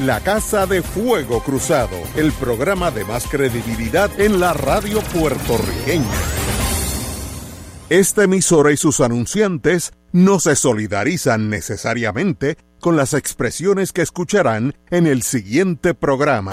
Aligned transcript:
La 0.00 0.20
Casa 0.20 0.66
de 0.66 0.82
Fuego 0.82 1.42
Cruzado, 1.42 1.96
el 2.16 2.30
programa 2.32 2.90
de 2.90 3.06
más 3.06 3.26
credibilidad 3.26 4.10
en 4.20 4.40
la 4.40 4.52
radio 4.52 5.00
puertorriqueña. 5.00 6.04
Esta 7.88 8.24
emisora 8.24 8.72
y 8.72 8.76
sus 8.76 9.00
anunciantes 9.00 9.94
no 10.12 10.38
se 10.38 10.54
solidarizan 10.54 11.48
necesariamente 11.48 12.58
con 12.78 12.98
las 12.98 13.14
expresiones 13.14 13.94
que 13.94 14.02
escucharán 14.02 14.74
en 14.90 15.06
el 15.06 15.22
siguiente 15.22 15.94
programa. 15.94 16.52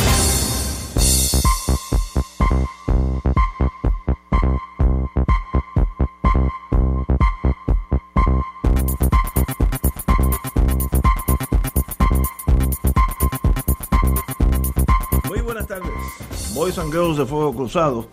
De 16.91 17.25
Fuego 17.25 17.53
Cruzado. 17.55 18.09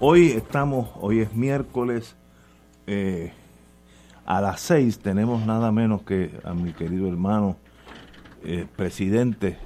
Hoy 0.00 0.28
estamos, 0.28 0.88
hoy 1.02 1.20
es 1.20 1.34
miércoles, 1.34 2.16
eh, 2.86 3.30
a 4.24 4.40
las 4.40 4.62
seis 4.62 4.98
tenemos 4.98 5.44
nada 5.44 5.70
menos 5.70 6.00
que 6.00 6.30
a 6.42 6.54
mi 6.54 6.72
querido 6.72 7.08
hermano, 7.08 7.58
eh, 8.42 8.66
presidente 8.74 9.58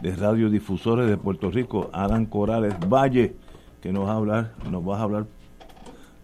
de 0.00 0.14
Radiodifusores 0.14 1.08
de 1.08 1.16
Puerto 1.16 1.50
Rico, 1.50 1.90
Adán 1.92 2.26
Corales 2.26 2.76
Valle, 2.88 3.34
que 3.82 3.92
nos 3.92 4.06
va 4.06 4.12
a 4.12 4.16
hablar, 4.16 4.54
nos 4.70 4.88
va 4.88 4.96
a 4.96 5.02
hablar 5.02 5.26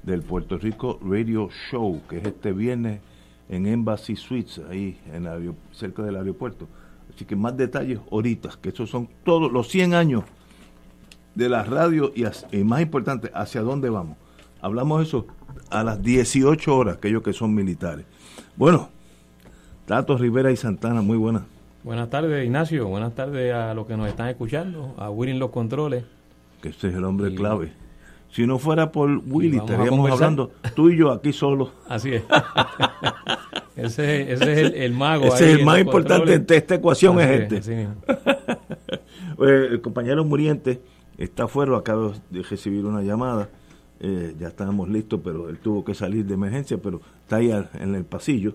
del 0.05 0.23
Puerto 0.23 0.57
Rico 0.59 1.01
Radio 1.03 1.49
Show, 1.73 2.03
que 2.09 2.19
es 2.19 2.25
este 2.25 2.53
viernes 2.53 3.01
en 3.49 3.67
Embassy 3.67 4.15
Suites, 4.15 4.63
ahí 4.71 5.01
en 5.13 5.57
cerca 5.73 6.05
del 6.05 6.15
aeropuerto. 6.15 6.69
Así 7.13 7.25
que 7.25 7.35
más 7.35 7.57
detalles 7.57 7.99
ahorita, 8.13 8.51
que 8.63 8.69
esos 8.69 8.89
son 8.89 9.09
todos 9.25 9.51
los 9.51 9.69
100 9.71 9.95
años 9.95 10.23
de 11.35 11.49
la 11.49 11.63
radio 11.63 12.13
y, 12.15 12.65
más 12.65 12.81
importante, 12.81 13.31
hacia 13.35 13.63
dónde 13.63 13.91
vamos. 13.91 14.17
Hablamos 14.61 15.07
eso 15.07 15.27
a 15.71 15.83
las 15.83 16.03
18 16.03 16.77
horas, 16.77 16.97
aquellos 16.97 17.23
que 17.23 17.33
son 17.33 17.55
militares. 17.55 18.07
Bueno, 18.57 18.89
Tato 19.87 20.17
Rivera 20.17 20.51
y 20.51 20.57
Santana, 20.57 21.03
muy 21.03 21.17
buenas. 21.17 21.43
Buenas 21.83 22.09
tardes, 22.09 22.45
Ignacio. 22.45 22.89
Buenas 22.89 23.15
tardes 23.15 23.53
a 23.53 23.75
los 23.75 23.87
que 23.87 23.97
nos 23.97 24.09
están 24.09 24.29
escuchando, 24.29 24.95
a 24.97 25.11
Willy 25.11 25.35
los 25.35 25.51
controles. 25.51 26.05
Que 26.63 26.71
este 26.71 26.89
es 26.89 26.95
el 26.95 27.05
hombre 27.05 27.35
clave. 27.35 27.73
Si 28.31 28.47
no 28.47 28.59
fuera 28.59 28.91
por 28.91 29.23
Willy, 29.27 29.59
estaríamos 29.59 30.11
hablando 30.11 30.51
tú 30.75 30.91
y 30.91 30.97
yo 30.97 31.13
aquí 31.13 31.33
solo. 31.33 31.71
Así 31.89 32.15
es. 32.15 32.23
ese, 33.77 34.33
ese, 34.33 34.63
es 34.63 34.73
el, 34.75 34.93
mago. 34.93 35.27
Ese 35.27 35.53
es 35.53 35.59
el 35.59 35.65
más 35.65 35.79
importante 35.79 36.39
de 36.39 36.57
esta 36.57 36.75
ecuación, 36.77 37.21
es 37.21 37.53
este. 37.53 37.89
el 39.39 39.81
compañero 39.83 40.25
Muriente 40.25 40.81
está 41.19 41.45
afuera, 41.45 41.77
acabo 41.77 42.13
de 42.31 42.43
recibir 42.43 42.85
una 42.85 43.03
llamada, 43.03 43.51
eh, 44.01 44.35
ya 44.39 44.49
estábamos 44.49 44.89
listos, 44.89 45.21
pero 45.23 45.49
él 45.49 45.59
tuvo 45.59 45.85
que 45.85 45.95
salir 45.95 46.27
de 46.27 46.35
emergencia, 46.35 46.79
pero 46.79 47.01
está 47.23 47.37
ahí 47.37 47.51
en 47.51 47.95
el 47.95 48.05
pasillo. 48.05 48.55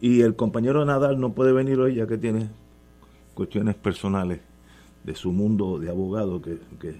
Y 0.00 0.20
el 0.20 0.36
compañero 0.36 0.84
Nadal 0.84 1.18
no 1.20 1.32
puede 1.32 1.52
venir 1.52 1.78
hoy 1.80 1.94
ya 1.94 2.06
que 2.06 2.18
tiene 2.18 2.48
cuestiones 3.34 3.74
personales 3.74 4.40
de 5.02 5.14
su 5.14 5.32
mundo 5.32 5.78
de 5.78 5.90
abogado 5.90 6.40
que, 6.40 6.58
que 6.80 6.94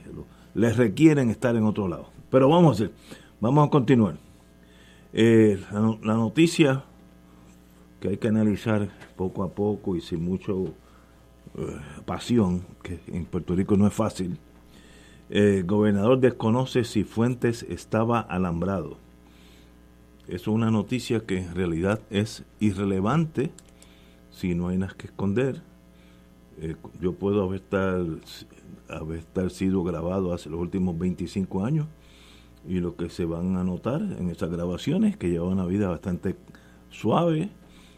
les 0.55 0.77
requieren 0.77 1.31
estar 1.31 1.57
en 1.57 1.65
otro 1.65 1.89
lado. 1.89 2.09
Pero 2.31 2.49
vamos 2.49 2.71
a 2.71 2.73
hacer, 2.75 2.93
vamos 3.41 3.67
a 3.67 3.71
continuar. 3.71 4.17
Eh, 5.13 5.61
la, 5.71 6.15
noticia 6.15 6.83
que 8.01 8.09
hay 8.09 8.17
que 8.17 8.27
analizar 8.27 8.89
poco 9.17 9.45
a 9.45 9.49
poco 9.49 9.95
y 9.95 10.01
sin 10.01 10.25
mucho 10.25 10.75
eh, 11.57 11.77
pasión, 12.05 12.65
que 12.83 12.99
en 13.07 13.25
Puerto 13.25 13.55
Rico 13.55 13.77
no 13.77 13.87
es 13.87 13.93
fácil, 13.93 14.37
el 15.35 15.65
gobernador 15.65 16.21
desconoce 16.21 16.85
si 16.85 17.03
Fuentes 17.03 17.65
estaba 17.69 18.21
alambrado. 18.21 18.99
Es 20.29 20.47
una 20.47 20.71
noticia 20.71 21.27
que 21.27 21.39
en 21.39 21.57
realidad 21.57 22.01
es 22.09 22.45
irrelevante 22.61 23.51
si 24.31 24.55
no 24.55 24.69
hay 24.69 24.79
nada 24.79 24.95
que 24.97 25.09
esconder. 25.09 25.61
Eh, 26.61 26.77
yo 27.01 27.15
puedo 27.15 27.43
haber, 27.43 27.63
haber 28.89 29.19
estar 29.19 29.51
sido 29.51 29.83
grabado 29.83 30.33
hace 30.33 30.49
los 30.51 30.61
últimos 30.61 30.97
25 30.97 31.65
años 31.65 31.89
y 32.69 32.79
lo 32.79 32.95
que 32.95 33.11
se 33.11 33.25
van 33.25 33.57
a 33.57 33.65
notar 33.65 34.03
en 34.03 34.31
esas 34.31 34.51
grabaciones 34.51 35.17
que 35.17 35.31
llevan 35.31 35.55
una 35.55 35.67
vida 35.67 35.89
bastante 35.89 36.37
suave. 36.91 37.51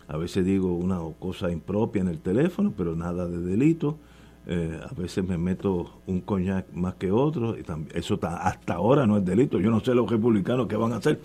A 0.09 0.17
veces 0.17 0.47
digo 0.47 0.75
una 0.75 1.01
cosa 1.19 1.53
impropia 1.53 2.01
en 2.01 2.09
el 2.09 2.19
teléfono, 2.19 2.73
pero 2.75 2.97
nada 2.97 3.29
de 3.29 3.41
delito 3.41 3.99
eh, 4.47 4.81
a 4.89 4.95
veces 4.95 5.27
me 5.27 5.39
meto 5.39 6.01
un 6.07 6.21
coñac 6.21 6.73
más 6.73 6.95
que 6.95 7.11
otro, 7.11 7.59
y 7.59 7.65
eso 7.95 8.19
hasta 8.23 8.75
ahora 8.75 9.07
no 9.07 9.17
es 9.17 9.25
delito, 9.25 9.59
yo 9.59 9.71
no 9.71 9.81
sé 9.81 9.95
los 9.95 10.11
republicanos 10.11 10.69
qué 10.69 10.77
van 10.77 10.93
a 10.93 10.97
hacer, 10.97 11.21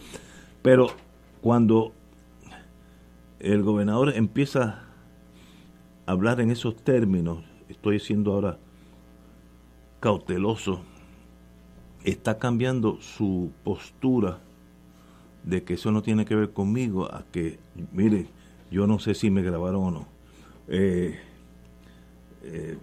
pero 0.62 0.88
cuando 1.42 1.94
el 3.40 3.64
gobernador 3.64 4.14
empieza 4.16 4.86
a 6.06 6.12
hablar 6.12 6.42
en 6.42 6.52
esos 6.52 6.76
términos, 6.76 7.44
estoy 7.70 8.00
siendo 8.00 8.34
ahora 8.34 8.58
cauteloso, 10.00 10.82
está 12.03 12.40
cambiando 12.40 13.00
su 13.02 13.52
postura 13.64 14.40
de 15.44 15.64
que 15.64 15.76
eso 15.76 15.92
no 15.92 16.02
tiene 16.02 16.26
que 16.26 16.36
ver 16.36 16.52
conmigo, 16.53 17.06
a 17.06 17.24
que, 17.32 17.59
mire, 17.92 18.28
yo 18.70 18.88
no 18.88 19.00
sé 19.00 19.14
si 19.14 19.30
me 19.30 19.42
grabaron 19.42 19.84
o 19.84 19.92
no. 19.92 20.06
Eh, 20.68 21.20
eh, 22.44 22.78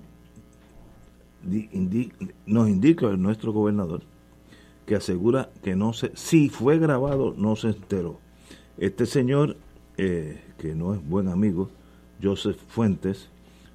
nos 2.47 2.69
indica 2.69 3.09
nuestro 3.17 3.53
gobernador 3.53 4.03
que 4.89 4.97
asegura 4.97 5.51
que 5.63 5.77
no 5.77 5.93
se, 5.93 6.11
si 6.15 6.49
fue 6.49 6.79
grabado, 6.79 7.35
no 7.37 7.57
se 7.57 7.69
enteró. 7.69 8.19
Este 8.79 9.05
señor, 9.05 9.57
eh, 9.99 10.41
que 10.57 10.75
no 10.75 10.95
es 10.95 11.07
buen 11.07 11.29
amigo, 11.29 11.69
Joseph 12.23 12.57
Fuentes, 12.69 13.29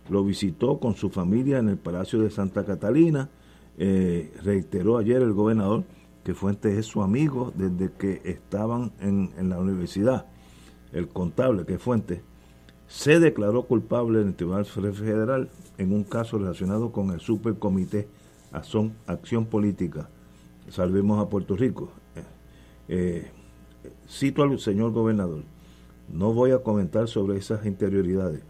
lo 0.10 0.26
visitó 0.26 0.80
con 0.80 0.96
su 0.96 1.12
familia 1.12 1.60
en 1.60 1.70
el 1.70 1.78
Palacio 1.78 2.20
de 2.20 2.32
Santa 2.32 2.66
Catalina. 2.66 3.30
Eh, 3.78 4.34
reiteró 4.44 4.98
ayer 4.98 5.22
el 5.22 5.34
gobernador 5.34 5.84
que 6.24 6.34
Fuentes 6.34 6.78
es 6.78 6.88
su 6.88 7.04
amigo 7.04 7.54
desde 7.56 7.92
que 7.94 8.22
estaban 8.24 8.92
en, 9.00 9.32
en 9.38 9.50
la 9.50 9.60
universidad. 9.60 10.26
El 10.92 11.10
contable, 11.10 11.64
que 11.66 11.78
Fuentes, 11.78 12.22
se 12.88 13.20
declaró 13.20 13.64
culpable 13.64 14.22
en 14.22 14.28
el 14.30 14.36
Tribunal 14.36 14.66
Federal 14.66 15.50
en 15.78 15.94
un 15.94 16.04
caso 16.04 16.38
relacionado 16.38 16.92
con 16.92 17.12
el 17.12 17.20
Supercomité 17.20 18.08
Acción 18.52 19.46
Política. 19.46 20.10
Salvemos 20.70 21.20
a 21.20 21.30
Puerto 21.30 21.56
Rico. 21.56 21.92
Eh, 22.16 22.24
eh, 22.90 23.32
cito 24.08 24.44
al 24.44 24.60
señor 24.60 24.92
gobernador, 24.92 25.44
no 26.10 26.34
voy 26.34 26.52
a 26.52 26.60
comentar 26.60 27.08
sobre 27.08 27.38
esas 27.38 27.66
interioridades, 27.66 28.44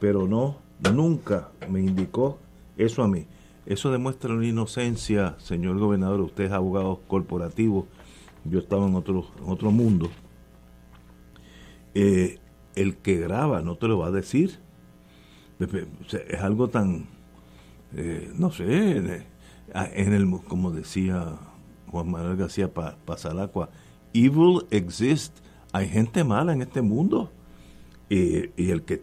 pero 0.00 0.26
no, 0.26 0.58
nunca 0.92 1.50
me 1.70 1.80
indicó 1.80 2.38
eso 2.76 3.02
a 3.02 3.08
mí. 3.08 3.26
Eso 3.66 3.90
demuestra 3.90 4.32
una 4.32 4.46
inocencia, 4.46 5.36
señor 5.38 5.78
gobernador, 5.78 6.20
usted 6.20 6.44
es 6.44 6.52
abogado 6.52 7.00
corporativo, 7.08 7.86
yo 8.44 8.58
estaba 8.58 8.86
en 8.86 8.94
otro, 8.94 9.26
en 9.42 9.50
otro 9.50 9.70
mundo. 9.70 10.08
Eh, 11.94 12.38
el 12.76 12.96
que 12.98 13.16
graba 13.18 13.62
no 13.62 13.76
te 13.76 13.88
lo 13.88 13.98
va 13.98 14.08
a 14.08 14.12
decir 14.12 14.60
es 15.58 16.40
algo 16.40 16.68
tan, 16.68 17.06
eh, 17.94 18.30
no 18.36 18.50
sé, 18.50 18.96
en 18.96 20.12
el, 20.12 20.40
como 20.48 20.70
decía 20.70 21.34
Juan 21.90 22.10
Manuel 22.10 22.36
García 22.36 22.72
Pasalacua, 22.72 23.70
evil 24.12 24.66
exists, 24.70 25.42
hay 25.72 25.88
gente 25.88 26.24
mala 26.24 26.52
en 26.52 26.62
este 26.62 26.82
mundo. 26.82 27.32
Y, 28.08 28.70
el 28.70 28.82
que 28.82 29.02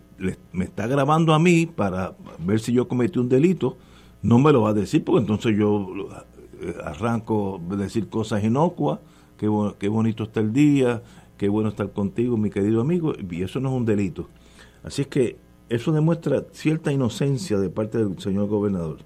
me 0.54 0.64
está 0.64 0.88
grabando 0.88 1.34
a 1.34 1.40
mí 1.40 1.66
para 1.66 2.16
ver 2.40 2.62
si 2.62 2.72
yo 2.72 2.88
cometí 2.88 3.20
un 3.20 3.28
delito, 3.28 3.78
no 4.22 4.40
me 4.40 4.54
lo 4.54 4.62
va 4.62 4.70
a 4.70 4.74
decir, 4.74 5.04
porque 5.04 5.20
entonces 5.20 5.58
yo 5.58 5.90
eh, 6.62 6.76
arranco 6.86 7.60
a 7.70 7.76
decir 7.76 8.08
cosas 8.08 8.44
inocuas, 8.46 9.00
qué, 9.38 9.50
qué 9.78 9.90
bonito 9.90 10.24
está 10.24 10.40
el 10.40 10.54
día, 10.54 11.04
qué 11.44 11.50
bueno 11.50 11.68
estar 11.68 11.92
contigo, 11.92 12.38
mi 12.38 12.50
querido 12.50 12.80
amigo, 12.80 13.12
y 13.30 13.44
eso 13.44 13.60
no 13.60 13.68
es 13.68 13.76
un 13.76 13.84
delito. 13.84 14.30
Así 14.82 15.02
es 15.02 15.10
que 15.10 15.36
eso 15.68 15.92
demuestra 15.92 16.46
cierta 16.54 16.94
inocencia 16.94 17.60
de 17.60 17.70
parte 17.70 17.98
del 17.98 18.18
señor 18.18 18.48
gobernador. 18.48 19.00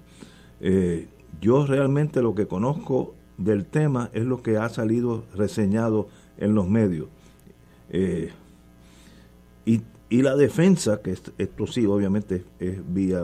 Eh, 0.60 1.08
yo 1.40 1.66
realmente 1.66 2.22
lo 2.22 2.36
que 2.36 2.46
conozco 2.46 3.16
del 3.38 3.66
tema 3.66 4.10
es 4.12 4.24
lo 4.24 4.40
que 4.40 4.56
ha 4.56 4.68
salido 4.68 5.24
reseñado 5.34 6.06
en 6.36 6.54
los 6.54 6.68
medios. 6.68 7.08
Eh, 7.90 8.30
y, 9.66 9.80
y, 10.08 10.22
la 10.22 10.36
defensa, 10.36 11.02
que 11.02 11.16
esto 11.38 11.66
sí 11.66 11.86
obviamente 11.86 12.44
es 12.60 12.78
vía, 12.94 13.20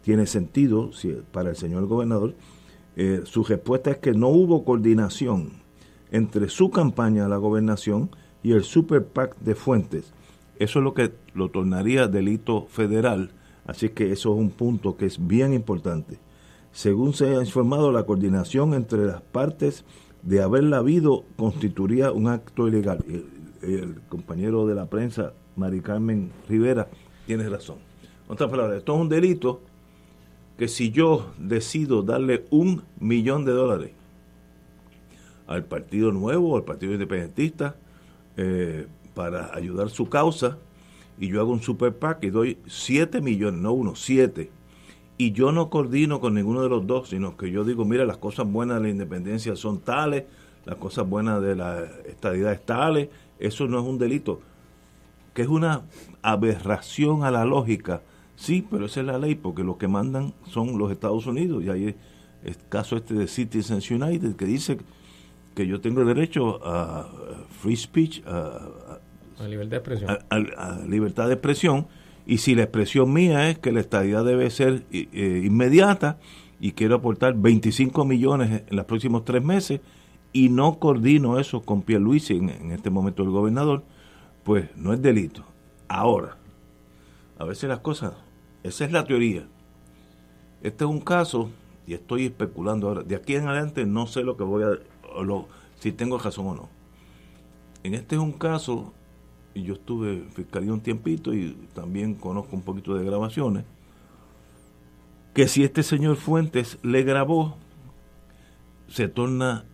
tiene 0.00 0.24
sentido 0.24 0.90
para 1.32 1.50
el 1.50 1.56
señor 1.56 1.84
gobernador, 1.84 2.34
eh, 2.96 3.20
su 3.24 3.44
respuesta 3.44 3.90
es 3.90 3.98
que 3.98 4.12
no 4.12 4.28
hubo 4.28 4.64
coordinación 4.64 5.50
entre 6.10 6.48
su 6.48 6.70
campaña 6.70 7.26
a 7.26 7.28
la 7.28 7.36
gobernación 7.36 8.08
y 8.42 8.52
el 8.52 8.64
Super 8.64 9.04
PAC 9.04 9.36
de 9.38 9.54
Fuentes. 9.54 10.12
Eso 10.58 10.78
es 10.78 10.84
lo 10.84 10.94
que 10.94 11.12
lo 11.34 11.50
tornaría 11.50 12.08
delito 12.08 12.66
federal, 12.66 13.30
así 13.66 13.88
que 13.88 14.12
eso 14.12 14.32
es 14.32 14.38
un 14.38 14.50
punto 14.50 14.96
que 14.96 15.06
es 15.06 15.26
bien 15.26 15.52
importante. 15.52 16.18
Según 16.72 17.12
se 17.12 17.36
ha 17.36 17.40
informado, 17.40 17.92
la 17.92 18.04
coordinación 18.04 18.74
entre 18.74 19.06
las 19.06 19.20
partes 19.20 19.84
de 20.22 20.40
haberla 20.40 20.78
habido 20.78 21.24
constituiría 21.36 22.12
un 22.12 22.28
acto 22.28 22.68
ilegal. 22.68 23.04
El, 23.62 24.00
compañero 24.08 24.66
de 24.66 24.74
la 24.74 24.86
prensa, 24.86 25.34
Mari 25.56 25.80
Carmen 25.80 26.32
Rivera, 26.48 26.88
tiene 27.26 27.48
razón. 27.48 27.76
En 28.26 28.32
otras 28.32 28.50
esto 28.76 28.94
es 28.94 29.00
un 29.00 29.08
delito 29.08 29.60
que 30.56 30.68
si 30.68 30.90
yo 30.90 31.32
decido 31.38 32.02
darle 32.02 32.44
un 32.50 32.82
millón 32.98 33.44
de 33.44 33.52
dólares 33.52 33.92
al 35.46 35.64
Partido 35.64 36.12
Nuevo, 36.12 36.56
al 36.56 36.64
Partido 36.64 36.92
Independentista, 36.92 37.76
eh, 38.36 38.86
para 39.14 39.54
ayudar 39.54 39.90
su 39.90 40.08
causa, 40.08 40.58
y 41.18 41.28
yo 41.28 41.40
hago 41.40 41.52
un 41.52 41.62
super 41.62 41.96
PAC 41.96 42.24
y 42.24 42.30
doy 42.30 42.58
7 42.66 43.20
millones, 43.20 43.60
no 43.60 43.72
uno, 43.72 43.94
7, 43.94 44.50
y 45.18 45.32
yo 45.32 45.52
no 45.52 45.70
coordino 45.70 46.20
con 46.20 46.34
ninguno 46.34 46.62
de 46.62 46.68
los 46.68 46.86
dos, 46.86 47.10
sino 47.10 47.36
que 47.36 47.50
yo 47.50 47.64
digo, 47.64 47.84
mira, 47.84 48.04
las 48.04 48.16
cosas 48.16 48.50
buenas 48.50 48.78
de 48.78 48.82
la 48.84 48.88
independencia 48.88 49.54
son 49.56 49.80
tales, 49.80 50.24
las 50.64 50.76
cosas 50.76 51.08
buenas 51.08 51.42
de 51.42 51.56
la 51.56 51.84
estadidad 52.06 52.52
es 52.52 52.64
tales, 52.64 53.08
eso 53.38 53.66
no 53.66 53.80
es 53.80 53.84
un 53.84 53.98
delito, 53.98 54.40
que 55.34 55.42
es 55.42 55.48
una 55.48 55.82
aberración 56.22 57.24
a 57.24 57.30
la 57.30 57.44
lógica. 57.44 58.02
Sí, 58.36 58.66
pero 58.68 58.86
esa 58.86 59.00
es 59.00 59.06
la 59.06 59.18
ley, 59.18 59.34
porque 59.34 59.62
los 59.62 59.76
que 59.76 59.88
mandan 59.88 60.34
son 60.48 60.78
los 60.78 60.90
Estados 60.90 61.26
Unidos. 61.26 61.62
Y 61.64 61.70
hay 61.70 61.96
el 62.44 62.56
caso 62.68 62.96
este 62.96 63.14
de 63.14 63.26
Citizens 63.26 63.90
United 63.90 64.36
que 64.36 64.46
dice 64.46 64.78
que 65.54 65.66
yo 65.66 65.80
tengo 65.80 66.04
derecho 66.04 66.60
a 66.64 67.08
free 67.60 67.76
speech, 67.76 68.22
a, 68.26 68.98
libertad 69.46 69.70
de 69.70 69.76
expresión. 69.76 70.18
A, 70.30 70.80
libertad 70.86 71.26
de 71.28 71.34
expresión. 71.34 71.86
Y 72.24 72.38
si 72.38 72.54
la 72.54 72.62
expresión 72.62 73.12
mía 73.12 73.50
es 73.50 73.58
que 73.58 73.72
la 73.72 73.80
estadía 73.80 74.22
debe 74.22 74.48
ser 74.50 74.84
eh, 74.92 75.42
inmediata 75.44 76.18
y 76.60 76.72
quiero 76.72 76.94
aportar 76.94 77.34
25 77.34 78.04
millones 78.04 78.62
en 78.68 78.76
los 78.76 78.84
próximos 78.84 79.24
tres 79.24 79.42
meses 79.42 79.80
y 80.32 80.48
no 80.48 80.78
coordino 80.78 81.40
eso 81.40 81.62
con 81.62 81.82
Pierluisi, 81.82 82.36
en, 82.36 82.50
en 82.50 82.70
este 82.70 82.90
momento 82.90 83.24
el 83.24 83.30
gobernador, 83.30 83.82
pues 84.44 84.68
no 84.76 84.92
es 84.92 85.02
delito. 85.02 85.44
Ahora, 85.88 86.36
a 87.38 87.44
veces 87.44 87.68
las 87.68 87.80
cosas 87.80 88.12
esa 88.62 88.84
es 88.84 88.92
la 88.92 89.04
teoría. 89.04 89.46
Este 90.62 90.84
es 90.84 90.90
un 90.90 91.00
caso, 91.00 91.50
y 91.86 91.94
estoy 91.94 92.26
especulando 92.26 92.88
ahora, 92.88 93.02
de 93.02 93.16
aquí 93.16 93.34
en 93.34 93.48
adelante 93.48 93.84
no 93.84 94.06
sé 94.06 94.22
lo 94.22 94.36
que 94.36 94.44
voy 94.44 94.62
a, 94.62 94.78
lo, 95.22 95.48
si 95.78 95.92
tengo 95.92 96.18
razón 96.18 96.46
o 96.46 96.54
no. 96.54 96.68
En 97.82 97.94
este 97.94 98.14
es 98.14 98.20
un 98.20 98.32
caso, 98.32 98.92
y 99.54 99.62
yo 99.62 99.74
estuve 99.74 100.14
en 100.14 100.30
fiscalía 100.30 100.72
un 100.72 100.80
tiempito 100.80 101.34
y 101.34 101.52
también 101.74 102.14
conozco 102.14 102.54
un 102.56 102.62
poquito 102.62 102.94
de 102.94 103.04
grabaciones, 103.04 103.64
que 105.34 105.48
si 105.48 105.64
este 105.64 105.82
señor 105.82 106.16
Fuentes 106.16 106.78
le 106.82 107.02
grabó, 107.02 107.56
se 108.88 109.08
torna 109.08 109.64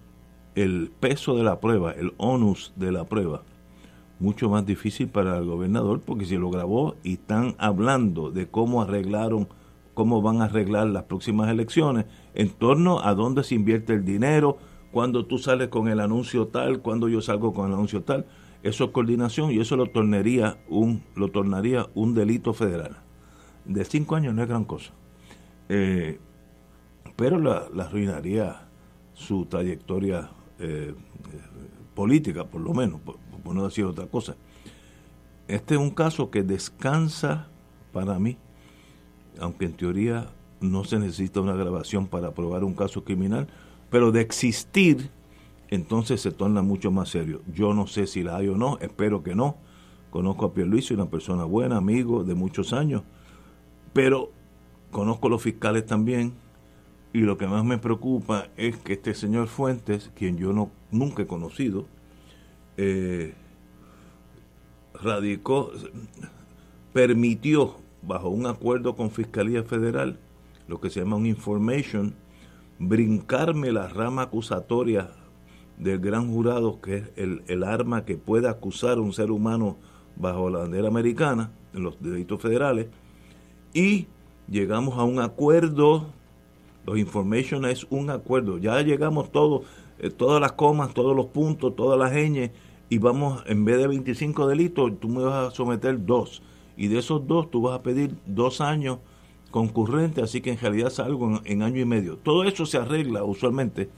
el 0.55 0.91
peso 1.01 1.37
de 1.37 1.43
la 1.43 1.61
prueba, 1.61 1.93
el 1.93 2.15
onus 2.17 2.73
de 2.77 2.93
la 2.93 3.05
prueba, 3.05 3.43
mucho 4.21 4.49
más 4.49 4.67
difícil 4.67 5.09
para 5.09 5.37
el 5.39 5.45
gobernador 5.45 6.01
porque 6.01 6.25
si 6.25 6.37
lo 6.37 6.51
grabó 6.51 6.97
y 7.03 7.15
están 7.15 7.55
hablando 7.59 8.31
de 8.31 8.49
cómo 8.49 8.83
arreglaron, 8.83 9.49
cómo 9.95 10.23
van 10.23 10.41
a 10.41 10.47
arreglar 10.47 10.89
las 10.89 11.05
próximas 11.05 11.49
elecciones, 11.51 12.07
en 12.35 12.51
torno 12.51 13.01
a 13.01 13.15
dónde 13.15 13.45
se 13.45 13.55
invierte 13.55 13.93
el 13.93 14.05
dinero, 14.05 14.59
cuando 14.91 15.27
tú 15.27 15.39
sales 15.39 15.69
con 15.69 15.89
el 15.89 16.01
anuncio 16.01 16.49
tal, 16.49 16.81
cuando 16.81 17.09
yo 17.09 17.21
salgo 17.21 17.53
con 17.53 17.69
el 17.69 17.75
anuncio 17.75 18.03
tal, 18.03 18.27
eso 18.63 18.85
es 18.85 18.91
coordinación 18.91 19.53
y 19.53 19.61
eso 19.61 19.77
lo 19.77 19.87
tornaría 19.87 20.59
un, 20.69 21.03
lo 21.15 21.29
tornaría 21.29 21.87
un 21.95 22.15
delito 22.15 22.53
federal. 22.53 22.97
De 23.65 23.85
cinco 23.85 24.17
años 24.17 24.35
no 24.35 24.43
es 24.43 24.49
gran 24.49 24.65
cosa. 24.65 24.93
Eh, 25.69 26.19
pero 27.17 27.39
la, 27.39 27.69
arruinaría 27.83 28.69
su 29.13 29.45
trayectoria 29.47 30.31
eh, 30.59 30.95
política, 31.95 32.45
por 32.45 32.61
lo 32.61 32.73
menos, 32.73 33.01
por 33.01 33.55
no 33.55 33.65
decir 33.65 33.85
otra 33.85 34.07
cosa. 34.07 34.37
Este 35.49 35.75
es 35.75 35.81
un 35.81 35.91
caso 35.91 36.31
que 36.31 36.43
descansa 36.43 37.49
para 37.93 38.19
mí, 38.19 38.37
aunque 39.41 39.65
en 39.65 39.73
teoría 39.73 40.29
no 40.61 40.85
se 40.85 40.99
necesita 40.99 41.41
una 41.41 41.55
grabación 41.55 42.07
para 42.07 42.33
probar 42.33 42.65
un 42.65 42.75
caso 42.75 43.03
criminal, 43.03 43.49
pero 43.91 44.13
de 44.13 44.21
existir, 44.21 45.11
entonces 45.69 46.21
se 46.21 46.31
torna 46.31 46.63
mucho 46.63 46.91
más 46.91 47.11
serio. 47.11 47.43
Yo 47.55 47.75
no 47.75 47.87
sé 47.87 48.07
si 48.07 48.23
la 48.23 48.37
hay 48.37 48.49
o 48.49 48.57
no, 48.57 48.79
espero 48.81 49.23
que 49.23 49.35
no. 49.35 49.57
Conozco 50.11 50.47
a 50.47 50.55
Pierluisi, 50.55 50.95
una 50.95 51.11
persona 51.11 51.45
buena, 51.45 51.77
amigo 51.77 52.25
de 52.25 52.35
muchos 52.35 52.73
años, 52.73 53.03
pero 53.93 54.31
conozco 54.91 55.27
a 55.27 55.31
los 55.31 55.43
fiscales 55.43 55.85
también, 55.85 56.33
y 57.13 57.21
lo 57.21 57.39
que 57.39 57.47
más 57.47 57.65
me 57.65 57.79
preocupa 57.79 58.49
es 58.57 58.77
que 58.77 58.95
este 58.95 59.15
señor 59.15 59.49
Fuentes, 59.49 60.11
quien 60.15 60.37
yo 60.37 60.53
no 60.53 60.71
nunca 60.91 61.23
he 61.23 61.27
conocido, 61.27 61.87
eh, 62.77 63.35
radicó, 64.95 65.73
permitió, 66.93 67.77
bajo 68.03 68.29
un 68.29 68.47
acuerdo 68.47 68.95
con 68.95 69.11
Fiscalía 69.11 69.63
Federal, 69.63 70.19
lo 70.69 70.81
que 70.81 70.91
se 70.91 71.01
llama 71.01 71.17
un 71.17 71.27
information, 71.27 72.15
brincarme 72.79 73.73
la 73.73 73.89
rama 73.89 74.23
acusatoria 74.23 75.11
del 75.79 75.99
gran 76.01 76.31
jurado, 76.33 76.81
que 76.81 76.97
es 76.97 77.11
el, 77.17 77.43
el 77.47 77.63
arma 77.63 78.05
que 78.05 78.17
puede 78.17 78.49
acusar 78.49 78.99
a 78.99 79.01
un 79.01 79.13
ser 79.13 79.31
humano 79.31 79.77
bajo 80.17 80.51
la 80.51 80.61
bandera 80.61 80.89
americana, 80.89 81.53
en 81.75 81.83
los 81.83 82.01
delitos 82.03 82.41
federales, 82.41 82.89
y 83.73 84.07
llegamos 84.49 84.99
a 84.99 85.05
un 85.05 85.21
acuerdo, 85.21 86.07
los 86.87 86.99
information 86.99 87.65
es 87.65 87.87
un 87.91 88.11
acuerdo, 88.11 88.59
ya 88.59 88.81
llegamos 88.83 89.31
todos, 89.31 89.63
eh, 89.99 90.11
todas 90.11 90.41
las 90.41 90.53
comas, 90.53 90.95
todos 90.95 91.15
los 91.15 91.27
puntos, 91.27 91.77
todas 91.77 91.99
las 91.99 92.13
ñ, 92.13 92.51
y 92.91 92.99
vamos, 92.99 93.43
en 93.47 93.65
vez 93.65 93.79
de 93.79 93.87
25 93.87 94.47
delitos, 94.47 94.99
tú 94.99 95.09
me 95.09 95.23
vas 95.23 95.49
a 95.49 95.51
someter 95.55 96.05
dos. 96.05 96.43
Y 96.77 96.87
de 96.87 96.99
esos 96.99 97.27
dos, 97.27 97.51
tú 97.51 97.61
vas 97.61 97.79
a 97.79 97.83
pedir 97.83 98.15
dos 98.25 98.61
años 98.61 98.99
concurrentes, 99.51 100.25
así 100.25 100.41
que 100.41 100.53
en 100.53 100.59
realidad 100.59 100.91
salgo 100.91 101.41
en, 101.45 101.63
año 101.63 101.81
y 101.81 101.85
medio. 101.85 102.17
Todo 102.17 102.45
eso 102.45 102.67
se 102.67 102.79
arregla 102.79 103.25
usualmente 103.25 103.89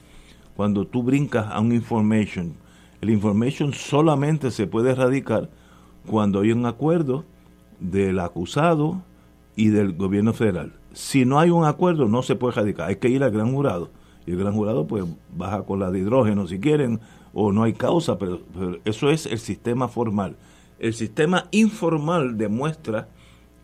cuando 0.55 0.85
tú 0.85 1.03
brincas 1.03 1.47
a 1.49 1.59
un 1.59 1.73
information. 1.73 2.53
El 3.01 3.09
information 3.09 3.73
solamente 3.73 4.51
se 4.51 4.67
puede 4.67 4.91
erradicar 4.91 5.49
cuando 6.05 6.41
hay 6.41 6.51
un 6.51 6.65
acuerdo 6.65 7.25
del 7.79 8.19
acusado 8.19 9.01
y 9.55 9.69
del 9.69 9.93
gobierno 9.93 10.33
federal. 10.33 10.73
Si 10.93 11.25
no 11.25 11.39
hay 11.39 11.49
un 11.49 11.65
acuerdo, 11.65 12.07
no 12.07 12.21
se 12.21 12.35
puede 12.35 12.53
erradicar. 12.53 12.89
Hay 12.89 12.97
que 12.97 13.09
ir 13.09 13.23
al 13.23 13.31
gran 13.31 13.51
jurado. 13.51 13.89
Y 14.25 14.31
el 14.31 14.37
gran 14.37 14.53
jurado, 14.53 14.85
pues, 14.85 15.03
baja 15.35 15.63
con 15.63 15.79
la 15.79 15.89
de 15.89 15.99
hidrógeno 15.99 16.47
si 16.47 16.59
quieren, 16.59 16.99
o 17.33 17.51
no 17.51 17.63
hay 17.63 17.73
causa, 17.73 18.17
pero, 18.17 18.41
eso 18.85 19.09
es 19.09 19.25
el 19.25 19.39
sistema 19.39 19.87
formal. 19.87 20.35
El 20.79 20.93
sistema 20.93 21.47
informal 21.51 22.37
demuestra 22.37 23.07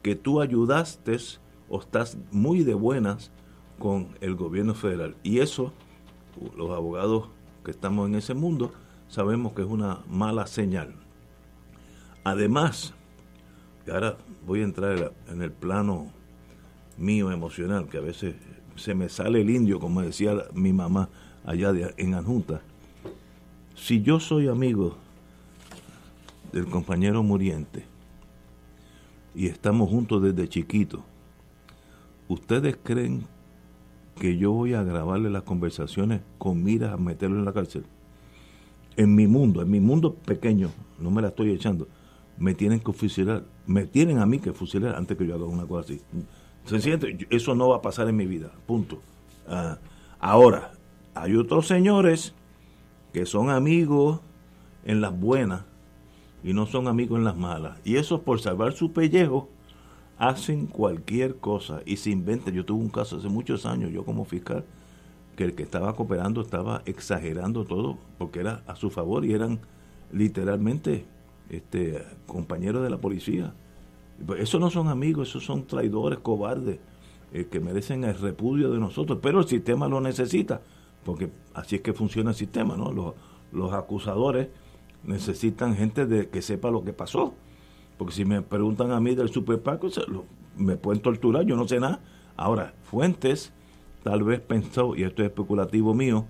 que 0.02 0.16
tú 0.16 0.42
ayudaste 0.42 1.18
o 1.70 1.80
estás 1.80 2.18
muy 2.32 2.64
de 2.64 2.74
buenas 2.74 3.32
con 3.80 4.10
el 4.22 4.36
gobierno 4.36 4.74
federal. 4.74 5.16
Y 5.24 5.40
eso, 5.40 5.74
los 6.56 6.72
abogados 6.72 7.30
que 7.64 7.72
estamos 7.72 8.08
en 8.08 8.16
ese 8.16 8.34
mundo, 8.34 8.72
sabemos 9.08 9.54
que 9.54 9.62
es 9.62 9.68
una 9.68 10.00
mala 10.10 10.48
señal. 10.48 10.96
Además, 12.24 12.94
y 13.86 13.92
ahora 13.92 14.18
voy 14.46 14.62
a 14.62 14.64
entrar 14.64 15.14
en 15.30 15.42
el 15.42 15.52
plano 15.52 16.08
mío 16.98 17.32
emocional, 17.32 17.88
que 17.88 17.98
a 17.98 18.02
veces 18.02 18.36
se 18.76 18.94
me 18.94 19.10
sale 19.10 19.42
el 19.42 19.50
indio, 19.50 19.80
como 19.80 20.02
decía 20.02 20.36
mi 20.54 20.74
mamá 20.74 21.10
allá 21.46 21.72
en 21.98 22.14
Anjunta 22.14 22.62
si 23.78 24.02
yo 24.02 24.20
soy 24.20 24.48
amigo 24.48 24.98
del 26.52 26.66
compañero 26.66 27.24
muriente 27.24 27.86
y 29.36 29.46
estamos 29.46 29.90
juntos 29.90 30.24
desde 30.24 30.50
chiquito, 30.50 31.04
¿ustedes 32.28 32.78
creen 32.82 33.26
que 34.20 34.38
yo 34.38 34.52
voy 34.52 34.74
a 34.74 34.84
grabarle 34.84 35.30
las 35.30 35.44
conversaciones 35.44 36.22
con 36.38 36.64
miras 36.64 36.94
a 36.94 36.98
meterlo 36.98 37.38
en 37.38 37.46
la 37.46 37.54
cárcel? 37.54 37.86
En 38.96 39.14
mi 39.16 39.28
mundo, 39.28 39.62
en 39.62 39.70
mi 39.70 39.80
mundo 39.80 40.16
pequeño, 40.16 40.72
no 41.00 41.12
me 41.12 41.22
la 41.22 41.30
estoy 41.30 41.52
echando, 41.52 41.88
me 42.38 42.54
tienen 42.54 42.80
que 42.80 42.94
fusilar, 42.94 43.46
me 43.66 43.86
tienen 43.86 44.20
a 44.20 44.26
mí 44.26 44.40
que 44.40 44.54
fusilar 44.54 44.96
antes 44.96 45.18
que 45.18 45.28
yo 45.28 45.36
haga 45.36 45.46
una 45.46 45.66
cosa 45.66 45.94
así. 45.94 46.02
Sencillamente, 46.66 47.28
eso 47.30 47.56
no 47.56 47.70
va 47.70 47.78
a 47.78 47.82
pasar 47.82 48.10
en 48.10 48.16
mi 48.16 48.26
vida, 48.26 48.52
punto. 48.66 49.00
Ah, 49.48 49.78
ahora, 50.20 50.74
hay 51.16 51.36
otros 51.36 51.68
señores 51.68 52.34
que 53.14 53.26
son 53.26 53.50
amigos 53.50 54.20
en 54.84 55.02
las 55.02 55.18
buenas 55.18 55.64
y 56.44 56.54
no 56.54 56.66
son 56.66 56.88
amigos 56.88 57.18
en 57.18 57.26
las 57.26 57.38
malas. 57.38 57.80
Y 57.84 57.98
eso 57.98 58.22
por 58.22 58.40
salvar 58.40 58.74
su 58.74 58.92
pellejo 58.92 59.50
hacen 60.18 60.66
cualquier 60.66 61.38
cosa 61.38 61.82
y 61.86 61.98
se 61.98 62.10
inventan. 62.10 62.54
Yo 62.54 62.66
tuve 62.66 62.82
un 62.82 62.90
caso 62.90 63.18
hace 63.18 63.30
muchos 63.30 63.66
años, 63.66 63.92
yo 63.92 64.04
como 64.04 64.26
fiscal, 64.26 64.64
que 65.36 65.44
el 65.44 65.54
que 65.54 65.64
estaba 65.64 65.96
cooperando 65.96 66.42
estaba 66.42 66.82
exagerando 66.86 67.66
todo 67.66 67.98
porque 68.18 68.40
era 68.40 68.64
a 68.66 68.76
su 68.76 68.90
favor 68.90 69.24
y 69.24 69.34
eran 69.34 69.60
literalmente 70.12 71.06
este, 71.50 72.04
compañeros 72.26 72.84
de 72.84 72.90
la 72.90 72.98
policía. 72.98 73.54
Pues 74.26 74.42
eso 74.42 74.58
no 74.58 74.72
son 74.72 74.88
amigos, 74.88 75.30
esos 75.30 75.46
son 75.46 75.68
traidores, 75.68 76.20
cobardes, 76.20 76.80
eh, 77.34 77.48
que 77.52 77.60
merecen 77.60 78.04
el 78.04 78.18
repudio 78.18 78.72
de 78.72 78.80
nosotros, 78.80 79.20
pero 79.22 79.40
el 79.40 79.48
sistema 79.48 79.88
lo 79.88 80.02
necesita, 80.02 80.62
porque 81.06 81.30
así 81.54 81.76
es 81.76 81.82
que 81.82 81.94
funciona 81.94 82.32
el 82.32 82.36
sistema, 82.36 82.76
¿no? 82.76 82.92
Los, 82.92 83.14
los 83.52 83.74
acusadores 83.74 84.48
necesitan 85.04 85.76
gente 85.76 86.08
de 86.08 86.30
que 86.30 86.42
sepa 86.42 86.72
lo 86.72 86.84
que 86.84 86.94
pasó 86.94 87.36
porque 87.98 88.14
si 88.14 88.26
me 88.26 88.42
preguntan 88.42 88.92
a 88.92 89.00
mí 89.00 89.16
del 89.16 89.30
Super 89.30 89.62
Paco, 89.62 89.90
me 90.56 90.78
pueden 90.78 91.02
torturar, 91.02 91.46
yo 91.46 91.56
no 91.56 91.68
sé 91.68 91.80
nada. 91.80 92.02
Ahora, 92.36 92.74
Fuentes 92.84 93.54
tal 94.04 94.24
vez 94.24 94.40
pensó, 94.40 94.96
y 94.96 95.04
esto 95.04 95.24
es 95.24 95.30
especulativo 95.30 95.94
mío, 95.94 96.26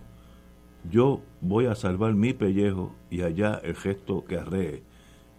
yo 0.89 1.21
voy 1.41 1.65
a 1.65 1.75
salvar 1.75 2.13
mi 2.13 2.33
pellejo 2.33 2.95
y 3.09 3.21
allá 3.21 3.59
el 3.63 3.75
gesto 3.75 4.25
que 4.25 4.37
arree. 4.37 4.83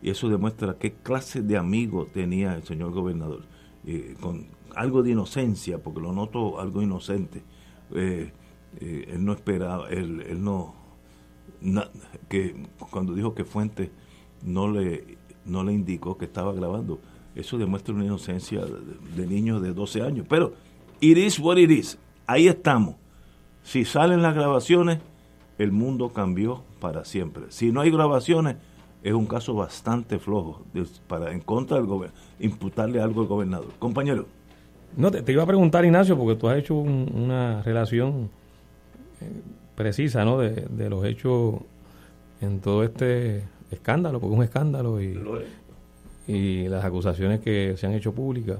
Y 0.02 0.10
eso 0.10 0.28
demuestra 0.28 0.78
qué 0.78 0.92
clase 0.92 1.42
de 1.42 1.56
amigo 1.56 2.06
tenía 2.06 2.54
el 2.54 2.62
señor 2.62 2.92
gobernador. 2.92 3.42
con 4.20 4.46
algo 4.76 5.02
de 5.02 5.10
inocencia, 5.10 5.78
porque 5.82 6.00
lo 6.00 6.12
noto 6.12 6.60
algo 6.60 6.82
inocente. 6.82 7.42
Eh, 7.94 8.30
eh, 8.80 9.04
él 9.08 9.24
no 9.24 9.32
esperaba, 9.32 9.88
él, 9.88 10.22
él 10.28 10.44
no, 10.44 10.74
que 12.28 12.54
cuando 12.90 13.14
dijo 13.14 13.34
que 13.34 13.44
Fuentes 13.44 13.90
no 14.42 14.70
le 14.70 15.18
no 15.48 15.64
le 15.64 15.72
indicó 15.72 16.16
que 16.16 16.26
estaba 16.26 16.52
grabando. 16.52 16.98
Eso 17.34 17.58
demuestra 17.58 17.94
una 17.94 18.04
inocencia 18.04 18.60
de, 19.16 19.26
niños 19.26 19.62
de 19.62 19.72
12 19.72 20.02
años. 20.02 20.26
Pero, 20.28 20.52
it 21.00 21.16
is 21.16 21.38
what 21.38 21.56
it 21.56 21.70
is. 21.70 21.98
Ahí 22.26 22.48
estamos. 22.48 22.96
Si 23.62 23.84
salen 23.84 24.22
las 24.22 24.34
grabaciones, 24.34 24.98
el 25.58 25.72
mundo 25.72 26.12
cambió 26.12 26.62
para 26.80 27.04
siempre. 27.04 27.44
Si 27.50 27.70
no 27.72 27.80
hay 27.80 27.90
grabaciones, 27.90 28.56
es 29.02 29.12
un 29.12 29.26
caso 29.26 29.54
bastante 29.54 30.18
flojo 30.18 30.64
para 31.06 31.32
en 31.32 31.40
contra 31.40 31.76
del 31.76 31.86
gobierno, 31.86 32.16
imputarle 32.40 33.00
algo 33.00 33.20
al 33.22 33.26
gobernador. 33.28 33.68
Compañero. 33.78 34.26
No, 34.96 35.10
te, 35.10 35.30
iba 35.30 35.42
a 35.42 35.46
preguntar, 35.46 35.84
Ignacio, 35.84 36.16
porque 36.16 36.34
tú 36.34 36.48
has 36.48 36.58
hecho 36.58 36.74
una 36.74 37.62
relación 37.62 38.30
eh, 39.20 39.30
precisa 39.76 40.24
¿no? 40.24 40.38
de 40.38 40.90
los 40.90 41.04
hechos 41.04 41.56
en 42.40 42.60
todo 42.60 42.82
este 42.82 43.44
escándalo, 43.70 44.20
porque 44.20 44.34
es 44.34 44.38
un 44.38 44.44
escándalo 44.44 45.02
y, 45.02 45.18
y 46.26 46.68
las 46.68 46.84
acusaciones 46.84 47.40
que 47.40 47.74
se 47.76 47.86
han 47.86 47.92
hecho 47.92 48.12
públicas. 48.12 48.58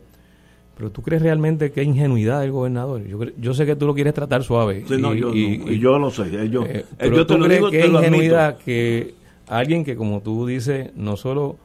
Pero 0.76 0.90
tú 0.92 1.02
crees 1.02 1.22
realmente 1.22 1.72
que 1.72 1.80
hay 1.80 1.88
ingenuidad 1.88 2.40
del 2.40 2.52
gobernador. 2.52 3.04
Yo, 3.04 3.18
yo 3.36 3.52
sé 3.52 3.66
que 3.66 3.74
tú 3.74 3.84
lo 3.86 3.94
quieres 3.94 4.14
tratar 4.14 4.44
suave. 4.44 4.84
y, 4.88 5.78
yo, 5.80 5.98
lo 5.98 6.10
sé. 6.10 6.44
Eh, 6.44 6.48
yo, 6.48 6.64
eh, 6.64 6.84
pero 6.96 7.26
tú 7.26 7.36
crees 7.40 7.64
que 7.68 7.82
hay 7.82 7.90
ingenuidad 7.90 8.58
que 8.58 9.14
alguien 9.48 9.84
que, 9.84 9.96
como 9.96 10.20
tú 10.20 10.46
dices, 10.46 10.90
no 10.94 11.16
solo 11.16 11.56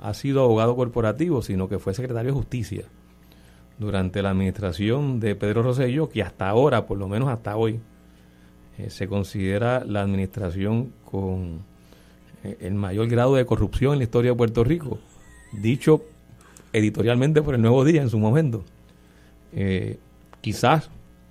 ha 0.00 0.12
sido 0.12 0.42
abogado 0.42 0.76
corporativo, 0.76 1.40
sino 1.40 1.68
que 1.68 1.78
fue 1.78 1.94
secretario 1.94 2.32
de 2.32 2.36
justicia 2.36 2.84
durante 3.78 4.22
la 4.22 4.30
administración 4.30 5.20
de 5.20 5.34
Pedro 5.34 5.62
Rosselló, 5.62 6.08
que 6.08 6.22
hasta 6.22 6.48
ahora, 6.48 6.86
por 6.86 6.98
lo 6.98 7.08
menos 7.08 7.28
hasta 7.28 7.56
hoy, 7.56 7.80
eh, 8.76 8.90
se 8.90 9.08
considera 9.08 9.84
la 9.84 10.02
administración 10.02 10.92
con 11.04 11.60
eh, 11.60 11.77
el 12.42 12.74
mayor 12.74 13.08
grado 13.08 13.34
de 13.34 13.46
corrupción 13.46 13.92
en 13.92 13.98
la 13.98 14.04
historia 14.04 14.30
de 14.32 14.36
Puerto 14.36 14.64
Rico, 14.64 14.98
dicho 15.52 16.02
editorialmente 16.72 17.42
por 17.42 17.54
el 17.54 17.62
Nuevo 17.62 17.84
Día 17.84 18.02
en 18.02 18.10
su 18.10 18.18
momento. 18.18 18.64
Eh, 19.52 19.98
quizás 20.40 20.90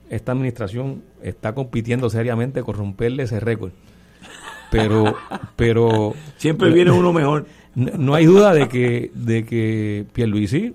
esta 0.10 0.32
administración 0.32 1.04
está 1.22 1.54
compitiendo 1.54 2.10
seriamente 2.10 2.64
con 2.64 2.76
romperle 2.76 3.24
ese 3.24 3.40
récord. 3.40 3.72
Pero, 4.72 5.16
pero 5.56 6.14
siempre 6.38 6.72
viene 6.72 6.92
uno 6.92 7.14
mejor. 7.14 7.46
No, 7.78 8.16
hay 8.16 8.26
duda 8.26 8.56
de 8.56 8.68
que, 8.68 9.12
de 9.14 9.46
que 9.46 10.04
Pierluisi 10.12 10.74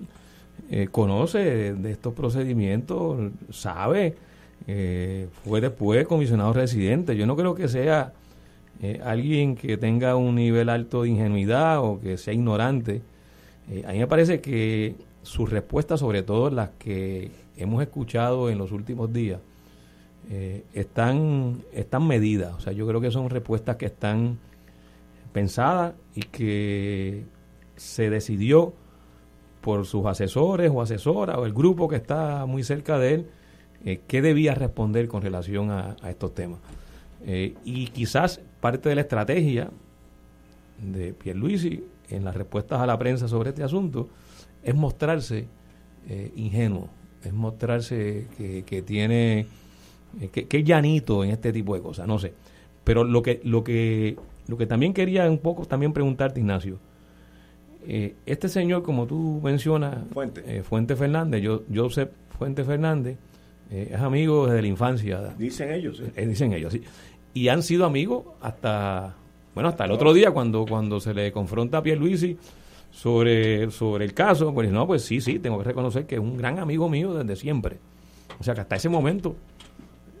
eh, 0.71 0.87
conoce 0.89 1.73
de, 1.73 1.91
estos 1.91 2.13
procedimientos, 2.13 3.29
sabe, 3.49 4.15
fue 5.43 5.59
después 5.59 6.07
comisionado 6.07 6.53
residente. 6.53 7.17
Yo 7.17 7.25
no 7.25 7.35
creo 7.35 7.55
que 7.55 7.67
sea 7.67 8.13
eh, 8.81 8.99
alguien 9.03 9.55
que 9.55 9.77
tenga 9.77 10.15
un 10.15 10.35
nivel 10.35 10.69
alto 10.69 11.03
de 11.03 11.09
ingenuidad 11.09 11.79
o 11.79 11.99
que 11.99 12.17
sea 12.17 12.33
ignorante, 12.33 13.01
eh, 13.69 13.83
a 13.87 13.93
mí 13.93 13.99
me 13.99 14.07
parece 14.07 14.41
que 14.41 14.95
sus 15.21 15.49
respuestas, 15.49 15.99
sobre 15.99 16.23
todo 16.23 16.49
las 16.49 16.71
que 16.71 17.31
hemos 17.55 17.81
escuchado 17.81 18.49
en 18.49 18.57
los 18.57 18.71
últimos 18.71 19.13
días, 19.13 19.39
eh, 20.29 20.63
están, 20.73 21.63
están 21.71 22.07
medidas. 22.07 22.53
O 22.55 22.59
sea, 22.59 22.73
yo 22.73 22.87
creo 22.87 22.99
que 22.99 23.11
son 23.11 23.29
respuestas 23.29 23.77
que 23.77 23.85
están 23.85 24.37
pensadas 25.31 25.93
y 26.15 26.21
que 26.21 27.23
se 27.75 28.09
decidió 28.09 28.73
por 29.61 29.85
sus 29.85 30.05
asesores 30.05 30.71
o 30.73 30.81
asesoras 30.81 31.37
o 31.37 31.45
el 31.45 31.53
grupo 31.53 31.87
que 31.87 31.95
está 31.95 32.45
muy 32.45 32.63
cerca 32.63 32.99
de 32.99 33.13
él, 33.13 33.27
qué 34.07 34.21
debía 34.21 34.55
responder 34.55 35.07
con 35.07 35.21
relación 35.21 35.71
a, 35.71 35.95
a 36.01 36.09
estos 36.09 36.33
temas. 36.33 36.59
y 37.25 37.87
quizás 37.87 38.41
parte 38.63 38.87
de 38.87 38.95
la 38.95 39.01
estrategia 39.01 39.69
de 40.81 41.13
Pierluisi 41.13 41.83
en 42.09 42.23
las 42.23 42.33
respuestas 42.33 42.79
a 42.79 42.85
la 42.85 42.97
prensa 42.97 43.27
sobre 43.27 43.49
este 43.49 43.61
asunto 43.61 44.07
es 44.63 44.73
mostrarse 44.73 45.47
eh, 46.07 46.31
ingenuo, 46.37 46.87
es 47.21 47.33
mostrarse 47.33 48.25
que, 48.65 48.81
tiene, 48.83 49.47
eh, 50.21 50.29
que, 50.29 50.47
es 50.49 50.63
llanito 50.63 51.25
en 51.25 51.31
este 51.31 51.51
tipo 51.51 51.75
de 51.75 51.81
cosas, 51.81 52.07
no 52.07 52.17
sé. 52.17 52.33
Pero 52.85 53.03
lo 53.03 53.21
que, 53.21 53.41
lo 53.43 53.65
que, 53.65 54.15
lo 54.47 54.55
que 54.55 54.65
también 54.65 54.93
quería 54.93 55.29
un 55.29 55.39
poco 55.39 55.65
también 55.65 55.91
preguntarte, 55.91 56.39
Ignacio, 56.39 56.79
eh, 57.85 58.15
este 58.25 58.47
señor, 58.47 58.81
como 58.81 59.07
tú 59.07 59.41
mencionas, 59.43 60.07
Fuente, 60.13 60.63
Fuente 60.63 60.95
Fernández, 60.95 61.41
yo, 61.41 61.63
Joseph 61.73 62.11
Fuente 62.37 62.63
Fernández, 62.63 63.17
es 63.69 63.99
amigo 63.99 64.45
desde 64.45 64.61
la 64.61 64.67
infancia. 64.67 65.33
Dicen 65.37 65.71
ellos. 65.71 66.01
dicen 66.15 66.53
ellos, 66.53 66.73
sí 66.73 66.83
y 67.33 67.47
han 67.47 67.63
sido 67.63 67.85
amigos 67.85 68.25
hasta 68.41 69.15
bueno 69.53 69.69
hasta 69.69 69.85
el 69.85 69.91
otro 69.91 70.13
día 70.13 70.31
cuando 70.31 70.65
cuando 70.65 70.99
se 70.99 71.13
le 71.13 71.31
confronta 71.31 71.79
a 71.79 71.83
Pierluisi 71.83 72.37
sobre 72.91 73.71
sobre 73.71 74.05
el 74.05 74.13
caso 74.13 74.53
pues 74.53 74.71
no 74.71 74.85
pues 74.85 75.03
sí 75.03 75.21
sí 75.21 75.39
tengo 75.39 75.57
que 75.59 75.65
reconocer 75.65 76.05
que 76.05 76.15
es 76.15 76.21
un 76.21 76.37
gran 76.37 76.59
amigo 76.59 76.89
mío 76.89 77.13
desde 77.13 77.35
siempre 77.35 77.77
o 78.39 78.43
sea 78.43 78.53
que 78.53 78.61
hasta 78.61 78.75
ese 78.75 78.89
momento 78.89 79.35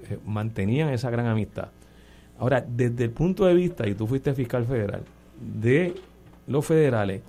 eh, 0.09 0.17
mantenían 0.25 0.89
esa 0.89 1.09
gran 1.09 1.27
amistad 1.27 1.69
ahora 2.39 2.65
desde 2.67 3.05
el 3.05 3.11
punto 3.11 3.45
de 3.45 3.53
vista 3.53 3.87
y 3.87 3.93
tú 3.93 4.07
fuiste 4.07 4.33
fiscal 4.33 4.65
federal 4.65 5.03
de 5.39 5.93
los 6.47 6.65
federales 6.65 7.21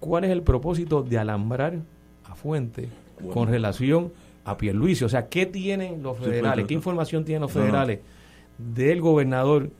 ¿cuál 0.00 0.24
es 0.24 0.30
el 0.30 0.42
propósito 0.42 1.02
de 1.02 1.18
alambrar 1.18 1.74
a 2.24 2.34
Fuente 2.34 2.88
con 3.32 3.48
relación 3.48 4.12
a 4.44 4.56
Pierluisi? 4.56 5.04
O 5.04 5.08
sea, 5.08 5.26
¿qué 5.28 5.46
tienen 5.46 6.02
los 6.02 6.18
federales? 6.18 6.66
¿Qué 6.66 6.74
información 6.74 7.24
tienen 7.24 7.42
los 7.42 7.52
federales? 7.52 8.00
Del 8.58 9.00
gobernador 9.00 9.70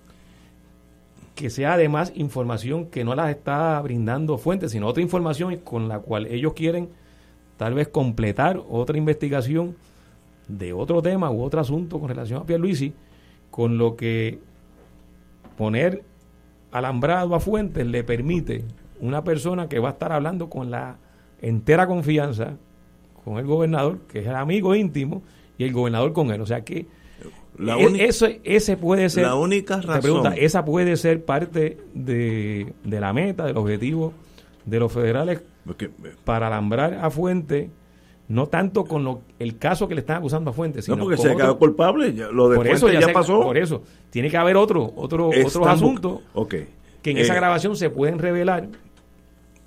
que 1.34 1.50
sea 1.50 1.74
además 1.74 2.12
información 2.14 2.86
que 2.86 3.04
no 3.04 3.14
las 3.14 3.30
está 3.30 3.80
brindando 3.82 4.38
fuentes, 4.38 4.72
sino 4.72 4.86
otra 4.86 5.02
información 5.02 5.56
con 5.58 5.86
la 5.86 5.98
cual 6.00 6.26
ellos 6.26 6.54
quieren 6.54 6.88
tal 7.58 7.74
vez 7.74 7.88
completar 7.88 8.62
otra 8.68 8.96
investigación 8.96 9.76
de 10.48 10.72
otro 10.72 11.02
tema 11.02 11.30
u 11.30 11.42
otro 11.42 11.60
asunto 11.60 12.00
con 12.00 12.08
relación 12.08 12.40
a 12.40 12.46
Pierluisi, 12.46 12.94
con 13.50 13.76
lo 13.76 13.96
que 13.96 14.38
poner 15.58 16.02
alambrado 16.72 17.34
a 17.34 17.40
fuentes 17.40 17.86
le 17.86 18.02
permite 18.02 18.64
una 19.00 19.24
persona 19.24 19.68
que 19.68 19.78
va 19.78 19.90
a 19.90 19.92
estar 19.92 20.12
hablando 20.12 20.48
con 20.48 20.70
la 20.70 20.96
entera 21.42 21.86
confianza 21.86 22.56
con 23.24 23.38
el 23.38 23.46
gobernador, 23.46 23.98
que 24.08 24.20
es 24.20 24.26
el 24.26 24.36
amigo 24.36 24.74
íntimo, 24.74 25.22
y 25.58 25.64
el 25.64 25.72
gobernador 25.72 26.12
con 26.12 26.30
él. 26.30 26.40
O 26.40 26.46
sea 26.46 26.62
que 26.62 26.86
la 27.58 27.78
e, 27.78 28.04
eso, 28.04 28.28
ese 28.44 28.76
puede 28.76 29.08
ser. 29.08 29.24
La 29.24 29.34
única 29.34 29.80
razón. 29.80 30.32
esa 30.36 30.64
puede 30.64 30.96
ser 30.96 31.24
parte 31.24 31.78
de, 31.94 32.72
la 32.84 33.12
meta, 33.12 33.44
del 33.46 33.56
objetivo 33.56 34.12
de 34.64 34.80
los 34.80 34.92
federales 34.92 35.42
para 36.24 36.48
alambrar 36.48 36.94
a 36.94 37.10
Fuente, 37.10 37.70
no 38.28 38.48
tanto 38.48 38.84
con 38.84 39.04
lo, 39.04 39.22
el 39.38 39.58
caso 39.58 39.88
que 39.88 39.94
le 39.94 40.00
están 40.00 40.18
acusando 40.18 40.50
a 40.50 40.52
Fuente, 40.52 40.82
sino. 40.82 40.96
No, 40.96 41.04
porque 41.04 41.16
se 41.16 41.34
quedó 41.34 41.58
culpable, 41.58 42.12
lo 42.12 42.48
de 42.48 42.56
por 42.56 42.66
eso 42.66 42.90
ya, 42.90 43.12
pasó. 43.12 43.40
Por 43.40 43.56
eso, 43.56 43.82
tiene 44.10 44.30
que 44.30 44.36
haber 44.36 44.56
otro, 44.56 44.92
otro, 44.96 45.28
otros 45.28 45.66
asuntos 45.66 46.20
que 46.50 47.12
en 47.12 47.18
esa 47.18 47.34
eh. 47.34 47.36
grabación 47.36 47.76
se 47.76 47.88
pueden 47.88 48.18
revelar 48.18 48.68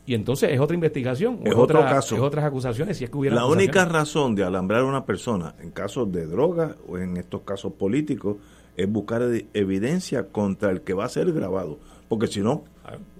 y 0.10 0.16
entonces 0.16 0.50
es 0.52 0.60
otra 0.60 0.74
investigación, 0.74 1.42
es, 1.44 1.54
otro 1.54 1.82
caso. 1.82 2.16
es 2.16 2.22
otras 2.22 2.44
acusaciones 2.44 2.98
si 2.98 3.04
es 3.04 3.12
que 3.12 3.18
hubiera 3.20 3.36
La 3.36 3.46
única 3.46 3.86
razón 3.86 4.34
de 4.34 4.44
alambrar 4.44 4.82
a 4.82 4.86
una 4.86 5.06
persona 5.06 5.54
en 5.62 5.70
casos 5.70 6.12
de 6.12 6.26
droga 6.26 6.78
o 6.88 6.98
en 6.98 7.16
estos 7.18 7.42
casos 7.42 7.74
políticos 7.74 8.38
es 8.76 8.92
buscar 8.92 9.22
evidencia 9.54 10.30
contra 10.30 10.72
el 10.72 10.82
que 10.82 10.96
va 10.96 11.06
a 11.06 11.10
ser 11.10 11.32
grabado. 11.32 11.78
Porque 12.08 12.26
si 12.26 12.42
no, 12.42 12.64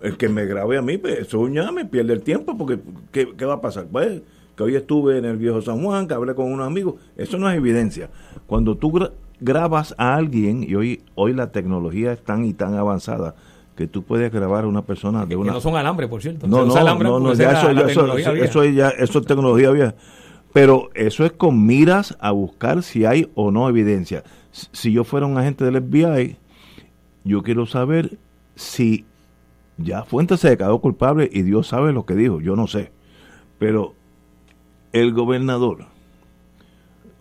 el 0.02 0.18
que 0.18 0.30
me 0.30 0.48
grabe 0.48 0.80
a 0.80 0.82
mí, 0.82 0.98
pues, 0.98 1.20
eso 1.20 1.48
ya 1.48 1.72
me 1.72 1.86
pierde 1.86 2.14
el 2.14 2.24
tiempo, 2.24 2.58
porque 2.58 2.80
¿qué, 3.12 3.36
¿qué, 3.38 3.46
va 3.46 3.54
a 3.54 3.62
pasar? 3.62 3.86
Pues 3.86 4.24
que 4.58 4.64
hoy 4.64 4.76
estuve 4.76 5.20
en 5.20 5.26
el 5.26 5.38
viejo 5.38 5.62
San 5.62 5.84
Juan, 5.84 6.08
que 6.08 6.16
hablé 6.16 6.34
con 6.34 6.52
unos 6.52 6.66
amigos, 6.66 6.96
eso 7.18 7.38
no 7.38 7.52
es 7.52 7.56
evidencia. 7.56 8.10
Cuando 8.48 8.78
tú 8.78 8.92
grabas 9.40 9.94
a 10.00 10.16
alguien, 10.16 10.64
y 10.64 10.74
hoy, 10.74 11.04
hoy 11.14 11.34
la 11.34 11.52
tecnología 11.52 12.14
es 12.14 12.24
tan 12.24 12.46
y 12.46 12.56
tan 12.56 12.74
avanzada, 12.74 13.36
que 13.80 13.88
tú 13.88 14.04
puedes 14.04 14.30
grabar 14.30 14.66
a 14.66 14.68
una 14.68 14.82
persona 14.82 15.26
de 15.26 15.38
una... 15.38 15.52
Que 15.52 15.54
no 15.54 15.62
son 15.62 15.78
alambre, 15.78 16.10
por 16.10 16.22
cierto. 16.22 16.46
No, 16.48 16.66
no, 16.66 16.74
no, 16.76 17.32
eso, 17.32 17.70
eso, 17.72 18.66
ya, 18.66 18.90
eso 18.90 19.20
es 19.20 19.26
tecnología 19.26 19.72
vieja. 19.72 19.96
Pero 20.52 20.90
eso 20.96 21.24
es 21.24 21.32
con 21.32 21.66
miras 21.66 22.18
a 22.20 22.32
buscar 22.32 22.84
si 22.84 23.06
hay 23.06 23.32
o 23.36 23.52
no 23.52 23.70
evidencia. 23.70 24.26
Si 24.52 24.92
yo 24.92 25.06
fuera 25.06 25.28
un 25.28 25.38
agente 25.38 25.64
del 25.64 25.82
FBI, 25.82 26.36
yo 27.24 27.42
quiero 27.42 27.66
saber 27.68 28.18
si 28.56 29.06
ya 29.78 30.04
Fuente 30.04 30.36
se 30.36 30.50
declaró 30.50 30.80
culpable 30.80 31.30
y 31.32 31.44
Dios 31.44 31.68
sabe 31.68 31.94
lo 31.94 32.06
que 32.06 32.16
dijo, 32.16 32.42
yo 32.42 32.58
no 32.58 32.68
sé. 32.68 32.92
Pero 33.60 33.94
el 34.92 35.14
gobernador 35.14 35.86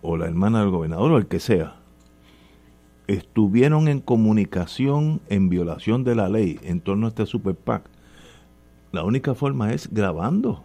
o 0.01 0.17
la 0.17 0.25
hermana 0.25 0.59
del 0.59 0.71
gobernador 0.71 1.13
o 1.13 1.17
el 1.17 1.27
que 1.27 1.39
sea 1.39 1.78
estuvieron 3.09 3.87
en 3.87 4.01
comunicación 4.01 5.19
en 5.29 5.49
violación 5.49 6.03
de 6.03 6.13
la 6.13 6.29
ley 6.29 6.59
en 6.61 6.79
torno 6.79 7.07
a 7.07 7.09
este 7.09 7.25
super 7.25 7.55
PAC, 7.55 7.89
la 8.91 9.03
única 9.03 9.33
forma 9.33 9.73
es 9.73 9.91
grabando. 9.91 10.63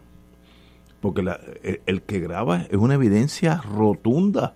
Porque 1.00 1.24
el, 1.86 2.02
que 2.02 2.20
graba 2.20 2.62
es 2.62 2.76
una 2.76 2.94
evidencia 2.94 3.62
rotunda. 3.62 4.54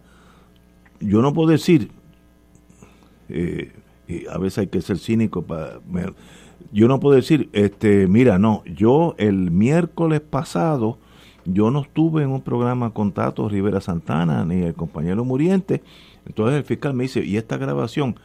Yo 1.01 1.23
no 1.23 1.33
puedo 1.33 1.51
decir, 1.51 1.91
eh, 3.29 3.73
y 4.07 4.27
a 4.27 4.39
veces 4.39 4.59
hay 4.59 4.67
que 4.69 4.81
ser 4.81 4.99
cínico 4.99 5.43
para... 5.43 5.81
yo 6.73 6.89
no 6.89 7.01
puedo 7.01 7.17
decir, 7.17 7.51
este, 7.53 8.07
mira, 8.07 8.39
no, 8.39 8.63
yo 8.65 9.15
el 9.19 9.51
miércoles 9.51 10.21
pasado 10.21 10.99
yo 11.51 11.71
no 11.71 11.81
estuve 11.81 12.23
en 12.23 12.31
un 12.31 12.43
programa 12.43 12.91
con 12.91 13.13
Tato 13.13 13.49
Rivera 13.49 13.81
Santana 13.81 14.45
ni 14.45 14.63
el 14.63 14.75
compañero 14.75 15.25
Muriente. 15.25 15.83
Entonces 16.29 16.59
el 16.59 16.65
fiscal 16.65 16.95
me 16.95 17.05
dice, 17.05 17.25
¿y 17.25 17.37
esta 17.37 17.57
grabación? 17.57 18.17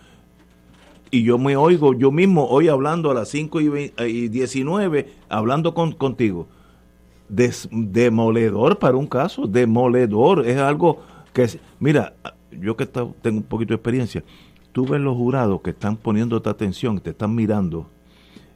Y 1.09 1.23
yo 1.23 1.37
me 1.37 1.55
oigo 1.55 1.93
yo 1.93 2.11
mismo 2.11 2.47
hoy 2.47 2.67
hablando 2.67 3.09
a 3.09 3.13
las 3.13 3.29
5 3.29 3.61
y, 3.61 4.27
19, 4.29 5.09
hablando 5.29 5.73
con, 5.73 5.93
contigo. 5.93 6.47
demoledor 7.29 8.77
para 8.77 8.97
un 8.97 9.07
caso, 9.07 9.47
demoledor. 9.47 10.45
Es 10.45 10.57
algo 10.57 11.01
que, 11.31 11.47
mira, 11.79 12.13
yo 12.51 12.75
que 12.75 12.85
tengo 12.85 13.37
un 13.37 13.43
poquito 13.43 13.69
de 13.69 13.75
experiencia, 13.75 14.23
tú 14.71 14.85
ves 14.85 14.99
los 14.99 15.15
jurados 15.15 15.61
que 15.61 15.69
están 15.69 15.95
poniéndote 15.95 16.49
atención, 16.49 16.99
te 16.99 17.11
están 17.11 17.33
mirando 17.33 17.89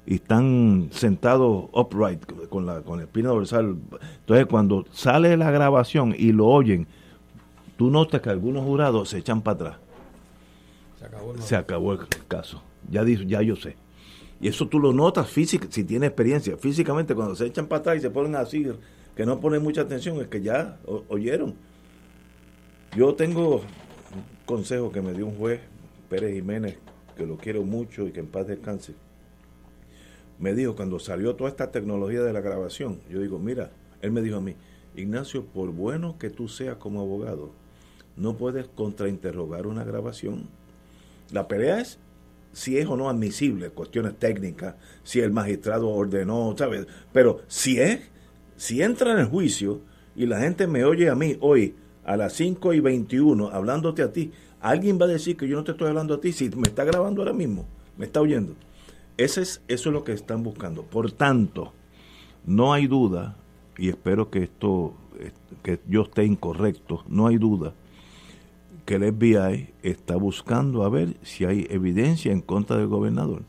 y 0.05 0.15
están 0.15 0.87
sentados 0.91 1.65
upright 1.73 2.49
con 2.49 2.65
la 2.65 2.81
con 2.81 2.99
el 2.99 3.05
espina 3.05 3.29
dorsal. 3.29 3.77
Entonces, 4.19 4.45
cuando 4.47 4.85
sale 4.91 5.37
la 5.37 5.51
grabación 5.51 6.15
y 6.17 6.31
lo 6.31 6.47
oyen, 6.47 6.87
tú 7.77 7.89
notas 7.89 8.22
que 8.22 8.29
algunos 8.29 8.63
jurados 8.63 9.10
se 9.10 9.19
echan 9.19 9.41
para 9.41 9.55
atrás. 9.55 9.77
Se 11.00 11.05
acabó 11.05 11.34
el, 11.34 11.41
se 11.41 11.55
acabó 11.55 11.93
el 11.93 12.00
caso. 12.27 12.62
Ya, 12.89 13.03
ya 13.05 13.41
yo 13.41 13.55
sé. 13.55 13.75
Y 14.39 14.48
eso 14.48 14.67
tú 14.67 14.79
lo 14.79 14.93
notas 14.93 15.29
física, 15.29 15.67
si 15.69 15.84
tienes 15.84 16.10
experiencia. 16.10 16.57
Físicamente, 16.57 17.15
cuando 17.15 17.36
se 17.36 17.46
echan 17.46 17.67
para 17.67 17.79
atrás 17.79 17.98
y 17.98 18.01
se 18.01 18.10
ponen 18.10 18.36
así, 18.36 18.67
que 19.15 19.25
no 19.25 19.39
ponen 19.39 19.63
mucha 19.63 19.81
atención, 19.81 20.19
es 20.22 20.27
que 20.27 20.41
ya 20.41 20.77
oyeron. 21.07 21.55
Yo 22.96 23.15
tengo 23.15 23.57
un 23.57 23.63
consejo 24.46 24.91
que 24.91 25.01
me 25.01 25.13
dio 25.13 25.25
un 25.25 25.36
juez, 25.38 25.62
Pérez 26.10 26.34
Jiménez, 26.34 26.77
que 27.15 27.25
lo 27.25 27.38
quiero 27.38 27.63
mucho 27.63 28.07
y 28.07 28.12
que 28.12 28.19
en 28.19 28.27
paz 28.27 28.48
descanse 28.48 28.93
me 30.39 30.53
dijo 30.53 30.75
cuando 30.75 31.00
salió 31.00 31.36
toda 31.36 31.49
esta 31.49 31.71
tecnología 31.71 32.21
de 32.21 32.34
la 32.34 32.41
grabación, 32.41 32.99
yo 33.10 33.21
digo, 33.21 33.39
mira, 33.39 33.71
él 34.01 34.12
me 34.12 34.21
dijo 34.21 34.38
a 34.38 34.41
mí, 34.41 34.56
Ignacio, 34.95 35.45
por 35.45 35.71
bueno 35.71 36.17
que 36.19 36.30
tú 36.30 36.47
seas 36.47 36.78
como 36.78 37.01
abogado, 37.01 37.51
no 38.17 38.36
puedes 38.36 38.67
contrainterrogar 38.67 39.67
una 39.67 39.84
grabación. 39.84 40.47
La 41.32 41.47
pelea 41.47 41.80
es 41.80 41.99
si 42.51 42.77
es 42.77 42.88
o 42.88 42.97
no 42.97 43.10
admisible, 43.10 43.69
cuestiones 43.69 44.17
técnicas, 44.17 44.75
si 45.03 45.19
el 45.19 45.32
magistrado 45.32 45.89
ordenó, 45.89 46.56
¿sabes? 46.58 46.88
Pero 47.13 47.41
si 47.47 47.80
es, 47.80 47.99
si 48.56 48.82
entra 48.82 49.12
en 49.12 49.19
el 49.19 49.27
juicio 49.27 49.82
y 50.15 50.25
la 50.25 50.39
gente 50.39 50.65
me 50.65 50.84
oye 50.84 51.10
a 51.10 51.15
mí 51.15 51.38
hoy 51.39 51.75
a 52.03 52.17
las 52.17 52.34
5 52.34 52.73
y 52.73 52.80
21 52.80 53.49
hablándote 53.49 54.01
a 54.01 54.12
ti, 54.12 54.32
alguien 54.60 54.97
va 54.99 55.06
a 55.06 55.10
decir 55.10 55.38
que 55.38 55.47
yo 55.47 55.56
no 55.56 55.63
te 55.63 55.71
estoy 55.71 55.89
hablando 55.89 56.15
a 56.15 56.21
ti 56.21 56.34
si 56.34 56.49
me 56.49 56.67
está 56.67 56.84
grabando 56.84 57.21
ahora 57.21 57.34
mismo, 57.34 57.67
me 57.95 58.06
está 58.06 58.21
oyendo. 58.21 58.56
Ese 59.17 59.41
es, 59.41 59.62
eso 59.67 59.89
es 59.89 59.93
lo 59.93 60.03
que 60.03 60.13
están 60.13 60.41
buscando. 60.41 60.82
Por 60.82 61.12
tanto, 61.12 61.73
no 62.45 62.73
hay 62.73 62.88
duda, 62.88 63.36
y 63.77 63.89
espero 63.89 64.32
que 64.32 64.43
esto, 64.43 64.95
que 65.62 65.80
yo 65.88 66.03
esté 66.03 66.23
incorrecto, 66.23 67.03
no 67.08 67.27
hay 67.27 67.38
duda 67.38 67.73
que 68.88 68.95
el 68.95 69.13
FBI 69.13 69.73
está 69.84 70.15
buscando 70.15 70.86
a 70.86 70.89
ver 70.89 71.17
si 71.21 71.43
hay 71.43 71.67
evidencia 71.69 72.32
en 72.32 72.39
contra 72.39 72.78
del 72.78 72.88
gobernador. 72.88 73.43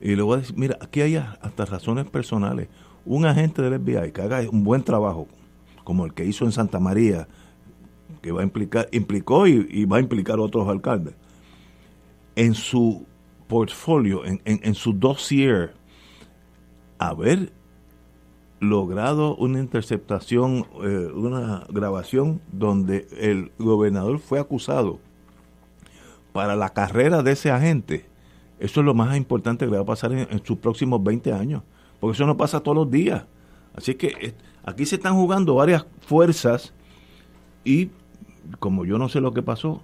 Y 0.00 0.14
le 0.14 0.22
voy 0.22 0.36
a 0.36 0.40
decir, 0.40 0.56
mira, 0.56 0.78
aquí 0.80 1.00
hay 1.00 1.16
hasta 1.16 1.64
razones 1.64 2.06
personales. 2.06 2.68
Un 3.04 3.26
agente 3.26 3.60
del 3.60 3.80
FBI 3.80 4.12
que 4.12 4.22
haga 4.22 4.48
un 4.48 4.62
buen 4.62 4.84
trabajo, 4.84 5.26
como 5.82 6.06
el 6.06 6.14
que 6.14 6.24
hizo 6.24 6.44
en 6.44 6.52
Santa 6.52 6.78
María, 6.78 7.26
que 8.22 8.30
va 8.30 8.42
a 8.42 8.44
implicar, 8.44 8.88
implicó 8.92 9.48
y, 9.48 9.84
va 9.84 9.96
a 9.96 10.00
implicar 10.00 10.38
a 10.38 10.42
otros 10.42 10.68
alcaldes, 10.68 11.14
en 12.36 12.54
su 12.54 13.04
portfolio, 13.48 14.24
en, 14.24 14.40
en, 14.44 14.74
su 14.76 14.92
dossier, 14.92 15.74
haber 16.98 17.52
logrado 18.60 19.36
una 19.36 19.58
interceptación, 19.58 20.66
eh, 20.82 21.10
una 21.14 21.64
grabación 21.68 22.40
donde 22.52 23.06
el 23.18 23.52
gobernador 23.58 24.18
fue 24.18 24.40
acusado 24.40 24.98
para 26.32 26.56
la 26.56 26.70
carrera 26.70 27.22
de 27.22 27.32
ese 27.32 27.50
agente, 27.50 28.06
eso 28.58 28.80
es 28.80 28.86
lo 28.86 28.94
más 28.94 29.16
importante 29.16 29.64
que 29.64 29.70
le 29.70 29.76
va 29.76 29.82
a 29.82 29.86
pasar 29.86 30.12
en, 30.12 30.44
sus 30.44 30.58
próximos 30.58 31.02
20 31.02 31.32
años, 31.32 31.62
porque 32.00 32.14
eso 32.14 32.26
no 32.26 32.36
pasa 32.36 32.60
todos 32.60 32.76
los 32.76 32.90
días. 32.90 33.24
Así 33.74 33.94
que 33.94 34.08
eh, 34.20 34.34
aquí 34.64 34.86
se 34.86 34.96
están 34.96 35.14
jugando 35.14 35.54
varias 35.54 35.86
fuerzas 36.00 36.72
y 37.64 37.90
como 38.58 38.84
yo 38.84 38.96
no 38.96 39.08
sé 39.08 39.20
lo 39.20 39.34
que 39.34 39.42
pasó, 39.42 39.82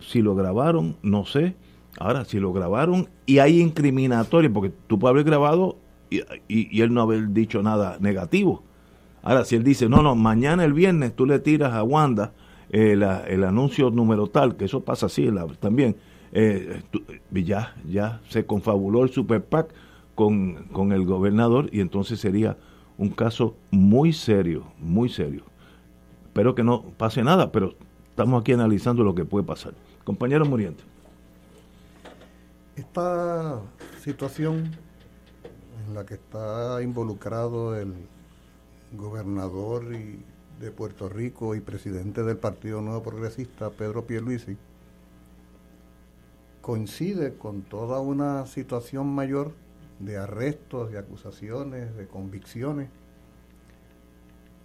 si 0.00 0.22
lo 0.22 0.34
grabaron, 0.34 0.96
no 1.02 1.26
sé, 1.26 1.54
Ahora, 1.98 2.24
si 2.24 2.40
lo 2.40 2.52
grabaron 2.52 3.08
y 3.26 3.38
hay 3.38 3.60
incriminatorio, 3.60 4.52
porque 4.52 4.72
tú 4.86 4.98
puedes 4.98 5.12
haber 5.12 5.24
grabado 5.24 5.76
y, 6.48 6.76
y, 6.76 6.80
él 6.80 6.92
no 6.92 7.02
haber 7.02 7.32
dicho 7.32 7.62
nada 7.62 7.96
negativo. 8.00 8.62
Ahora, 9.22 9.44
si 9.44 9.56
él 9.56 9.64
dice, 9.64 9.88
no, 9.88 10.02
no, 10.02 10.14
mañana 10.14 10.64
el 10.64 10.72
viernes 10.72 11.14
tú 11.14 11.26
le 11.26 11.38
tiras 11.38 11.72
a 11.72 11.82
Wanda 11.82 12.32
eh, 12.70 12.92
el 13.28 13.44
anuncio 13.44 13.90
número 13.90 14.28
tal, 14.28 14.56
que 14.56 14.64
eso 14.64 14.80
pasa 14.80 15.06
así 15.06 15.28
también, 15.60 15.96
eh, 16.32 16.82
ya, 17.30 17.76
ya 17.86 18.22
se 18.30 18.46
confabuló 18.46 19.04
el 19.04 19.10
Super 19.10 19.44
PAC 19.44 19.68
con, 20.14 20.64
con 20.72 20.92
el 20.92 21.04
gobernador 21.04 21.68
y 21.70 21.80
entonces 21.80 22.18
sería 22.18 22.56
un 22.96 23.10
caso 23.10 23.56
muy 23.70 24.14
serio, 24.14 24.64
muy 24.78 25.10
serio. 25.10 25.44
Espero 26.24 26.54
que 26.54 26.64
no 26.64 26.82
pase 26.96 27.22
nada, 27.22 27.52
pero 27.52 27.74
estamos 28.08 28.40
aquí 28.40 28.52
analizando 28.52 29.04
lo 29.04 29.14
que 29.14 29.26
puede 29.26 29.44
pasar. 29.44 29.74
Compañero 30.04 30.46
Muriente. 30.46 30.82
Esta 32.74 33.60
situación 34.00 34.70
en 35.86 35.94
la 35.94 36.04
que 36.04 36.14
está 36.14 36.82
involucrado 36.82 37.76
el 37.76 37.94
gobernador 38.92 39.84
de 40.60 40.70
Puerto 40.70 41.08
Rico 41.08 41.54
y 41.54 41.60
presidente 41.60 42.22
del 42.22 42.36
Partido 42.36 42.80
Nuevo 42.80 43.02
Progresista, 43.02 43.70
Pedro 43.70 44.06
Pierluisi, 44.06 44.56
coincide 46.60 47.34
con 47.34 47.62
toda 47.62 48.00
una 48.00 48.46
situación 48.46 49.08
mayor 49.08 49.52
de 49.98 50.18
arrestos, 50.18 50.90
de 50.90 50.98
acusaciones, 50.98 51.96
de 51.96 52.06
convicciones 52.06 52.88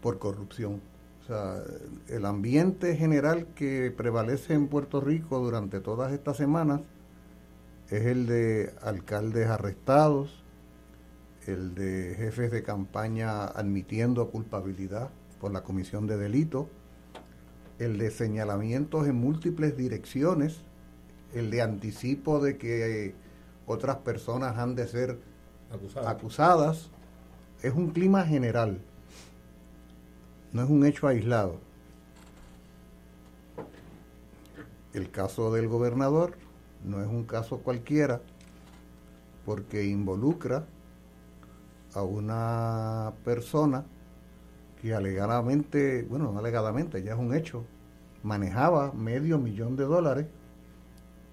por 0.01 0.19
corrupción. 0.19 0.81
O 1.23 1.27
sea, 1.27 1.61
el 2.07 2.25
ambiente 2.25 2.95
general 2.95 3.47
que 3.55 3.91
prevalece 3.95 4.53
en 4.53 4.67
Puerto 4.67 5.01
Rico 5.01 5.39
durante 5.39 5.79
todas 5.79 6.13
estas 6.13 6.37
semanas 6.37 6.81
es 7.89 8.05
el 8.05 8.27
de 8.27 8.73
alcaldes 8.81 9.47
arrestados, 9.47 10.43
el 11.47 11.75
de 11.75 12.13
jefes 12.17 12.51
de 12.51 12.61
campaña 12.61 13.45
admitiendo 13.45 14.29
culpabilidad 14.29 15.09
por 15.39 15.51
la 15.53 15.63
comisión 15.63 16.05
de 16.05 16.17
delito, 16.17 16.69
el 17.79 17.97
de 17.97 18.11
señalamientos 18.11 19.07
en 19.07 19.15
múltiples 19.15 19.77
direcciones, 19.77 20.57
el 21.33 21.49
de 21.49 21.61
anticipo 21.61 22.39
de 22.39 22.57
que 22.57 23.15
otras 23.65 23.97
personas 23.97 24.57
han 24.57 24.75
de 24.75 24.87
ser 24.87 25.19
acusadas, 26.05 26.89
es 27.61 27.73
un 27.73 27.91
clima 27.91 28.25
general, 28.25 28.79
no 30.51 30.63
es 30.63 30.69
un 30.69 30.85
hecho 30.85 31.07
aislado. 31.07 31.59
El 34.93 35.11
caso 35.11 35.53
del 35.53 35.67
gobernador 35.67 36.33
no 36.83 37.01
es 37.01 37.07
un 37.07 37.23
caso 37.23 37.59
cualquiera 37.59 38.21
porque 39.45 39.85
involucra 39.85 40.65
a 41.97 42.03
una 42.03 43.13
persona 43.25 43.85
que 44.81 44.93
alegadamente, 44.93 46.03
bueno, 46.03 46.31
no 46.31 46.39
alegadamente, 46.39 47.01
ya 47.01 47.13
es 47.13 47.19
un 47.19 47.33
hecho, 47.33 47.65
manejaba 48.23 48.91
medio 48.93 49.39
millón 49.39 49.75
de 49.75 49.85
dólares 49.85 50.27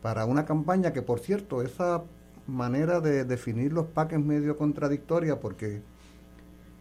para 0.01 0.25
una 0.25 0.45
campaña 0.45 0.93
que, 0.93 1.03
por 1.03 1.21
cierto, 1.21 1.63
esa 1.63 2.03
manera 2.47 3.01
de 3.01 3.25
definir 3.25 3.73
los 3.73 3.87
paques 3.87 4.21
medio 4.21 4.57
contradictoria 4.57 5.41
porque 5.41 5.83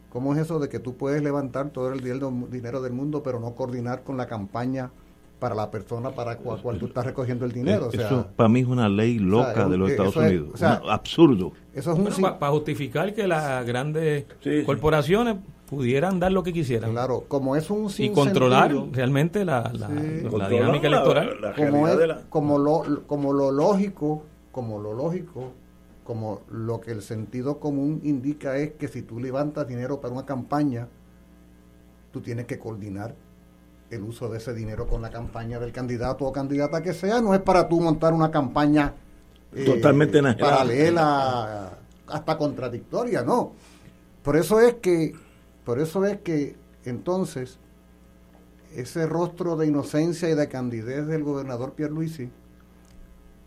¿cómo 0.10 0.34
es 0.34 0.42
eso 0.42 0.60
de 0.60 0.68
que 0.68 0.80
tú 0.80 0.98
puedes 0.98 1.24
levantar 1.24 1.70
todo 1.70 1.94
el 1.94 2.02
dinero 2.02 2.82
del 2.82 2.94
mundo 2.94 3.24
pero 3.24 3.40
no 3.40 3.56
coordinar 3.56 4.04
con 4.04 4.18
la 4.18 4.28
campaña 4.28 4.92
para 5.44 5.56
la 5.56 5.70
persona 5.70 6.12
para 6.12 6.36
la 6.36 6.38
cual, 6.38 6.80
tú 6.80 6.86
estás 6.86 7.06
recogiendo 7.06 7.44
el 7.44 7.52
dinero. 7.52 7.90
eso 7.92 8.28
para 8.34 8.48
mí 8.48 8.62
es 8.62 8.66
una 8.66 8.88
ley 8.88 9.20
loca 9.20 9.68
de 9.68 9.76
los 9.76 9.92
Estados 9.92 10.16
Unidos. 10.16 10.64
absurdo. 10.64 11.52
Eso 11.74 11.92
es 11.92 12.18
un 12.18 12.24
para 12.40 12.52
justificar 12.54 13.14
que 13.14 13.28
las 13.28 13.66
grandes 13.66 14.26
corporaciones 14.66 15.36
pudieran 15.66 16.18
dar 16.18 16.32
lo 16.32 16.44
que 16.44 16.54
quisieran. 16.54 16.92
Claro, 16.92 17.26
como 17.28 17.58
es 17.58 17.70
un 17.70 17.92
Y 17.98 18.12
controlar 18.12 18.74
realmente 18.94 19.44
la, 19.44 19.70
dinámica 20.50 20.88
electoral. 20.88 21.54
como, 21.58 21.88
como, 22.30 22.58
lo, 22.58 23.04
como 23.06 23.34
lo 23.34 23.52
lógico, 23.52 24.24
como 24.54 24.80
lo 24.80 24.94
lógico, 24.94 25.52
como 26.06 26.44
lo 26.50 26.80
que 26.80 26.92
el 26.92 27.02
sentido 27.02 27.60
común 27.60 28.00
indica 28.06 28.56
es 28.56 28.72
que 28.76 28.88
si 28.88 29.02
tú 29.02 29.20
levantas 29.20 29.68
dinero 29.68 30.00
para 30.00 30.14
una 30.14 30.26
campaña, 30.26 30.88
tú 32.14 32.22
tienes 32.22 32.46
que 32.46 32.58
coordinar 32.58 33.14
el 33.96 34.04
uso 34.04 34.30
de 34.30 34.38
ese 34.38 34.54
dinero 34.54 34.88
con 34.88 35.02
la 35.02 35.10
campaña 35.10 35.60
del 35.60 35.72
candidato 35.72 36.26
o 36.26 36.32
candidata 36.32 36.82
que 36.82 36.94
sea, 36.94 37.22
no 37.22 37.34
es 37.34 37.42
para 37.42 37.68
tú 37.68 37.80
montar 37.82 38.14
una 38.14 38.32
campaña 38.32 38.94
eh, 39.56 39.66
totalmente 39.66 40.22
paralela, 40.36 41.78
hasta 42.08 42.38
contradictoria, 42.38 43.24
no. 43.24 43.54
Por 44.24 44.38
eso 44.38 44.60
es 44.60 44.76
que, 44.76 45.14
por 45.64 45.80
eso 45.80 46.06
es 46.06 46.18
que 46.22 46.56
entonces 46.86 47.60
ese 48.76 49.06
rostro 49.06 49.56
de 49.56 49.68
inocencia 49.68 50.30
y 50.30 50.36
de 50.36 50.48
candidez 50.48 51.06
del 51.08 51.24
gobernador 51.24 51.74
Pierluisi 51.74 52.30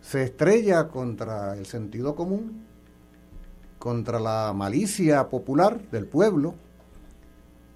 se 0.00 0.22
estrella 0.22 0.88
contra 0.88 1.54
el 1.56 1.66
sentido 1.66 2.14
común, 2.14 2.64
contra 3.78 4.20
la 4.20 4.52
malicia 4.54 5.28
popular 5.28 5.80
del 5.90 6.06
pueblo, 6.06 6.54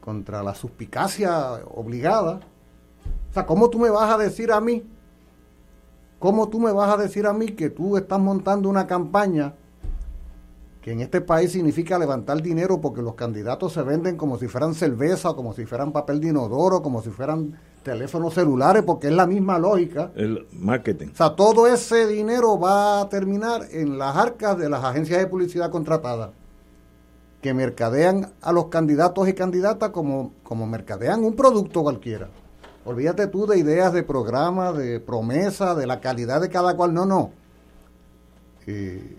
contra 0.01 0.43
la 0.43 0.55
suspicacia 0.55 1.55
obligada 1.75 2.41
o 3.31 3.33
sea, 3.33 3.47
¿cómo 3.47 3.71
tú 3.71 3.79
me 3.79 3.91
vas 3.91 4.13
a 4.13 4.19
decir 4.19 4.51
a 4.51 4.61
mí? 4.61 4.85
¿Cómo 6.19 6.49
tú 6.49 6.59
me 6.61 6.73
vas 6.73 6.93
a 6.93 6.97
decir 6.97 7.27
a 7.27 7.33
mí 7.33 7.47
que 7.47 7.71
tú 7.71 7.97
estás 7.97 8.19
montando 8.19 8.69
una 8.69 8.87
campaña 8.87 9.55
que 10.83 10.93
en 10.93 11.01
este 11.01 11.21
país 11.21 11.53
significa 11.53 11.99
levantar 11.99 12.41
dinero 12.43 12.81
porque 12.81 13.03
los 13.03 13.15
candidatos 13.15 13.75
se 13.75 13.83
venden 13.83 14.17
como 14.17 14.39
si 14.39 14.49
fueran 14.49 14.75
cerveza, 14.75 15.35
como 15.35 15.53
si 15.53 15.67
fueran 15.67 15.93
papel 15.93 16.21
de 16.21 16.29
inodoro, 16.29 16.83
como 16.83 17.03
si 17.03 17.11
fueran 17.11 17.59
teléfonos 17.83 18.35
celulares, 18.35 18.83
porque 18.83 19.09
es 19.09 19.13
la 19.13 19.27
misma 19.27 19.59
lógica. 19.59 20.11
El 20.15 20.47
marketing. 20.53 21.09
O 21.13 21.17
sea, 21.17 21.37
todo 21.37 21.67
ese 21.67 22.07
dinero 22.07 22.59
va 22.59 23.03
a 23.03 23.09
terminar 23.09 23.67
en 23.71 23.99
las 23.99 24.17
arcas 24.17 24.59
de 24.59 24.69
las 24.69 24.83
agencias 24.83 25.21
de 25.21 25.27
publicidad 25.27 25.71
contratadas, 25.71 26.31
que 27.43 27.55
mercadean 27.55 28.33
a 28.41 28.53
los 28.53 28.67
candidatos 28.67 29.29
y 29.29 29.35
candidatas 29.35 29.91
como, 29.91 30.33
como 30.43 30.67
mercadean 30.67 31.25
un 31.25 31.37
producto 31.37 31.83
cualquiera. 31.83 32.29
Olvídate 32.85 33.27
tú 33.27 33.47
de 33.47 33.59
ideas 33.59 33.93
de 33.93 34.03
programa, 34.03 34.73
de 34.73 35.01
promesa, 35.01 35.75
de 35.75 35.87
la 35.87 36.01
calidad 36.01 36.41
de 36.41 36.49
cada 36.49 36.77
cual. 36.77 36.95
No, 36.95 37.05
no. 37.05 37.31
Eh, 38.67 39.17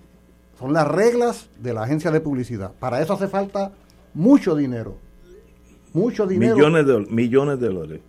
son 0.60 0.74
las 0.74 0.88
reglas 0.88 1.50
de 1.60 1.74
la 1.74 1.84
agencia 1.84 2.12
de 2.12 2.22
publicidad. 2.22 2.72
Para 2.80 3.02
eso 3.02 3.14
hace 3.14 3.28
falta 3.28 3.72
mucho 4.14 4.56
dinero. 4.56 4.96
Mucho 5.94 6.26
dinero. 6.26 6.56
Millones 6.56 6.88
de, 6.88 7.00
millones 7.10 7.60
de 7.60 7.68
dólares. 7.68 8.02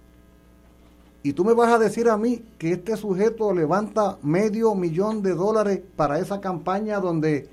Y 1.23 1.35
tú 1.35 1.45
me 1.45 1.53
vas 1.55 1.73
a 1.73 1.79
decir 1.79 2.09
a 2.09 2.17
mí 2.17 2.43
que 2.59 2.73
este 2.73 2.97
sujeto 2.97 3.53
levanta 3.53 4.19
medio 4.23 4.75
millón 4.75 5.23
de 5.23 5.35
dólares 5.35 5.81
para 5.95 6.19
esa 6.19 6.41
campaña 6.41 6.99
donde 6.99 7.49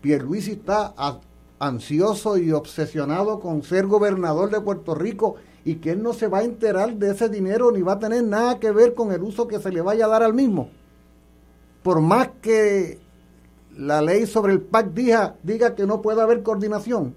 Pierluisi 0.00 0.52
está 0.52 0.94
ansioso 1.58 2.38
y 2.38 2.52
obsesionado 2.52 3.40
con 3.40 3.62
ser 3.62 3.86
gobernador 3.86 4.50
de 4.50 4.60
Puerto 4.60 4.94
Rico 4.94 5.36
y 5.64 5.76
que 5.76 5.92
él 5.92 6.02
no 6.02 6.12
se 6.12 6.28
va 6.28 6.38
a 6.38 6.44
enterar 6.44 6.94
de 6.96 7.10
ese 7.10 7.28
dinero 7.28 7.70
ni 7.70 7.82
va 7.82 7.94
a 7.94 7.98
tener 7.98 8.24
nada 8.24 8.58
que 8.58 8.72
ver 8.72 8.94
con 8.94 9.12
el 9.12 9.22
uso 9.22 9.46
que 9.46 9.60
se 9.60 9.70
le 9.70 9.80
vaya 9.80 10.06
a 10.06 10.08
dar 10.08 10.22
al 10.22 10.34
mismo. 10.34 10.70
Por 11.82 12.00
más 12.00 12.30
que 12.40 12.98
la 13.76 14.02
ley 14.02 14.26
sobre 14.26 14.52
el 14.52 14.60
PAC 14.60 14.92
diga, 14.92 15.36
diga 15.42 15.74
que 15.74 15.86
no 15.86 16.02
puede 16.02 16.20
haber 16.20 16.42
coordinación. 16.42 17.14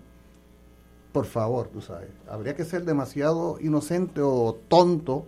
Por 1.11 1.25
favor, 1.25 1.69
tú 1.69 1.81
sabes, 1.81 2.09
habría 2.29 2.55
que 2.55 2.65
ser 2.65 2.83
demasiado 2.83 3.57
inocente 3.61 4.21
o 4.21 4.57
tonto 4.67 5.25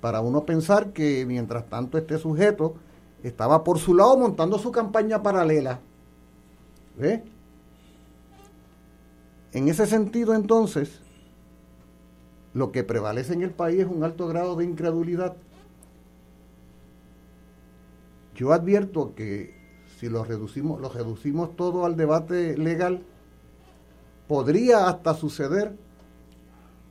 para 0.00 0.20
uno 0.20 0.46
pensar 0.46 0.92
que 0.92 1.26
mientras 1.26 1.68
tanto 1.68 1.98
este 1.98 2.18
sujeto 2.18 2.74
estaba 3.22 3.64
por 3.64 3.78
su 3.78 3.94
lado 3.94 4.16
montando 4.16 4.58
su 4.58 4.72
campaña 4.72 5.22
paralela. 5.22 5.80
¿Ve? 6.96 7.22
En 9.52 9.68
ese 9.68 9.86
sentido, 9.86 10.34
entonces, 10.34 11.00
lo 12.54 12.72
que 12.72 12.84
prevalece 12.84 13.34
en 13.34 13.42
el 13.42 13.50
país 13.50 13.80
es 13.80 13.86
un 13.86 14.02
alto 14.04 14.26
grado 14.26 14.56
de 14.56 14.64
incredulidad. 14.64 15.36
Yo 18.34 18.52
advierto 18.52 19.14
que 19.14 19.54
si 19.98 20.08
lo 20.08 20.24
reducimos, 20.24 20.80
lo 20.80 20.88
reducimos 20.88 21.54
todo 21.56 21.84
al 21.84 21.96
debate 21.96 22.56
legal, 22.56 23.02
podría 24.26 24.88
hasta 24.88 25.14
suceder 25.14 25.76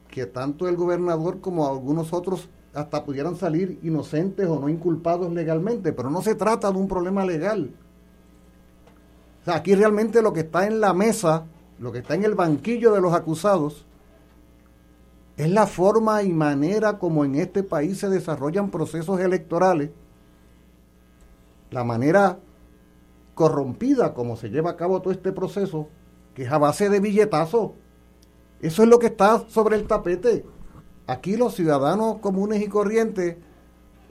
que 0.10 0.26
tanto 0.26 0.68
el 0.68 0.76
gobernador 0.76 1.42
como 1.42 1.68
algunos 1.68 2.14
otros 2.14 2.50
hasta 2.74 3.04
pudieran 3.04 3.36
salir 3.36 3.80
inocentes 3.82 4.48
o 4.48 4.60
no 4.60 4.70
inculpados 4.70 5.34
legalmente, 5.34 5.92
pero 5.92 6.10
no 6.12 6.22
se 6.22 6.36
trata 6.36 6.72
de 6.72 6.78
un 6.78 6.88
problema 6.88 7.26
legal. 7.26 7.72
Aquí 9.46 9.74
realmente 9.74 10.22
lo 10.22 10.34
que 10.34 10.42
está 10.42 10.68
en 10.68 10.80
la 10.80 10.94
mesa, 10.94 11.46
lo 11.80 11.92
que 11.92 12.00
está 12.00 12.14
en 12.14 12.26
el 12.26 12.36
banquillo 12.36 12.94
de 12.94 13.02
los 13.02 13.14
acusados, 13.14 13.88
es 15.40 15.50
la 15.50 15.68
forma 15.68 16.22
y 16.22 16.34
manera 16.34 17.00
como 17.00 17.24
en 17.24 17.36
este 17.36 17.64
país 17.64 18.00
se 18.00 18.10
desarrollan 18.10 18.70
procesos 18.70 19.22
electorales, 19.22 19.90
la 21.72 21.86
manera 21.86 22.40
corrompida 23.36 24.14
como 24.14 24.36
se 24.36 24.50
lleva 24.50 24.72
a 24.72 24.76
cabo 24.76 25.02
todo 25.02 25.14
este 25.14 25.32
proceso, 25.32 25.88
que 26.36 26.44
es 26.44 26.52
a 26.52 26.58
base 26.58 26.90
de 26.90 27.00
billetazos. 27.00 27.72
Eso 28.60 28.84
es 28.84 28.90
lo 28.90 29.00
que 29.00 29.06
está 29.06 29.46
sobre 29.48 29.78
el 29.78 29.88
tapete. 29.88 30.46
Aquí 31.08 31.38
los 31.38 31.56
ciudadanos 31.56 32.18
comunes 32.18 32.62
y 32.62 32.68
corrientes 32.68 33.38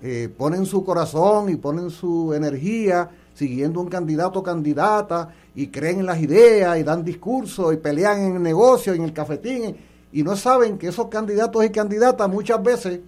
eh, 0.00 0.30
ponen 0.34 0.64
su 0.64 0.82
corazón 0.82 1.50
y 1.50 1.56
ponen 1.56 1.90
su 1.90 2.32
energía 2.32 3.10
siguiendo 3.34 3.82
un 3.82 3.88
candidato 3.88 4.38
o 4.38 4.42
candidata 4.42 5.34
y 5.54 5.66
creen 5.66 6.00
en 6.00 6.06
las 6.06 6.22
ideas 6.22 6.78
y 6.78 6.84
dan 6.84 7.04
discursos 7.04 7.74
y 7.74 7.76
pelean 7.76 8.18
en 8.18 8.36
el 8.36 8.42
negocio, 8.42 8.94
en 8.94 9.02
el 9.02 9.12
cafetín 9.12 9.76
y 10.12 10.22
no 10.22 10.36
saben 10.36 10.78
que 10.78 10.88
esos 10.88 11.08
candidatos 11.08 11.64
y 11.64 11.70
candidatas 11.70 12.28
muchas 12.28 12.62
veces 12.62 13.00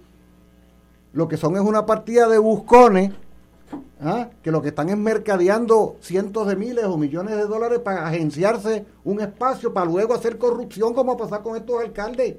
lo 1.13 1.27
que 1.27 1.37
son 1.37 1.55
es 1.55 1.61
una 1.61 1.85
partida 1.85 2.27
de 2.27 2.37
buscones 2.37 3.11
¿ah? 4.01 4.29
que 4.41 4.51
lo 4.51 4.61
que 4.61 4.69
están 4.69 4.89
es 4.89 4.97
mercadeando 4.97 5.97
cientos 6.01 6.47
de 6.47 6.55
miles 6.55 6.85
o 6.85 6.97
millones 6.97 7.35
de 7.35 7.45
dólares 7.45 7.79
para 7.79 8.07
agenciarse 8.07 8.85
un 9.03 9.21
espacio 9.21 9.73
para 9.73 9.85
luego 9.85 10.13
hacer 10.13 10.37
corrupción 10.37 10.93
como 10.93 11.17
pasar 11.17 11.41
con 11.41 11.55
estos 11.55 11.81
alcaldes 11.81 12.35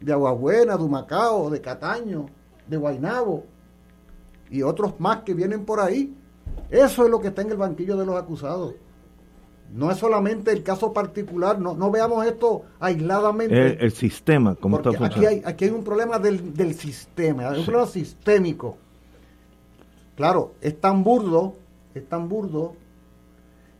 de 0.00 0.12
Aguabuena, 0.12 0.76
de 0.76 0.82
Humacao, 0.82 1.50
de 1.50 1.60
Cataño, 1.60 2.26
de 2.66 2.76
Guainabo 2.76 3.44
y 4.50 4.62
otros 4.62 4.98
más 4.98 5.22
que 5.22 5.34
vienen 5.34 5.64
por 5.64 5.80
ahí. 5.80 6.14
Eso 6.70 7.04
es 7.04 7.10
lo 7.10 7.20
que 7.20 7.28
está 7.28 7.42
en 7.42 7.50
el 7.50 7.56
banquillo 7.56 7.96
de 7.96 8.06
los 8.06 8.16
acusados. 8.16 8.74
No 9.72 9.90
es 9.90 9.98
solamente 9.98 10.50
el 10.50 10.62
caso 10.62 10.92
particular, 10.92 11.60
no, 11.60 11.74
no 11.74 11.90
veamos 11.90 12.26
esto 12.26 12.64
aisladamente. 12.80 13.84
El, 13.84 13.92
sistema, 13.92 14.56
como 14.56 14.78
está 14.78 15.06
aquí 15.06 15.24
hay, 15.24 15.42
aquí 15.44 15.66
hay 15.66 15.70
un 15.70 15.84
problema 15.84 16.18
del, 16.18 16.54
del 16.54 16.74
sistema, 16.74 17.50
hay 17.50 17.60
un 17.60 17.64
problema 17.64 17.86
sistémico. 17.86 18.76
Claro, 20.16 20.54
es 20.60 20.80
tan 20.80 21.04
burdo, 21.04 21.54
es 21.94 22.08
tan 22.08 22.28
burdo, 22.28 22.74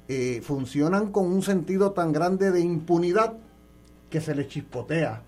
eh, 0.08 0.40
funcionan 0.42 1.12
con 1.12 1.26
un 1.26 1.42
sentido 1.42 1.92
tan 1.92 2.12
grande 2.12 2.50
de 2.50 2.60
impunidad 2.60 3.34
que 4.08 4.20
se 4.20 4.34
les 4.34 4.48
chispotea 4.48 5.22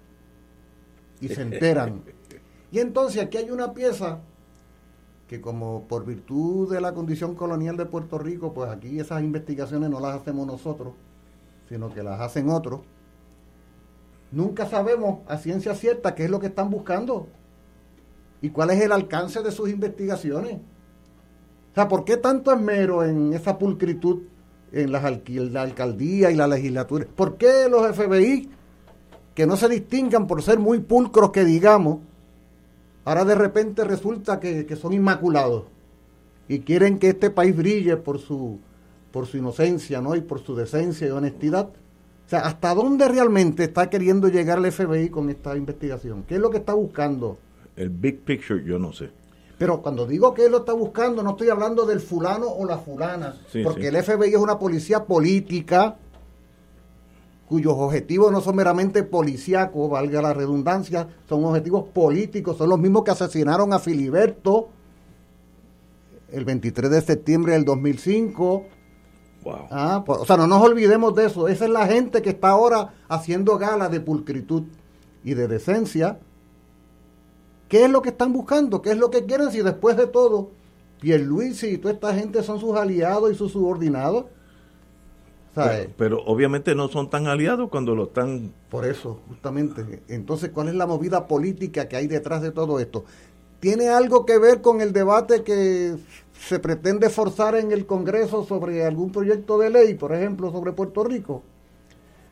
y 1.21 1.29
se 1.29 1.43
enteran. 1.43 2.03
Y 2.71 2.79
entonces 2.79 3.23
aquí 3.23 3.37
hay 3.37 3.51
una 3.51 3.75
pieza 3.75 4.21
que 5.33 5.41
como 5.41 5.85
por 5.89 6.05
virtud 6.05 6.71
de 6.71 6.79
la 6.83 6.93
condición 6.93 7.35
colonial 7.35 7.79
de 7.79 7.87
Puerto 7.87 8.19
Rico, 8.19 8.53
pues 8.53 8.69
aquí 8.69 9.01
esas 9.01 9.23
investigaciones 9.23 9.89
no 9.89 9.99
las 9.99 10.15
hacemos 10.15 10.47
nosotros, 10.47 10.93
sino 11.71 11.89
que 11.89 12.03
las 12.03 12.21
hacen 12.21 12.51
otros, 12.51 12.81
nunca 14.31 14.67
sabemos 14.67 15.21
a 15.27 15.39
ciencia 15.39 15.75
cierta 15.75 16.15
qué 16.15 16.25
es 16.25 16.31
lo 16.31 16.39
que 16.39 16.49
están 16.49 16.69
buscando 16.69 17.29
y 18.43 18.51
cuál 18.51 18.73
es 18.73 18.83
el 18.83 18.93
alcance 18.93 19.43
de 19.43 19.51
sus 19.53 19.71
investigaciones. 19.71 20.57
O 20.57 21.75
sea, 21.77 21.89
¿por 21.89 22.05
qué 22.05 22.19
tanto 22.19 22.53
esmero 22.53 23.03
en 23.03 23.33
esa 23.33 23.57
pulcritud 23.57 24.25
en 24.71 24.93
las 24.93 25.03
la 25.03 25.63
alcaldía 25.63 26.31
y 26.31 26.35
la 26.35 26.47
legislatura? 26.47 27.07
¿Por 27.17 27.39
qué 27.39 27.71
los 27.71 27.97
FBI, 27.97 28.51
que 29.35 29.47
no 29.47 29.57
se 29.57 29.71
distingan 29.71 30.27
por 30.27 30.43
ser 30.43 30.59
muy 30.59 30.81
pulcros 30.81 31.31
que 31.31 31.47
digamos, 31.47 32.01
ahora 33.05 33.25
de 33.25 33.35
repente 33.35 33.85
resulta 33.85 34.41
que, 34.41 34.67
que 34.67 34.77
son 34.77 34.93
inmaculados 34.93 35.65
y 36.49 36.61
quieren 36.61 36.99
que 36.99 37.11
este 37.11 37.31
país 37.31 37.57
brille 37.57 37.97
por 37.97 38.19
su, 38.19 38.59
por 39.11 39.27
su 39.27 39.37
inocencia 39.37 40.01
¿no? 40.01 40.15
y 40.17 40.21
por 40.21 40.41
su 40.41 40.55
decencia 40.55 41.07
y 41.07 41.11
honestidad? 41.11 41.69
O 41.69 42.29
sea, 42.29 42.41
¿hasta 42.41 42.75
dónde 42.75 43.09
realmente 43.09 43.65
está 43.65 43.91
queriendo 43.91 44.29
llegar 44.29 44.59
el 44.59 44.73
FBI 44.73 45.11
con 45.11 45.29
esta 45.31 45.57
investigación? 45.57 46.25
¿Qué 46.27 46.37
es 46.37 46.41
lo 46.41 46.51
que 46.51 46.59
está 46.59 46.73
buscando? 46.73 47.39
El 47.77 47.91
big 47.91 48.21
picture 48.21 48.65
yo 48.65 48.79
no 48.79 48.93
sé. 48.93 49.11
Pero 49.59 49.81
cuando 49.81 50.07
digo 50.07 50.35
que 50.35 50.47
él 50.47 50.53
lo 50.53 50.59
está 50.59 50.73
buscando, 50.73 51.23
no 51.23 51.31
estoy 51.31 51.49
hablando 51.49 51.87
del 51.87 52.01
fulano 52.01 52.49
o 52.49 52.67
la 52.67 52.79
fulana, 52.79 53.37
porque 53.63 53.89
el 53.89 54.03
FBI 54.03 54.31
es 54.31 54.37
una 54.37 54.59
policía 54.59 55.05
política 55.05 55.97
cuyos 57.53 57.75
objetivos 57.77 58.33
no 58.33 58.41
son 58.41 58.57
meramente 58.57 59.03
policíacos, 59.03 59.91
valga 59.91 60.23
la 60.23 60.33
redundancia, 60.33 61.07
son 61.29 61.45
objetivos 61.45 61.85
políticos, 61.93 62.57
son 62.57 62.71
los 62.71 62.79
mismos 62.79 63.05
que 63.05 63.11
asesinaron 63.11 63.75
a 63.75 63.79
Filiberto 63.79 64.71
el 66.31 66.47
23 66.47 66.91
de 66.91 67.03
septiembre 67.03 67.53
del 67.53 67.67
2005. 67.67 68.65
Wow. 69.45 69.55
Ah, 69.71 70.03
o 70.07 70.25
sea, 70.25 70.39
no 70.39 70.47
nos 70.47 70.63
olvidemos 70.63 71.15
de 71.15 71.27
eso. 71.27 71.47
Esa 71.47 71.67
es 71.67 71.71
la 71.71 71.87
gente 71.87 72.23
que 72.23 72.31
está 72.31 72.49
ahora 72.49 72.95
haciendo 73.07 73.59
gala 73.59 73.91
de 73.91 74.01
pulcritud 74.01 74.63
y 75.23 75.35
de 75.35 75.47
decencia 75.47 76.21
¿Qué 77.69 77.85
es 77.85 77.91
lo 77.91 78.01
que 78.01 78.09
están 78.09 78.33
buscando? 78.33 78.81
¿Qué 78.81 78.93
es 78.93 78.97
lo 78.97 79.11
que 79.11 79.27
quieren 79.27 79.51
si 79.51 79.61
después 79.61 79.99
de 79.99 80.07
todo 80.07 80.53
Pierluisi 81.01 81.67
y 81.67 81.77
toda 81.77 81.93
esta 81.93 82.15
gente 82.15 82.43
son 82.43 82.59
sus 82.59 82.75
aliados 82.77 83.31
y 83.31 83.35
sus 83.35 83.53
subordinados? 83.53 84.25
Pero, 85.97 86.23
obviamente 86.25 86.75
no 86.75 86.89
son 86.89 87.11
tan 87.11 87.27
aliados 87.27 87.69
cuando 87.69 87.95
lo 87.95 88.05
están... 88.05 88.53
Por 88.71 88.87
eso, 88.87 89.21
justamente. 89.29 90.03
Entonces, 90.09 90.51
¿cuál 90.51 90.69
es 90.69 90.75
la 90.75 90.87
movida 90.87 91.27
política 91.27 91.89
que 91.89 91.97
hay 91.97 92.07
detrás 92.07 92.41
de 92.43 92.53
todo 92.53 92.81
esto? 92.81 93.05
¿Tiene 93.61 93.89
algo 93.89 94.25
que 94.25 94.39
ver 94.39 94.61
con 94.61 94.81
el 94.81 94.93
debate 94.93 95.43
que 95.43 95.97
se 96.33 96.59
pretende 96.59 97.11
forzar 97.11 97.55
en 97.55 97.71
el 97.71 97.87
Congreso 97.87 98.45
sobre 98.45 98.85
algún 98.85 99.13
proyecto 99.13 99.59
de 99.59 99.71
ley, 99.71 99.95
por 99.95 100.15
ejemplo, 100.15 100.51
sobre 100.51 100.73
Puerto 100.73 101.05
Rico? 101.05 101.43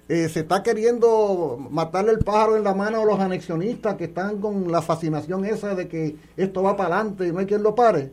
Eh, 0.08 0.28
se 0.28 0.40
está 0.40 0.64
queriendo 0.64 1.56
matarle 1.70 2.10
el 2.10 2.18
pájaro 2.18 2.56
en 2.56 2.64
la 2.64 2.74
mano 2.74 3.02
a 3.02 3.04
los 3.04 3.20
anexionistas 3.20 3.94
que 3.94 4.06
están 4.06 4.40
con 4.40 4.72
la 4.72 4.82
fascinación 4.82 5.44
esa 5.44 5.76
de 5.76 5.86
que 5.86 6.16
esto 6.36 6.64
va 6.64 6.76
para 6.76 6.96
adelante 6.96 7.28
y 7.28 7.32
no 7.32 7.38
hay 7.38 7.46
quien 7.46 7.62
lo 7.62 7.76
pare. 7.76 8.10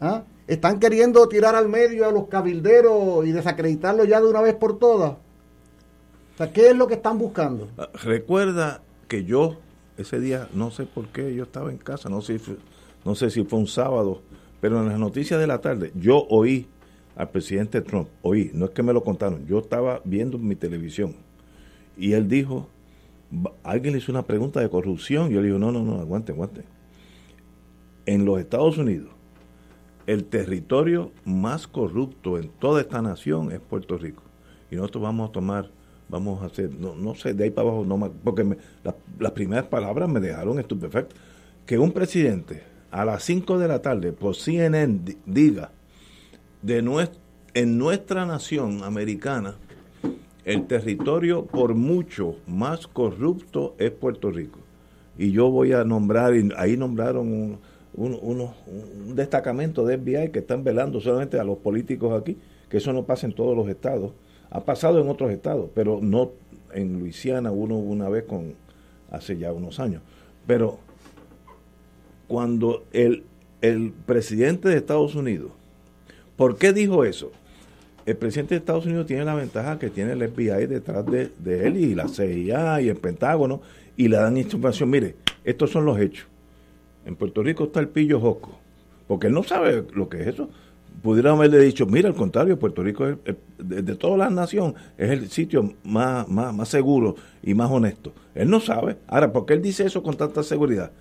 ¿Ah? 0.00 0.24
Están 0.46 0.80
queriendo 0.80 1.28
tirar 1.28 1.54
al 1.54 1.68
medio 1.68 2.06
a 2.06 2.12
los 2.12 2.28
cabilderos 2.28 3.26
y 3.26 3.32
desacreditarlo 3.32 4.04
ya 4.04 4.20
de 4.20 4.28
una 4.28 4.40
vez 4.42 4.54
por 4.54 4.78
todas. 4.78 5.16
¿qué 6.50 6.70
es 6.70 6.76
lo 6.76 6.86
que 6.86 6.94
están 6.94 7.18
buscando? 7.18 7.68
Ah, 7.78 7.88
recuerda 8.02 8.82
que 9.08 9.24
yo 9.24 9.58
ese 9.96 10.18
día, 10.18 10.48
no 10.54 10.70
sé 10.70 10.86
por 10.86 11.08
qué, 11.08 11.34
yo 11.34 11.44
estaba 11.44 11.70
en 11.70 11.78
casa, 11.78 12.08
no 12.08 12.20
sé, 12.20 12.40
no 13.04 13.14
sé 13.14 13.30
si 13.30 13.44
fue 13.44 13.58
un 13.58 13.66
sábado, 13.66 14.22
pero 14.60 14.80
en 14.80 14.88
las 14.88 14.98
noticias 14.98 15.38
de 15.38 15.46
la 15.46 15.60
tarde 15.60 15.92
yo 15.94 16.26
oí 16.28 16.66
al 17.14 17.28
presidente 17.28 17.82
Trump, 17.82 18.08
oí, 18.22 18.50
no 18.54 18.66
es 18.66 18.70
que 18.72 18.82
me 18.82 18.92
lo 18.92 19.04
contaron, 19.04 19.46
yo 19.46 19.58
estaba 19.58 20.00
viendo 20.04 20.38
mi 20.38 20.56
televisión 20.56 21.14
y 21.96 22.14
él 22.14 22.28
dijo, 22.28 22.68
alguien 23.62 23.92
le 23.92 23.98
hizo 23.98 24.10
una 24.10 24.22
pregunta 24.22 24.60
de 24.60 24.70
corrupción, 24.70 25.30
yo 25.30 25.40
le 25.40 25.48
digo, 25.48 25.58
no, 25.58 25.70
no, 25.70 25.82
no, 25.82 26.00
aguante, 26.00 26.32
aguante. 26.32 26.64
En 28.06 28.24
los 28.24 28.40
Estados 28.40 28.78
Unidos, 28.78 29.10
el 30.06 30.24
territorio 30.24 31.12
más 31.24 31.66
corrupto 31.66 32.38
en 32.38 32.48
toda 32.48 32.80
esta 32.80 33.02
nación 33.02 33.52
es 33.52 33.60
Puerto 33.60 33.96
Rico. 33.98 34.22
Y 34.70 34.76
nosotros 34.76 35.02
vamos 35.02 35.30
a 35.30 35.32
tomar, 35.32 35.70
vamos 36.08 36.42
a 36.42 36.46
hacer, 36.46 36.70
no, 36.74 36.94
no 36.94 37.14
sé, 37.14 37.34
de 37.34 37.44
ahí 37.44 37.50
para 37.50 37.68
abajo, 37.68 37.84
no 37.84 38.12
porque 38.24 38.56
las 39.18 39.32
primeras 39.32 39.66
palabras 39.66 40.08
me 40.08 40.20
dejaron 40.20 40.58
estupefacto. 40.58 41.14
Que 41.66 41.78
un 41.78 41.92
presidente 41.92 42.62
a 42.90 43.04
las 43.04 43.22
5 43.24 43.58
de 43.58 43.68
la 43.68 43.80
tarde 43.80 44.12
por 44.12 44.36
CNN 44.36 45.00
diga 45.26 45.70
de 46.62 47.08
en 47.54 47.78
nuestra 47.78 48.24
nación 48.24 48.82
americana, 48.84 49.56
el 50.44 50.66
territorio 50.66 51.44
por 51.46 51.74
mucho 51.74 52.36
más 52.46 52.86
corrupto 52.86 53.74
es 53.78 53.90
Puerto 53.90 54.30
Rico. 54.30 54.58
Y 55.18 55.32
yo 55.32 55.50
voy 55.50 55.72
a 55.72 55.84
nombrar, 55.84 56.32
ahí 56.56 56.76
nombraron 56.76 57.32
un, 57.32 57.58
un, 57.94 58.50
destacamento 59.14 59.84
de 59.84 59.98
FBI 59.98 60.30
que 60.30 60.40
están 60.40 60.64
velando 60.64 61.00
solamente 61.00 61.38
a 61.38 61.44
los 61.44 61.58
políticos 61.58 62.18
aquí, 62.20 62.38
que 62.68 62.78
eso 62.78 62.92
no 62.92 63.04
pasa 63.04 63.26
en 63.26 63.32
todos 63.32 63.56
los 63.56 63.68
estados. 63.68 64.12
Ha 64.50 64.64
pasado 64.64 65.00
en 65.00 65.08
otros 65.08 65.30
estados, 65.30 65.70
pero 65.74 66.00
no 66.02 66.30
en 66.72 66.98
Luisiana, 66.98 67.50
uno 67.50 67.76
una 67.76 68.08
vez 68.08 68.24
con 68.24 68.54
hace 69.10 69.36
ya 69.36 69.52
unos 69.52 69.78
años. 69.80 70.02
Pero 70.46 70.78
cuando 72.28 72.84
el, 72.92 73.24
el 73.60 73.92
presidente 74.06 74.68
de 74.68 74.76
Estados 74.76 75.14
Unidos 75.14 75.52
¿Por 76.36 76.56
qué 76.56 76.72
dijo 76.72 77.04
eso? 77.04 77.30
El 78.04 78.16
presidente 78.16 78.54
de 78.54 78.58
Estados 78.58 78.84
Unidos 78.86 79.06
tiene 79.06 79.24
la 79.24 79.34
ventaja 79.36 79.78
que 79.78 79.90
tiene 79.90 80.12
el 80.12 80.28
FBI 80.28 80.66
detrás 80.66 81.04
de, 81.06 81.30
él 81.44 81.76
y 81.76 81.94
la 81.94 82.08
CIA 82.08 82.80
y 82.80 82.88
el 82.88 82.96
Pentágono 82.96 83.60
y 83.96 84.08
le 84.08 84.16
dan 84.16 84.36
información. 84.36 84.90
Mire, 84.90 85.14
estos 85.44 85.70
son 85.70 85.84
los 85.84 86.00
hechos. 86.00 86.26
En 87.04 87.16
Puerto 87.16 87.42
Rico 87.42 87.64
está 87.64 87.80
el 87.80 87.88
pillo 87.88 88.20
Josco, 88.20 88.58
porque 89.08 89.26
él 89.26 89.32
no 89.32 89.42
sabe 89.42 89.84
lo 89.94 90.08
que 90.08 90.22
es 90.22 90.28
eso. 90.28 90.48
Pudiera 91.02 91.32
haberle 91.32 91.58
dicho, 91.58 91.86
mira, 91.86 92.08
al 92.08 92.14
contrario, 92.14 92.58
Puerto 92.58 92.82
Rico 92.82 93.06
es, 93.06 93.16
de, 93.58 93.82
de, 93.82 93.94
todas 93.96 94.18
las 94.18 94.30
naciones 94.30 94.74
es 94.96 95.10
el 95.10 95.28
sitio 95.30 95.74
más, 95.82 96.28
más, 96.28 96.54
más 96.54 96.68
seguro 96.68 97.16
y 97.42 97.54
más 97.54 97.70
honesto. 97.70 98.12
Él 98.34 98.48
no 98.48 98.60
sabe. 98.60 98.96
Ahora, 99.08 99.32
¿por 99.32 99.46
qué 99.46 99.54
él 99.54 99.62
dice 99.62 99.84
eso 99.84 100.02
con 100.02 100.16
tanta 100.16 100.42
seguridad? 100.42 100.92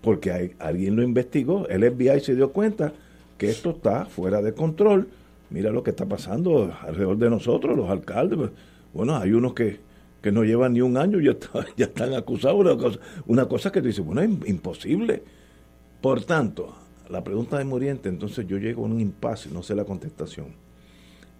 Porque 0.00 0.32
hay, 0.32 0.52
alguien 0.58 0.96
lo 0.96 1.02
investigó, 1.02 1.68
el 1.68 1.84
FBI 1.90 2.20
se 2.20 2.34
dio 2.34 2.52
cuenta 2.52 2.92
que 3.36 3.50
esto 3.50 3.70
está 3.70 4.04
fuera 4.06 4.40
de 4.42 4.54
control. 4.54 5.08
Mira 5.50 5.70
lo 5.70 5.82
que 5.82 5.90
está 5.90 6.06
pasando 6.06 6.72
alrededor 6.82 7.18
de 7.18 7.30
nosotros, 7.30 7.76
los 7.76 7.90
alcaldes. 7.90 8.38
Pues, 8.38 8.50
bueno, 8.92 9.16
hay 9.16 9.32
unos 9.32 9.54
que, 9.54 9.80
que 10.22 10.30
no 10.30 10.44
llevan 10.44 10.74
ni 10.74 10.80
un 10.80 10.96
año 10.96 11.20
y 11.20 11.24
ya, 11.24 11.36
ya 11.76 11.86
están 11.86 12.14
acusados. 12.14 12.98
Una 13.26 13.46
cosa, 13.46 13.72
que 13.72 13.80
te 13.80 13.88
dice, 13.88 14.02
bueno, 14.02 14.20
es 14.20 14.48
imposible. 14.48 15.22
Por 16.00 16.24
tanto, 16.24 16.74
la 17.08 17.22
pregunta 17.22 17.58
de 17.58 17.64
Muriente, 17.64 18.08
entonces 18.08 18.46
yo 18.46 18.58
llego 18.58 18.82
a 18.82 18.86
un 18.86 19.00
impasse, 19.00 19.50
no 19.50 19.62
sé 19.62 19.74
la 19.74 19.84
contestación. 19.84 20.48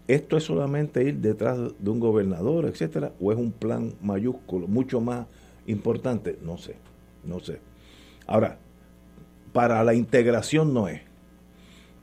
¿Esto 0.06 0.36
es 0.36 0.44
solamente 0.44 1.04
ir 1.04 1.16
detrás 1.18 1.58
de 1.78 1.90
un 1.90 2.00
gobernador, 2.00 2.66
etcétera, 2.66 3.12
o 3.20 3.32
es 3.32 3.38
un 3.38 3.52
plan 3.52 3.94
mayúsculo, 4.02 4.66
mucho 4.66 5.00
más 5.00 5.26
importante? 5.66 6.38
No 6.42 6.58
sé, 6.58 6.76
no 7.24 7.38
sé. 7.40 7.60
Ahora, 8.26 8.58
para 9.52 9.82
la 9.84 9.94
integración 9.94 10.74
no 10.74 10.88
es 10.88 11.02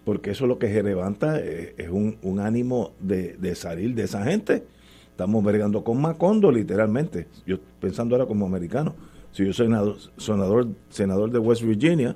porque 0.08 0.32
eso 0.32 0.48
lo 0.48 0.58
que 0.58 0.72
se 0.72 0.82
levanta 0.84 1.38
es, 1.38 1.89
un, 1.89 2.39
ánimo 2.39 2.93
de, 3.02 3.56
salir 3.56 3.93
de 3.93 4.04
esa 4.04 4.24
gente. 4.24 4.63
Estamos 5.12 5.43
vergando 5.43 5.84
con 5.84 6.00
Macondo, 6.00 6.50
literalmente. 6.50 7.28
Yo 7.46 7.58
pensando 7.82 8.15
ahora 8.15 8.26
como 8.26 8.46
americano. 8.46 8.96
Si 9.34 9.46
yo 9.46 9.52
soy 9.52 9.67
senador, 10.15 10.70
senador, 10.88 11.30
de 11.30 11.39
West 11.39 11.62
Virginia 11.62 12.15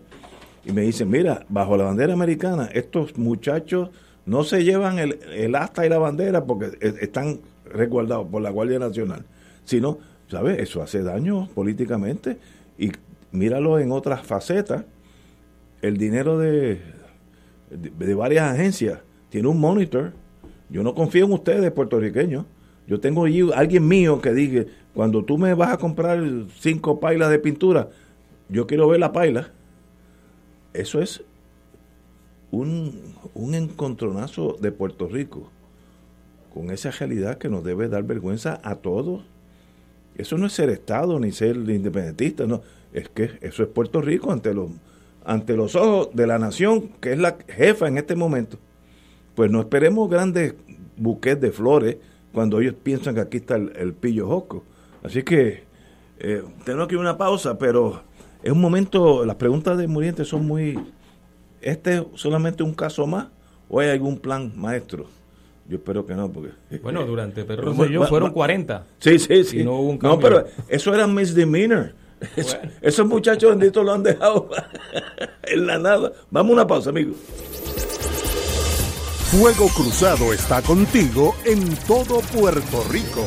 y 0.63 0.71
me 0.71 0.81
dicen, 0.81 1.09
mira, 1.09 1.45
bajo 1.49 1.75
la 1.77 1.85
bandera 1.85 2.13
americana, 2.13 2.69
estos 2.73 3.17
muchachos 3.17 3.89
no 4.25 4.43
se 4.43 4.63
llevan 4.63 4.99
el, 4.99 5.19
el 5.33 5.55
asta 5.55 5.85
y 5.85 5.89
la 5.89 5.97
bandera 5.97 6.45
porque 6.45 6.77
e, 6.79 6.93
están 7.01 7.39
resguardados 7.65 8.27
por 8.27 8.41
la 8.41 8.51
Guardia 8.51 8.77
Nacional, 8.77 9.25
sino, 9.63 9.97
¿sabes? 10.27 10.59
Eso 10.59 10.81
hace 10.81 11.01
daño 11.01 11.47
políticamente 11.55 12.37
y 12.77 12.91
míralo 13.31 13.79
en 13.79 13.91
otras 13.91 14.21
facetas. 14.21 14.83
El 15.81 15.97
dinero 15.97 16.37
de, 16.37 16.79
de, 17.71 18.13
varias 18.13 18.51
agencias, 18.53 18.99
tiene 19.29 19.47
un 19.47 19.59
monitor. 19.59 20.13
Yo 20.69 20.83
no 20.83 20.93
confío 20.93 21.25
en 21.25 21.33
ustedes, 21.33 21.71
puertorriqueños. 21.71 22.45
Yo 22.87 22.99
tengo 22.99 23.25
allí 23.25 23.49
alguien 23.55 23.87
mío 23.87 24.21
que 24.21 24.31
diga, 24.33 24.65
cuando 24.93 25.23
tú 25.23 25.37
me 25.37 25.53
vas 25.53 25.73
a 25.73 25.77
comprar 25.77 26.21
cinco 26.59 26.99
pailas 26.99 27.31
de 27.31 27.39
pintura, 27.39 27.89
yo 28.49 28.67
quiero 28.67 28.87
ver 28.87 28.99
la 28.99 29.11
paila. 29.11 29.51
Eso 30.73 31.01
es 31.01 31.23
un, 32.51 33.15
un 33.33 33.55
encontronazo 33.55 34.57
de 34.59 34.71
Puerto 34.71 35.07
Rico 35.07 35.49
con 36.53 36.69
esa 36.69 36.91
realidad 36.91 37.37
que 37.37 37.49
nos 37.49 37.63
debe 37.63 37.87
dar 37.87 38.03
vergüenza 38.03 38.59
a 38.63 38.75
todos. 38.75 39.23
Eso 40.15 40.37
no 40.37 40.47
es 40.47 40.53
ser 40.53 40.69
Estado 40.69 41.19
ni 41.19 41.31
ser 41.31 41.55
independentista, 41.55 42.45
no. 42.45 42.61
Es 42.93 43.07
que 43.07 43.31
eso 43.41 43.63
es 43.63 43.69
Puerto 43.69 44.01
Rico 44.01 44.31
ante 44.31 44.53
los 44.53 44.69
ante 45.23 45.55
los 45.55 45.75
ojos 45.75 46.09
de 46.13 46.27
la 46.27 46.39
nación, 46.39 46.89
que 46.99 47.13
es 47.13 47.19
la 47.19 47.37
jefa 47.47 47.87
en 47.87 47.97
este 47.97 48.15
momento, 48.15 48.57
pues 49.35 49.51
no 49.51 49.59
esperemos 49.59 50.09
grandes 50.09 50.55
buques 50.97 51.39
de 51.39 51.51
flores, 51.51 51.97
cuando 52.33 52.59
ellos 52.61 52.75
piensan 52.81 53.15
que 53.15 53.21
aquí 53.21 53.37
está 53.37 53.55
el, 53.55 53.93
pillo 53.93 54.27
joco. 54.27 54.63
Así 55.03 55.23
que 55.23 55.63
eh, 56.19 56.43
tenemos 56.63 56.87
que 56.87 56.95
ir 56.95 56.99
a 56.99 57.01
una 57.01 57.17
pausa, 57.17 57.57
pero 57.57 58.03
es 58.43 58.51
un 58.51 58.61
momento, 58.61 59.25
las 59.25 59.35
preguntas 59.35 59.77
de 59.77 59.87
Muriente 59.87 60.25
son 60.25 60.45
muy... 60.45 60.79
¿Este 61.61 61.97
es 61.97 62.03
solamente 62.15 62.63
un 62.63 62.73
caso 62.73 63.05
más 63.05 63.27
o 63.69 63.79
hay 63.79 63.89
algún 63.89 64.17
plan 64.17 64.51
maestro? 64.55 65.05
Yo 65.67 65.77
espero 65.77 66.05
que 66.05 66.15
no, 66.15 66.29
porque... 66.29 66.51
Bueno, 66.81 67.05
durante 67.05 67.43
Pedro 67.45 67.85
yo 67.85 68.05
fueron 68.07 68.31
40. 68.31 68.85
Sí, 68.99 69.19
sí, 69.19 69.43
sí. 69.43 69.63
no, 69.63 70.19
pero 70.19 70.45
eso 70.67 70.93
era 70.93 71.07
misdemeanor. 71.07 71.93
esos 72.81 73.07
muchachos 73.07 73.51
benditos 73.51 73.83
lo 73.83 73.93
han 73.93 74.03
dejado 74.03 74.49
en 75.43 75.67
la 75.67 75.77
nada. 75.77 76.11
Vamos 76.29 76.51
a 76.51 76.53
una 76.53 76.67
pausa, 76.67 76.89
amigos. 76.89 77.15
Fuego 79.31 79.69
Cruzado 79.69 80.33
está 80.33 80.61
contigo 80.61 81.35
en 81.45 81.73
todo 81.87 82.19
Puerto 82.33 82.83
Rico. 82.91 83.25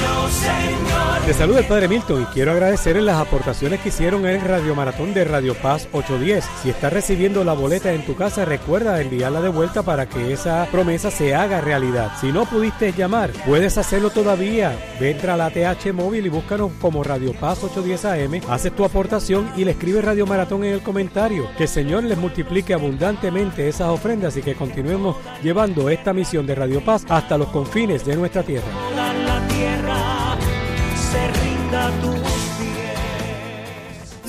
te 1.25 1.33
saluda 1.37 1.59
el 1.59 1.67
Padre 1.67 1.87
Milton 1.87 2.23
y 2.23 2.25
quiero 2.25 2.51
agradecerles 2.51 3.03
las 3.03 3.21
aportaciones 3.21 3.79
que 3.79 3.89
hicieron 3.89 4.25
en 4.25 4.35
el 4.35 4.41
Radio 4.41 4.75
Maratón 4.75 5.13
de 5.13 5.23
Radio 5.23 5.53
Paz 5.55 5.87
810. 5.93 6.43
Si 6.61 6.69
estás 6.69 6.91
recibiendo 6.91 7.43
la 7.43 7.53
boleta 7.53 7.93
en 7.93 8.05
tu 8.05 8.15
casa, 8.15 8.43
recuerda 8.43 8.99
enviarla 8.99 9.39
de 9.41 9.49
vuelta 9.49 9.83
para 9.83 10.09
que 10.09 10.33
esa 10.33 10.67
promesa 10.71 11.09
se 11.09 11.33
haga 11.35 11.61
realidad. 11.61 12.11
Si 12.19 12.31
no 12.31 12.45
pudiste 12.45 12.91
llamar, 12.91 13.31
puedes 13.45 13.77
hacerlo 13.77 14.09
todavía. 14.09 14.77
Entra 14.99 15.35
a 15.35 15.37
la 15.37 15.51
TH 15.51 15.93
móvil 15.93 16.25
y 16.25 16.29
búscanos 16.29 16.71
como 16.81 17.03
Radio 17.03 17.33
Paz 17.33 17.63
810 17.63 18.05
AM, 18.05 18.51
haces 18.51 18.75
tu 18.75 18.83
aportación 18.83 19.51
y 19.55 19.63
le 19.63 19.71
escribes 19.71 20.03
Radio 20.03 20.25
Maratón 20.25 20.63
en 20.63 20.73
el 20.73 20.81
comentario. 20.81 21.47
Que 21.57 21.63
el 21.63 21.69
Señor 21.69 22.03
les 22.03 22.17
multiplique 22.17 22.73
abundantemente 22.73 23.69
esas 23.69 23.87
ofrendas 23.87 24.35
y 24.37 24.41
que 24.41 24.55
continuemos 24.55 25.15
llevando 25.41 25.89
esta 25.89 26.13
misión 26.13 26.45
de 26.45 26.55
Radio 26.55 26.83
Paz 26.83 27.05
hasta 27.07 27.37
los 27.37 27.49
confines 27.49 28.03
de 28.05 28.15
nuestra 28.15 28.43
tierra 28.43 29.10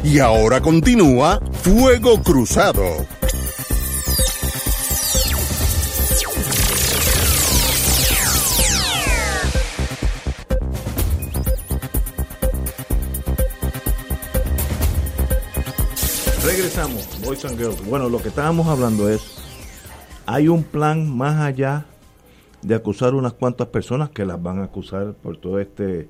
Y 0.04 0.20
ahora 0.20 0.62
continúa 0.62 1.40
Fuego 1.62 2.22
Cruzado. 2.24 3.06
Regresamos, 16.44 17.22
Boys 17.22 17.46
and 17.46 17.58
Girls. 17.58 17.86
Bueno, 17.86 18.10
lo 18.10 18.22
que 18.22 18.30
estábamos 18.30 18.68
hablando 18.68 19.10
es, 19.10 19.22
hay 20.26 20.48
un 20.48 20.64
plan 20.64 21.16
más 21.16 21.40
allá 21.40 21.86
de 22.62 22.76
acusar 22.76 23.16
unas 23.16 23.34
cuantas 23.34 23.68
personas 23.68 24.10
que 24.10 24.26
las 24.26 24.42
van 24.42 24.60
a 24.60 24.66
acusar 24.66 25.14
por 25.14 25.38
todo 25.38 25.60
este 25.60 26.10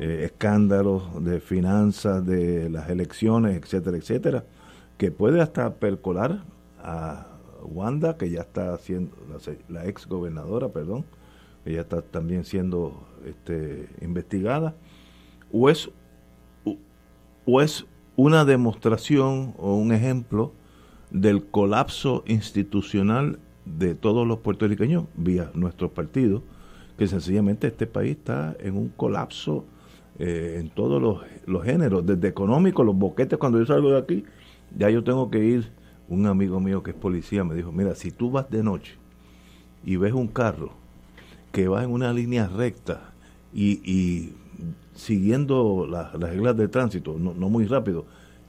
eh, 0.00 0.22
escándalo 0.24 1.02
de 1.20 1.40
finanzas, 1.40 2.24
de 2.24 2.70
las 2.70 2.88
elecciones, 2.90 3.60
etcétera, 3.60 3.96
etcétera, 3.96 4.44
que 4.98 5.10
puede 5.10 5.40
hasta 5.40 5.74
percolar 5.74 6.44
a 6.82 7.26
Wanda, 7.62 8.16
que 8.16 8.30
ya 8.30 8.42
está 8.42 8.76
siendo, 8.78 9.16
la, 9.68 9.86
ex 9.86 10.06
gobernadora, 10.06 10.68
perdón, 10.68 11.04
que 11.64 11.74
ya 11.74 11.80
está 11.80 12.02
también 12.02 12.44
siendo 12.44 13.02
este, 13.26 13.88
investigada, 14.00 14.74
o 15.52 15.68
es, 15.68 15.90
o 17.44 17.60
es 17.60 17.84
una 18.16 18.44
demostración 18.44 19.54
o 19.58 19.74
un 19.74 19.92
ejemplo 19.92 20.52
del 21.10 21.44
colapso 21.44 22.22
institucional 22.26 23.38
de 23.64 23.94
todos 23.94 24.26
los 24.26 24.38
puertorriqueños 24.38 25.04
vía 25.16 25.50
nuestro 25.54 25.90
partido, 25.90 26.42
que 26.98 27.06
sencillamente 27.06 27.66
este 27.66 27.86
país 27.86 28.12
está 28.12 28.56
en 28.60 28.76
un 28.76 28.88
colapso 28.88 29.64
eh, 30.18 30.56
en 30.58 30.70
todos 30.70 31.00
los, 31.00 31.22
los, 31.46 31.64
géneros, 31.64 32.04
desde 32.04 32.28
económico, 32.28 32.84
los 32.84 32.96
boquetes, 32.96 33.38
cuando 33.38 33.58
yo 33.58 33.66
salgo 33.66 33.90
de 33.92 33.98
aquí, 33.98 34.24
ya 34.76 34.90
yo 34.90 35.02
tengo 35.02 35.30
que 35.30 35.42
ir, 35.42 35.72
un 36.08 36.26
amigo 36.26 36.60
mío 36.60 36.82
que 36.82 36.90
es 36.90 36.96
policía 36.96 37.44
me 37.44 37.54
dijo, 37.54 37.72
mira, 37.72 37.94
si 37.94 38.10
tú 38.10 38.30
vas 38.30 38.50
de 38.50 38.62
noche 38.62 38.96
y 39.84 39.96
ves 39.96 40.12
un 40.12 40.28
carro 40.28 40.72
que 41.52 41.68
va 41.68 41.84
en 41.84 41.90
una 41.90 42.12
línea 42.12 42.48
recta 42.48 43.12
y, 43.54 43.80
y 43.90 44.34
siguiendo 44.94 45.86
las 45.88 46.12
reglas 46.12 46.56
de 46.56 46.68
tránsito, 46.68 47.16
no, 47.18 47.32
no 47.32 47.48
muy 47.48 47.64
rápido, 47.66 48.04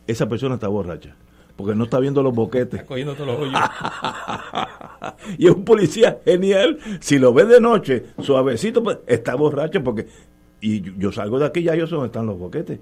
esa 0.08 0.28
persona 0.28 0.56
está 0.56 0.68
borracha 0.68 1.16
porque 1.56 1.76
no 1.76 1.84
está 1.86 2.00
viendo 2.00 2.24
los 2.24 2.34
boquetes. 2.34 2.84
Cogiendo 2.84 3.14
todos 3.14 3.28
los 3.28 3.40
hoyos. 3.40 3.60
y 5.38 5.48
es 5.48 5.52
un 5.54 5.66
policía 5.66 6.20
genial. 6.26 6.78
Si 7.00 7.20
lo 7.20 7.34
ve 7.34 7.46
de 7.46 7.60
noche, 7.62 8.06
suavecito, 8.20 8.84
pues 8.84 9.00
está 9.08 9.36
borracho 9.36 9.84
porque... 9.84 10.08
Y 10.60 10.82
yo- 10.82 10.94
yo 10.98 11.12
salgo 11.12 11.40
de 11.40 11.46
aquí 11.46 11.64
ya 11.64 11.76
yo 11.76 11.88
sé 11.88 11.94
dónde 11.96 12.08
están 12.08 12.26
los 12.28 12.38
boquetes. 12.38 12.80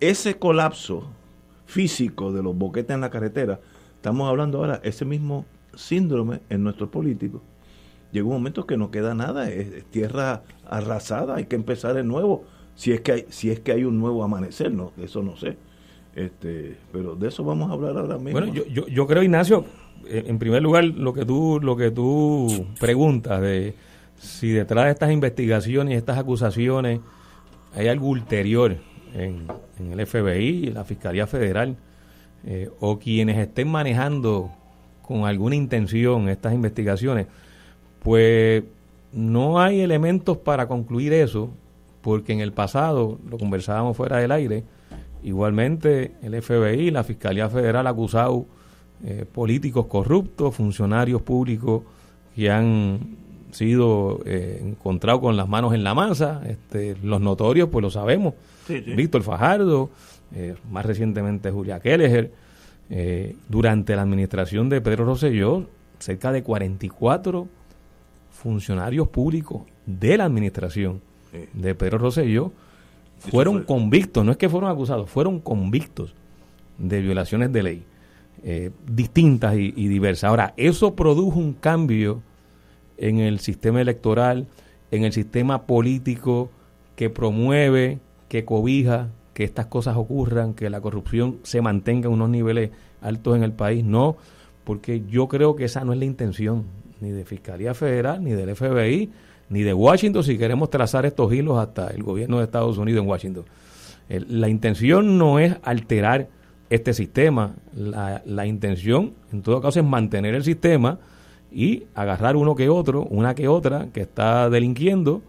Ese 0.00 0.38
colapso 0.38 1.10
físico 1.66 2.32
de 2.32 2.42
los 2.42 2.56
boquetes 2.56 2.94
en 2.94 3.02
la 3.02 3.10
carretera, 3.10 3.60
estamos 3.94 4.28
hablando 4.28 4.58
ahora, 4.58 4.80
ese 4.82 5.04
mismo 5.04 5.44
síndrome 5.74 6.40
en 6.48 6.64
nuestros 6.64 6.88
políticos. 6.88 7.42
Llega 8.12 8.26
un 8.26 8.32
momento 8.32 8.66
que 8.66 8.76
no 8.76 8.90
queda 8.90 9.14
nada, 9.14 9.50
es, 9.50 9.68
es 9.72 9.84
tierra 9.84 10.42
arrasada, 10.68 11.36
hay 11.36 11.44
que 11.44 11.54
empezar 11.56 11.94
de 11.94 12.02
nuevo. 12.02 12.44
Si 12.74 12.92
es 12.92 13.02
que 13.02 13.12
hay, 13.12 13.26
si 13.28 13.50
es 13.50 13.60
que 13.60 13.72
hay 13.72 13.84
un 13.84 13.98
nuevo 14.00 14.24
amanecer, 14.24 14.72
no, 14.72 14.92
eso 15.00 15.22
no 15.22 15.36
sé. 15.36 15.58
Este, 16.14 16.76
pero 16.92 17.14
de 17.14 17.28
eso 17.28 17.44
vamos 17.44 17.70
a 17.70 17.74
hablar 17.74 17.96
ahora 17.96 18.16
mismo. 18.16 18.32
Bueno, 18.32 18.52
yo, 18.52 18.66
yo, 18.66 18.86
yo 18.88 19.06
creo, 19.06 19.22
Ignacio, 19.22 19.64
eh, 20.06 20.24
en 20.26 20.38
primer 20.38 20.62
lugar, 20.62 20.84
lo 20.84 21.12
que 21.12 21.24
tú, 21.24 21.60
lo 21.62 21.76
que 21.76 21.90
tú 21.90 22.66
preguntas 22.78 23.40
de 23.40 23.74
si 24.18 24.50
detrás 24.50 24.86
de 24.86 24.90
estas 24.90 25.12
investigaciones 25.12 25.94
y 25.94 25.96
estas 25.96 26.18
acusaciones 26.18 27.00
hay 27.74 27.88
algo 27.88 28.08
ulterior 28.08 28.76
en, 29.14 29.46
en 29.78 29.92
el 29.92 30.06
FBI 30.06 30.44
y 30.44 30.66
la 30.66 30.84
Fiscalía 30.84 31.26
Federal, 31.26 31.76
eh, 32.44 32.70
o 32.80 32.98
quienes 32.98 33.38
estén 33.38 33.68
manejando 33.68 34.50
con 35.02 35.24
alguna 35.24 35.56
intención 35.56 36.28
estas 36.28 36.54
investigaciones, 36.54 37.26
pues 38.02 38.62
no 39.12 39.60
hay 39.60 39.80
elementos 39.80 40.38
para 40.38 40.66
concluir 40.68 41.12
eso, 41.12 41.50
porque 42.00 42.32
en 42.32 42.40
el 42.40 42.52
pasado, 42.52 43.18
lo 43.28 43.38
conversábamos 43.38 43.96
fuera 43.96 44.18
del 44.18 44.32
aire, 44.32 44.64
igualmente 45.22 46.12
el 46.22 46.40
FBI 46.42 46.90
la 46.90 47.04
Fiscalía 47.04 47.48
Federal 47.48 47.86
ha 47.86 47.90
acusado 47.90 48.46
eh, 49.04 49.24
políticos 49.30 49.86
corruptos, 49.86 50.54
funcionarios 50.54 51.22
públicos 51.22 51.82
que 52.34 52.50
han 52.50 53.16
sido 53.52 54.20
eh, 54.26 54.60
encontrados 54.62 55.20
con 55.20 55.36
las 55.36 55.48
manos 55.48 55.74
en 55.74 55.82
la 55.84 55.94
masa, 55.94 56.42
este, 56.46 56.96
los 57.02 57.20
notorios 57.20 57.68
pues 57.70 57.82
lo 57.82 57.90
sabemos, 57.90 58.34
Sí, 58.66 58.82
sí. 58.84 58.92
Víctor 58.94 59.22
Fajardo, 59.22 59.90
eh, 60.34 60.54
más 60.70 60.86
recientemente 60.86 61.50
Julia 61.50 61.80
Kelleher, 61.80 62.30
eh, 62.90 63.34
durante 63.48 63.96
la 63.96 64.02
administración 64.02 64.68
de 64.68 64.80
Pedro 64.80 65.04
Rosselló, 65.06 65.66
cerca 65.98 66.30
de 66.30 66.42
44 66.44 67.48
funcionarios 68.30 69.08
públicos 69.08 69.62
de 69.86 70.16
la 70.16 70.24
administración 70.24 71.00
Sí. 71.32 71.38
de 71.52 71.74
Pedro 71.74 71.98
Rosselló 71.98 72.52
fueron 73.20 73.58
fue- 73.58 73.66
convictos, 73.66 74.24
no 74.24 74.32
es 74.32 74.38
que 74.38 74.48
fueron 74.48 74.70
acusados, 74.70 75.08
fueron 75.08 75.38
convictos 75.40 76.14
de 76.78 77.00
violaciones 77.00 77.52
de 77.52 77.62
ley 77.62 77.84
eh, 78.42 78.70
distintas 78.90 79.56
y, 79.56 79.72
y 79.76 79.88
diversas. 79.88 80.24
Ahora, 80.30 80.54
eso 80.56 80.94
produjo 80.94 81.38
un 81.38 81.52
cambio 81.52 82.22
en 82.96 83.18
el 83.18 83.38
sistema 83.40 83.80
electoral, 83.80 84.46
en 84.90 85.04
el 85.04 85.12
sistema 85.12 85.62
político 85.62 86.50
que 86.96 87.10
promueve, 87.10 87.98
que 88.28 88.44
cobija 88.44 89.08
que 89.34 89.44
estas 89.44 89.66
cosas 89.66 89.96
ocurran, 89.96 90.54
que 90.54 90.68
la 90.70 90.80
corrupción 90.80 91.38
se 91.42 91.60
mantenga 91.62 92.08
en 92.08 92.14
unos 92.14 92.30
niveles 92.30 92.70
altos 93.00 93.36
en 93.36 93.42
el 93.42 93.52
país. 93.52 93.84
No, 93.84 94.16
porque 94.64 95.02
yo 95.08 95.28
creo 95.28 95.54
que 95.56 95.64
esa 95.64 95.84
no 95.84 95.92
es 95.92 95.98
la 95.98 96.04
intención 96.04 96.64
ni 97.00 97.10
de 97.10 97.24
Fiscalía 97.24 97.72
Federal, 97.74 98.22
ni 98.22 98.32
del 98.32 98.54
FBI, 98.54 99.10
ni 99.50 99.62
de 99.62 99.74
Washington, 99.74 100.24
si 100.24 100.38
queremos 100.38 100.70
trazar 100.70 101.04
estos 101.04 101.32
hilos 101.34 101.58
hasta 101.58 101.88
el 101.88 102.02
gobierno 102.02 102.38
de 102.38 102.44
Estados 102.44 102.78
Unidos 102.78 103.02
en 103.02 103.08
Washington. 103.08 103.44
La 104.08 104.48
intención 104.48 105.18
no 105.18 105.38
es 105.38 105.56
alterar 105.62 106.28
este 106.70 106.94
sistema, 106.94 107.54
la, 107.76 108.22
la 108.24 108.46
intención 108.46 109.12
en 109.32 109.42
todo 109.42 109.60
caso 109.60 109.80
es 109.80 109.86
mantener 109.86 110.34
el 110.34 110.44
sistema 110.44 110.98
y 111.52 111.84
agarrar 111.94 112.36
uno 112.36 112.54
que 112.54 112.68
otro, 112.68 113.04
una 113.04 113.34
que 113.34 113.48
otra 113.48 113.88
que 113.92 114.00
está 114.00 114.48
delinquiendo 114.48 115.22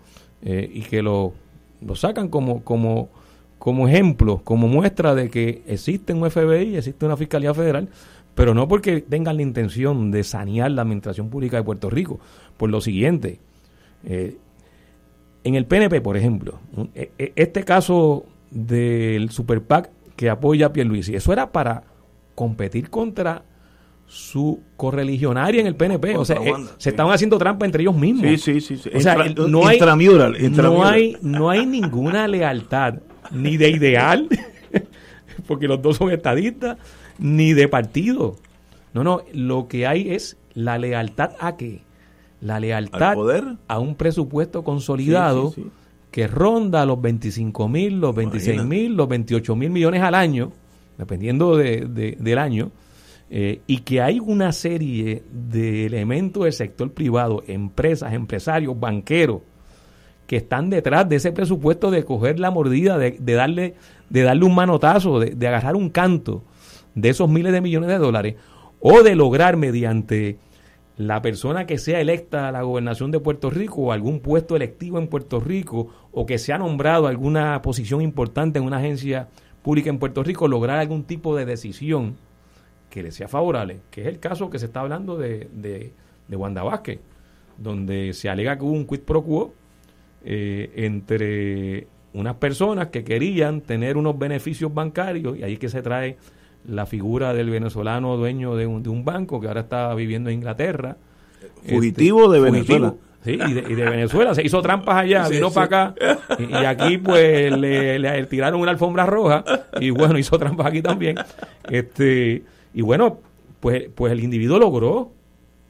eh, 0.43 0.69
y 0.71 0.81
que 0.81 1.01
lo, 1.01 1.33
lo 1.85 1.95
sacan 1.95 2.29
como, 2.29 2.63
como, 2.63 3.09
como 3.57 3.87
ejemplo, 3.87 4.41
como 4.43 4.67
muestra 4.67 5.15
de 5.15 5.29
que 5.29 5.63
existe 5.67 6.13
un 6.13 6.29
FBI, 6.29 6.77
existe 6.77 7.05
una 7.05 7.17
Fiscalía 7.17 7.53
Federal, 7.53 7.89
pero 8.35 8.53
no 8.53 8.67
porque 8.67 9.01
tengan 9.01 9.37
la 9.37 9.41
intención 9.41 10.11
de 10.11 10.23
sanear 10.23 10.71
la 10.71 10.83
administración 10.83 11.29
pública 11.29 11.57
de 11.57 11.63
Puerto 11.63 11.89
Rico. 11.89 12.19
Por 12.57 12.69
lo 12.69 12.81
siguiente, 12.81 13.39
eh, 14.05 14.37
en 15.43 15.55
el 15.55 15.65
PNP, 15.65 16.01
por 16.01 16.17
ejemplo, 16.17 16.59
e- 16.95 17.11
e- 17.17 17.33
este 17.35 17.63
caso 17.63 18.25
del 18.51 19.29
Super 19.31 19.61
PAC 19.61 19.89
que 20.15 20.29
apoya 20.29 20.67
a 20.67 20.73
Pierluisi, 20.73 21.15
eso 21.15 21.33
era 21.33 21.51
para 21.51 21.83
competir 22.35 22.89
contra 22.89 23.43
su 24.05 24.59
correligionaria 24.77 25.61
en 25.61 25.67
el 25.67 25.75
PNP. 25.75 26.17
O 26.17 26.25
sea, 26.25 26.35
eh, 26.37 26.53
se 26.77 26.89
estaban 26.89 27.13
haciendo 27.13 27.37
trampa 27.37 27.65
entre 27.65 27.81
ellos 27.83 27.95
mismos. 27.95 28.25
Sí, 28.25 28.37
sí, 28.37 28.61
sí, 28.61 28.77
sí. 28.77 28.89
O 28.93 28.99
sea, 28.99 29.13
Intra- 29.15 29.25
el- 29.45 29.51
no 29.51 29.65
hay, 29.67 29.75
intramural, 29.75 30.81
no 30.81 30.85
hay, 30.85 31.17
no 31.21 31.49
hay 31.49 31.65
ninguna 31.65 32.27
lealtad, 32.27 32.95
ni 33.31 33.55
de 33.57 33.69
ideal, 33.69 34.27
porque 35.47 35.67
los 35.67 35.81
dos 35.81 35.97
son 35.97 36.11
estadistas, 36.11 36.77
ni 37.19 37.53
de 37.53 37.67
partido. 37.67 38.35
No, 38.93 39.03
no, 39.03 39.21
lo 39.33 39.67
que 39.69 39.87
hay 39.87 40.11
es 40.11 40.37
la 40.53 40.77
lealtad 40.77 41.31
a 41.39 41.55
qué? 41.55 41.81
La 42.41 42.59
lealtad 42.59 43.09
¿Al 43.11 43.15
poder? 43.15 43.43
a 43.67 43.79
un 43.79 43.95
presupuesto 43.95 44.63
consolidado 44.63 45.49
Sí, 45.51 45.55
sí, 45.55 45.61
sí. 45.63 45.69
que 46.11 46.27
ronda 46.27 46.85
los 46.85 46.99
25 47.01 47.67
mil, 47.69 47.99
los 48.01 48.13
26 48.15 48.63
mil, 48.65 48.95
los 48.95 49.07
28 49.07 49.55
mil 49.55 49.69
millones 49.69 50.01
al 50.01 50.15
año, 50.15 50.51
dependiendo 50.97 51.55
de- 51.55 51.85
de- 51.87 52.17
del 52.19 52.37
año, 52.37 52.71
eh, 53.29 53.61
y 53.67 53.77
que 53.77 54.01
hay 54.01 54.19
una 54.19 54.51
serie 54.51 55.23
de 55.31 55.85
elementos 55.85 56.43
del 56.43 56.53
sector 56.53 56.91
privado, 56.91 57.43
empresas, 57.47 58.11
empresarios, 58.13 58.77
banqueros, 58.77 59.41
que 60.27 60.37
están 60.37 60.69
detrás 60.69 61.07
de 61.07 61.17
ese 61.17 61.31
presupuesto 61.31 61.91
de 61.91 62.03
coger 62.05 62.39
la 62.39 62.51
mordida, 62.51 62.97
de, 62.97 63.11
de 63.19 63.33
darle, 63.33 63.75
de 64.09 64.21
darle 64.23 64.45
un 64.45 64.55
manotazo, 64.55 65.19
de, 65.19 65.31
de 65.31 65.47
agarrar 65.47 65.75
un 65.75 65.89
canto 65.89 66.43
de 66.95 67.09
esos 67.09 67.29
miles 67.29 67.53
de 67.53 67.61
millones 67.61 67.89
de 67.89 67.97
dólares, 67.97 68.35
o 68.79 69.01
de 69.03 69.15
lograr 69.15 69.55
mediante 69.57 70.37
la 71.07 71.21
persona 71.21 71.65
que 71.65 71.77
sea 71.77 71.99
electa 71.99 72.47
a 72.47 72.51
la 72.51 72.61
gobernación 72.61 73.11
de 73.11 73.19
Puerto 73.19 73.49
Rico 73.49 73.81
o 73.81 73.91
algún 73.91 74.19
puesto 74.19 74.55
electivo 74.55 74.99
en 74.99 75.07
Puerto 75.07 75.39
Rico 75.39 75.89
o 76.11 76.25
que 76.25 76.37
sea 76.37 76.57
nombrado 76.57 77.07
alguna 77.07 77.61
posición 77.61 78.01
importante 78.01 78.59
en 78.59 78.65
una 78.65 78.77
agencia 78.77 79.27
pública 79.63 79.89
en 79.89 79.99
Puerto 79.99 80.23
Rico, 80.23 80.47
lograr 80.47 80.79
algún 80.79 81.03
tipo 81.03 81.35
de 81.35 81.45
decisión 81.45 82.15
que 82.89 83.03
le 83.03 83.11
sea 83.11 83.27
favorable, 83.27 83.79
que 83.89 84.01
es 84.01 84.07
el 84.07 84.19
caso 84.19 84.49
que 84.49 84.59
se 84.59 84.65
está 84.65 84.81
hablando 84.81 85.17
de, 85.17 85.47
de, 85.53 85.93
de 86.27 86.35
Wanda 86.35 86.63
Vázquez, 86.63 86.99
donde 87.57 88.13
se 88.13 88.29
alega 88.29 88.57
que 88.57 88.63
hubo 88.63 88.73
un 88.73 88.85
quid 88.85 89.01
pro 89.01 89.23
quo 89.23 89.53
eh, 90.23 90.71
entre 90.75 91.87
unas 92.13 92.35
personas 92.35 92.87
que 92.87 93.03
querían 93.03 93.61
tener 93.61 93.97
unos 93.97 94.19
beneficios 94.19 94.73
bancarios 94.73 95.37
y 95.37 95.43
ahí 95.43 95.53
es 95.53 95.59
que 95.59 95.69
se 95.69 95.81
trae 95.81 96.17
la 96.67 96.85
figura 96.85 97.33
del 97.33 97.49
venezolano 97.49 98.17
dueño 98.17 98.55
de 98.55 98.67
un, 98.67 98.83
de 98.83 98.89
un 98.89 99.03
banco 99.05 99.39
que 99.41 99.47
ahora 99.47 99.61
está 99.61 99.93
viviendo 99.95 100.29
en 100.29 100.37
Inglaterra. 100.37 100.97
Fugitivo 101.67 102.31
de 102.31 102.39
Venezuela. 102.39 102.93
Sí, 103.23 103.33
y 103.33 103.53
de, 103.53 103.65
y 103.69 103.75
de 103.75 103.83
Venezuela. 103.89 104.33
Se 104.33 104.43
hizo 104.43 104.61
trampas 104.63 104.95
allá, 104.97 105.25
Sí, 105.25 105.33
vino 105.35 105.49
sí. 105.49 105.55
para 105.55 105.65
acá. 105.65 105.95
Y, 106.39 106.43
y 106.51 106.65
aquí, 106.65 106.97
pues, 106.97 107.55
le, 107.55 107.99
le 107.99 108.25
tiraron 108.25 108.59
una 108.61 108.71
alfombra 108.71 109.05
roja. 109.05 109.43
Y 109.79 109.91
bueno, 109.91 110.17
hizo 110.17 110.37
trampas 110.39 110.65
aquí 110.67 110.81
también. 110.81 111.17
Este 111.69 112.43
Y 112.73 112.81
bueno, 112.81 113.19
pues, 113.59 113.89
pues 113.93 114.11
el 114.11 114.21
individuo 114.21 114.57
logró, 114.57 115.11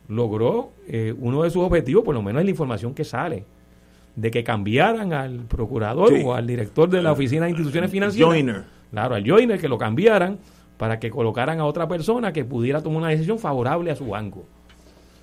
logró 0.07 0.71
eh, 0.87 1.13
uno 1.19 1.43
de 1.43 1.49
sus 1.49 1.63
objetivos, 1.63 2.03
por 2.03 2.15
lo 2.15 2.21
menos 2.21 2.39
es 2.41 2.45
la 2.45 2.51
información 2.51 2.93
que 2.93 3.03
sale, 3.03 3.43
de 4.15 4.31
que 4.31 4.43
cambiaran 4.43 5.11
al 5.13 5.39
procurador 5.41 6.09
Sí. 6.09 6.21
o 6.25 6.33
al 6.33 6.47
director 6.47 6.89
de 6.89 7.01
la 7.01 7.11
Oficina 7.11 7.45
de 7.45 7.51
Instituciones 7.51 7.91
Financieras. 7.91 8.63
Claro, 8.91 9.15
al 9.15 9.29
Joiner, 9.29 9.59
que 9.59 9.67
lo 9.69 9.77
cambiaran 9.77 10.37
para 10.81 10.97
que 10.99 11.11
colocaran 11.11 11.59
a 11.59 11.65
otra 11.65 11.87
persona 11.87 12.33
que 12.33 12.43
pudiera 12.43 12.81
tomar 12.81 12.97
una 13.03 13.09
decisión 13.09 13.37
favorable 13.37 13.91
a 13.91 13.95
su 13.95 14.07
banco. 14.07 14.45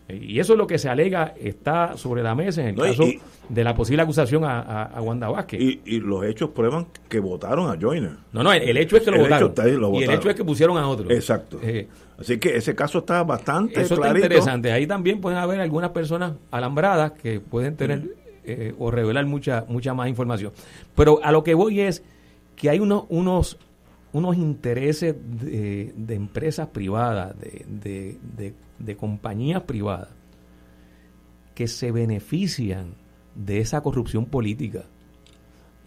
Y 0.09 0.39
eso 0.39 0.53
es 0.53 0.57
lo 0.59 0.69
que 0.69 0.79
se 0.79 0.89
alega, 0.89 1.35
está 1.37 1.97
sobre 1.97 2.23
la 2.23 2.37
mesa 2.37 2.61
en 2.63 2.69
el 2.69 2.77
No, 2.77 2.85
caso 2.85 3.03
y- 3.03 3.21
de 3.49 3.65
la 3.65 3.75
posible 3.75 4.03
acusación 4.03 4.45
a, 4.45 4.61
a, 4.61 4.83
a 4.85 5.03
Wanda 5.03 5.29
Vázquez. 5.29 5.61
Y, 5.61 5.81
y 5.85 5.99
los 5.99 6.25
hechos 6.25 6.51
prueban 6.51 6.87
que 7.09 7.19
votaron 7.19 7.69
a 7.73 7.77
Joyner. 7.77 8.13
no, 8.33 8.45
no, 8.45 8.53
el, 8.53 8.63
el 8.69 8.77
hecho 8.77 8.97
es 8.99 9.03
que 9.03 9.11
lo 9.11 9.17
El 9.17 9.23
votaron. 9.25 9.49
está 9.49 9.65
ahí, 9.65 9.73
lo 9.73 9.93
y 9.95 10.05
el 10.05 10.11
hecho 10.13 10.31
es 10.31 10.37
que 10.37 10.45
pusieron 10.45 10.79
a 10.79 10.87
otro. 10.87 11.11
Exacto. 11.11 11.59
Eh, 11.61 11.89
Así 12.21 12.39
que 12.39 12.57
ese 12.57 12.77
caso 12.77 12.99
está 13.01 13.25
bastante 13.25 13.81
Eso 13.81 13.95
está 13.95 14.11
interesante. 14.11 14.71
Ahí 14.71 14.87
también 14.87 15.21
pueden 15.21 15.39
haber 15.41 15.61
algunas 15.61 15.91
personas 15.91 16.35
alambradas 16.53 17.13
que 17.21 17.41
pueden 17.41 17.75
tener 17.77 18.15
eh, 18.45 18.75
o 18.79 18.93
revelar 18.93 19.27
mucha 19.27 19.65
mucha 19.69 19.93
más 19.93 20.09
información. 20.09 20.53
Pero 20.95 21.19
a 21.25 21.33
lo 21.33 21.43
que 21.43 21.55
voy 21.55 21.81
es 21.81 22.05
que 22.55 22.71
hay 22.71 22.79
unos 22.79 23.07
unos 23.09 23.59
unos 24.19 24.37
intereses 24.37 25.15
de, 25.41 25.93
de 25.97 26.15
empresas 26.15 26.69
privadas, 26.69 27.35
de, 27.39 27.65
de, 28.37 28.55
de- 28.79 28.97
compañías 28.97 29.63
privadas, 29.63 30.09
que 31.55 31.67
se 31.69 31.91
benefician 31.93 32.95
de 33.35 33.59
esa 33.59 33.81
corrupción 33.81 34.27
política. 34.27 34.85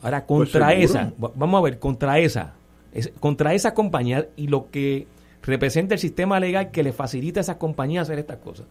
Ahora, 0.02 0.26
Pues 0.26 0.50
contra 0.52 0.74
esa, 0.74 1.14
va- 1.24 1.32
vamos 1.36 1.60
a 1.60 1.64
ver, 1.64 1.80
contra 1.80 2.20
esa, 2.20 2.54
es- 2.94 3.12
contra 3.20 3.54
esa 3.54 3.74
compañía 3.74 4.28
y 4.36 4.48
lo 4.48 4.70
que 4.72 5.08
representa 5.44 5.94
el 5.96 6.00
sistema 6.00 6.40
legal 6.40 6.72
que 6.72 6.84
le 6.84 6.92
facilita 6.94 7.40
a 7.40 7.42
esas 7.42 7.56
compañías 7.58 8.04
hacer 8.04 8.20
estas 8.20 8.38
cosas. 8.38 8.66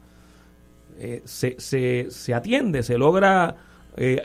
Eh, 0.99 1.23
se, 1.25 1.57
se, 1.59 2.07
se, 2.11 2.35
atiende, 2.35 2.83
se 2.83 2.99
logra 2.99 3.57
eh, 3.97 4.23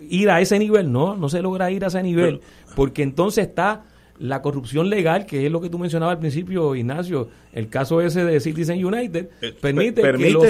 ir 0.00 0.30
a 0.30 0.40
ese 0.40 0.58
nivel, 0.58 0.92
no, 0.92 1.16
no 1.16 1.28
se 1.28 1.40
logra 1.42 1.70
ir 1.70 1.84
a 1.84 1.88
ese 1.88 2.02
nivel, 2.02 2.40
porque 2.76 3.02
entonces 3.02 3.46
está 3.48 3.84
la 4.18 4.42
corrupción 4.42 4.88
legal, 4.90 5.26
que 5.26 5.46
es 5.46 5.52
lo 5.52 5.60
que 5.60 5.70
tú 5.70 5.78
mencionabas 5.78 6.14
al 6.14 6.20
principio, 6.20 6.74
Ignacio, 6.74 7.28
el 7.52 7.68
caso 7.68 8.00
ese 8.00 8.24
de 8.24 8.40
Citizen 8.40 8.84
United, 8.84 9.28
eh, 9.40 9.54
permite, 9.60 10.02
Que, 10.02 10.30
los, 10.30 10.46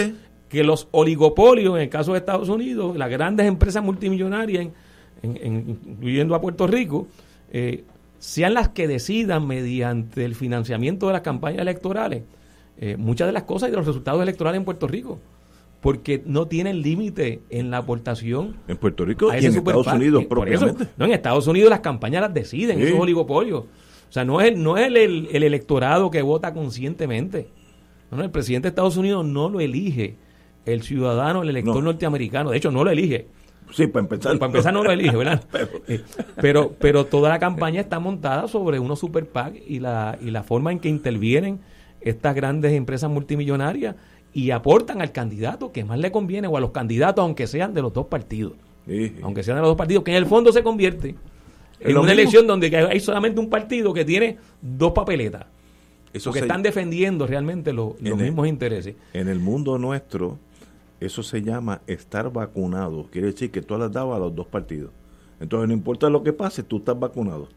que, 0.48 0.64
los, 0.64 0.88
oligopolios, 0.90 1.76
en 1.76 1.82
el 1.82 1.88
caso 1.88 2.12
de 2.12 2.18
Estados 2.18 2.48
Unidos, 2.48 2.96
las 2.96 3.10
grandes 3.10 3.46
empresas 3.46 3.82
multimillonarias, 3.82 4.68
incluyendo 5.22 6.34
a 6.34 6.40
Puerto 6.40 6.66
Rico, 6.66 7.08
eh, 7.52 7.84
sean 8.18 8.54
las 8.54 8.70
que 8.70 8.88
decidan 8.88 9.46
mediante 9.46 10.24
el 10.24 10.34
financiamiento 10.34 11.06
de 11.06 11.12
las 11.12 11.22
campañas 11.22 11.60
electorales 11.60 12.22
eh, 12.80 12.96
muchas 12.96 13.26
de 13.26 13.32
las 13.32 13.42
cosas 13.42 13.68
y 13.68 13.70
de 13.72 13.76
los 13.76 13.86
resultados 13.86 14.22
electorales 14.22 14.58
en 14.58 14.64
Puerto 14.64 14.86
Rico 14.86 15.18
porque 15.80 16.22
no 16.26 16.46
tienen 16.46 16.82
límite 16.82 17.40
en 17.50 17.70
la 17.70 17.78
aportación. 17.78 18.56
En 18.66 18.76
Puerto 18.76 19.04
Rico 19.04 19.32
y 19.32 19.44
en 19.44 19.56
Estados 19.56 19.86
Unidos 19.86 20.24
propiamente. 20.26 20.88
no, 20.96 21.04
en 21.04 21.12
Estados 21.12 21.46
Unidos 21.46 21.70
las 21.70 21.80
campañas 21.80 22.22
las 22.22 22.34
deciden, 22.34 22.80
esos 22.80 22.98
oligopolios. 22.98 23.60
O 23.60 24.12
sea, 24.12 24.24
no 24.24 24.40
es, 24.40 24.56
no 24.56 24.76
es 24.76 24.86
el, 24.86 25.28
el, 25.30 25.42
electorado 25.42 26.10
que 26.10 26.22
vota 26.22 26.54
conscientemente. 26.54 27.48
No, 28.10 28.22
el 28.22 28.30
presidente 28.30 28.66
de 28.66 28.70
Estados 28.70 28.96
Unidos 28.96 29.24
no 29.26 29.50
lo 29.50 29.60
elige 29.60 30.16
el 30.64 30.82
ciudadano, 30.82 31.42
el 31.42 31.50
elector 31.50 31.82
norteamericano. 31.82 32.50
De 32.50 32.56
hecho, 32.56 32.70
no 32.70 32.84
lo 32.84 32.90
elige. 32.90 33.26
Sí, 33.70 33.86
para 33.86 34.04
empezar. 34.04 34.38
Para 34.38 34.46
empezar 34.46 34.72
no 34.72 34.82
lo 34.82 34.90
elige, 34.90 35.16
¿verdad? 35.16 35.44
Eh, 35.88 36.02
pero, 36.40 36.74
pero 36.78 37.06
toda 37.06 37.28
la 37.28 37.38
campaña 37.38 37.80
está 37.80 37.98
montada 37.98 38.48
sobre 38.48 38.78
unos 38.78 38.98
super 38.98 39.26
PAC 39.26 39.54
y 39.66 39.78
la, 39.78 40.18
y 40.20 40.30
la 40.30 40.42
forma 40.42 40.72
en 40.72 40.80
que 40.80 40.88
intervienen 40.88 41.60
estas 42.00 42.34
grandes 42.34 42.72
empresas 42.72 43.10
multimillonarias 43.10 43.96
y 44.38 44.52
aportan 44.52 45.02
al 45.02 45.10
candidato 45.10 45.72
que 45.72 45.82
más 45.82 45.98
le 45.98 46.12
conviene 46.12 46.46
o 46.46 46.56
a 46.56 46.60
los 46.60 46.70
candidatos, 46.70 47.24
aunque 47.24 47.48
sean 47.48 47.74
de 47.74 47.82
los 47.82 47.92
dos 47.92 48.06
partidos. 48.06 48.52
Aunque 49.20 49.42
sean 49.42 49.56
de 49.56 49.62
los 49.62 49.70
dos 49.70 49.76
partidos, 49.76 50.04
que 50.04 50.12
en 50.12 50.16
el 50.16 50.26
fondo 50.26 50.52
se 50.52 50.62
convierte 50.62 51.16
en 51.80 51.98
una 51.98 52.12
elección 52.12 52.46
donde 52.46 52.74
hay 52.76 53.00
solamente 53.00 53.40
un 53.40 53.50
partido 53.50 53.92
que 53.92 54.04
tiene 54.04 54.38
dos 54.62 54.92
papeletas. 54.92 55.46
Eso 56.12 56.30
que 56.30 56.38
están 56.38 56.62
defendiendo 56.62 57.26
realmente 57.26 57.72
los 57.72 58.00
mismos 58.00 58.46
intereses. 58.46 58.94
En 59.12 59.26
el 59.26 59.40
mundo 59.40 59.76
nuestro, 59.76 60.38
eso 61.00 61.24
se 61.24 61.42
llama 61.42 61.80
estar 61.88 62.32
vacunado. 62.32 63.08
Quiere 63.10 63.32
decir 63.32 63.50
que 63.50 63.60
tú 63.60 63.74
has 63.74 63.92
dado 63.92 64.14
a 64.14 64.20
los 64.20 64.32
dos 64.36 64.46
partidos. 64.46 64.92
Entonces, 65.40 65.66
no 65.66 65.74
importa 65.74 66.08
lo 66.08 66.22
que 66.22 66.32
pase, 66.32 66.62
tú 66.62 66.76
estás 66.76 66.96
vacunado. 66.96 67.48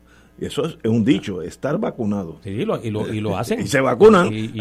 Eso 0.41 0.65
es, 0.65 0.75
un 0.85 1.05
dicho, 1.05 1.43
estar 1.43 1.77
vacunado. 1.77 2.39
Sí, 2.43 2.49
y, 2.49 2.65
lo, 2.65 2.83
y 2.83 2.89
lo 3.21 3.37
hacen. 3.37 3.59
Y 3.61 3.67
se 3.67 3.79
vacunan. 3.79 4.33
Y, 4.33 4.59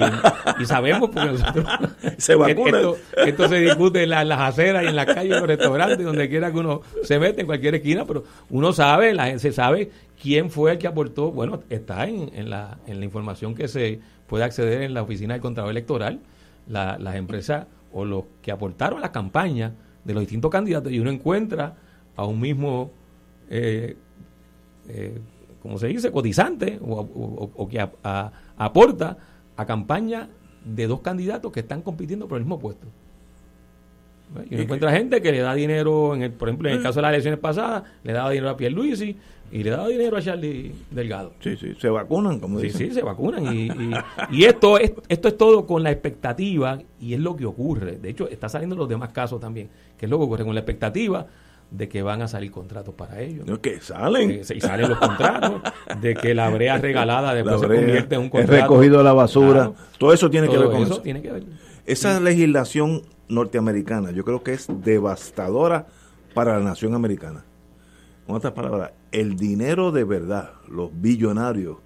sabemos 0.66 1.08
porque 1.08 1.30
nosotros, 1.32 1.66
se 2.18 2.34
vacunan. 2.34 2.92
Esto, 3.16 3.48
se 3.48 3.60
discute 3.60 4.02
en, 4.02 4.10
las 4.10 4.40
aceras 4.40 4.84
y 4.84 4.88
en 4.88 4.96
las 4.96 5.06
calles, 5.06 5.32
en 5.32 5.40
los 5.40 5.46
restaurantes, 5.48 6.04
donde 6.04 6.28
quiera 6.28 6.52
que 6.52 6.58
uno 6.58 6.82
se 7.02 7.18
mete, 7.18 7.40
en 7.40 7.46
cualquier 7.46 7.76
esquina, 7.76 8.04
pero 8.04 8.24
uno 8.50 8.74
sabe, 8.74 9.14
la 9.14 9.24
gente 9.24 9.38
se 9.38 9.52
sabe 9.52 9.90
quién 10.20 10.50
fue 10.50 10.72
el 10.72 10.78
que 10.78 10.86
aportó. 10.86 11.32
Bueno, 11.32 11.62
está 11.70 12.06
en, 12.06 12.30
en, 12.34 12.50
la, 12.50 12.78
en 12.86 12.98
la 12.98 13.06
información 13.06 13.54
que 13.54 13.66
se 13.66 14.00
puede 14.26 14.44
acceder 14.44 14.82
en 14.82 14.92
la 14.92 15.00
oficina 15.00 15.32
del 15.32 15.40
Contralor 15.40 15.70
Electoral, 15.70 16.20
las 16.68 17.16
empresas 17.16 17.66
o 17.90 18.04
los 18.04 18.24
que 18.42 18.52
aportaron 18.52 18.98
a 18.98 19.00
la 19.00 19.12
campaña 19.12 19.72
de 20.04 20.12
los 20.12 20.20
distintos 20.20 20.50
candidatos, 20.50 20.92
y 20.92 21.00
uno 21.00 21.10
encuentra 21.10 21.74
a 22.16 22.26
un 22.26 22.38
mismo. 22.38 22.92
Eh, 23.48 23.96
eh, 24.88 25.18
como 25.62 25.78
se 25.78 25.88
dice, 25.88 26.10
cotizante 26.10 26.78
o, 26.82 27.68
que 27.68 27.80
aporta 28.56 29.16
a 29.56 29.66
campaña 29.66 30.28
de 30.64 30.86
dos 30.86 31.00
candidatos 31.00 31.52
que 31.52 31.60
están 31.60 31.82
compitiendo 31.82 32.28
por 32.28 32.38
el 32.38 32.44
mismo 32.44 32.58
puesto. 32.58 32.86
Y 34.48 34.54
uno 34.54 34.62
encuentra 34.62 34.92
gente 34.92 35.20
que 35.20 35.32
le 35.32 35.40
da 35.40 35.54
dinero, 35.54 36.14
en 36.14 36.22
el, 36.22 36.32
por 36.32 36.48
ejemplo, 36.48 36.68
en 36.68 36.76
el 36.76 36.82
caso 36.82 37.00
de 37.00 37.02
las 37.02 37.10
elecciones 37.10 37.40
pasadas, 37.40 37.82
le 38.04 38.12
daba 38.12 38.30
dinero 38.30 38.50
a 38.50 38.56
Pierluisi 38.56 39.16
y 39.50 39.64
le 39.64 39.70
daba 39.70 39.88
dinero 39.88 40.16
a 40.16 40.22
Charlie 40.22 40.72
Delgado. 40.90 41.32
Sí, 41.40 41.56
sí, 41.56 41.74
se 41.76 41.88
vacunan, 41.88 42.38
como 42.38 42.60
dicen. 42.60 42.78
Sí, 42.78 42.86
sí, 42.86 42.94
se 42.94 43.02
vacunan. 43.02 43.52
Y, 43.52 43.68
y, 44.30 44.44
esto, 44.44 44.78
es, 44.78 44.92
esto 45.08 45.28
es 45.28 45.36
todo 45.36 45.66
con 45.66 45.82
la 45.82 45.90
expectativa 45.90 46.78
y 47.00 47.14
es 47.14 47.20
lo 47.20 47.34
que 47.34 47.44
ocurre. 47.44 47.98
De 47.98 48.10
hecho, 48.10 48.28
está 48.28 48.48
saliendo 48.48 48.76
los 48.76 48.88
demás 48.88 49.10
casos 49.10 49.40
también, 49.40 49.68
que 49.98 50.06
es 50.06 50.10
lo 50.10 50.18
que 50.18 50.24
ocurre 50.24 50.44
con 50.44 50.54
la 50.54 50.60
expectativa 50.60 51.26
de 51.70 51.88
que 51.88 52.02
van 52.02 52.22
a 52.22 52.28
salir 52.28 52.50
contratos 52.50 52.94
para 52.94 53.20
ellos. 53.20 53.46
¿no? 53.46 53.60
que 53.60 53.80
salen. 53.80 54.30
y 54.30 54.60
salen 54.60 54.88
los 54.88 54.98
contratos, 54.98 55.62
de 56.00 56.14
que 56.14 56.34
la 56.34 56.50
brea 56.50 56.78
regalada 56.78 57.34
después 57.34 57.60
se 57.60 57.66
convierte 57.66 58.14
en 58.16 58.20
un 58.22 58.30
contrato. 58.30 58.62
recogido 58.62 59.02
la 59.02 59.12
basura. 59.12 59.72
todo 59.98 60.12
eso 60.12 60.30
tiene 60.30 60.48
que 60.48 60.58
ver 60.58 60.70
con 60.70 60.82
eso. 60.82 61.00
Tiene 61.00 61.22
que 61.22 61.30
ver. 61.30 61.44
Esa 61.86 62.20
legislación 62.20 63.02
norteamericana 63.28 64.10
yo 64.10 64.24
creo 64.24 64.42
que 64.42 64.52
es 64.52 64.66
devastadora 64.82 65.86
para 66.34 66.58
la 66.58 66.64
nación 66.64 66.94
americana. 66.94 67.44
Con 68.26 68.36
otras 68.36 68.52
palabras, 68.52 68.92
el 69.12 69.36
dinero 69.36 69.90
de 69.92 70.04
verdad, 70.04 70.52
los 70.68 70.90
billonarios, 70.92 71.78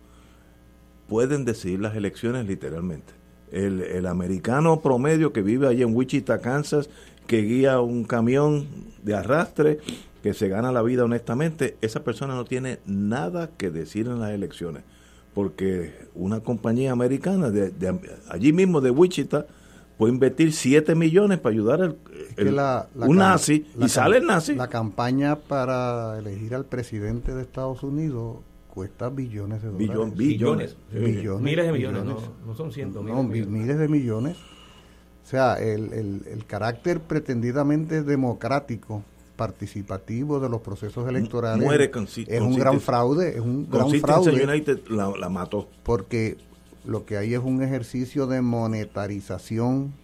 pueden 1.09 1.45
decidir 1.45 1.81
las 1.81 1.95
elecciones 1.95 2.47
literalmente. 2.47 3.13
El, 3.51 3.83
el 3.83 4.07
americano 4.07 4.81
promedio 4.81 5.33
que 5.33 5.43
vive 5.43 5.69
allí 5.69 5.83
en 5.83 5.95
Wichita, 5.95 6.41
Kansas, 6.41 6.91
que 7.27 7.43
guía 7.43 7.81
un 7.81 8.05
camión 8.05 8.67
de 9.03 9.15
arrastre, 9.15 9.79
que 10.23 10.35
se 10.35 10.49
gana 10.49 10.73
la 10.73 10.83
vida 10.83 11.05
honestamente, 11.05 11.77
esa 11.81 12.03
persona 12.03 12.35
no 12.35 12.45
tiene 12.45 12.79
nada 12.87 13.51
que 13.57 13.71
decir 13.71 14.07
en 14.07 14.21
las 14.21 14.31
elecciones, 14.31 14.83
porque 15.35 15.93
una 16.15 16.41
compañía 16.41 16.93
americana 16.93 17.51
de, 17.51 17.73
allí 18.29 18.53
mismo 18.53 18.81
de 18.81 18.91
Wichita 18.91 19.47
puede 19.99 20.13
invertir 20.13 20.53
7 20.53 20.95
millones 20.95 21.39
para 21.39 21.53
ayudar 21.53 21.83
al 21.83 21.97
un 22.97 23.17
nazi 23.17 23.67
y 23.79 23.89
sale 23.89 24.19
el 24.19 24.27
nazi. 24.27 24.55
La 24.55 24.69
campaña 24.69 25.37
para 25.37 26.19
elegir 26.19 26.55
al 26.55 26.65
presidente 26.65 27.35
de 27.35 27.43
Estados 27.43 27.83
Unidos 27.83 28.39
cuesta 28.69 29.09
billones 29.09 29.63
de 29.63 29.69
dólares. 29.69 30.15
billones, 30.17 30.77
Miles 30.93 31.67
de 31.67 31.73
millones, 31.73 32.05
No, 32.45 32.55
son 32.55 32.73
cientos. 32.73 33.05
miles 33.05 33.79
de 33.79 33.89
millones 33.89 34.37
o 35.25 35.27
sea, 35.27 35.55
el, 35.55 36.23
el, 36.27 36.45
carácter 36.47 37.01
pretendidamente 37.01 38.03
democrático, 38.03 39.03
participativo 39.37 40.39
de 40.39 40.51
los 40.51 40.61
procesos 40.61 41.09
electorales 41.09 41.67
es 42.29 42.41
un 42.41 42.55
gran 42.55 42.79
fraude, 42.81 43.31
es 43.31 43.41
un 43.41 43.69
gran 43.69 43.91
fraude. 44.01 44.45
United 44.45 44.81
la, 44.89 45.29
mató. 45.31 45.67
Porque 45.83 46.37
lo 46.85 47.07
que 47.07 47.17
hay 47.17 47.33
es 47.33 47.41
un 47.41 47.63
ejercicio 47.63 48.27
de 48.27 48.43
monetarización 48.43 49.95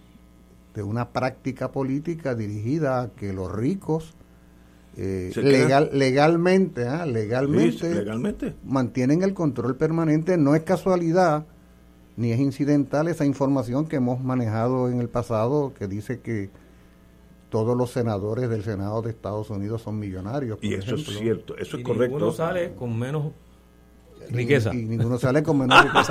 de 0.73 0.83
una 0.83 1.09
práctica 1.09 1.71
política 1.71 2.33
dirigida 2.33 3.01
a 3.01 3.09
que 3.09 3.31
los 3.31 3.51
ricos 3.51 4.15
eh, 4.97 5.31
legal, 5.35 5.91
legalmente, 5.93 6.83
legalmente, 7.05 7.93
legalmente 7.93 8.55
mantienen 8.65 9.21
el 9.21 9.35
control 9.35 9.77
permanente. 9.77 10.35
No 10.37 10.55
es 10.55 10.63
casualidad 10.63 11.45
ni 12.17 12.31
es 12.31 12.39
incidental 12.39 13.07
esa 13.07 13.25
información 13.25 13.87
que 13.87 13.97
hemos 13.97 14.21
manejado 14.21 14.89
en 14.89 14.99
el 14.99 15.09
pasado 15.09 15.73
que 15.77 15.87
dice 15.87 16.19
que 16.19 16.49
todos 17.49 17.77
los 17.77 17.91
senadores 17.91 18.49
del 18.49 18.63
Senado 18.63 19.01
de 19.01 19.11
Estados 19.11 19.49
Unidos 19.49 19.81
son 19.81 19.99
millonarios. 19.99 20.59
y 20.61 20.73
eso 20.73 20.95
es 20.95 21.05
cierto, 21.05 21.57
eso 21.57 21.77
es 21.77 21.83
correcto. 21.83 22.17
Ninguno 22.17 22.31
sale 22.31 22.73
con 22.73 22.97
menos 22.97 23.31
riqueza. 24.29 24.73
Y, 24.73 24.85
ninguno 24.85 25.17
sale 25.17 25.43
con 25.43 25.57
menos 25.59 25.83
riqueza. 25.83 26.03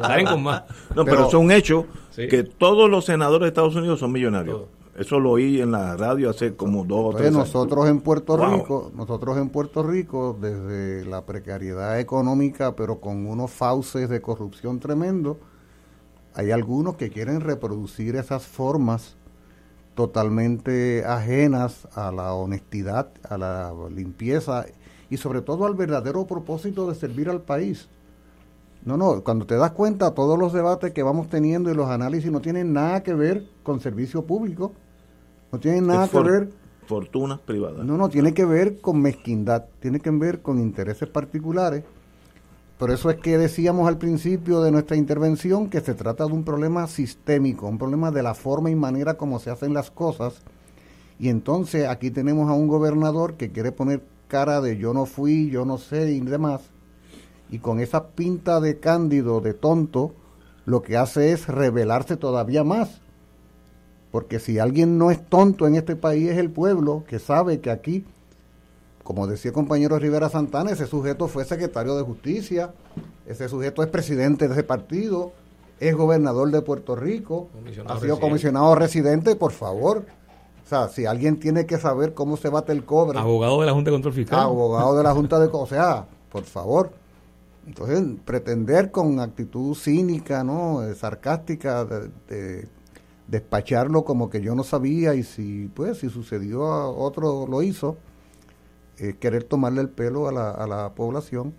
salen 0.00 0.26
con 0.26 0.42
más. 0.42 0.62
No, 0.94 1.04
pero, 1.04 1.28
es 1.28 1.34
un 1.34 1.50
hecho 1.50 1.86
que 2.14 2.44
todos 2.44 2.88
los 2.88 3.04
senadores 3.04 3.46
de 3.46 3.48
Estados 3.48 3.74
Unidos 3.74 4.00
son 4.00 4.12
millonarios. 4.12 4.62
Eso 4.96 5.20
lo 5.20 5.32
oí 5.32 5.60
en 5.60 5.72
la 5.72 5.94
radio 5.94 6.30
hace 6.30 6.56
como 6.56 6.84
dos 6.84 7.14
o 7.14 7.16
tres 7.16 7.28
años. 7.28 7.40
Nosotros 7.40 7.86
en 7.88 8.00
Puerto 8.00 8.38
Rico, 8.38 8.90
nosotros 8.94 9.36
en 9.36 9.50
Puerto 9.50 9.82
Rico, 9.82 10.34
desde 10.40 11.04
la 11.04 11.26
precariedad 11.26 12.00
económica, 12.00 12.74
pero 12.74 12.98
con 12.98 13.26
unos 13.26 13.50
fauces 13.50 14.08
de 14.08 14.22
corrupción 14.22 14.80
tremendo, 14.80 15.38
hay 16.32 16.50
algunos 16.50 16.96
que 16.96 17.10
quieren 17.10 17.42
reproducir 17.42 18.16
esas 18.16 18.46
formas 18.46 19.16
totalmente 19.94 21.04
ajenas 21.04 21.86
a 21.94 22.10
la 22.10 22.32
honestidad, 22.32 23.10
a 23.28 23.36
la 23.36 23.74
limpieza 23.94 24.64
y 25.10 25.18
sobre 25.18 25.42
todo 25.42 25.66
al 25.66 25.74
verdadero 25.74 26.26
propósito 26.26 26.88
de 26.88 26.94
servir 26.94 27.28
al 27.28 27.42
país. 27.42 27.90
No, 28.82 28.96
no, 28.96 29.22
cuando 29.22 29.46
te 29.46 29.56
das 29.56 29.72
cuenta, 29.72 30.14
todos 30.14 30.38
los 30.38 30.54
debates 30.54 30.92
que 30.92 31.02
vamos 31.02 31.28
teniendo 31.28 31.70
y 31.70 31.74
los 31.74 31.90
análisis 31.90 32.30
no 32.30 32.40
tienen 32.40 32.72
nada 32.72 33.02
que 33.02 33.12
ver 33.12 33.44
con 33.62 33.80
servicio 33.80 34.24
público 34.24 34.72
no 35.56 35.60
tiene 35.60 35.80
nada 35.80 36.08
que 36.08 36.20
ver. 36.20 36.50
Fortunas 36.86 37.40
privadas. 37.40 37.84
No, 37.84 37.96
no, 37.96 38.08
tiene 38.08 38.34
que 38.34 38.44
ver 38.44 38.80
con 38.80 39.00
mezquindad, 39.00 39.64
tiene 39.80 40.00
que 40.00 40.10
ver 40.10 40.40
con 40.40 40.60
intereses 40.60 41.08
particulares. 41.08 41.82
Por 42.78 42.90
eso 42.90 43.08
es 43.08 43.16
que 43.16 43.38
decíamos 43.38 43.88
al 43.88 43.96
principio 43.96 44.60
de 44.60 44.70
nuestra 44.70 44.96
intervención 44.96 45.70
que 45.70 45.80
se 45.80 45.94
trata 45.94 46.26
de 46.26 46.32
un 46.32 46.44
problema 46.44 46.86
sistémico, 46.86 47.66
un 47.66 47.78
problema 47.78 48.10
de 48.10 48.22
la 48.22 48.34
forma 48.34 48.70
y 48.70 48.74
manera 48.74 49.14
como 49.14 49.38
se 49.38 49.50
hacen 49.50 49.72
las 49.72 49.90
cosas. 49.90 50.42
Y 51.18 51.30
entonces 51.30 51.88
aquí 51.88 52.10
tenemos 52.10 52.50
a 52.50 52.52
un 52.52 52.68
gobernador 52.68 53.34
que 53.34 53.50
quiere 53.50 53.72
poner 53.72 54.02
cara 54.28 54.60
de 54.60 54.76
yo 54.76 54.92
no 54.92 55.06
fui, 55.06 55.48
yo 55.48 55.64
no 55.64 55.78
sé 55.78 56.12
y 56.12 56.20
demás. 56.20 56.60
Y 57.50 57.60
con 57.60 57.80
esa 57.80 58.08
pinta 58.08 58.60
de 58.60 58.78
cándido, 58.78 59.40
de 59.40 59.54
tonto, 59.54 60.14
lo 60.66 60.82
que 60.82 60.98
hace 60.98 61.32
es 61.32 61.48
revelarse 61.48 62.18
todavía 62.18 62.62
más. 62.62 63.00
Porque 64.16 64.40
si 64.40 64.58
alguien 64.58 64.96
no 64.96 65.10
es 65.10 65.22
tonto 65.28 65.66
en 65.66 65.74
este 65.74 65.94
país 65.94 66.30
es 66.30 66.38
el 66.38 66.50
pueblo 66.50 67.04
que 67.06 67.18
sabe 67.18 67.60
que 67.60 67.70
aquí, 67.70 68.02
como 69.02 69.26
decía 69.26 69.50
el 69.50 69.54
compañero 69.54 69.98
Rivera 69.98 70.30
Santana, 70.30 70.70
ese 70.70 70.86
sujeto 70.86 71.28
fue 71.28 71.44
secretario 71.44 71.94
de 71.98 72.02
justicia, 72.02 72.72
ese 73.26 73.46
sujeto 73.50 73.82
es 73.82 73.90
presidente 73.90 74.48
de 74.48 74.54
ese 74.54 74.62
partido, 74.62 75.32
es 75.80 75.94
gobernador 75.94 76.50
de 76.50 76.62
Puerto 76.62 76.96
Rico, 76.96 77.48
ha 77.86 78.00
sido 78.00 78.18
comisionado 78.18 78.74
residente, 78.74 79.36
por 79.36 79.52
favor. 79.52 80.06
O 80.64 80.66
sea, 80.66 80.88
si 80.88 81.04
alguien 81.04 81.38
tiene 81.38 81.66
que 81.66 81.76
saber 81.76 82.14
cómo 82.14 82.38
se 82.38 82.48
bate 82.48 82.72
el 82.72 82.86
cobre. 82.86 83.18
Abogado 83.18 83.60
de 83.60 83.66
la 83.66 83.74
Junta 83.74 83.90
de 83.90 83.96
Control 83.96 84.14
Fiscal. 84.14 84.40
Abogado 84.40 84.96
de 84.96 85.02
la 85.02 85.12
Junta 85.14 85.38
de 85.38 85.50
O 85.52 85.66
sea, 85.66 86.06
por 86.32 86.44
favor. 86.44 86.90
Entonces, 87.66 88.02
pretender 88.24 88.90
con 88.90 89.20
actitud 89.20 89.74
cínica, 89.74 90.42
¿no? 90.42 90.82
Eh, 90.84 90.94
sarcástica, 90.94 91.84
de, 91.84 92.66
despacharlo 93.28 94.04
como 94.04 94.30
que 94.30 94.40
yo 94.40 94.54
no 94.54 94.64
sabía 94.64 95.14
y 95.14 95.22
si, 95.22 95.70
pues, 95.74 95.98
si 95.98 96.10
sucedió 96.10 96.66
a 96.66 96.88
otro 96.88 97.46
lo 97.46 97.62
hizo, 97.62 97.96
querer 99.20 99.44
tomarle 99.44 99.82
el 99.82 99.90
pelo 99.90 100.26
a 100.28 100.32
la, 100.32 100.50
a 100.50 100.66
la 100.66 100.94
población 100.94 101.52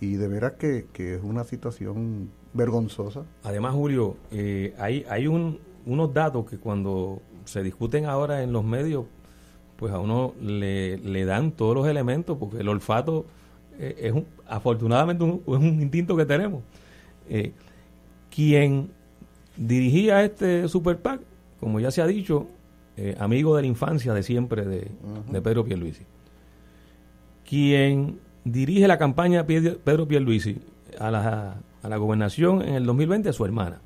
y 0.00 0.16
de 0.16 0.28
veras 0.28 0.52
que, 0.52 0.86
que 0.92 1.14
es 1.14 1.22
una 1.22 1.44
situación 1.44 2.30
vergonzosa. 2.52 3.24
Además, 3.42 3.74
Julio, 3.74 4.16
eh, 4.30 4.74
hay, 4.78 5.04
hay 5.08 5.26
un, 5.26 5.58
unos 5.86 6.12
datos 6.12 6.48
que 6.48 6.58
cuando 6.58 7.20
se 7.44 7.62
discuten 7.62 8.06
ahora 8.06 8.42
en 8.42 8.52
los 8.52 8.64
medios, 8.64 9.06
pues 9.76 9.92
a 9.92 9.98
uno 9.98 10.34
le, 10.40 10.98
le 10.98 11.24
dan 11.24 11.52
todos 11.52 11.74
los 11.74 11.86
elementos, 11.86 12.38
porque 12.38 12.58
el 12.58 12.68
olfato 12.68 13.26
eh, 13.78 13.96
es 13.98 14.12
un, 14.12 14.26
afortunadamente 14.46 15.24
un, 15.24 15.42
es 15.46 15.58
un 15.58 15.82
instinto 15.82 16.16
que 16.16 16.24
tenemos. 16.24 16.62
Eh, 17.28 17.52
quien 18.30 18.90
dirigía 19.56 20.24
este 20.24 20.68
Super 20.68 20.98
PAC, 20.98 21.20
como 21.60 21.80
ya 21.80 21.90
se 21.90 22.02
ha 22.02 22.06
dicho, 22.06 22.48
amigo 23.18 23.56
de 23.56 23.62
la 23.62 23.68
infancia 23.68 24.14
de 24.14 24.22
siempre 24.22 24.64
de, 24.64 24.88
de 25.30 25.42
Pedro 25.42 25.64
Pierluisi. 25.64 26.04
Quien 27.48 28.20
dirige 28.44 28.86
la 28.86 28.98
campaña 28.98 29.46
Pedro 29.46 30.06
Pierluisi 30.06 30.58
a 30.98 31.10
la 31.10 31.56
a 31.84 31.88
la 31.88 31.98
gobernación 31.98 32.62
en 32.62 32.74
el 32.74 32.86
2020 32.86 33.28
a 33.28 33.32
su 33.32 33.44
hermana. 33.44 33.80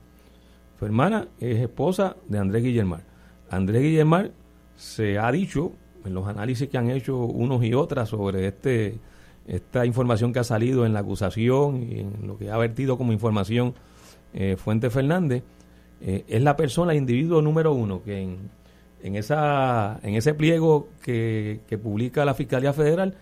Su 0.78 0.86
hermana 0.86 1.26
es 1.40 1.58
esposa 1.58 2.16
de 2.28 2.38
Andrés 2.38 2.62
Guillermar. 2.62 3.02
Andrés 3.50 3.82
Guillermar 3.82 4.30
se 4.76 5.18
ha 5.18 5.30
dicho 5.32 5.72
en 6.04 6.14
los 6.14 6.28
análisis 6.28 6.68
que 6.68 6.78
han 6.78 6.90
hecho 6.90 7.16
unos 7.16 7.64
y 7.64 7.74
otras 7.74 8.08
sobre 8.08 8.46
este 8.46 8.98
esta 9.48 9.84
información 9.84 10.32
que 10.32 10.38
ha 10.38 10.44
salido 10.44 10.86
en 10.86 10.92
la 10.92 11.00
acusación 11.00 11.82
y 11.82 12.00
en 12.00 12.26
lo 12.26 12.38
que 12.38 12.50
ha 12.50 12.56
vertido 12.58 12.98
como 12.98 13.12
información 13.12 13.74
eh, 14.34 14.56
Fuente 14.58 14.90
Fernández, 14.90 15.42
eh, 16.00 16.24
es 16.28 16.42
la 16.42 16.56
persona, 16.56 16.92
el 16.92 16.98
individuo 16.98 17.42
número 17.42 17.72
uno 17.72 18.02
que 18.02 18.20
en, 18.20 18.50
en, 19.02 19.16
esa, 19.16 19.98
en 20.02 20.14
ese 20.14 20.34
pliego 20.34 20.88
que, 21.02 21.60
que 21.68 21.78
publica 21.78 22.24
la 22.24 22.34
Fiscalía 22.34 22.72
Federal, 22.72 23.14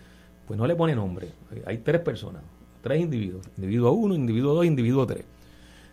pues 0.47 0.57
no 0.57 0.67
le 0.67 0.75
pone 0.75 0.95
nombre. 0.95 1.29
Hay 1.65 1.79
tres 1.79 2.01
personas 2.01 2.41
tres 2.87 3.01
individuos, 3.01 3.45
individuo 3.57 3.91
1, 3.91 4.15
individuo 4.15 4.53
2, 4.53 4.65
individuo 4.65 5.05
3. 5.05 5.23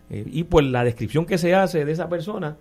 Eh, 0.09 0.23
y 0.27 0.43
pues 0.45 0.65
la 0.65 0.83
descripción 0.83 1.25
que 1.25 1.37
se 1.37 1.53
hace 1.53 1.83
de 1.83 1.91
esa 1.91 2.07
persona, 2.07 2.57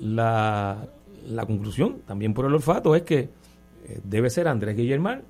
la, 0.00 0.88
la 1.28 1.46
conclusión, 1.46 2.00
también 2.06 2.34
por 2.34 2.46
el 2.46 2.54
olfato, 2.54 2.96
es 2.96 3.02
que 3.02 3.28
eh, 3.86 4.00
debe 4.02 4.30
ser 4.30 4.48
Andrés 4.48 4.76
Guillermán, 4.76 5.22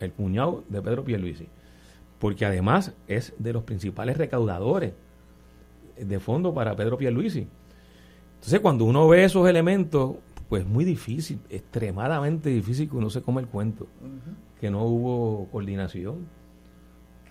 el 0.00 0.12
cuñado 0.12 0.64
de 0.68 0.82
Pedro 0.82 1.04
Pierluisi, 1.04 1.48
porque 2.18 2.44
además 2.44 2.92
es 3.06 3.32
de 3.38 3.52
los 3.52 3.64
principales 3.64 4.16
recaudadores 4.18 4.92
de 5.98 6.20
fondo 6.20 6.52
para 6.52 6.76
Pedro 6.76 6.98
Pierluisi. 6.98 7.48
Entonces, 8.38 8.60
cuando 8.60 8.84
uno 8.84 9.08
ve 9.08 9.24
esos 9.24 9.48
elementos, 9.48 10.16
pues 10.48 10.66
muy 10.66 10.84
difícil, 10.84 11.40
extremadamente 11.50 12.48
difícil 12.48 12.88
que 12.88 12.96
uno 12.96 13.10
se 13.10 13.20
come 13.20 13.42
el 13.42 13.48
cuento, 13.48 13.86
que 14.60 14.70
no 14.70 14.84
hubo 14.84 15.48
coordinación, 15.50 16.26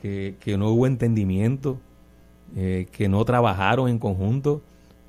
que, 0.01 0.55
no 0.57 0.69
hubo 0.69 0.85
entendimiento, 0.85 1.79
eh, 2.55 2.87
que 2.91 3.09
no 3.09 3.23
trabajaron 3.25 3.89
en 3.89 3.99
conjunto 3.99 4.61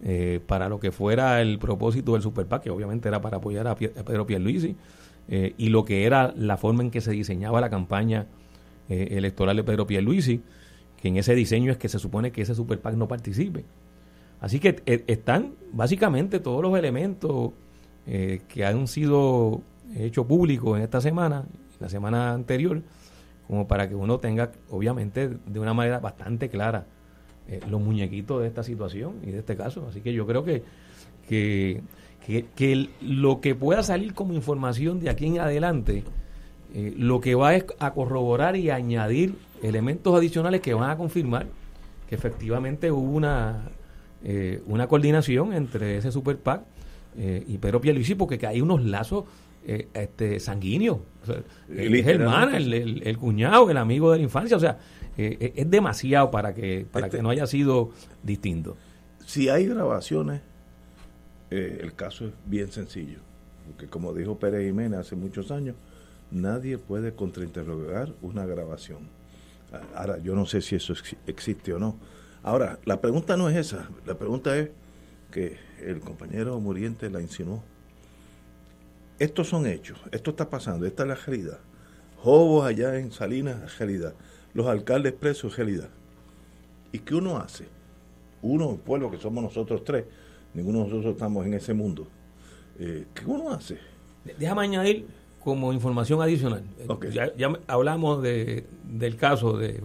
eh, 0.03 0.41
para 0.47 0.69
lo 0.69 0.81
que 0.81 0.93
fuera 0.93 1.43
el 1.43 1.59
propósito 1.59 2.15
del 2.15 2.23
Super 2.23 2.47
que 2.61 2.71
obviamente 2.71 3.09
era 3.09 3.21
para 3.21 3.37
apoyar 3.39 3.67
a, 3.67 3.75
Pedro 3.75 4.27
Pierluisi, 4.27 4.77
eh, 5.29 5.55
y 5.59 5.69
lo 5.69 5.85
que 5.85 6.05
era 6.05 6.33
la 6.37 6.57
forma 6.57 6.83
en 6.83 6.91
que 6.91 7.01
se 7.01 7.11
diseñaba 7.11 7.61
la 7.61 7.71
campaña 7.71 8.27
electoral 8.89 9.55
de 9.55 9.65
Pedro 9.65 9.87
Pierluisi, 9.87 10.41
que 10.97 11.09
en 11.09 11.19
ese 11.19 11.35
diseño 11.35 11.71
es 11.71 11.77
que 11.77 11.91
se 11.91 11.99
supone 11.99 12.33
que 12.33 12.41
ese 12.41 12.55
Super 12.55 12.81
no 12.97 13.07
participe. 13.07 13.67
Así 14.41 14.61
que 14.61 14.83
están 15.07 15.55
básicamente 15.73 16.41
todos 16.41 16.63
los 16.63 16.79
elementos 16.79 17.53
que 18.07 18.65
han 18.65 18.87
sido 18.87 19.61
hechos 19.97 20.27
públicos 20.27 20.79
en 20.79 20.85
esta 20.85 21.01
semana, 21.01 21.45
la 21.81 21.89
semana 21.89 22.33
anterior, 22.33 22.83
como 23.47 23.67
para 23.67 23.89
que 23.89 23.95
uno 23.95 24.19
tenga, 24.19 24.53
obviamente, 24.71 25.29
de 25.29 25.61
una 25.61 25.75
manera 25.75 26.01
bastante 26.01 26.49
clara 26.49 26.87
eh, 27.49 27.61
los 27.71 27.81
muñequitos 27.81 28.43
de 28.43 28.49
esta 28.49 28.63
situación 28.63 29.17
y 29.23 29.31
de 29.31 29.39
este 29.39 29.57
caso. 29.57 29.87
Así 29.89 30.03
que 30.03 30.13
yo 30.13 30.27
creo 30.27 30.45
que, 30.45 30.63
que, 31.27 31.81
que, 32.55 32.91
lo 33.01 33.41
que 33.41 33.55
pueda 33.55 33.83
salir 33.83 34.13
como 34.13 34.35
información 34.35 35.01
de 35.01 35.09
aquí 35.09 35.27
en 35.27 35.41
adelante, 35.41 36.05
eh, 36.75 36.95
lo 36.99 37.23
que 37.23 37.35
va 37.35 37.55
es 37.55 37.65
a 37.79 37.95
corroborar 37.95 38.55
y 38.57 38.69
añadir 38.69 39.37
elementos 39.63 40.15
adicionales 40.15 40.61
que 40.61 40.75
van 40.75 40.91
a 40.91 40.99
confirmar 40.99 41.47
que 42.07 42.15
efectivamente 42.15 42.93
hubo 42.93 43.17
una, 43.17 43.63
eh, 44.25 44.63
una 44.67 44.87
coordinación 44.87 45.53
entre 45.53 45.97
ese 45.99 46.13
Super 46.13 46.39
PAC 46.39 46.63
y 47.17 47.59
Pedro 47.59 47.81
Pierluisi, 47.81 48.15
porque 48.15 48.47
hay 48.47 48.61
unos 48.61 48.85
lazos 48.85 49.25
eh, 49.71 49.87
este, 49.93 50.41
sanguíneo. 50.41 51.03
es 51.69 52.07
hermana, 52.07 52.57
el, 52.57 53.03
el, 53.05 53.19
cuñado, 53.19 53.71
el 53.71 53.77
amigo 53.77 54.11
de 54.11 54.17
la 54.17 54.25
infancia. 54.25 54.57
O 54.57 54.61
sea, 54.61 54.79
eh, 55.19 55.37
eh, 55.39 55.53
es 55.57 55.71
demasiado 55.71 56.31
para 56.31 56.55
que, 56.55 56.87
para 56.91 57.07
este 57.07 57.19
que 57.19 57.23
no 57.23 57.29
haya 57.29 57.47
sido 57.47 57.91
distinto. 58.23 58.79
Si 59.27 59.51
hay 59.51 59.67
grabaciones, 59.67 60.41
el 61.51 61.93
caso 61.95 62.29
es 62.29 62.33
bien 62.47 62.73
sencillo. 62.73 63.19
Porque 63.67 63.89
como 63.89 64.15
dijo 64.15 64.39
Pérez 64.39 64.65
Jiménez 64.65 65.01
hace 65.01 65.17
muchos 65.17 65.51
años, 65.51 65.77
nadie 66.31 66.79
puede 66.79 67.13
contrainterrogar 67.15 68.15
una 68.23 68.47
grabación. 68.47 69.11
Ahora, 69.95 70.17
yo 70.17 70.35
no 70.35 70.47
sé 70.47 70.63
si 70.63 70.77
eso 70.77 70.95
existe 71.27 71.75
o 71.75 71.79
no. 71.79 71.97
Ahora, 72.49 72.79
la 72.85 73.01
pregunta 73.01 73.37
no 73.37 73.49
es 73.49 73.57
esa. 73.57 73.89
La 74.07 74.17
pregunta 74.17 74.57
es 74.57 74.71
que 75.31 75.59
el 75.85 76.01
compañero 76.01 76.59
Muriente 76.61 77.11
la 77.11 77.21
insinuó 77.21 77.63
estos 79.19 79.49
son 79.49 79.67
hechos, 79.67 79.99
esto 80.13 80.31
está 80.31 80.49
pasando, 80.49 80.87
esta 80.87 81.03
es 81.03 81.09
la 81.09 81.15
realidad. 81.17 81.59
Jobos 82.19 82.65
allá 82.65 82.97
en 82.99 83.11
Salinas, 83.11 83.77
realidad. 83.79 84.15
Los 84.55 84.67
alcaldes 84.69 85.13
presos, 85.13 85.57
realidad. 85.57 85.89
¿Y 86.93 87.01
qué 87.01 87.17
uno 87.17 87.37
hace? 87.37 87.67
Uno, 88.43 88.71
el 88.71 88.79
pueblo 88.79 89.11
que 89.11 89.19
somos 89.19 89.43
nosotros 89.43 89.83
tres, 89.83 90.05
ninguno 90.55 90.79
de 90.79 90.85
nosotros 90.85 91.15
estamos 91.15 91.45
en 91.47 91.55
ese 91.55 91.75
mundo. 91.75 92.07
Eh, 92.79 93.07
¿Qué 93.13 93.25
uno 93.27 93.51
hace? 93.51 93.79
Déjame 94.39 94.63
añadir 94.63 95.07
como 95.41 95.73
información 95.73 96.23
adicional. 96.23 96.63
Ya, 97.11 97.33
hablamos 97.67 98.23
de, 98.23 98.67
del 98.85 99.17
caso 99.17 99.57
de, 99.57 99.83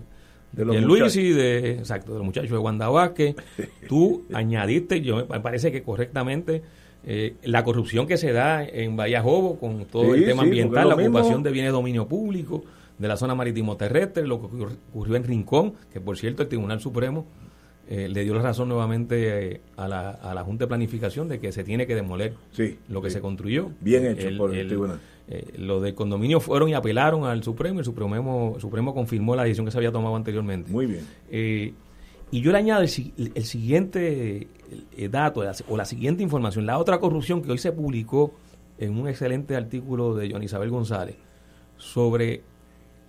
de, 0.54 0.82
Luis 0.82 1.16
y 1.16 1.32
de, 1.32 1.72
exacto, 1.72 2.14
de 2.14 2.20
los 2.20 2.26
muchachos 2.26 2.51
de 2.51 2.58
Wanda 2.58 2.89
Tú 3.89 4.26
añadiste, 4.34 5.01
yo 5.01 5.26
me 5.28 5.39
parece 5.39 5.72
que 5.72 5.84
correctamente 5.84 6.62
eh, 7.06 7.36
la 7.43 7.64
corrupción 7.64 8.08
que 8.08 8.18
se 8.18 8.32
da 8.32 8.64
en 8.64 8.95
Bahía 8.95 9.22
Jobo 9.22 9.60
con 9.60 9.86
todo 9.86 10.16
el 10.16 10.26
tema 10.26 10.43
ambiental, 10.43 10.89
la 10.89 10.95
ocupación 10.95 11.43
de 11.43 11.51
bienes 11.51 11.70
de 11.72 11.74
dominio 11.74 12.08
público, 12.08 12.64
de 12.97 13.08
la 13.08 13.18
zona 13.18 13.36
marítimo 13.36 13.76
terrestre, 13.76 14.26
lo 14.26 14.39
que 14.39 14.45
ocurrió 14.91 15.16
en 15.16 15.24
Rincón, 15.24 15.74
que 15.91 15.99
por 15.99 16.18
cierto 16.18 16.43
el 16.43 16.49
Tribunal 16.49 16.80
Supremo 16.80 17.26
eh, 17.89 18.08
le 18.08 18.24
dio 18.24 18.34
la 18.34 18.41
razón 18.41 18.70
nuevamente 18.70 19.56
eh, 19.56 19.62
a, 19.76 19.89
la, 19.89 20.12
a, 20.12 20.34
la, 20.34 20.43
Junta 20.43 20.64
de 20.64 20.68
Planificación 20.70 21.28
de 21.28 21.39
que 21.39 21.51
se 21.51 21.66
tiene 21.66 21.86
que 21.86 21.95
demoler 21.95 22.34
lo 22.88 23.01
que 23.01 23.10
se 23.10 23.20
construyó. 23.20 23.72
Bien 23.82 24.06
hecho 24.06 24.30
por 24.38 24.56
el, 24.56 24.68
Tribunal. 24.68 24.99
Los 25.58 25.82
de 25.82 25.96
condominio 25.96 26.40
fueron 26.40 26.70
y 26.70 26.74
apelaron 26.74 27.24
al 27.26 27.44
Supremo, 27.44 27.80
el 27.80 27.86
Supremo, 27.86 28.58
Supremo 28.60 28.94
confirmó 28.94 29.36
la 29.36 29.44
decisión 29.44 29.66
que 29.66 29.72
se 29.72 29.78
había 29.78 29.92
tomado 29.92 30.16
anteriormente. 30.16 30.72
Muy 30.72 30.86
bien. 30.86 31.76
y 32.32 32.42
yo 32.42 32.52
le 32.52 32.58
añado 32.58 32.84
el, 32.84 33.32
el 33.36 33.44
siguiente 33.44 34.48
el 34.98 35.12
dato 35.12 35.44
o 35.70 35.78
la 35.78 35.86
siguiente 35.86 36.24
información, 36.24 36.66
la 36.66 36.78
otra 36.78 37.00
corrupción 37.00 37.42
que 37.42 37.52
hoy 37.52 37.58
se 37.58 37.72
publicó 37.72 38.34
en 38.78 38.98
un 38.98 39.08
excelente 39.08 39.56
artículo 39.56 40.16
de 40.16 40.30
Joan 40.30 40.44
Isabel 40.44 40.70
González 40.70 41.16
sobre 41.78 42.44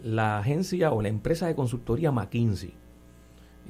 la 0.03 0.39
agencia 0.39 0.93
o 0.93 1.01
la 1.01 1.09
empresa 1.09 1.47
de 1.47 1.55
consultoría 1.55 2.13
McKinsey. 2.13 2.75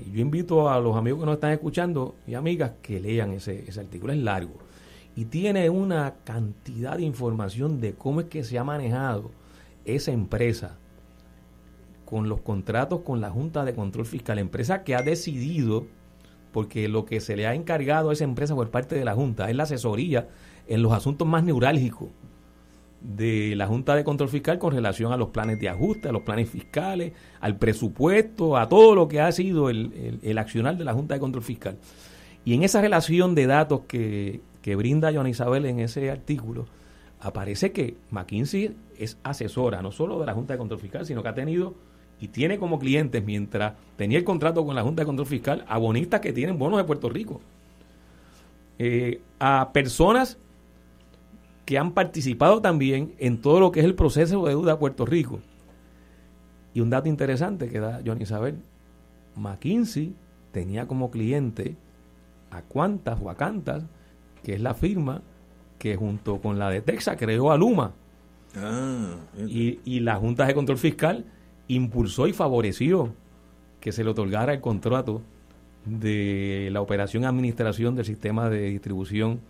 Y 0.05 0.11
yo 0.11 0.21
invito 0.21 0.69
a 0.69 0.81
los 0.81 0.97
amigos 0.97 1.21
que 1.21 1.27
nos 1.27 1.35
están 1.37 1.53
escuchando 1.53 2.17
y 2.27 2.35
amigas 2.35 2.73
que 2.83 3.01
lean 3.01 3.33
ese, 3.33 3.65
ese 3.69 3.81
artículo, 3.81 4.13
es 4.13 4.19
largo. 4.19 4.59
Y 5.17 5.27
tiene 5.27 5.71
una 5.71 6.15
cantidad 6.25 6.97
de 6.97 7.05
información 7.05 7.81
de 7.81 7.95
cómo 7.95 8.21
es 8.21 8.27
que 8.27 8.43
se 8.45 8.59
ha 8.59 8.65
manejado 8.65 9.31
esa 9.85 10.11
empresa 10.11 10.77
con 12.05 12.29
los 12.29 12.41
contratos 12.41 13.01
con 13.01 13.21
la 13.21 13.31
Junta 13.31 13.65
de 13.65 13.75
Control 13.75 14.07
Fiscal, 14.07 14.39
empresa 14.39 14.83
que 14.85 14.95
ha 14.95 15.03
decidido 15.03 15.87
porque 16.53 16.89
lo 16.89 17.05
que 17.05 17.21
se 17.21 17.37
le 17.37 17.47
ha 17.47 17.55
encargado 17.55 18.11
a 18.11 18.13
esa 18.13 18.25
empresa 18.25 18.55
por 18.55 18.71
parte 18.71 18.95
de 18.95 19.05
la 19.05 19.15
Junta 19.15 19.51
es 19.51 19.57
la 19.57 19.65
asesoría 19.65 20.29
en 20.69 20.83
los 20.83 20.93
asuntos 20.93 21.27
más 21.27 21.43
neurálgicos 21.43 22.09
de 23.01 23.55
la 23.57 23.67
Junta 23.67 23.95
de 23.95 24.05
Control 24.05 24.29
Fiscal 24.29 24.59
con 24.59 24.73
relación 24.73 25.13
a 25.13 25.17
los 25.17 25.29
planes 25.29 25.61
de 25.61 25.69
ajuste, 25.69 26.09
a 26.09 26.13
los 26.13 26.23
planes 26.23 26.49
fiscales, 26.49 27.13
al 27.41 27.59
presupuesto, 27.59 28.57
a 28.57 28.69
todo 28.69 28.95
lo 28.95 29.09
que 29.09 29.21
ha 29.21 29.31
sido 29.33 29.69
el, 29.69 30.21
el, 30.23 30.39
accionar 30.39 30.77
de 30.77 30.85
la 30.85 30.95
Junta 30.95 31.15
de 31.15 31.21
Control 31.21 31.43
Fiscal. 31.43 31.77
Y 32.45 32.55
en 32.55 32.63
esa 32.63 32.81
relación 32.81 33.35
de 33.35 33.47
datos 33.47 33.83
que, 33.89 34.41
que 34.65 34.77
brinda 34.77 35.13
Joana 35.13 35.29
Isabel 35.29 35.67
en 35.67 35.79
ese 35.79 36.11
artículo, 36.11 36.65
aparece 37.21 37.71
que 37.73 37.99
McKinsey 38.11 38.75
es 38.99 39.19
asesora 39.23 39.83
no 39.83 39.93
solo 39.93 40.19
de 40.19 40.25
la 40.25 40.33
Junta 40.33 40.55
de 40.55 40.59
Control 40.59 40.81
Fiscal, 40.81 41.05
sino 41.05 41.23
que 41.23 41.29
ha 41.29 41.35
tenido 41.35 41.75
y 42.19 42.29
tiene 42.29 42.59
como 42.59 42.79
clientes, 42.79 43.23
mientras 43.23 43.75
tenía 43.99 44.17
el 44.17 44.25
contrato 44.25 44.65
con 44.65 44.75
la 44.75 44.83
Junta 44.83 45.03
de 45.03 45.07
Control 45.07 45.27
Fiscal, 45.27 45.67
a 45.69 45.77
bonistas 45.77 46.21
que 46.21 46.33
tienen 46.33 46.59
bonos 46.59 46.79
de 46.79 46.85
Puerto 46.85 47.11
Rico. 47.11 47.43
Eh, 48.79 49.21
a 49.39 49.71
personas 49.75 50.39
que 51.67 51.77
han 51.77 51.93
participado 51.93 52.63
también 52.63 53.13
en 53.19 53.43
todo 53.43 53.61
lo 53.61 53.71
que 53.71 53.81
es 53.81 53.85
el 53.85 53.95
proceso 53.95 54.45
de 54.45 54.53
deuda 54.53 54.73
de 54.73 54.79
Puerto 54.79 55.05
Rico. 55.05 55.41
Y 56.73 56.81
un 56.81 56.89
dato 56.89 57.11
interesante 57.11 57.69
que 57.69 57.81
da 57.81 58.01
Johnny 58.03 58.23
Isabel, 58.23 58.57
McKinsey 59.37 60.15
tenía 60.53 60.87
como 60.87 61.11
cliente 61.11 61.77
a 62.51 62.63
Cuantas 62.63 63.19
o 63.23 63.29
a 63.29 63.37
Cantas, 63.37 63.85
que 64.45 64.55
es 64.55 64.61
la 64.61 64.75
firma 64.75 65.23
que 65.79 65.97
junto 65.97 66.41
con 66.41 66.59
la 66.59 66.71
de 66.71 66.81
Texas 66.81 67.17
creó 67.19 67.51
a 67.51 67.57
Luma. 67.57 67.93
Ah, 68.57 69.17
y, 69.49 69.81
y 69.85 70.01
la 70.01 70.17
Junta 70.17 70.47
de 70.47 70.55
Control 70.55 70.79
Fiscal 70.79 71.25
impulsó 71.67 72.29
y 72.29 72.33
favoreció 72.33 73.13
que 73.81 73.91
se 73.91 74.05
le 74.05 74.11
otorgara 74.11 74.53
el 74.53 74.61
contrato 74.61 75.23
de 75.85 76.69
la 76.73 76.81
operación 76.81 77.25
administración 77.25 77.95
del 77.95 78.05
sistema 78.05 78.49
de 78.49 78.71
distribución 78.71 79.41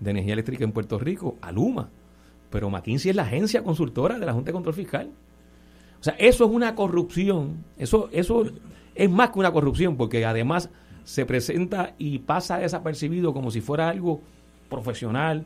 de 0.00 0.10
energía 0.10 0.34
eléctrica 0.34 0.64
en 0.64 0.72
Puerto 0.72 0.98
Rico, 0.98 1.36
a 1.40 1.52
Luma. 1.52 1.90
Pero 2.50 2.70
McKinsey 2.70 3.10
es 3.10 3.16
la 3.16 3.24
agencia 3.24 3.62
consultora 3.62 4.18
de 4.18 4.26
la 4.26 4.32
Junta 4.32 4.46
de 4.46 4.52
Control 4.52 4.74
Fiscal. 4.74 5.10
O 6.00 6.04
sea, 6.04 6.14
eso 6.18 6.44
es 6.44 6.50
una 6.50 6.74
corrupción. 6.74 7.64
Eso, 7.76 8.08
eso 8.12 8.44
es 8.94 9.10
más 9.10 9.30
que 9.30 9.38
una 9.38 9.52
corrupción, 9.52 9.96
porque 9.96 10.24
además 10.24 10.70
se 11.04 11.26
presenta 11.26 11.94
y 11.98 12.18
pasa 12.20 12.58
desapercibido 12.58 13.32
como 13.32 13.50
si 13.50 13.60
fuera 13.60 13.88
algo 13.88 14.20
profesional, 14.68 15.44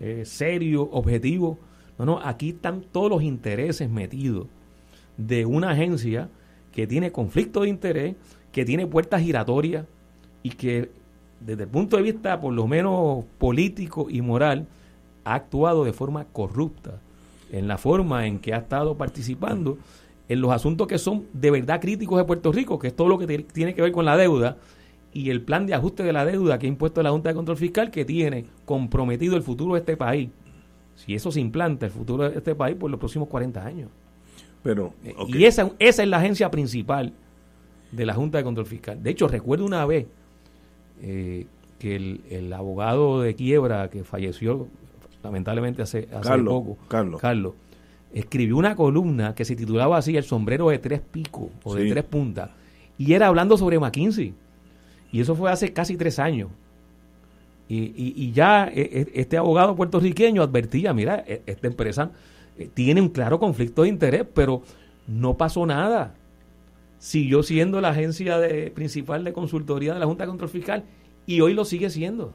eh, 0.00 0.24
serio, 0.24 0.88
objetivo. 0.92 1.58
No, 1.98 2.04
no, 2.04 2.20
aquí 2.22 2.50
están 2.50 2.82
todos 2.92 3.10
los 3.10 3.22
intereses 3.22 3.88
metidos 3.88 4.46
de 5.16 5.46
una 5.46 5.70
agencia 5.70 6.28
que 6.72 6.86
tiene 6.86 7.12
conflicto 7.12 7.62
de 7.62 7.68
interés, 7.68 8.16
que 8.52 8.64
tiene 8.64 8.86
puertas 8.86 9.22
giratorias 9.22 9.86
y 10.42 10.50
que 10.50 10.90
desde 11.40 11.62
el 11.62 11.68
punto 11.68 11.96
de 11.96 12.02
vista 12.02 12.40
por 12.40 12.52
lo 12.52 12.66
menos 12.66 13.24
político 13.38 14.08
y 14.10 14.20
moral 14.20 14.66
ha 15.24 15.34
actuado 15.34 15.84
de 15.84 15.92
forma 15.92 16.24
corrupta 16.24 17.00
en 17.50 17.68
la 17.68 17.78
forma 17.78 18.26
en 18.26 18.38
que 18.38 18.54
ha 18.54 18.58
estado 18.58 18.96
participando 18.96 19.78
en 20.28 20.40
los 20.40 20.50
asuntos 20.50 20.86
que 20.86 20.98
son 20.98 21.26
de 21.32 21.50
verdad 21.50 21.80
críticos 21.80 22.18
de 22.18 22.24
Puerto 22.24 22.52
Rico, 22.52 22.78
que 22.78 22.88
es 22.88 22.96
todo 22.96 23.08
lo 23.08 23.18
que 23.18 23.38
tiene 23.38 23.74
que 23.74 23.82
ver 23.82 23.92
con 23.92 24.04
la 24.04 24.16
deuda 24.16 24.56
y 25.16 25.30
el 25.30 25.40
plan 25.40 25.64
de 25.64 25.72
ajuste 25.72 26.02
de 26.02 26.12
la 26.12 26.26
deuda 26.26 26.58
que 26.58 26.66
ha 26.66 26.68
impuesto 26.68 27.02
la 27.02 27.10
Junta 27.10 27.30
de 27.30 27.34
Control 27.34 27.56
Fiscal 27.56 27.90
que 27.90 28.04
tiene 28.04 28.44
comprometido 28.66 29.34
el 29.34 29.42
futuro 29.42 29.72
de 29.72 29.80
este 29.80 29.96
país. 29.96 30.28
Si 30.94 31.14
eso 31.14 31.32
se 31.32 31.40
implanta, 31.40 31.86
el 31.86 31.92
futuro 31.92 32.28
de 32.28 32.36
este 32.36 32.54
país 32.54 32.76
por 32.76 32.90
los 32.90 33.00
próximos 33.00 33.26
40 33.28 33.64
años. 33.64 33.88
Pero, 34.62 34.92
eh, 35.04 35.14
Y 35.28 35.44
esa, 35.44 35.70
esa 35.78 36.02
es 36.02 36.08
la 36.10 36.18
agencia 36.18 36.50
principal 36.50 37.14
de 37.92 38.04
la 38.04 38.12
Junta 38.12 38.36
de 38.36 38.44
Control 38.44 38.66
Fiscal. 38.66 39.02
De 39.02 39.08
hecho, 39.08 39.26
recuerdo 39.26 39.64
una 39.64 39.86
vez 39.86 40.06
eh, 41.00 41.46
que 41.78 41.96
el, 42.28 42.52
abogado 42.52 43.22
de 43.22 43.34
quiebra 43.34 43.88
que 43.88 44.04
falleció 44.04 44.68
lamentablemente 45.22 45.80
hace, 45.80 46.08
hace 46.12 46.38
poco, 46.42 46.76
Carlos. 46.88 47.20
Carlos, 47.22 47.54
escribió 48.12 48.58
una 48.58 48.76
columna 48.76 49.34
que 49.34 49.46
se 49.46 49.56
titulaba 49.56 49.96
así 49.96 50.14
El 50.14 50.24
sombrero 50.24 50.68
de 50.68 50.78
tres 50.78 51.00
picos 51.00 51.48
o 51.64 51.74
de 51.74 51.90
tres 51.90 52.04
puntas 52.04 52.50
y 52.98 53.14
era 53.14 53.28
hablando 53.28 53.56
sobre 53.56 53.78
McKinsey. 53.78 54.34
Y 55.12 55.20
eso 55.20 55.34
fue 55.34 55.50
hace 55.50 55.72
casi 55.72 55.96
tres 55.96 56.18
años. 56.18 56.50
Y, 57.68 58.14
y, 58.16 58.32
ya 58.32 58.68
e, 58.68 58.80
e, 58.80 59.20
este 59.20 59.36
abogado 59.36 59.74
puertorriqueño 59.74 60.42
advertía, 60.42 60.92
mira, 60.92 61.24
e, 61.26 61.42
esta 61.46 61.66
empresa 61.66 62.12
eh, 62.56 62.68
tiene 62.72 63.00
un 63.00 63.08
claro 63.08 63.40
conflicto 63.40 63.82
de 63.82 63.88
interés, 63.88 64.24
pero 64.32 64.62
no 65.08 65.36
pasó 65.36 65.66
nada 65.66 66.14
siguió 66.98 67.42
siendo 67.42 67.80
la 67.80 67.90
agencia 67.90 68.38
de, 68.38 68.70
principal 68.70 69.24
de 69.24 69.32
consultoría 69.32 69.94
de 69.94 70.00
la 70.00 70.06
Junta 70.06 70.24
de 70.24 70.28
Control 70.28 70.50
Fiscal 70.50 70.84
y 71.26 71.40
hoy 71.40 71.54
lo 71.54 71.64
sigue 71.64 71.90
siendo. 71.90 72.32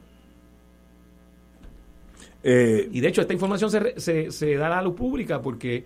Eh, 2.44 2.88
y 2.90 3.00
de 3.00 3.08
hecho 3.08 3.20
esta 3.20 3.32
información 3.32 3.70
se, 3.70 4.00
se, 4.00 4.30
se, 4.30 4.54
da 4.56 4.66
a 4.66 4.70
la 4.70 4.82
luz 4.82 4.94
pública 4.94 5.40
porque 5.40 5.84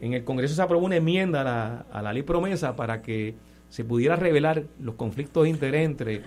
en 0.00 0.14
el 0.14 0.24
Congreso 0.24 0.54
se 0.54 0.62
aprobó 0.62 0.86
una 0.86 0.96
enmienda 0.96 1.42
a 1.42 1.44
la, 1.44 1.86
a 1.92 2.02
la 2.02 2.12
ley 2.12 2.22
promesa 2.22 2.74
para 2.74 3.02
que 3.02 3.34
se 3.72 3.84
pudiera 3.84 4.16
revelar 4.16 4.64
los 4.82 4.96
conflictos 4.96 5.44
de 5.44 5.48
interés 5.48 5.86
entre 5.86 6.20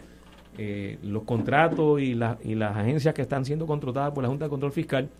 eh, 0.57 0.97
los 1.03 1.25
contratos 1.25 2.01
y, 2.01 2.15
la, 2.15 2.39
y 2.43 2.55
las 2.55 2.75
agencias 2.75 3.13
que 3.13 3.21
están 3.21 3.45
siendo 3.45 3.67
controladas 3.67 4.13
por 4.13 4.23
la 4.23 4.29
Junta 4.29 4.45
de 4.45 4.49
Control 4.49 4.71
Fiscal 4.71 5.11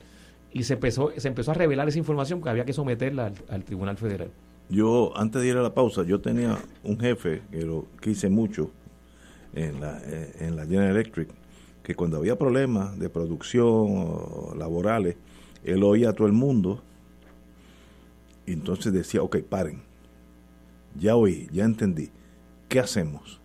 y 0.51 0.63
se 0.63 0.73
empezó, 0.73 1.11
se 1.15 1.27
empezó 1.27 1.51
a 1.51 1.53
revelar 1.53 1.87
esa 1.87 1.99
información 1.99 2.41
que 2.41 2.49
había 2.49 2.65
que 2.65 2.73
someterla 2.73 3.31
al 3.47 3.63
Tribunal 3.63 3.97
Federal. 3.97 4.31
Yo, 4.69 5.15
antes 5.15 5.39
de 5.39 5.49
ir 5.49 5.55
a 5.55 5.61
la 5.61 5.75
pausa, 5.75 6.01
yo 6.01 6.19
tenía 6.19 6.57
un 6.83 6.99
jefe 6.99 7.43
que 7.51 7.61
lo 7.61 7.85
quise 8.01 8.27
mucho 8.27 8.71
en 9.53 9.79
la, 9.79 9.99
eh, 10.03 10.31
en 10.39 10.55
la 10.55 10.65
General 10.65 10.95
Electric, 10.95 11.29
que 11.83 11.93
cuando 11.93 12.17
había 12.17 12.39
problemas 12.39 12.97
de 12.97 13.07
producción 13.07 14.57
laborales, 14.57 15.15
él 15.63 15.83
oía 15.83 16.09
a 16.09 16.13
todo 16.13 16.25
el 16.25 16.33
mundo 16.33 16.81
y 18.47 18.53
entonces 18.53 18.91
decía, 18.91 19.21
ok, 19.21 19.37
paren, 19.47 19.84
ya 20.97 21.15
oí, 21.15 21.47
ya 21.51 21.65
entendí, 21.65 22.09
¿qué 22.69 22.79
hacemos? 22.79 23.41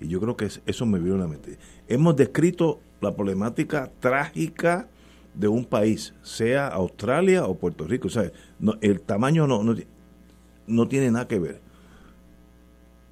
Y 0.00 0.08
yo 0.08 0.20
creo 0.20 0.36
que 0.36 0.48
eso 0.66 0.86
me 0.86 0.98
vio 0.98 1.14
en 1.14 1.20
la 1.20 1.26
mente. 1.26 1.58
Hemos 1.88 2.16
descrito 2.16 2.80
la 3.00 3.14
problemática 3.14 3.90
trágica 4.00 4.88
de 5.34 5.48
un 5.48 5.64
país, 5.64 6.14
sea 6.22 6.68
Australia 6.68 7.46
o 7.46 7.56
Puerto 7.56 7.84
Rico. 7.84 8.08
Sea, 8.08 8.30
no, 8.58 8.74
el 8.80 9.00
tamaño 9.00 9.46
no, 9.46 9.62
no 9.62 9.74
no 10.66 10.86
tiene 10.86 11.10
nada 11.10 11.26
que 11.26 11.38
ver. 11.38 11.60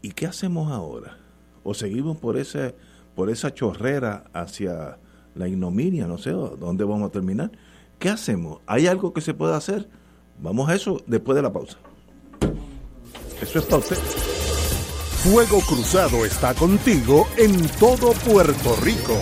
¿Y 0.03 0.11
qué 0.11 0.27
hacemos 0.27 0.71
ahora? 0.71 1.17
¿O 1.65 1.75
seguimos 1.75 2.19
por, 2.19 2.37
ese, 2.37 2.75
por 3.15 3.31
esa 3.31 3.53
chorrera 3.53 4.25
hacia 4.33 4.99
la 5.35 5.49
ignominia? 5.49 6.07
No 6.07 6.19
sé 6.19 6.31
dónde 6.31 6.85
vamos 6.85 7.09
a 7.09 7.13
terminar. 7.13 7.51
¿Qué 7.99 8.11
hacemos? 8.11 8.61
¿Hay 8.67 8.87
algo 8.87 9.13
que 9.13 9.21
se 9.21 9.35
pueda 9.35 9.57
hacer? 9.57 9.89
Vamos 10.41 10.69
a 10.69 10.75
eso 10.75 11.03
después 11.07 11.35
de 11.35 11.43
la 11.43 11.53
pausa. 11.53 11.79
Eso 13.41 13.59
es 13.59 13.65
para 13.65 13.79
usted. 13.79 13.99
Fuego 15.23 15.61
Cruzado 15.61 16.25
está 16.25 16.55
contigo 16.55 17.27
en 17.37 17.69
todo 17.79 18.13
Puerto 18.13 18.77
Rico. 18.77 19.17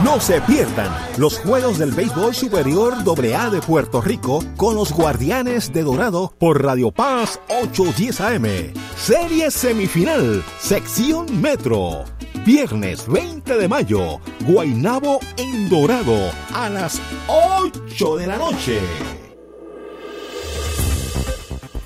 No 0.03 0.19
se 0.19 0.41
pierdan 0.41 0.89
los 1.17 1.37
juegos 1.39 1.77
del 1.77 1.91
béisbol 1.91 2.33
superior 2.33 2.95
AA 2.95 3.49
de 3.51 3.61
Puerto 3.61 4.01
Rico 4.01 4.43
con 4.57 4.73
los 4.75 4.91
Guardianes 4.91 5.71
de 5.71 5.83
Dorado 5.83 6.33
por 6.39 6.63
Radio 6.63 6.91
Paz 6.91 7.39
810 7.49 8.21
AM. 8.21 8.45
Serie 8.97 9.51
semifinal, 9.51 10.43
sección 10.59 11.39
Metro. 11.39 12.03
Viernes 12.43 13.07
20 13.07 13.55
de 13.55 13.67
mayo, 13.67 14.19
Guainabo 14.47 15.19
en 15.37 15.69
Dorado 15.69 16.31
a 16.55 16.67
las 16.69 16.99
8 17.27 18.17
de 18.17 18.27
la 18.27 18.37
noche. 18.37 18.81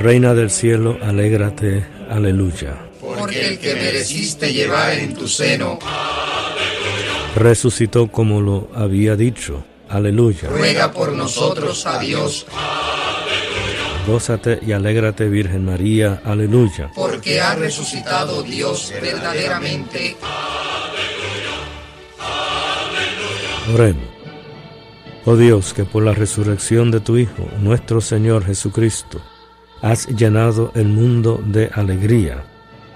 Reina 0.00 0.34
del 0.34 0.50
cielo, 0.50 0.96
alégrate, 1.02 1.84
aleluya. 2.08 2.74
Porque 3.00 3.46
el 3.48 3.58
que 3.58 3.74
mereciste 3.74 4.52
llevar 4.52 4.92
en 4.94 5.14
tu 5.14 5.28
seno, 5.28 5.78
Resucitó 7.36 8.08
como 8.10 8.40
lo 8.40 8.68
había 8.74 9.14
dicho, 9.14 9.62
aleluya. 9.88 10.48
ruega 10.48 10.90
por 10.92 11.12
nosotros 11.12 11.86
a 11.86 11.98
Dios, 12.00 12.46
Gózate 14.06 14.58
y 14.66 14.72
alégrate, 14.72 15.28
Virgen 15.28 15.64
María, 15.66 16.20
aleluya. 16.24 16.90
porque 16.96 17.40
ha 17.40 17.54
resucitado 17.54 18.42
Dios 18.42 18.92
verdaderamente. 19.00 20.16
Oremos. 23.74 24.02
Oh 25.26 25.36
Dios, 25.36 25.74
que 25.74 25.84
por 25.84 26.02
la 26.02 26.12
resurrección 26.14 26.90
de 26.90 26.98
tu 27.00 27.16
Hijo, 27.18 27.46
nuestro 27.60 28.00
Señor 28.00 28.44
Jesucristo, 28.44 29.20
has 29.82 30.06
llenado 30.08 30.72
el 30.74 30.88
mundo 30.88 31.42
de 31.44 31.70
alegría. 31.74 32.44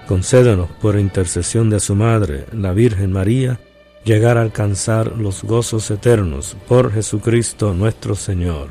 Concédenos, 0.07 0.69
por 0.81 0.99
intercesión 0.99 1.69
de 1.69 1.79
su 1.79 1.95
Madre, 1.95 2.45
la 2.51 2.73
Virgen 2.73 3.11
María, 3.11 3.59
llegar 4.03 4.37
a 4.37 4.41
alcanzar 4.41 5.17
los 5.17 5.43
gozos 5.43 5.89
eternos 5.89 6.55
por 6.67 6.93
Jesucristo 6.93 7.73
nuestro 7.73 8.15
Señor. 8.15 8.69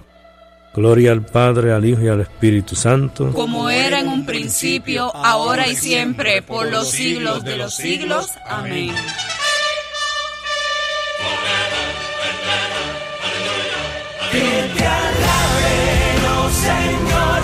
Gloria 0.75 1.13
al 1.13 1.25
Padre, 1.25 1.73
al 1.73 1.85
Hijo 1.85 2.03
y 2.03 2.09
al 2.09 2.21
Espíritu 2.21 2.75
Santo. 2.75 3.33
como 3.33 3.71
era 3.71 4.01
en 4.01 4.09
un 4.09 4.27
principio, 4.27 5.15
ahora 5.15 5.69
y 5.69 5.77
siempre, 5.77 6.43
por 6.43 6.71
los 6.71 6.91
siglos 6.91 7.45
de 7.45 7.57
los 7.57 7.75
siglos. 7.75 8.29
Amén. 8.49 8.93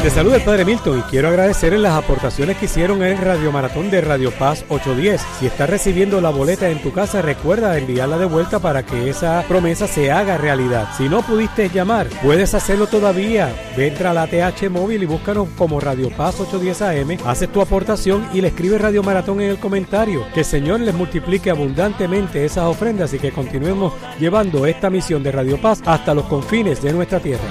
Te 0.02 0.08
saluda 0.08 0.36
el 0.36 0.42
Padre 0.42 0.64
Milton 0.64 1.00
y 1.00 1.02
quiero 1.02 1.28
agradecerles 1.28 1.78
las 1.82 1.92
aportaciones 1.92 2.56
que 2.56 2.64
hicieron 2.64 3.02
en 3.02 3.20
Radio 3.20 3.52
Maratón 3.52 3.90
de 3.90 4.00
Radio 4.00 4.30
Paz 4.30 4.64
810. 4.70 5.20
Si 5.38 5.46
estás 5.46 5.68
recibiendo 5.68 6.22
la 6.22 6.30
boleta 6.30 6.70
en 6.70 6.80
tu 6.80 6.90
casa, 6.90 7.20
recuerda 7.20 7.76
enviarla 7.76 8.16
de 8.16 8.24
vuelta 8.24 8.60
para 8.60 8.82
que 8.82 9.10
esa 9.10 9.44
promesa 9.46 9.86
se 9.86 10.10
haga 10.10 10.38
realidad. 10.38 10.88
Si 10.96 11.06
no 11.06 11.20
pudiste 11.20 11.68
llamar, 11.68 12.08
puedes 12.22 12.54
hacerlo 12.54 12.86
todavía. 12.86 13.54
Entra 13.76 14.12
a 14.12 14.14
la 14.14 14.26
TH 14.26 14.70
móvil 14.70 15.02
y 15.02 15.06
búscanos 15.06 15.48
como 15.58 15.80
Radio 15.80 16.08
Paz 16.08 16.40
810 16.40 16.82
AM, 16.82 17.28
haces 17.28 17.52
tu 17.52 17.60
aportación 17.60 18.26
y 18.32 18.40
le 18.40 18.48
escribes 18.48 18.80
Radio 18.80 19.02
Maratón 19.02 19.42
en 19.42 19.50
el 19.50 19.58
comentario. 19.58 20.24
Que 20.32 20.40
el 20.40 20.46
Señor 20.46 20.80
les 20.80 20.94
multiplique 20.94 21.50
abundantemente 21.50 22.42
esas 22.42 22.64
ofrendas 22.64 23.12
y 23.12 23.18
que 23.18 23.32
continuemos 23.32 23.92
llevando 24.18 24.64
esta 24.64 24.88
misión 24.88 25.22
de 25.22 25.32
Radio 25.32 25.60
Paz 25.60 25.82
hasta 25.84 26.14
los 26.14 26.24
confines 26.24 26.80
de 26.80 26.94
nuestra 26.94 27.20
tierra. 27.20 27.44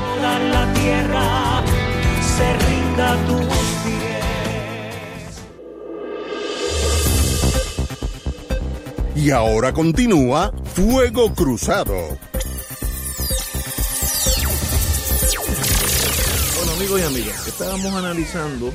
Se 2.39 2.49
rinda 2.53 3.11
a 3.11 3.15
tus 3.27 3.45
pies. 3.83 5.41
Y 9.15 9.31
ahora 9.31 9.73
continúa 9.73 10.53
Fuego 10.63 11.33
Cruzado. 11.33 11.97
Bueno, 16.55 16.71
amigos 16.77 17.01
y 17.01 17.03
amigas, 17.03 17.45
estábamos 17.45 17.93
analizando 17.93 18.71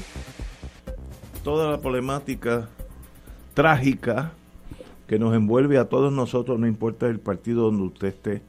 toda 1.43 1.71
la 1.71 1.81
problemática 1.81 2.69
trágica 3.55 4.33
que 5.07 5.19
nos 5.19 5.35
envuelve 5.35 5.79
a 5.79 5.89
todos 5.89 6.12
nosotros, 6.12 6.59
no 6.59 6.67
importa 6.67 7.07
el 7.07 7.21
partido 7.21 7.62
donde 7.65 7.85
usted 7.85 8.09
esté. 8.09 8.43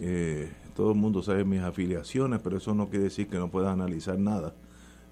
Eh, 0.00 0.52
todo 0.74 0.92
el 0.92 0.98
mundo 0.98 1.22
sabe 1.22 1.44
mis 1.44 1.60
afiliaciones, 1.62 2.40
pero 2.42 2.56
eso 2.56 2.74
no 2.74 2.88
quiere 2.88 3.04
decir 3.04 3.28
que 3.28 3.38
no 3.38 3.50
pueda 3.50 3.72
analizar 3.72 4.18
nada. 4.18 4.54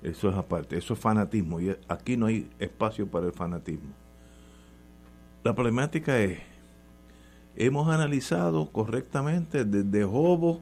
Eso 0.03 0.31
es 0.31 0.37
aparte, 0.37 0.79
eso 0.79 0.95
es 0.95 1.01
fanatismo 1.01 1.61
y 1.61 1.77
aquí 1.89 2.17
no 2.17 2.27
hay 2.27 2.49
espacio 2.59 3.07
para 3.07 3.27
el 3.27 3.33
fanatismo. 3.33 3.91
La 5.45 5.55
problemática 5.55 6.19
es, 6.21 6.39
hemos 7.57 7.89
analizado 7.89 8.71
correctamente 8.71 9.65
desde 9.65 10.05
Jobo, 10.05 10.61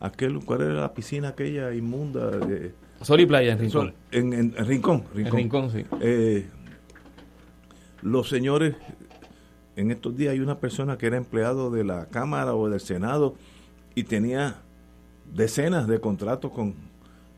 aquel, 0.00 0.40
¿cuál 0.44 0.62
era 0.62 0.74
la 0.74 0.92
piscina 0.94 1.28
aquella 1.28 1.72
inmunda? 1.72 2.30
De, 2.30 2.74
Sol 3.02 3.20
y 3.20 3.26
playa 3.26 3.52
en 3.52 3.58
Rincón. 3.60 3.80
Sol- 3.88 3.94
en, 4.10 4.32
en- 4.32 4.54
en 4.56 4.66
Rincón, 4.66 5.04
En 5.14 5.30
Rincón, 5.32 5.70
sí. 5.70 5.84
Eh, 6.00 6.48
los 8.02 8.28
señores, 8.28 8.74
en 9.76 9.90
estos 9.90 10.16
días 10.16 10.32
hay 10.32 10.40
una 10.40 10.58
persona 10.58 10.98
que 10.98 11.06
era 11.06 11.16
empleado 11.16 11.70
de 11.70 11.84
la 11.84 12.06
Cámara 12.06 12.54
o 12.54 12.68
del 12.68 12.80
Senado 12.80 13.36
y 13.94 14.04
tenía 14.04 14.62
decenas 15.34 15.86
de 15.86 16.00
contratos 16.00 16.50
con, 16.52 16.74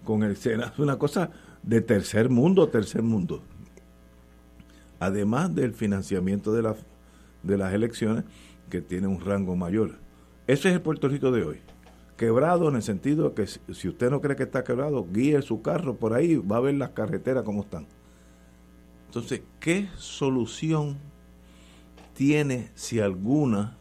con 0.04 0.22
el 0.22 0.36
Senado, 0.36 0.72
una 0.78 0.98
cosa 0.98 1.30
de 1.62 1.80
tercer 1.80 2.28
mundo, 2.28 2.68
tercer 2.68 3.02
mundo. 3.02 3.42
Además 5.00 5.54
del 5.54 5.74
financiamiento 5.74 6.52
de, 6.52 6.62
las 6.62 6.76
de 7.42 7.58
las 7.58 7.72
elecciones, 7.72 8.24
que 8.70 8.80
tiene 8.80 9.06
un 9.06 9.20
rango 9.20 9.54
mayor. 9.54 9.98
Ese 10.46 10.68
es 10.68 10.74
el 10.74 10.80
Puerto 10.80 11.08
Rico 11.08 11.30
de 11.30 11.44
hoy. 11.44 11.60
Quebrado 12.16 12.68
en 12.68 12.76
el 12.76 12.82
sentido 12.82 13.34
que 13.34 13.46
si 13.46 13.60
si 13.72 13.88
usted 13.88 14.10
no 14.10 14.20
cree 14.20 14.36
que 14.36 14.44
está 14.44 14.64
quebrado, 14.64 15.06
guíe 15.12 15.42
su 15.42 15.60
carro 15.60 15.96
por 15.96 16.14
ahí, 16.14 16.36
va 16.36 16.56
a 16.56 16.60
ver 16.60 16.74
las 16.74 16.90
carreteras 16.90 17.42
como 17.42 17.62
están. 17.62 17.86
Entonces, 19.06 19.42
¿qué 19.60 19.88
solución 19.96 20.96
tiene, 22.14 22.70
si 22.74 23.00
alguna, 23.00 23.76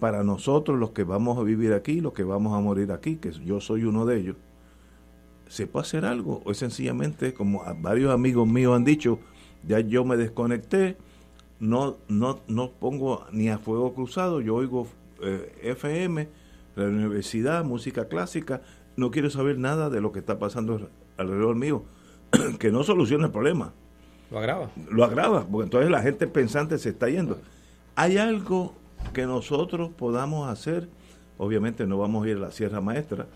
para 0.00 0.22
nosotros 0.22 0.78
los 0.78 0.90
que 0.90 1.04
vamos 1.04 1.38
a 1.38 1.42
vivir 1.42 1.72
aquí, 1.72 2.00
los 2.00 2.12
que 2.12 2.24
vamos 2.24 2.56
a 2.56 2.60
morir 2.60 2.92
aquí, 2.92 3.16
que 3.16 3.32
yo 3.32 3.60
soy 3.60 3.84
uno 3.84 4.04
de 4.06 4.18
ellos? 4.18 4.36
¿Se 5.48 5.66
puede 5.66 5.82
hacer 5.84 6.04
algo? 6.04 6.42
O 6.44 6.50
es 6.50 6.58
sencillamente, 6.58 7.32
como 7.32 7.62
varios 7.80 8.12
amigos 8.12 8.48
míos 8.48 8.74
han 8.74 8.84
dicho, 8.84 9.18
ya 9.66 9.80
yo 9.80 10.04
me 10.04 10.16
desconecté, 10.16 10.96
no, 11.60 11.96
no, 12.08 12.40
no 12.48 12.70
pongo 12.72 13.24
ni 13.32 13.48
a 13.48 13.58
fuego 13.58 13.94
cruzado, 13.94 14.40
yo 14.40 14.54
oigo 14.54 14.88
eh, 15.22 15.54
FM, 15.62 16.28
la 16.74 16.84
universidad, 16.84 17.64
música 17.64 18.06
clásica, 18.06 18.60
no 18.96 19.10
quiero 19.10 19.30
saber 19.30 19.58
nada 19.58 19.88
de 19.88 20.00
lo 20.00 20.12
que 20.12 20.18
está 20.18 20.38
pasando 20.38 20.90
alrededor 21.16 21.56
mío, 21.56 21.84
que 22.58 22.70
no 22.70 22.82
soluciona 22.82 23.26
el 23.26 23.32
problema 23.32 23.72
Lo 24.30 24.38
agrava. 24.38 24.70
lo 24.90 25.04
agrava, 25.04 25.46
porque 25.46 25.64
entonces 25.64 25.90
la 25.90 26.02
gente 26.02 26.26
pensante 26.26 26.76
se 26.78 26.90
está 26.90 27.08
yendo. 27.08 27.38
¿Hay 27.94 28.18
algo 28.18 28.74
que 29.12 29.26
nosotros 29.26 29.90
podamos 29.96 30.48
hacer? 30.48 30.88
Obviamente 31.38 31.86
no 31.86 31.98
vamos 31.98 32.26
a 32.26 32.30
ir 32.30 32.36
a 32.36 32.40
la 32.40 32.50
Sierra 32.50 32.80
Maestra, 32.80 33.26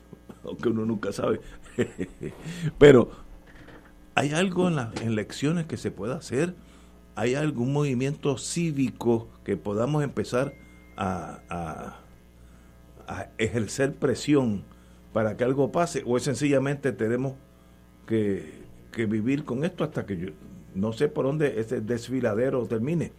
aunque 0.44 0.68
uno 0.68 0.84
nunca 0.86 1.12
sabe. 1.12 1.40
Pero, 2.78 3.10
¿hay 4.14 4.32
algo 4.32 4.68
en 4.68 4.76
las 4.76 4.94
elecciones 5.02 5.66
que 5.66 5.76
se 5.76 5.90
pueda 5.90 6.16
hacer? 6.16 6.54
¿Hay 7.14 7.34
algún 7.34 7.72
movimiento 7.72 8.38
cívico 8.38 9.28
que 9.44 9.56
podamos 9.56 10.04
empezar 10.04 10.54
a, 10.96 11.40
a- 11.48 11.96
a 13.08 13.28
ejercer 13.38 13.94
presión 13.94 14.64
para 15.12 15.36
que 15.36 15.44
algo 15.44 15.72
pase? 15.72 16.02
¿O 16.06 16.16
es 16.16 16.24
sencillamente 16.24 16.92
tenemos 16.92 17.34
que, 18.06 18.64
que 18.92 19.06
vivir 19.06 19.44
con 19.44 19.64
esto 19.64 19.84
hasta 19.84 20.06
que 20.06 20.16
yo 20.16 20.28
no 20.74 20.92
sé 20.92 21.08
por 21.08 21.24
dónde 21.26 21.60
ese 21.60 21.80
desfiladero 21.80 22.66
termine. 22.66 23.12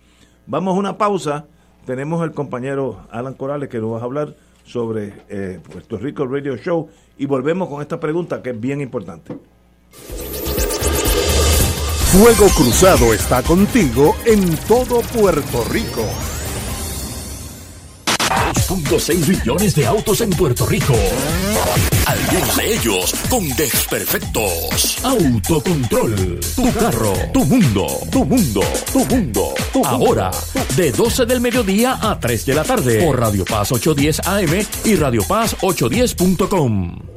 Vamos 0.48 0.76
a 0.76 0.80
una 0.80 0.98
pausa. 0.98 1.46
Tenemos 1.86 2.24
el 2.24 2.32
compañero 2.32 3.06
Alan 3.12 3.34
Corales 3.34 3.70
que 3.70 3.80
nos 3.80 3.94
va 3.94 4.00
a 4.00 4.04
hablar 4.04 4.34
sobre 4.66 5.14
eh, 5.30 5.60
Puerto 5.72 5.98
Rico 5.98 6.26
Radio 6.26 6.58
Show 6.58 6.90
y 7.18 7.26
volvemos 7.26 7.70
con 7.70 7.82
esta 7.82 8.00
pregunta 8.00 8.42
que 8.42 8.52
es 8.52 8.60
bien 8.60 8.82
importante. 8.82 9.38
Fuego 12.12 12.48
Cruzado 12.56 13.14
está 13.14 13.44
contigo 13.44 14.16
en 14.26 14.56
todo 14.68 15.02
Puerto 15.02 15.64
Rico. 15.70 16.04
2.6 18.54 19.28
millones 19.30 19.76
de 19.76 19.86
autos 19.86 20.22
en 20.22 20.30
Puerto 20.32 20.66
Rico. 20.66 20.94
Algunos 22.08 22.56
de 22.56 22.74
ellos 22.74 23.14
con 23.30 23.46
desperfectos. 23.58 24.98
Autocontrol. 25.04 26.40
Tu 26.56 26.74
carro. 26.74 27.14
Tu 27.34 27.44
mundo. 27.44 27.86
Tu 28.10 28.24
mundo. 28.24 28.62
Tu 28.94 29.06
mundo. 29.06 29.54
Tu 29.74 29.86
Ahora, 29.86 30.32
de 30.78 30.94
12 30.94 31.26
del 31.26 31.42
mediodía 31.42 32.00
a 32.02 32.18
3 32.18 32.46
de 32.46 32.54
la 32.54 32.64
tarde. 32.64 33.04
Por 33.04 33.20
Radio 33.20 33.44
Paz 33.44 33.74
810 33.74 34.26
AM 34.26 34.66
y 34.86 34.96
Radio 34.96 35.22
Paz 35.28 35.58
810.com. 35.60 37.17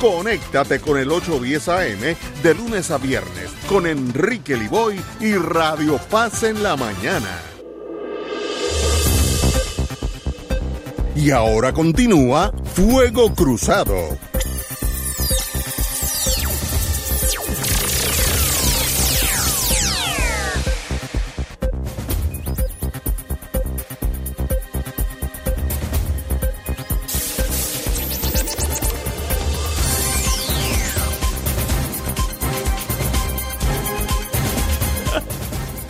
Conéctate 0.00 0.80
con 0.80 0.96
el 0.96 1.10
810 1.10 1.68
AM 1.68 2.16
de 2.42 2.54
lunes 2.54 2.90
a 2.92 2.98
viernes 2.98 3.50
con 3.68 3.86
Enrique 3.86 4.56
Liboy 4.56 5.00
y 5.20 5.34
Radio 5.34 5.98
Paz 6.08 6.44
en 6.44 6.62
la 6.62 6.76
mañana. 6.76 7.40
Y 11.16 11.32
ahora 11.32 11.72
continúa 11.72 12.52
Fuego 12.74 13.34
Cruzado. 13.34 14.27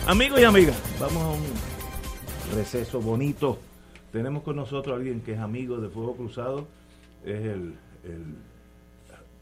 Amigos 0.09 0.41
y 0.41 0.43
amigas, 0.43 0.97
vamos 0.99 1.21
a 1.21 1.29
un 1.29 2.57
receso 2.57 2.99
bonito. 2.99 3.59
Tenemos 4.11 4.41
con 4.41 4.55
nosotros 4.55 4.91
a 4.91 4.97
alguien 4.97 5.21
que 5.21 5.33
es 5.33 5.39
amigo 5.39 5.77
de 5.77 5.87
Fuego 5.87 6.15
Cruzado, 6.15 6.67
es 7.23 7.41
el, 7.41 7.75
el 8.03 8.23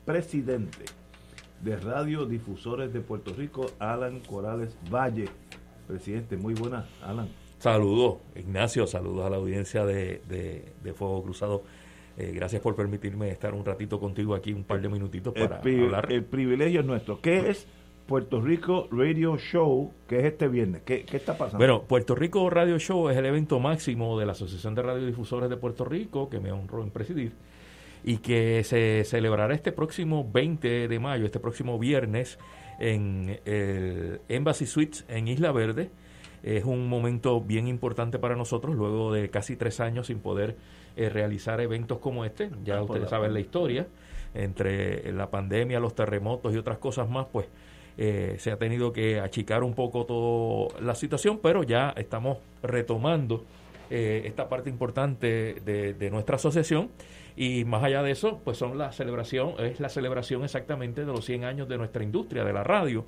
presidente 0.03 0.83
de 1.61 1.77
Radio 1.77 2.25
Difusores 2.25 2.91
de 2.91 2.99
Puerto 2.99 3.33
Rico, 3.33 3.67
Alan 3.79 4.19
Corales 4.19 4.75
Valle. 4.93 5.29
Presidente, 5.87 6.35
muy 6.35 6.53
buenas, 6.53 6.85
Alan. 7.01 7.29
Saludos, 7.59 8.17
Ignacio, 8.35 8.87
saludos 8.87 9.25
a 9.25 9.29
la 9.29 9.37
audiencia 9.37 9.85
de, 9.85 10.21
de, 10.27 10.93
Fuego 10.93 11.23
Cruzado. 11.23 11.63
Eh, 12.17 12.33
gracias 12.35 12.61
por 12.61 12.75
permitirme 12.75 13.29
estar 13.29 13.53
un 13.53 13.63
ratito 13.63 14.01
contigo 14.01 14.35
aquí, 14.35 14.51
un 14.51 14.65
par 14.65 14.81
de 14.81 14.89
minutitos 14.89 15.33
para 15.33 15.59
hablar. 15.59 16.11
El 16.11 16.25
privilegio 16.25 16.81
es 16.81 16.85
nuestro. 16.85 17.21
¿Qué 17.21 17.51
es 17.51 17.65
Puerto 18.07 18.39
Rico 18.39 18.87
Radio 18.89 19.37
Show, 19.37 19.91
que 20.07 20.19
es 20.19 20.23
este 20.23 20.47
viernes. 20.47 20.81
¿Qué, 20.83 21.05
está 21.11 21.37
pasando? 21.37 21.57
Bueno, 21.57 21.83
Puerto 21.83 22.15
Rico 22.15 22.49
Radio 22.49 22.79
Show 22.79 23.09
es 23.09 23.17
el 23.17 23.25
evento 23.25 23.59
máximo 23.59 24.17
de 24.17 24.25
la 24.25 24.31
Asociación 24.31 24.75
de 24.75 24.81
Radiodifusores 24.81 25.49
de 25.49 25.57
Puerto 25.57 25.83
Rico, 25.83 26.29
que 26.29 26.39
me 26.39 26.53
honro 26.53 26.83
en 26.83 26.89
presidir, 26.89 27.33
y 28.05 28.19
que 28.19 28.63
se 28.63 29.03
celebrará 29.03 29.53
este 29.53 29.73
próximo 29.73 30.25
20 30.31 30.87
de 30.87 30.99
mayo, 30.99 31.25
este 31.25 31.41
próximo 31.41 31.77
viernes, 31.77 32.39
en 32.79 33.41
el 33.43 34.21
Embassy 34.29 34.67
Suites 34.67 35.03
en 35.09 35.27
Isla 35.27 35.51
Verde. 35.51 35.91
Es 36.43 36.63
un 36.63 36.87
momento 36.87 37.41
bien 37.41 37.67
importante 37.67 38.19
para 38.19 38.37
nosotros, 38.37 38.75
luego 38.75 39.11
de 39.11 39.29
casi 39.29 39.57
tres 39.57 39.81
años 39.81 40.07
sin 40.07 40.19
poder 40.19 40.55
eh, 40.95 41.09
realizar 41.09 41.59
eventos 41.59 41.99
como 41.99 42.23
este. 42.23 42.51
Ya 42.63 42.77
ah, 42.77 42.83
ustedes 42.83 43.09
saben 43.09 43.33
la 43.33 43.41
historia, 43.41 43.87
entre 44.33 45.11
la 45.11 45.29
pandemia, 45.29 45.81
los 45.81 45.93
terremotos 45.93 46.53
y 46.53 46.57
otras 46.57 46.77
cosas 46.77 47.09
más, 47.09 47.27
pues 47.33 47.47
eh, 47.99 48.35
se 48.37 48.51
ha 48.51 48.57
tenido 48.57 48.93
que 48.93 49.19
achicar 49.19 49.63
un 49.63 49.73
poco 49.73 50.05
toda 50.05 50.79
la 50.81 50.93
situación, 50.93 51.39
pero 51.41 51.63
ya 51.63 51.93
estamos 51.97 52.37
retomando 52.61 53.43
eh, 53.89 54.21
esta 54.25 54.49
parte 54.49 54.69
importante 54.69 55.55
de, 55.65 56.09
nuestra 56.11 56.35
asociación 56.35 56.89
y 57.35 57.65
más 57.65 57.83
allá 57.83 58.03
de 58.03 58.11
eso, 58.11 58.39
pues 58.43 58.57
son 58.57 58.77
la 58.77 58.91
celebración, 58.91 59.53
es 59.59 59.79
la 59.79 59.89
celebración 59.89 60.43
exactamente 60.43 61.05
de 61.05 61.07
los 61.07 61.25
100 61.25 61.45
años 61.45 61.67
de 61.67 61.77
nuestra 61.77 62.03
industria, 62.03 62.43
de 62.43 62.53
la 62.53 62.63
radio. 62.63 63.05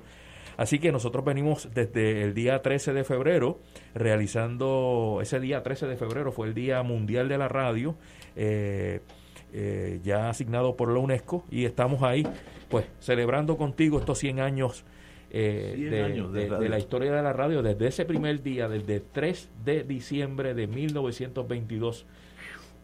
Así 0.56 0.80
que 0.80 0.90
nosotros 0.90 1.24
venimos 1.24 1.68
desde 1.72 2.24
el 2.24 2.34
día 2.34 2.60
13 2.60 2.92
de 2.92 3.04
febrero 3.04 3.60
realizando, 3.94 5.20
ese 5.22 5.38
día 5.38 5.62
13 5.62 5.86
de 5.86 5.96
febrero 5.96 6.32
fue 6.32 6.48
el 6.48 6.54
Día 6.54 6.82
Mundial 6.82 7.28
de 7.28 7.38
la 7.38 7.48
Radio, 7.48 7.94
eh, 8.34 9.00
ya 10.02 10.28
asignado 10.28 10.76
por 10.76 10.92
la 10.92 10.98
UNESCO, 10.98 11.44
y 11.50 11.64
estamos 11.64 12.02
ahí 12.02 12.24
pues 12.70 12.86
celebrando 13.00 13.58
contigo 13.58 13.98
estos 13.98 14.18
100 14.18 14.40
años, 14.40 14.84
eh, 15.32 16.08
de, 16.58 16.68
la 16.68 16.78
historia 16.78 17.12
de 17.12 17.22
la 17.22 17.32
radio 17.32 17.62
desde 17.62 17.88
ese 17.88 18.04
primer 18.04 18.42
día, 18.42 18.68
desde 18.68 19.00
3 19.00 19.50
de 19.64 19.84
diciembre 19.84 20.54
de 20.54 20.66
1922. 20.66 22.06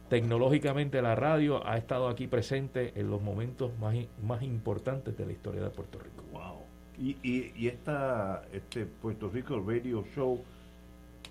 Tecnológicamente 0.09 1.03
la 1.03 1.16
radio 1.16 1.66
ha 1.66 1.76
estado 1.76 2.09
aquí 2.09 2.28
presente 2.28 2.93
en 2.95 3.11
los 3.11 3.20
momentos 3.20 3.76
más, 3.80 3.97
más 4.22 4.43
importantes 4.43 5.16
de 5.16 5.26
la 5.26 5.32
historia 5.32 5.62
de 5.62 5.70
Puerto 5.70 5.99
Rico. 5.99 6.22
Wow. 6.32 6.61
Y, 6.99 7.16
y, 7.57 7.66
esta, 7.66 8.45
este 8.53 8.87
Puerto 8.87 9.28
Rico 9.28 9.61
Radio 9.66 10.05
Show, 10.14 10.43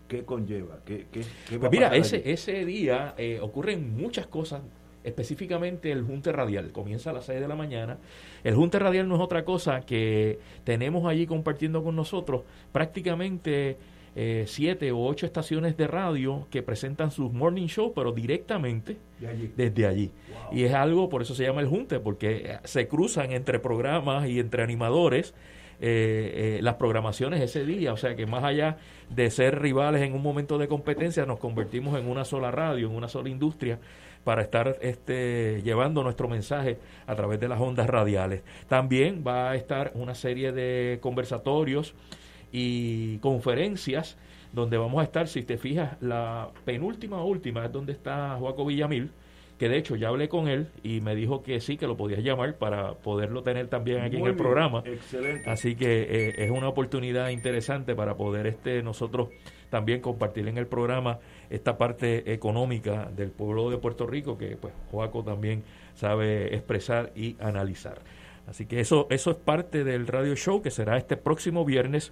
¿qué 0.10 0.26
conlleva? 0.26 0.80
¿Qué, 0.86 1.08
qué, 1.12 1.24
pues 1.58 1.72
mira, 1.72 1.95
ese, 1.95 2.30
ese 2.30 2.66
día 2.66 3.16
eh, 3.18 3.39
ocurren 3.41 3.95
muchas 3.95 4.28
cosas 4.28 4.62
específicamente 5.06 5.91
el 5.91 6.03
Junte 6.03 6.32
Radial. 6.32 6.72
Comienza 6.72 7.12
a 7.12 7.14
las 7.14 7.26
6 7.26 7.39
de 7.39 7.47
la 7.47 7.56
mañana. 7.56 7.97
El 8.43 8.56
Junte 8.56 8.80
Radial 8.80 9.08
no 9.08 9.16
es 9.16 9.22
otra 9.22 9.45
cosa 9.45 9.82
que 9.82 10.39
tenemos 10.64 11.08
allí 11.08 11.26
compartiendo 11.26 11.84
con 11.84 11.95
nosotros 11.95 12.43
prácticamente 12.72 13.78
eh, 14.18 14.45
siete 14.47 14.93
o 14.93 15.06
ocho 15.06 15.26
estaciones 15.26 15.76
de 15.76 15.88
radio 15.88 16.47
que 16.49 16.64
presentan 16.64 17.12
sus 17.12 17.34
morning 17.34 17.68
show, 17.68 17.91
pero 17.93 18.14
directamente 18.14 18.97
desde 19.58 19.86
allí. 19.86 20.12
Y 20.53 20.64
es 20.64 20.74
algo, 20.74 21.10
por 21.10 21.22
eso 21.22 21.36
se 21.36 21.43
llama 21.43 21.60
el 21.60 21.68
Junte, 21.68 21.99
porque 21.99 22.58
se 22.64 22.88
cruzan 22.88 23.34
entre 23.34 23.60
programas 23.60 24.28
y 24.30 24.39
entre 24.39 24.64
animadores. 24.64 25.34
Eh, 25.82 26.58
eh, 26.58 26.60
las 26.62 26.76
programaciones 26.76 27.41
ese 27.41 27.66
día, 27.66 27.91
o 27.91 27.97
sea 27.97 28.16
que 28.16 28.26
más 28.26 28.45
allá 28.45 28.78
de 29.10 29.30
ser 29.30 29.60
rivales 29.60 30.03
en 30.03 30.14
un 30.14 30.24
momento 30.24 30.58
de 30.58 30.70
competencia, 30.70 31.26
nos 31.26 31.38
convertimos 31.38 31.99
en 31.99 32.08
una 32.08 32.24
sola 32.24 32.49
radio, 32.49 32.88
en 32.88 32.95
una 32.95 33.10
sola 33.10 33.28
industria 33.28 33.78
para 34.26 34.41
estar 34.41 34.78
este, 34.82 35.61
llevando 35.63 36.03
nuestro 36.03 36.28
mensaje 36.28 36.78
a 37.07 37.15
través 37.15 37.39
de 37.39 37.47
las 37.47 37.61
ondas 37.61 37.88
radiales. 37.88 38.41
También 38.67 39.23
va 39.26 39.51
a 39.51 39.55
estar 39.55 39.91
una 39.93 40.15
serie 40.15 40.51
de 40.51 40.97
conversatorios 40.99 41.93
y 42.51 43.19
conferencias 43.19 44.17
donde 44.51 44.78
vamos 44.78 44.99
a 45.01 45.03
estar, 45.03 45.28
si 45.28 45.43
te 45.43 45.57
fijas, 45.57 46.01
la 46.01 46.49
penúltima 46.65 47.23
última 47.23 47.65
es 47.65 47.71
donde 47.71 47.91
está 47.91 48.36
Joaco 48.39 48.65
Villamil, 48.65 49.11
que 49.59 49.69
de 49.69 49.78
hecho 49.78 49.95
ya 49.95 50.07
hablé 50.07 50.28
con 50.28 50.47
él 50.47 50.69
y 50.82 51.01
me 51.01 51.13
dijo 51.13 51.43
que 51.43 51.59
sí, 51.59 51.78
que 51.78 51.88
lo 51.88 51.95
podías 51.95 52.23
llamar 52.23 52.57
para 52.57 52.93
poderlo 52.95 53.43
tener 53.43 53.67
también 53.67 54.01
aquí 54.01 54.17
en 54.17 54.26
el 54.26 54.36
programa. 54.36 54.82
Excelente. 54.86 55.49
Así 55.49 55.76
que 55.76 56.01
eh, 56.01 56.34
es 56.38 56.51
una 56.51 56.67
oportunidad 56.67 57.30
interesante 57.30 57.95
para 57.95 58.15
poder 58.15 58.47
este 58.47 58.82
nosotros 58.82 59.30
también 59.70 60.01
compartir 60.01 60.47
en 60.47 60.57
el 60.57 60.68
programa 60.68 61.20
esta 61.49 61.78
parte 61.78 62.32
económica 62.34 63.09
del 63.16 63.32
pueblo 63.32 63.70
de 63.70 63.78
Puerto 63.78 64.07
Rico 64.07 64.38
que 64.38 64.57
pues 64.57 64.74
Joaco 64.91 65.24
también 65.24 65.63
sabe 65.95 66.53
expresar 66.55 67.11
y 67.16 67.36
analizar. 67.39 67.99
Así 68.47 68.66
que 68.66 68.80
eso, 68.80 69.07
eso 69.09 69.32
es 69.32 69.38
parte 69.38 69.84
del 69.84 70.07
radio 70.07 70.36
show 70.36 70.61
que 70.61 70.72
será 70.72 70.97
este 70.97 71.18
próximo 71.18 71.66
viernes 71.66 72.11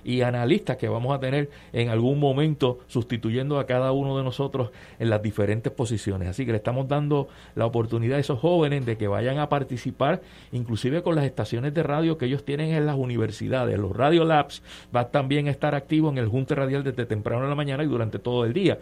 y 0.05 0.21
analistas 0.21 0.77
que 0.77 0.89
vamos 0.89 1.15
a 1.15 1.21
tener 1.21 1.51
en 1.73 1.89
algún 1.89 2.21
momento 2.21 2.81
sustituyendo 2.87 3.59
a 3.59 3.67
cada 3.67 3.93
uno 3.93 4.17
de 4.19 4.25
nosotros 4.25 4.71
en 4.99 5.09
las 5.11 5.23
diferentes 5.23 5.73
posiciones. 5.73 6.29
Así 6.29 6.45
que 6.45 6.53
le 6.53 6.59
estamos 6.59 6.87
dando 6.87 7.29
la 7.55 7.67
oportunidad 7.67 8.19
a 8.19 8.21
esos 8.21 8.41
jóvenes 8.41 8.85
de 8.85 8.97
que 8.97 9.09
vayan 9.09 9.39
a 9.39 9.49
participar, 9.49 10.21
inclusive 10.53 11.03
con 11.03 11.15
las 11.15 11.25
estaciones 11.25 11.73
de 11.73 11.83
radio 11.83 12.19
que 12.19 12.27
ellos 12.27 12.45
tienen 12.45 12.71
en 12.71 12.87
las 12.87 12.97
universidades. 12.97 13.79
Los 13.79 13.97
Radio 13.97 14.25
Labs 14.25 14.63
van 14.93 15.11
también 15.11 15.49
a 15.49 15.51
estar 15.51 15.75
activos 15.75 16.13
en 16.13 16.19
el 16.19 16.29
Junte 16.29 16.55
Radial 16.55 16.85
desde 16.85 17.07
temprano 17.07 17.45
en 17.45 17.49
la 17.49 17.55
mañana 17.55 17.85
y 17.85 17.87
durante 17.87 18.14
todo 18.19 18.45
el 18.45 18.53
día. 18.53 18.79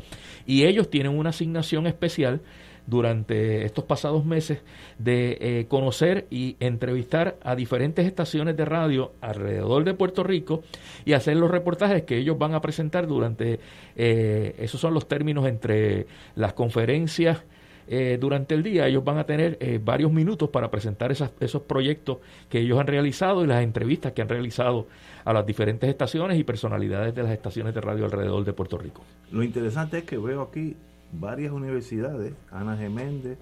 Y 0.46 0.64
ellos 0.64 0.90
tienen 0.90 1.16
una 1.18 1.30
asignación 1.30 1.86
especial 1.86 2.40
durante 2.86 3.64
estos 3.64 3.84
pasados 3.84 4.24
meses 4.24 4.60
de 4.98 5.38
eh, 5.40 5.66
conocer 5.68 6.26
y 6.30 6.56
entrevistar 6.60 7.36
a 7.42 7.54
diferentes 7.54 8.06
estaciones 8.06 8.56
de 8.56 8.64
radio 8.64 9.12
alrededor 9.20 9.84
de 9.84 9.94
Puerto 9.94 10.24
Rico 10.24 10.62
y 11.04 11.12
hacer 11.12 11.36
los 11.36 11.50
reportajes 11.50 12.02
que 12.02 12.18
ellos 12.18 12.38
van 12.38 12.54
a 12.54 12.60
presentar 12.60 13.06
durante, 13.06 13.60
eh, 13.96 14.56
esos 14.58 14.80
son 14.80 14.94
los 14.94 15.06
términos 15.06 15.46
entre 15.46 16.06
las 16.34 16.54
conferencias 16.54 17.44
eh, 17.88 18.18
durante 18.20 18.54
el 18.54 18.62
día 18.62 18.86
ellos 18.86 19.04
van 19.04 19.18
a 19.18 19.24
tener 19.24 19.58
varios 19.84 20.12
minutos 20.12 20.48
para 20.50 20.70
presentar 20.70 21.12
esos 21.12 21.62
proyectos 21.62 22.18
que 22.48 22.60
ellos 22.60 22.78
han 22.78 22.86
realizado 22.86 23.44
y 23.44 23.46
las 23.46 23.62
entrevistas 23.62 24.12
que 24.12 24.22
han 24.22 24.28
realizado 24.28 24.86
a 25.24 25.32
las 25.32 25.46
diferentes 25.46 25.88
estaciones 25.88 26.38
y 26.38 26.44
personalidades 26.44 27.14
de 27.14 27.22
las 27.22 27.32
estaciones 27.32 27.74
de 27.74 27.80
radio 27.80 28.04
alrededor 28.04 28.44
de 28.44 28.52
Puerto 28.52 28.78
Rico. 28.78 29.02
Lo 29.30 29.42
interesante 29.42 29.98
es 29.98 30.04
que 30.04 30.18
veo 30.18 30.42
aquí 30.42 30.76
varias 31.12 31.52
universidades, 31.52 32.34
Ana 32.50 32.76
Geméndez, 32.76 33.38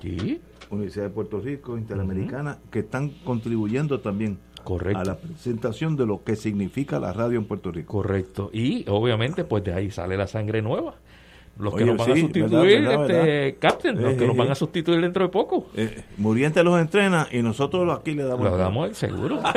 Universidad 0.70 1.04
de 1.04 1.10
Puerto 1.10 1.40
Rico, 1.40 1.78
Interamericana, 1.78 2.58
que 2.70 2.80
están 2.80 3.10
contribuyendo 3.24 4.00
también 4.00 4.38
a 4.94 5.04
la 5.04 5.16
presentación 5.16 5.96
de 5.96 6.06
lo 6.06 6.22
que 6.22 6.36
significa 6.36 7.00
la 7.00 7.12
radio 7.12 7.38
en 7.38 7.46
Puerto 7.46 7.72
Rico. 7.72 7.92
Correcto. 7.92 8.50
Y 8.52 8.84
obviamente 8.88 9.44
pues 9.44 9.64
de 9.64 9.72
ahí 9.72 9.90
sale 9.90 10.16
la 10.16 10.26
sangre 10.26 10.62
nueva 10.62 10.96
los 11.60 11.74
que 11.74 11.84
nos 11.84 11.96
van 11.96 12.12
a 12.12 12.16
sustituir, 12.16 12.86
este, 12.86 13.56
Captain, 13.58 14.00
los 14.00 14.14
que 14.14 14.26
nos 14.26 14.36
van 14.36 14.50
a 14.50 14.54
sustituir 14.54 15.00
dentro 15.00 15.24
de 15.24 15.30
poco. 15.30 15.68
Eh, 15.76 16.02
Muriente 16.16 16.62
los 16.64 16.80
entrena 16.80 17.28
y 17.30 17.42
nosotros 17.42 17.98
aquí 17.98 18.14
le 18.14 18.24
damos. 18.24 18.50
Lo 18.50 18.56
damos 18.56 18.88
el 18.88 18.94
seguro. 18.94 19.40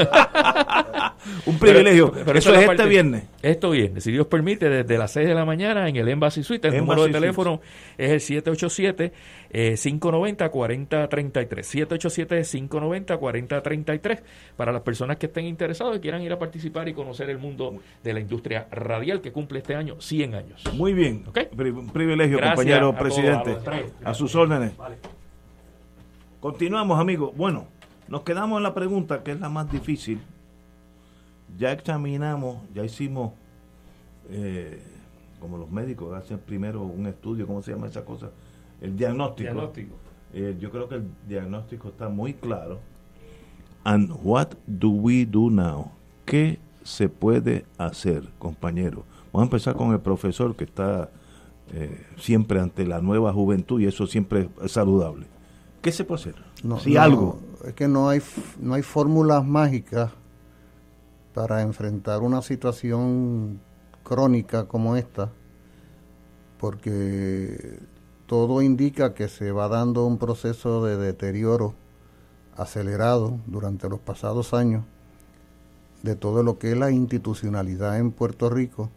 Un 1.46 1.58
privilegio. 1.58 2.12
Pero, 2.12 2.38
eso 2.38 2.54
es 2.54 2.70
este 2.70 2.86
viernes. 2.86 3.24
Esto 3.42 3.72
viernes, 3.72 4.04
si 4.04 4.12
Dios 4.12 4.28
permite, 4.28 4.70
desde 4.70 4.98
las 4.98 5.12
6 5.12 5.28
de 5.28 5.34
la 5.34 5.46
mañana 5.46 5.88
en 5.88 5.96
el 5.96 6.08
Embassy 6.08 6.44
Suite. 6.44 6.68
El 6.68 6.78
número 6.78 7.04
de 7.04 7.12
teléfono 7.12 7.62
es 7.98 8.12
el 8.12 8.20
787 8.20 9.14
590-4033. 9.54 11.88
787-590-4033 11.88 14.22
para 14.56 14.72
las 14.72 14.82
personas 14.82 15.18
que 15.18 15.28
estén 15.28 15.46
interesados 15.46 15.98
y 15.98 16.00
quieran 16.00 16.24
ir 16.24 16.34
a 16.34 16.40
participar 16.40 16.90
y 16.90 16.94
conocer 16.94 17.30
el 17.30 17.38
mundo 17.38 17.76
de 18.04 18.14
la 18.14 18.20
industria 18.20 18.68
radial 18.72 19.22
que 19.22 19.32
cumple 19.32 19.60
este 19.60 19.76
año 19.76 20.02
100 20.02 20.34
años. 20.36 20.64
Muy 20.74 20.94
bien. 20.94 21.24
Un 21.54 21.90
privilegio, 21.94 22.40
compañero 22.40 22.94
presidente. 22.96 23.58
A, 24.04 24.14
sus 24.14 24.36
órdenes. 24.36 24.74
Continuamos, 26.40 27.00
amigos. 27.00 27.32
Bueno, 27.38 27.68
nos 28.08 28.24
quedamos 28.24 28.58
en 28.58 28.64
la 28.64 28.74
pregunta 28.74 29.24
que 29.24 29.32
es 29.32 29.40
la 29.40 29.50
más 29.50 29.72
difícil. 29.72 30.20
Ya 31.58 31.72
examinamos, 31.72 32.58
ya 32.74 32.84
hicimos, 32.84 33.32
eh, 34.30 34.82
como 35.40 35.58
los 35.58 35.70
médicos 35.72 36.14
hacen 36.16 36.40
primero 36.40 36.82
un 36.82 37.06
estudio, 37.06 37.48
¿cómo 37.48 37.62
se 37.62 37.72
llama 37.72 37.88
esa 37.88 38.04
cosa? 38.04 38.30
el 38.84 38.98
diagnóstico. 38.98 39.72
Eh, 40.34 40.58
yo 40.60 40.70
creo 40.70 40.90
que 40.90 40.96
el 40.96 41.06
diagnóstico 41.28 41.88
está 41.88 42.10
muy 42.10 42.34
claro. 42.34 42.80
And 43.86 44.12
what 44.24 44.50
do 44.68 44.90
we 44.90 45.26
do 45.26 45.50
now? 45.50 45.92
¿Qué 46.26 46.60
se 46.84 47.08
puede 47.08 47.66
hacer, 47.78 48.24
compañero? 48.40 49.06
Vamos 49.32 49.44
a 49.44 49.50
empezar 49.50 49.76
con 49.76 49.94
el 49.94 50.00
profesor 50.00 50.56
que 50.56 50.66
está 50.66 51.10
eh, 51.74 52.06
siempre 52.18 52.60
ante 52.60 52.86
la 52.86 53.02
nueva 53.02 53.34
juventud 53.34 53.82
y 53.82 53.88
eso 53.88 54.08
siempre 54.08 54.50
es 54.62 54.72
saludable. 54.72 55.26
¿Qué 55.82 55.92
se 55.92 56.06
puede 56.06 56.22
hacer? 56.22 56.36
No, 56.64 56.80
si 56.80 56.98
algo. 56.98 57.40
Es 57.66 57.74
que 57.74 57.88
no 57.88 58.10
hay, 58.10 58.22
no 58.60 58.76
hay 58.76 58.84
fórmulas 58.84 59.46
mágicas 59.46 60.12
para 61.34 61.62
enfrentar 61.62 62.22
una 62.22 62.42
situación 62.42 63.60
crónica 64.04 64.68
como 64.68 64.96
esta, 64.96 65.32
porque 66.60 67.80
todo 68.28 68.62
indica 68.62 69.14
que 69.14 69.28
se 69.28 69.52
va 69.52 69.68
dando 69.68 70.06
un 70.06 70.18
proceso 70.18 70.86
de 70.86 70.98
deterioro 70.98 71.74
acelerado 72.56 73.40
durante 73.48 73.90
los 73.90 74.00
pasados 74.00 74.54
años 74.54 74.86
de 76.04 76.16
todo 76.16 76.44
lo 76.44 76.60
que 76.60 76.72
es 76.72 76.78
la 76.78 76.92
institucionalidad 76.92 77.98
en 77.98 78.12
Puerto 78.12 78.50
Rico, 78.50 78.90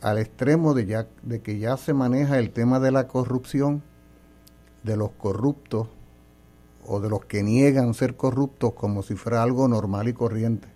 al 0.00 0.18
extremo 0.18 0.74
de, 0.74 0.86
ya, 0.86 1.08
de 1.22 1.40
que 1.42 1.58
ya 1.58 1.76
se 1.76 1.92
maneja 1.92 2.38
el 2.38 2.50
tema 2.50 2.80
de 2.80 2.90
la 2.90 3.06
corrupción, 3.06 3.82
de 4.82 4.96
los 4.96 5.10
corruptos 5.10 5.88
o 6.86 7.00
de 7.00 7.10
los 7.10 7.24
que 7.26 7.42
niegan 7.42 7.92
ser 7.94 8.16
corruptos 8.16 8.72
como 8.72 9.02
si 9.02 9.14
fuera 9.14 9.42
algo 9.42 9.68
normal 9.68 10.08
y 10.08 10.14
corriente, 10.14 10.68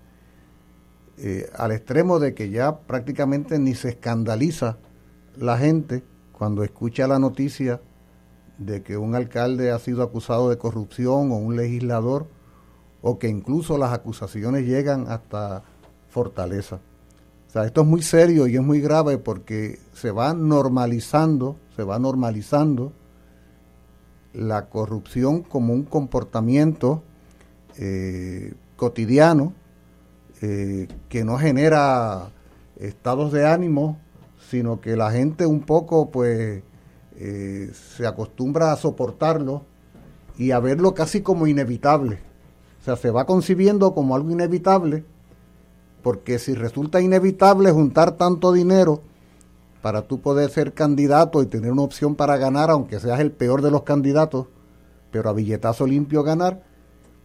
eh, 1.16 1.48
al 1.56 1.72
extremo 1.72 2.18
de 2.18 2.34
que 2.34 2.50
ya 2.50 2.80
prácticamente 2.80 3.58
ni 3.58 3.74
se 3.74 3.90
escandaliza 3.90 4.76
la 5.36 5.58
gente 5.58 6.04
cuando 6.32 6.62
escucha 6.62 7.06
la 7.06 7.18
noticia 7.18 7.80
de 8.58 8.82
que 8.82 8.96
un 8.96 9.14
alcalde 9.14 9.70
ha 9.70 9.78
sido 9.78 10.02
acusado 10.02 10.50
de 10.50 10.58
corrupción 10.58 11.32
o 11.32 11.36
un 11.36 11.56
legislador, 11.56 12.26
o 13.02 13.18
que 13.18 13.28
incluso 13.28 13.78
las 13.78 13.92
acusaciones 13.92 14.64
llegan 14.64 15.06
hasta 15.08 15.62
Fortaleza. 16.08 16.80
Sea, 17.54 17.66
esto 17.66 17.82
es 17.82 17.86
muy 17.86 18.02
serio 18.02 18.48
y 18.48 18.56
es 18.56 18.62
muy 18.62 18.80
grave 18.80 19.16
porque 19.16 19.78
se 19.92 20.10
va 20.10 20.34
normalizando, 20.34 21.54
se 21.76 21.84
va 21.84 22.00
normalizando 22.00 22.92
la 24.32 24.68
corrupción 24.68 25.42
como 25.42 25.72
un 25.72 25.84
comportamiento 25.84 27.04
eh, 27.78 28.54
cotidiano 28.74 29.52
eh, 30.42 30.88
que 31.08 31.22
no 31.22 31.38
genera 31.38 32.32
estados 32.80 33.30
de 33.30 33.46
ánimo 33.46 34.00
sino 34.50 34.80
que 34.80 34.96
la 34.96 35.12
gente 35.12 35.46
un 35.46 35.60
poco 35.60 36.10
pues 36.10 36.64
eh, 37.14 37.70
se 37.72 38.04
acostumbra 38.04 38.72
a 38.72 38.76
soportarlo 38.76 39.62
y 40.36 40.50
a 40.50 40.58
verlo 40.58 40.92
casi 40.92 41.20
como 41.20 41.46
inevitable. 41.46 42.18
O 42.80 42.84
sea, 42.84 42.96
se 42.96 43.12
va 43.12 43.26
concibiendo 43.26 43.94
como 43.94 44.16
algo 44.16 44.32
inevitable, 44.32 45.04
porque 46.04 46.38
si 46.38 46.54
resulta 46.54 47.00
inevitable 47.00 47.72
juntar 47.72 48.12
tanto 48.12 48.52
dinero 48.52 49.00
para 49.80 50.02
tú 50.02 50.20
poder 50.20 50.50
ser 50.50 50.74
candidato 50.74 51.42
y 51.42 51.46
tener 51.46 51.72
una 51.72 51.80
opción 51.80 52.14
para 52.14 52.36
ganar, 52.36 52.70
aunque 52.70 53.00
seas 53.00 53.20
el 53.20 53.32
peor 53.32 53.62
de 53.62 53.70
los 53.70 53.84
candidatos, 53.84 54.48
pero 55.10 55.30
a 55.30 55.32
billetazo 55.32 55.86
limpio 55.86 56.22
ganar, 56.22 56.62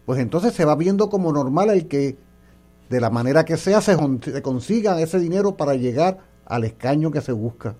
pues 0.05 0.21
entonces 0.21 0.53
se 0.53 0.63
va 0.63 0.75
viendo 0.75 1.09
como 1.09 1.33
normal 1.33 1.71
el 1.71 1.89
que 1.89 2.17
de 2.89 3.01
la 3.01 3.09
manera 3.09 3.43
que 3.43 3.57
sea 3.57 3.81
se, 3.81 3.97
consiga 4.41 5.01
ese 5.01 5.19
dinero 5.19 5.57
para 5.57 5.75
llegar 5.75 6.19
al 6.45 6.63
escaño 6.63 7.11
que 7.11 7.19
se 7.19 7.33
busca. 7.33 7.75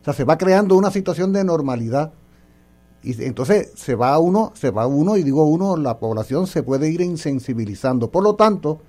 O 0.00 0.04
sea, 0.04 0.14
se 0.14 0.22
va 0.22 0.38
creando 0.38 0.76
una 0.76 0.92
situación 0.92 1.32
de 1.32 1.42
normalidad. 1.42 2.12
Y 3.02 3.24
entonces 3.24 3.72
se 3.74 3.96
va 3.96 4.16
uno, 4.20 4.52
se 4.54 4.70
va 4.70 4.86
uno, 4.86 5.16
y 5.16 5.24
digo 5.24 5.44
uno, 5.44 5.76
la 5.76 5.98
población 5.98 6.46
se 6.46 6.62
puede 6.62 6.90
ir 6.90 7.00
insensibilizando. 7.00 8.10
Por 8.12 8.22
lo 8.22 8.36
tanto, 8.36 8.80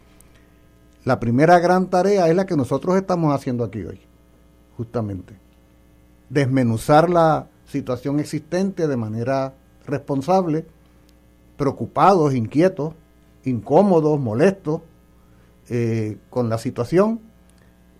la 1.05 1.19
primera 1.19 1.59
gran 1.59 1.89
tarea 1.89 2.27
es 2.27 2.35
la 2.35 2.45
que 2.45 2.57
nosotros 2.57 2.95
estamos 2.97 3.33
haciendo 3.33 3.63
aquí 3.63 3.83
hoy, 3.83 4.01
justamente. 4.75 5.35
Desmenuzar 6.29 7.09
la 7.09 7.47
situación 7.65 8.19
existente 8.19 8.87
de 8.87 8.97
manera 8.97 9.53
responsable, 9.85 10.65
preocupados, 11.57 12.33
inquietos, 12.33 12.93
incómodos, 13.43 14.19
molestos 14.19 14.81
eh, 15.69 16.17
con 16.29 16.49
la 16.49 16.57
situación, 16.57 17.21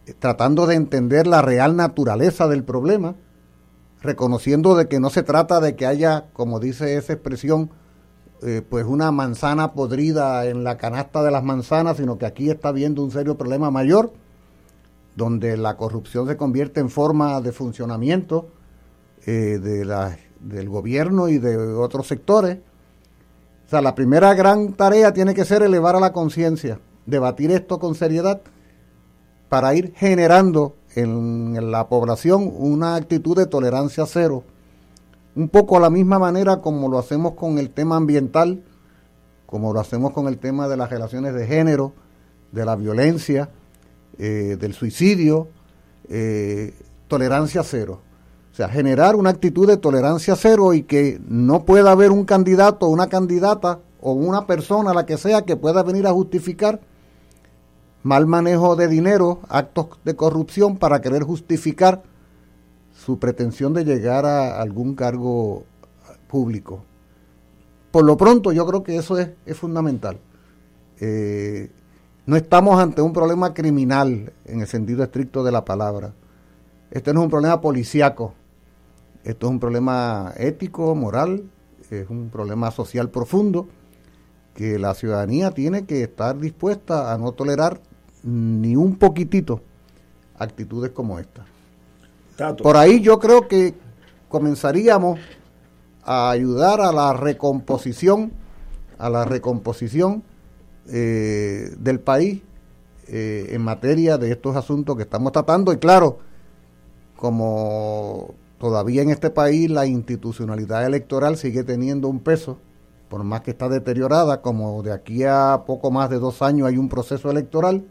eh, 0.06 0.14
tratando 0.18 0.68
de 0.68 0.76
entender 0.76 1.28
la 1.28 1.42
real 1.42 1.76
naturaleza 1.76 2.48
del 2.48 2.64
problema, 2.64 3.16
reconociendo 4.02 4.76
de 4.76 4.88
que 4.88 5.00
no 5.00 5.10
se 5.10 5.24
trata 5.24 5.60
de 5.60 5.76
que 5.76 5.86
haya, 5.86 6.26
como 6.34 6.60
dice 6.60 6.98
esa 6.98 7.14
expresión, 7.14 7.70
eh, 8.41 8.61
pues 8.68 8.86
una 8.86 9.11
manzana 9.11 9.74
podrida 9.74 10.45
en 10.45 10.64
la 10.64 10.78
canasta 10.78 11.24
de 11.24 11.32
las 11.32 11.44
manzanas, 11.44 11.98
sino 11.98 12.18
que 12.18 12.26
aquí 12.26 12.49
está 12.49 12.70
habiendo 12.70 13.03
un 13.03 13.11
serio 13.11 13.38
problema 13.38 13.72
mayor, 13.72 14.11
donde 15.16 15.57
la 15.57 15.76
corrupción 15.76 16.28
se 16.28 16.38
convierte 16.38 16.80
en 16.80 16.90
forma 16.90 17.41
de 17.41 17.52
funcionamiento 17.52 18.48
de 19.26 19.86
la, 19.86 20.18
del 20.40 20.70
gobierno 20.70 21.30
y 21.30 21.38
de 21.38 21.57
otros 21.57 22.07
sectores. 22.07 22.57
O 23.66 23.70
sea, 23.70 23.82
la 23.82 23.94
primera 23.94 24.34
gran 24.34 24.74
tarea 24.74 25.14
tiene 25.14 25.34
que 25.34 25.45
ser 25.45 25.61
elevar 25.61 25.95
a 25.95 25.99
la 25.99 26.14
conciencia, 26.14 26.80
debatir 27.06 27.52
esto 27.52 27.80
con 27.80 27.95
seriedad 27.95 28.41
para 29.49 29.76
ir 29.76 29.94
generando 29.95 30.76
en 30.95 31.72
la 31.72 31.88
población 31.88 32.52
una 32.56 32.95
actitud 32.95 33.38
de 33.38 33.45
tolerancia 33.45 34.06
cero, 34.07 34.44
un 35.40 35.48
poco 35.48 35.78
a 35.78 35.80
la 35.80 35.90
misma 35.90 36.20
manera 36.20 36.57
como 36.57 36.90
lo 36.90 36.99
hacemos 36.99 37.34
con 37.36 37.60
el 37.60 37.70
tema 37.70 37.95
ambiental, 37.95 38.61
como 39.45 39.72
lo 39.72 39.80
hacemos 39.80 40.11
con 40.11 40.28
el 40.28 40.38
tema 40.38 40.68
de 40.68 40.76
las 40.76 40.90
relaciones 40.90 41.34
de 41.34 41.48
género, 41.48 41.94
de 42.52 42.66
la 42.66 42.76
violencia, 42.76 43.49
eh, 44.18 44.57
del 44.60 44.74
suicidio, 44.74 45.48
eh, 46.10 46.74
tolerancia 47.07 47.64
cero. 47.64 48.02
O 48.52 48.56
sea, 48.56 48.68
generar 48.68 49.16
una 49.16 49.30
actitud 49.30 49.66
de 49.66 49.78
tolerancia 49.78 50.36
cero 50.36 50.74
y 50.74 50.84
que 50.84 51.22
no 51.26 51.64
pueda 51.64 51.94
haber 51.94 52.11
un 52.11 52.26
candidato 52.26 52.90
una 52.90 53.07
candidata 53.07 53.80
o 54.02 54.11
una 54.11 54.45
persona, 54.45 54.94
la 54.94 55.06
que 55.06 55.16
sea, 55.16 55.44
que 55.44 55.56
pueda 55.56 55.84
venir 55.84 56.06
a 56.06 56.11
justificar 56.11 56.82
mal 58.03 58.28
manejo 58.28 58.76
de 58.76 58.90
dinero, 58.90 59.40
actos 59.48 59.88
de 60.03 60.18
corrupción 60.18 60.76
para 60.76 60.99
querer 60.99 61.24
justificar 61.24 62.03
su 63.10 63.18
pretensión 63.18 63.73
de 63.73 63.86
llegar 63.86 64.27
a 64.27 64.61
algún 64.61 64.94
cargo 64.94 65.64
público. 66.27 66.84
Por 67.90 68.06
lo 68.06 68.18
pronto 68.18 68.52
yo 68.52 68.68
creo 68.68 68.84
que 68.84 68.98
eso 68.98 69.18
es, 69.18 69.31
fundamental. 69.57 70.19
Eh, 70.99 71.72
no 72.27 72.36
estamos 72.36 72.80
ante 72.80 73.02
un 73.02 73.11
problema 73.11 73.56
criminal 73.56 74.31
en 74.45 74.61
el 74.61 74.68
sentido 74.68 75.02
estricto 75.02 75.44
de 75.44 75.52
la 75.52 75.65
palabra. 75.65 76.14
Este 76.91 77.11
no 77.11 77.22
es 77.22 77.23
un 77.23 77.31
problema 77.31 77.60
policíaco. 77.61 78.36
Esto 79.23 79.48
es 79.48 79.52
un 79.53 79.60
problema 79.60 80.31
ético, 80.38 80.94
moral, 80.94 81.49
es 81.90 82.07
un 82.11 82.30
problema 82.30 82.69
social 82.69 83.10
profundo 83.10 83.68
que 84.53 84.77
la 84.77 84.94
ciudadanía 84.94 85.49
tiene 85.49 85.88
que 85.88 86.03
estar 86.03 86.38
dispuesta 86.38 87.11
a 87.11 87.18
no 87.18 87.31
tolerar 87.31 87.81
ni 88.22 88.76
un 88.76 88.98
poquitito 88.98 89.61
actitudes 90.38 90.91
como 90.91 91.18
esta. 91.18 91.49
Por 92.61 92.78
ahí 92.78 93.02
yo 93.02 93.20
creo 93.20 93.48
que 93.48 93.76
comenzaríamos 94.30 95.20
a 96.03 96.30
ayudar 96.30 96.82
a 96.82 96.91
la 96.91 97.14
recomposición, 97.14 98.32
a 98.98 99.10
la 99.10 99.26
recomposición 99.26 100.24
eh, 100.88 101.72
del 101.78 101.99
país 101.99 102.41
eh, 103.07 103.48
en 103.52 103.61
materia 103.61 104.18
de 104.18 104.32
estos 104.32 104.56
asuntos 104.56 104.95
que 104.95 105.03
estamos 105.03 105.32
tratando. 105.32 105.74
Y 105.74 105.78
claro, 105.78 106.20
como 107.16 108.34
todavía 108.57 109.02
en 109.02 109.10
este 109.10 109.30
país 109.30 109.70
la 109.70 109.86
institucionalidad 109.86 110.86
electoral 110.86 111.38
sigue 111.38 111.64
teniendo 111.64 112.07
un 112.07 112.20
peso, 112.20 112.57
por 113.10 113.24
más 113.24 113.41
que 113.41 113.52
está 113.52 113.68
deteriorada, 113.68 114.41
como 114.41 114.82
de 114.84 114.94
aquí 114.94 115.24
a 115.24 115.64
poco 115.66 115.91
más 115.91 116.10
de 116.10 116.20
dos 116.20 116.41
años 116.41 116.68
hay 116.68 116.78
un 116.78 116.90
proceso 116.90 117.30
electoral, 117.30 117.86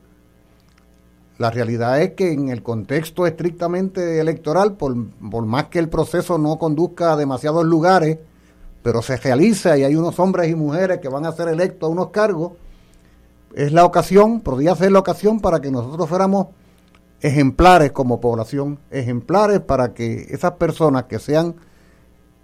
la 1.38 1.50
realidad 1.52 2.02
es 2.02 2.14
que 2.14 2.32
en 2.32 2.48
el 2.48 2.64
contexto 2.64 3.26
estrictamente 3.26 4.18
electoral, 4.18 4.76
por, 4.76 4.96
más 4.96 5.66
que 5.66 5.78
el 5.78 5.88
proceso 5.88 6.36
no 6.36 6.58
conduzca 6.58 7.12
a 7.12 7.16
demasiados 7.16 7.64
lugares, 7.64 8.18
pero 8.82 9.02
se 9.02 9.16
realiza 9.16 9.78
y 9.78 9.84
hay 9.84 9.94
unos 9.94 10.18
hombres 10.18 10.50
y 10.50 10.56
mujeres 10.56 10.98
que 10.98 11.08
van 11.08 11.26
a 11.26 11.32
ser 11.32 11.48
electos 11.48 11.88
a 11.88 11.92
unos 11.92 12.10
cargos, 12.10 12.52
es 13.54 13.72
la 13.72 13.84
ocasión, 13.84 14.40
podría 14.40 14.74
ser 14.74 14.90
la 14.90 14.98
ocasión 14.98 15.40
para 15.40 15.60
que 15.60 15.70
nosotros 15.70 16.08
fuéramos 16.08 16.48
ejemplares 17.20 17.92
como 17.92 18.20
población, 18.20 18.80
ejemplares 18.90 19.60
para 19.60 19.94
que 19.94 20.26
esas 20.30 20.52
personas 20.52 21.04
que 21.04 21.20
sean 21.20 21.54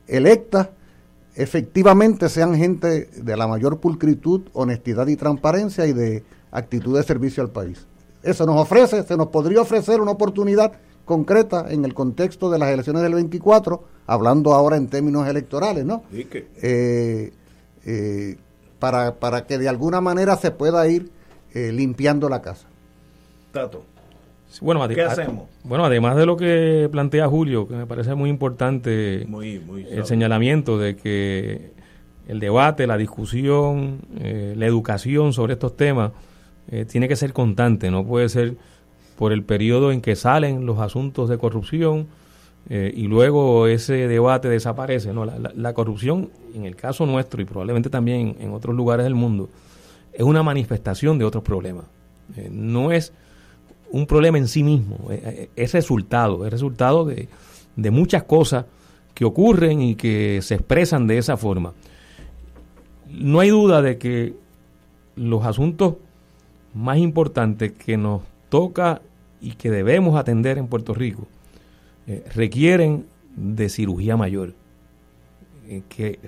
electas 0.06 0.68
efectivamente 1.34 2.28
sean 2.28 2.54
gente 2.54 3.06
de 3.06 3.36
la 3.36 3.48
mayor 3.48 3.80
pulcritud, 3.80 4.42
honestidad 4.52 5.08
y 5.08 5.16
transparencia 5.16 5.84
y 5.86 5.92
de 5.92 6.24
actitud 6.52 6.96
de 6.96 7.02
servicio 7.02 7.42
al 7.42 7.50
país. 7.50 7.86
Eso 8.24 8.46
nos 8.46 8.56
ofrece, 8.56 9.02
se 9.02 9.16
nos 9.16 9.28
podría 9.28 9.60
ofrecer 9.60 10.00
una 10.00 10.12
oportunidad 10.12 10.72
concreta 11.04 11.66
en 11.68 11.84
el 11.84 11.92
contexto 11.92 12.50
de 12.50 12.58
las 12.58 12.70
elecciones 12.70 13.02
del 13.02 13.14
24, 13.14 13.84
hablando 14.06 14.54
ahora 14.54 14.76
en 14.76 14.88
términos 14.88 15.28
electorales, 15.28 15.84
¿no? 15.84 16.02
Eh, 16.12 17.32
eh, 17.84 18.36
para, 18.78 19.14
para 19.16 19.46
que 19.46 19.58
de 19.58 19.68
alguna 19.68 20.00
manera 20.00 20.36
se 20.36 20.50
pueda 20.50 20.88
ir 20.88 21.10
eh, 21.52 21.70
limpiando 21.72 22.30
la 22.30 22.40
casa. 22.40 22.66
Tato. 23.52 23.84
Bueno, 24.60 24.86
¿Qué 24.88 25.02
hacemos? 25.02 25.48
Bueno, 25.64 25.84
además 25.84 26.16
de 26.16 26.26
lo 26.26 26.36
que 26.36 26.88
plantea 26.90 27.28
Julio, 27.28 27.66
que 27.66 27.74
me 27.74 27.86
parece 27.86 28.14
muy 28.14 28.30
importante 28.30 29.22
el 29.22 30.06
señalamiento 30.06 30.78
de 30.78 30.96
que 30.96 31.72
el 32.28 32.38
debate, 32.38 32.86
la 32.86 32.96
discusión, 32.96 33.98
la 34.14 34.66
educación 34.66 35.32
sobre 35.32 35.54
estos 35.54 35.76
temas 35.76 36.12
eh, 36.68 36.84
tiene 36.84 37.08
que 37.08 37.16
ser 37.16 37.32
constante, 37.32 37.90
no 37.90 38.06
puede 38.06 38.28
ser 38.28 38.56
por 39.16 39.32
el 39.32 39.44
periodo 39.44 39.92
en 39.92 40.00
que 40.00 40.16
salen 40.16 40.66
los 40.66 40.78
asuntos 40.78 41.28
de 41.28 41.38
corrupción 41.38 42.06
eh, 42.68 42.92
y 42.94 43.06
luego 43.06 43.66
ese 43.66 44.08
debate 44.08 44.48
desaparece. 44.48 45.12
No, 45.12 45.24
la, 45.24 45.74
corrupción, 45.74 46.30
en 46.54 46.64
el 46.64 46.74
caso 46.74 47.06
nuestro 47.06 47.42
y 47.42 47.44
probablemente 47.44 47.90
también 47.90 48.36
en 48.40 48.52
otros 48.52 48.74
lugares 48.74 49.04
del 49.04 49.14
mundo, 49.14 49.50
es 50.12 50.22
una 50.22 50.42
manifestación 50.42 51.18
de 51.18 51.24
otros 51.24 51.44
problemas. 51.44 51.84
Eh, 52.36 52.48
no 52.50 52.90
es 52.90 53.12
un 53.90 54.06
problema 54.06 54.38
en 54.38 54.48
sí 54.48 54.64
mismo, 54.64 54.98
es 55.54 55.72
resultado, 55.72 56.44
es 56.44 56.50
resultado 56.50 57.04
de, 57.04 57.28
de 57.76 57.90
muchas 57.92 58.24
cosas 58.24 58.64
que 59.14 59.24
ocurren 59.24 59.80
y 59.80 59.94
que 59.94 60.40
se 60.42 60.56
expresan 60.56 61.06
de 61.06 61.18
esa 61.18 61.36
forma. 61.36 61.72
No 63.08 63.38
hay 63.38 63.50
duda 63.50 63.82
de 63.82 63.98
que 63.98 64.34
los 65.14 65.44
asuntos 65.44 65.94
más 66.74 66.98
importante 66.98 67.72
que 67.72 67.96
nos 67.96 68.22
toca 68.48 69.00
y 69.40 69.52
que 69.52 69.70
debemos 69.70 70.18
atender 70.18 70.58
en 70.58 70.66
Puerto 70.66 70.94
Rico 70.94 71.26
eh, 72.06 72.22
requieren 72.34 73.06
de 73.36 73.68
cirugía 73.68 74.16
mayor. 74.16 74.54
Eh, 75.66 75.82
que, 75.88 76.18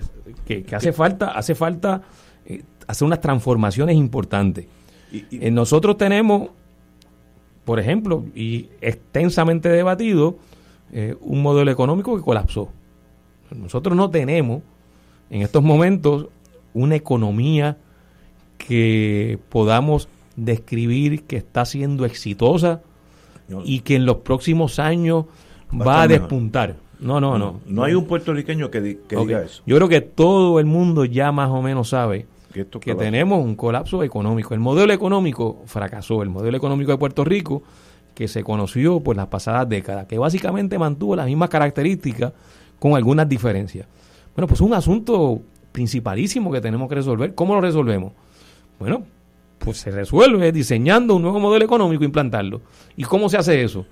hace 0.74 0.92
falta, 0.92 1.32
hace 1.32 1.54
falta 1.54 2.02
eh, 2.46 2.62
hacer 2.86 3.04
unas 3.04 3.20
transformaciones 3.20 3.96
importantes. 3.96 4.66
Y, 5.12 5.50
nosotros 5.50 5.98
tenemos, 5.98 6.48
por 7.64 7.78
ejemplo, 7.78 8.24
y 8.34 8.70
extensamente 8.80 9.68
debatido, 9.68 10.38
un 11.20 11.42
modelo 11.42 11.70
económico 11.70 12.16
que 12.16 12.22
colapsó. 12.22 12.70
Nosotros 13.50 13.96
no 13.96 14.08
tenemos 14.08 14.62
en 15.30 15.42
estos 15.42 15.62
momentos 15.62 16.28
una 16.74 16.94
economía 16.94 17.76
que 18.56 19.38
podamos 19.48 20.08
describir 20.36 21.24
que 21.24 21.36
está 21.36 21.64
siendo 21.64 22.04
exitosa 22.04 22.82
y 23.64 23.80
que 23.80 23.96
en 23.96 24.06
los 24.06 24.18
próximos 24.18 24.78
años 24.78 25.26
va, 25.72 26.02
a, 26.02 26.08
despuntar. 26.08 26.76
No, 27.00 27.20
no, 27.20 27.38
no, 27.38 27.60
no. 27.66 27.84
hay 27.84 27.94
un 27.94 28.06
puertorriqueño 28.06 28.70
que, 28.70 28.80
diga 28.80 29.42
eso. 29.42 29.62
Yo 29.66 29.76
creo 29.76 29.88
que 29.88 30.00
todo 30.00 30.60
el 30.60 30.66
mundo 30.66 31.04
ya 31.04 31.32
más 31.32 31.50
o 31.50 31.62
menos 31.62 31.90
sabe 31.90 32.26
que, 32.80 32.94
tenemos 32.94 33.44
un 33.44 33.54
colapso 33.54 34.02
económico. 34.02 34.54
El 34.54 34.60
modelo 34.60 34.92
económico 34.92 35.62
fracasó. 35.66 36.22
El 36.22 36.30
modelo 36.30 36.56
económico 36.56 36.90
de 36.90 36.98
Puerto 36.98 37.24
Rico, 37.24 37.62
que 38.14 38.28
se 38.28 38.42
conoció 38.42 39.00
por 39.00 39.16
las 39.16 39.26
pasadas 39.26 39.68
décadas, 39.68 40.06
que 40.06 40.18
básicamente 40.18 40.78
mantuvo 40.78 41.16
las 41.16 41.26
mismas 41.26 41.50
características 41.50 42.32
con 42.78 42.94
algunas 42.94 43.28
diferencias. 43.28 43.86
Bueno, 44.34 44.46
pues 44.46 44.60
un 44.60 44.74
asunto 44.74 45.42
principalísimo 45.72 46.50
que 46.50 46.60
tenemos 46.60 46.88
que 46.88 46.94
resolver. 46.94 47.34
¿Cómo 47.34 47.54
lo 47.54 47.60
resolvemos? 47.60 48.12
Bueno, 48.78 49.04
Pues 49.58 49.78
se 49.78 49.90
resuelve 49.90 50.52
diseñando 50.52 51.16
un 51.16 51.22
nuevo 51.22 51.40
modelo 51.40 51.64
económico 51.64 52.02
e 52.02 52.06
implantarlo. 52.06 52.60
¿Y 52.96 53.04
cómo 53.04 53.28
se 53.28 53.36
hace 53.36 53.62
eso? 53.62 53.86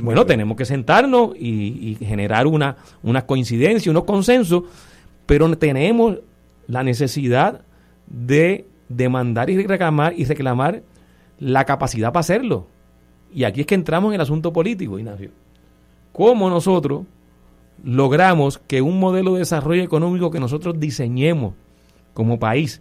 bueno, 0.00 0.24
tenemos 0.26 0.56
que 0.56 0.64
sentarnos 0.64 1.30
y, 1.36 1.96
generar 2.00 2.46
una, 2.46 2.76
una 3.02 3.26
coincidencia, 3.26 3.90
unos 3.90 4.04
consensos, 4.04 4.64
pero 5.26 5.56
tenemos 5.56 6.18
la 6.68 6.82
necesidad 6.82 7.62
de 8.06 8.66
demandar 8.88 9.50
y 9.50 9.66
reclamar 9.66 10.14
y 10.16 10.24
reclamar 10.24 10.82
la 11.38 11.64
capacidad 11.64 12.12
para 12.12 12.20
hacerlo. 12.20 12.66
Y 13.32 13.44
aquí 13.44 13.62
es 13.62 13.66
que 13.66 13.74
entramos 13.74 14.10
en 14.10 14.14
el 14.16 14.20
asunto 14.20 14.52
político, 14.52 14.98
Ignacio. 14.98 15.30
¿Cómo 16.12 16.48
nosotros 16.48 17.02
logramos 17.84 18.58
que 18.58 18.82
un 18.82 18.98
modelo 18.98 19.34
de 19.34 19.40
desarrollo 19.40 19.82
económico 19.82 20.30
que 20.30 20.40
nosotros 20.40 20.78
diseñemos 20.78 21.54
como 22.14 22.38
país, 22.38 22.80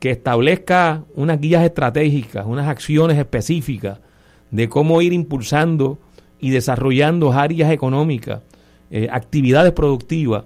que 0.00 0.10
establezca 0.10 1.04
unas 1.14 1.40
guías 1.40 1.62
estratégicas, 1.62 2.46
unas 2.46 2.66
acciones 2.66 3.18
específicas 3.18 3.98
de 4.50 4.68
cómo 4.68 5.02
ir 5.02 5.12
impulsando 5.12 5.98
y 6.40 6.50
desarrollando 6.50 7.32
áreas 7.32 7.70
económicas, 7.70 8.40
eh, 8.90 9.08
actividades 9.12 9.72
productivas, 9.72 10.44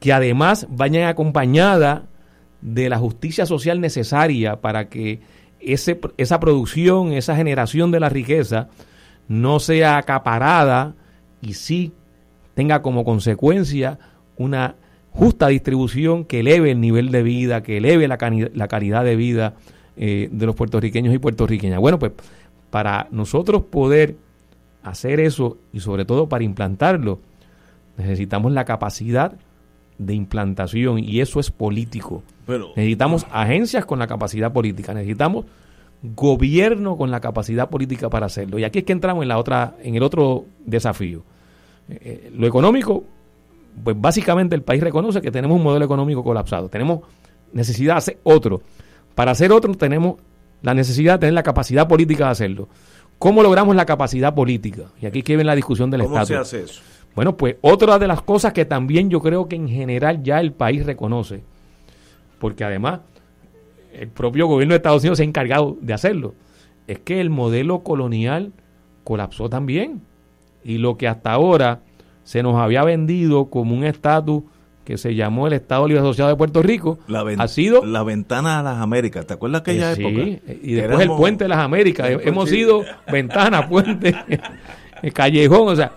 que 0.00 0.12
además 0.12 0.66
vayan 0.68 1.04
acompañadas 1.04 2.02
de 2.60 2.88
la 2.88 2.98
justicia 2.98 3.46
social 3.46 3.80
necesaria 3.80 4.60
para 4.60 4.88
que 4.88 5.20
ese, 5.60 5.98
esa 6.16 6.40
producción, 6.40 7.12
esa 7.12 7.36
generación 7.36 7.92
de 7.92 8.00
la 8.00 8.08
riqueza 8.08 8.68
no 9.28 9.60
sea 9.60 9.98
acaparada 9.98 10.94
y 11.40 11.54
sí 11.54 11.92
tenga 12.54 12.82
como 12.82 13.04
consecuencia 13.04 13.98
una 14.36 14.74
justa 15.10 15.48
distribución 15.48 16.24
que 16.24 16.40
eleve 16.40 16.70
el 16.70 16.80
nivel 16.80 17.10
de 17.10 17.22
vida, 17.22 17.62
que 17.62 17.78
eleve 17.78 18.08
la, 18.08 18.18
la 18.54 18.68
calidad 18.68 19.04
de 19.04 19.16
vida 19.16 19.54
eh, 19.96 20.28
de 20.30 20.46
los 20.46 20.54
puertorriqueños 20.54 21.14
y 21.14 21.18
puertorriqueñas. 21.18 21.80
Bueno, 21.80 21.98
pues 21.98 22.12
para 22.70 23.08
nosotros 23.10 23.64
poder 23.64 24.16
hacer 24.82 25.20
eso 25.20 25.58
y 25.72 25.80
sobre 25.80 26.04
todo 26.04 26.28
para 26.28 26.44
implantarlo, 26.44 27.20
necesitamos 27.96 28.52
la 28.52 28.64
capacidad 28.64 29.32
de 29.98 30.14
implantación 30.14 30.98
y 30.98 31.20
eso 31.20 31.40
es 31.40 31.50
político. 31.50 32.22
necesitamos 32.76 33.26
agencias 33.30 33.84
con 33.84 33.98
la 33.98 34.06
capacidad 34.06 34.52
política, 34.52 34.94
necesitamos 34.94 35.44
gobierno 36.02 36.96
con 36.96 37.10
la 37.10 37.20
capacidad 37.20 37.68
política 37.68 38.08
para 38.08 38.26
hacerlo. 38.26 38.58
Y 38.58 38.64
aquí 38.64 38.78
es 38.78 38.84
que 38.84 38.92
entramos 38.92 39.22
en 39.22 39.28
la 39.28 39.38
otra 39.38 39.76
en 39.82 39.96
el 39.96 40.02
otro 40.02 40.46
desafío. 40.64 41.22
Eh, 41.88 41.98
eh, 42.00 42.32
lo 42.34 42.46
económico, 42.46 43.04
pues 43.82 43.96
básicamente 43.98 44.54
el 44.54 44.62
país 44.62 44.82
reconoce 44.82 45.20
que 45.20 45.30
tenemos 45.30 45.56
un 45.56 45.62
modelo 45.62 45.84
económico 45.84 46.22
colapsado. 46.22 46.68
Tenemos 46.68 47.00
necesidad 47.52 47.94
de 47.94 47.98
hacer 47.98 48.18
otro. 48.22 48.62
Para 49.14 49.32
hacer 49.32 49.52
otro 49.52 49.74
tenemos 49.74 50.16
la 50.62 50.74
necesidad 50.74 51.14
de 51.14 51.18
tener 51.20 51.34
la 51.34 51.42
capacidad 51.42 51.88
política 51.88 52.26
de 52.26 52.30
hacerlo. 52.30 52.68
¿Cómo 53.18 53.42
logramos 53.42 53.76
la 53.76 53.86
capacidad 53.86 54.34
política? 54.34 54.84
Y 55.00 55.06
aquí 55.06 55.22
que 55.22 55.36
ven 55.36 55.46
la 55.46 55.54
discusión 55.54 55.90
del 55.90 56.02
Estado. 56.02 56.26
¿Cómo 56.26 56.26
se 56.26 56.36
hace 56.36 56.62
eso? 56.62 56.82
Bueno, 57.14 57.36
pues 57.36 57.56
otra 57.60 57.98
de 57.98 58.06
las 58.06 58.22
cosas 58.22 58.52
que 58.52 58.64
también 58.64 59.10
yo 59.10 59.20
creo 59.20 59.48
que 59.48 59.56
en 59.56 59.68
general 59.68 60.22
ya 60.22 60.40
el 60.40 60.52
país 60.52 60.86
reconoce, 60.86 61.42
porque 62.38 62.64
además 62.64 63.00
el 63.92 64.08
propio 64.08 64.46
gobierno 64.46 64.72
de 64.72 64.76
Estados 64.76 65.02
Unidos 65.02 65.18
se 65.18 65.24
ha 65.24 65.26
encargado 65.26 65.76
de 65.80 65.92
hacerlo, 65.92 66.34
es 66.86 67.00
que 67.00 67.20
el 67.20 67.28
modelo 67.28 67.80
colonial 67.80 68.52
colapsó 69.04 69.48
también. 69.48 70.02
Y 70.62 70.78
lo 70.78 70.96
que 70.96 71.08
hasta 71.08 71.32
ahora 71.32 71.80
se 72.24 72.42
nos 72.42 72.56
había 72.56 72.84
vendido 72.84 73.46
como 73.46 73.74
un 73.74 73.84
estatus 73.84 74.42
que 74.84 74.98
se 74.98 75.14
llamó 75.14 75.46
el 75.46 75.52
Estado 75.52 75.86
Libre 75.86 76.00
Asociado 76.00 76.30
de 76.30 76.36
Puerto 76.36 76.62
Rico, 76.62 76.98
ha 77.38 77.48
sido 77.48 77.84
la 77.84 78.02
ventana 78.02 78.58
a 78.58 78.62
las 78.62 78.78
Américas. 78.78 79.26
¿Te 79.26 79.34
acuerdas 79.34 79.60
aquella 79.60 79.94
sí, 79.94 80.02
época? 80.02 80.52
Y 80.62 80.72
después 80.72 81.00
el 81.00 81.08
puente 81.08 81.44
de 81.44 81.48
las 81.48 81.58
Américas. 81.58 82.10
Hemos 82.22 82.48
sido 82.48 82.82
ventana, 83.10 83.68
puente, 83.68 84.14
callejón, 85.14 85.68
o 85.68 85.76
sea, 85.76 85.92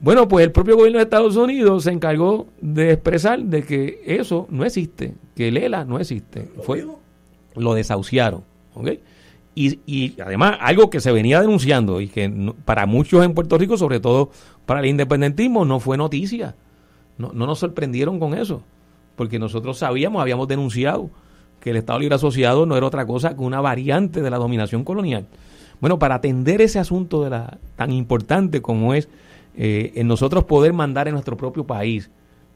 bueno, 0.00 0.28
pues 0.28 0.44
el 0.44 0.52
propio 0.52 0.76
gobierno 0.76 0.98
de 0.98 1.04
Estados 1.04 1.36
Unidos 1.36 1.84
se 1.84 1.90
encargó 1.90 2.46
de 2.60 2.92
expresar 2.92 3.42
de 3.42 3.62
que 3.64 4.02
eso 4.06 4.46
no 4.50 4.64
existe, 4.64 5.14
que 5.34 5.48
el 5.48 5.56
ELA 5.56 5.84
no 5.84 5.98
existe. 5.98 6.48
Fue, 6.62 6.86
lo 7.54 7.74
desahuciaron. 7.74 8.44
Y, 9.58 9.80
y, 9.86 10.20
además 10.20 10.58
algo 10.60 10.90
que 10.90 11.00
se 11.00 11.10
venía 11.10 11.40
denunciando 11.40 12.02
y 12.02 12.08
que 12.08 12.52
para 12.66 12.84
muchos 12.84 13.24
en 13.24 13.32
Puerto 13.32 13.56
Rico, 13.56 13.78
sobre 13.78 14.00
todo 14.00 14.30
para 14.66 14.80
el 14.80 14.86
independentismo, 14.86 15.64
no 15.64 15.80
fue 15.80 15.96
noticia. 15.96 16.54
No, 17.16 17.32
no 17.32 17.46
nos 17.46 17.58
sorprendieron 17.58 18.20
con 18.20 18.34
eso, 18.34 18.62
porque 19.16 19.38
nosotros 19.38 19.78
sabíamos, 19.78 20.20
habíamos 20.20 20.46
denunciado 20.46 21.10
que 21.60 21.70
el 21.70 21.76
Estado 21.76 21.98
Libre 21.98 22.16
Asociado 22.16 22.66
no 22.66 22.76
era 22.76 22.86
otra 22.86 23.06
cosa 23.06 23.34
que 23.34 23.40
una 23.40 23.62
variante 23.62 24.20
de 24.20 24.30
la 24.30 24.36
dominación 24.36 24.84
colonial. 24.84 25.26
Bueno, 25.80 25.98
para 25.98 26.16
atender 26.16 26.60
ese 26.60 26.78
asunto 26.78 27.24
de 27.24 27.30
la, 27.30 27.58
tan 27.76 27.92
importante 27.92 28.62
como 28.62 28.94
es 28.94 29.08
eh, 29.56 29.92
en 29.94 30.06
nosotros 30.06 30.44
poder 30.44 30.72
mandar 30.72 31.08
en 31.08 31.14
nuestro 31.14 31.36
propio 31.36 31.64
país 31.64 32.10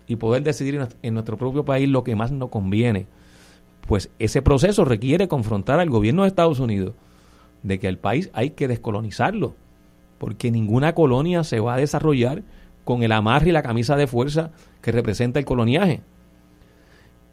y 0.06 0.16
poder 0.16 0.42
decidir 0.42 0.86
en 1.02 1.14
nuestro 1.14 1.36
propio 1.36 1.64
país 1.64 1.88
lo 1.88 2.04
que 2.04 2.14
más 2.14 2.30
nos 2.30 2.50
conviene, 2.50 3.06
pues 3.90 4.08
ese 4.20 4.40
proceso 4.40 4.84
requiere 4.84 5.26
confrontar 5.26 5.80
al 5.80 5.90
gobierno 5.90 6.22
de 6.22 6.28
Estados 6.28 6.60
Unidos 6.60 6.94
de 7.64 7.80
que 7.80 7.88
el 7.88 7.98
país 7.98 8.30
hay 8.32 8.50
que 8.50 8.68
descolonizarlo, 8.68 9.56
porque 10.16 10.52
ninguna 10.52 10.94
colonia 10.94 11.42
se 11.42 11.58
va 11.58 11.74
a 11.74 11.76
desarrollar 11.76 12.44
con 12.84 13.02
el 13.02 13.10
amarre 13.10 13.48
y 13.48 13.52
la 13.52 13.64
camisa 13.64 13.96
de 13.96 14.06
fuerza 14.06 14.52
que 14.80 14.92
representa 14.92 15.40
el 15.40 15.44
coloniaje. 15.44 16.02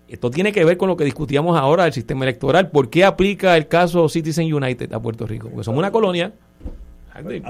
Esto 0.07 0.31
tiene 0.31 0.51
que 0.51 0.65
ver 0.65 0.77
con 0.77 0.89
lo 0.89 0.97
que 0.97 1.05
discutíamos 1.05 1.55
ahora 1.55 1.83
del 1.83 1.93
sistema 1.93 2.25
electoral. 2.25 2.71
¿Por 2.71 2.89
qué 2.89 3.05
aplica 3.05 3.55
el 3.55 3.67
caso 3.67 4.09
Citizen 4.09 4.51
United 4.51 4.91
a 4.93 4.99
Puerto 4.99 5.27
Rico? 5.27 5.49
Porque 5.49 5.63
somos 5.63 5.77
una 5.77 5.91
colonia 5.91 6.33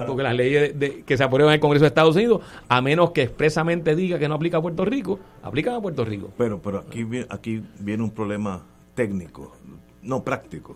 porque 0.06 0.24
las 0.24 0.36
leyes 0.36 0.74
que 1.06 1.16
se 1.16 1.24
aprueban 1.24 1.54
en 1.54 1.56
el 1.56 1.60
Congreso 1.62 1.84
de 1.84 1.88
Estados 1.88 2.18
Unidos, 2.18 2.42
a 2.68 2.82
menos 2.82 3.12
que 3.12 3.22
expresamente 3.22 3.96
diga 3.96 4.20
que 4.20 4.28
no 4.28 4.36
aplica 4.36 4.58
a 4.58 4.62
Puerto 4.62 4.84
Rico, 4.84 5.18
aplican 5.44 5.76
a 5.76 5.82
Puerto 5.82 6.04
Rico. 6.04 6.30
Pero, 6.38 6.62
pero 6.62 6.80
aquí, 6.80 7.08
aquí 7.30 7.64
viene 7.80 8.04
un 8.04 8.12
problema 8.12 8.64
técnico, 8.98 9.56
no 10.02 10.24
práctico. 10.24 10.76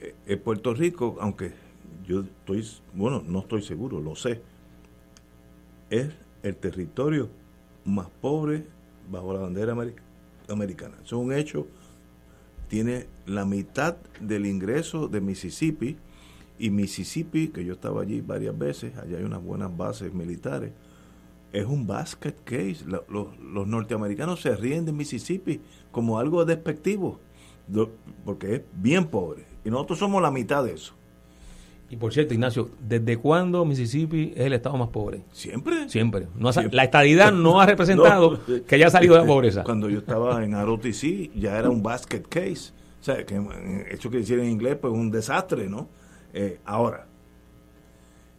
Eh, 0.00 0.14
en 0.26 0.40
Puerto 0.40 0.72
Rico, 0.72 1.18
aunque 1.20 1.52
yo 2.06 2.22
estoy, 2.22 2.66
bueno, 2.94 3.22
no 3.24 3.40
estoy 3.40 3.60
seguro, 3.62 4.00
lo 4.00 4.16
sé, 4.16 4.40
es 5.90 6.08
el 6.42 6.56
territorio 6.56 7.28
más 7.84 8.08
pobre 8.22 8.64
bajo 9.10 9.34
la 9.34 9.40
bandera 9.40 9.76
americana. 10.48 10.96
Es 11.04 11.12
un 11.12 11.34
hecho. 11.34 11.66
Tiene 12.68 13.06
la 13.26 13.44
mitad 13.44 13.98
del 14.18 14.46
ingreso 14.46 15.08
de 15.08 15.20
Mississippi, 15.20 15.98
y 16.58 16.70
Mississippi, 16.70 17.48
que 17.48 17.66
yo 17.66 17.74
estaba 17.74 18.00
allí 18.00 18.22
varias 18.22 18.56
veces, 18.56 18.96
allá 18.96 19.18
hay 19.18 19.24
unas 19.24 19.42
buenas 19.42 19.76
bases 19.76 20.14
militares, 20.14 20.72
es 21.52 21.66
un 21.66 21.86
basket 21.86 22.34
case. 22.44 22.78
Los, 23.08 23.38
norteamericanos 23.38 24.40
se 24.40 24.56
ríen 24.56 24.84
de 24.84 24.92
Mississippi 24.92 25.60
como 25.90 26.18
algo 26.18 26.44
despectivo, 26.44 27.20
porque 28.24 28.56
es 28.56 28.62
bien 28.74 29.06
pobre. 29.06 29.44
Y 29.64 29.70
nosotros 29.70 29.98
somos 29.98 30.22
la 30.22 30.30
mitad 30.30 30.64
de 30.64 30.74
eso. 30.74 30.94
Y 31.90 31.96
por 31.96 32.10
cierto, 32.10 32.32
Ignacio, 32.32 32.70
¿desde 32.80 33.18
cuándo 33.18 33.66
Mississippi 33.66 34.32
es 34.34 34.46
el 34.46 34.54
estado 34.54 34.78
más 34.78 34.88
pobre? 34.88 35.24
Siempre. 35.30 35.90
Siempre. 35.90 36.26
La 36.70 36.84
estadidad 36.84 37.32
no 37.32 37.60
ha 37.60 37.66
representado 37.66 38.40
que 38.66 38.74
haya 38.76 38.88
salido 38.88 39.14
de 39.14 39.20
la 39.20 39.26
pobreza. 39.26 39.62
Cuando 39.62 39.90
yo 39.90 39.98
estaba 39.98 40.42
en 40.42 40.52
ROTC 40.52 41.34
ya 41.34 41.58
era 41.58 41.68
un 41.68 41.82
basket 41.82 42.22
case. 42.22 42.72
O 42.98 43.04
sea, 43.04 43.26
que 43.26 43.38
hecho 43.90 44.08
que 44.10 44.18
decir 44.18 44.38
en 44.38 44.48
inglés, 44.48 44.78
pues 44.80 44.92
un 44.92 45.10
desastre, 45.10 45.68
¿no? 45.68 45.88
Eh, 46.32 46.60
ahora, 46.64 47.08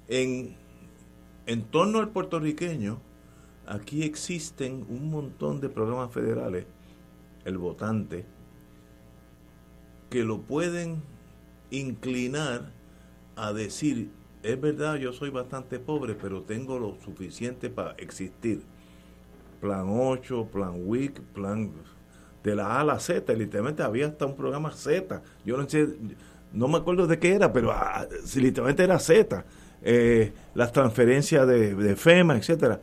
en, 0.07 0.55
en 1.45 1.63
torno 1.63 1.99
al 1.99 2.09
puertorriqueño, 2.09 2.99
aquí 3.65 4.03
existen 4.03 4.85
un 4.89 5.09
montón 5.09 5.61
de 5.61 5.69
programas 5.69 6.11
federales, 6.11 6.65
el 7.45 7.57
votante, 7.57 8.25
que 10.09 10.23
lo 10.23 10.41
pueden 10.41 11.01
inclinar 11.71 12.71
a 13.35 13.51
decir, 13.51 14.11
es 14.43 14.59
verdad, 14.59 14.95
yo 14.95 15.13
soy 15.13 15.29
bastante 15.29 15.79
pobre, 15.79 16.15
pero 16.15 16.43
tengo 16.43 16.77
lo 16.77 16.97
suficiente 17.03 17.69
para 17.69 17.93
existir. 17.93 18.61
Plan 19.59 19.85
8, 19.87 20.49
plan 20.51 20.73
WIC, 20.85 21.21
plan 21.33 21.71
de 22.43 22.55
la 22.55 22.67
A 22.67 22.81
a 22.81 22.83
la 22.83 22.99
Z, 22.99 23.33
literalmente 23.33 23.81
había 23.83 24.07
hasta 24.07 24.25
un 24.25 24.35
programa 24.35 24.71
Z. 24.71 25.21
Yo 25.45 25.57
no 25.57 25.67
sé, 25.67 25.87
no 26.51 26.67
me 26.67 26.77
acuerdo 26.77 27.07
de 27.07 27.17
qué 27.17 27.33
era, 27.33 27.53
pero 27.53 27.71
ah, 27.71 28.05
literalmente 28.35 28.83
era 28.83 28.99
Z, 28.99 29.45
eh, 29.83 30.31
las 30.55 30.71
transferencias 30.71 31.45
de, 31.47 31.95
FEMA, 31.95 32.37
etcétera. 32.37 32.81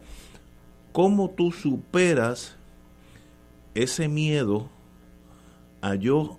¿Cómo 0.92 1.30
tú 1.30 1.50
superas 1.50 2.56
ese 3.74 4.08
miedo 4.08 4.68
a 5.80 5.94
yo, 5.94 6.38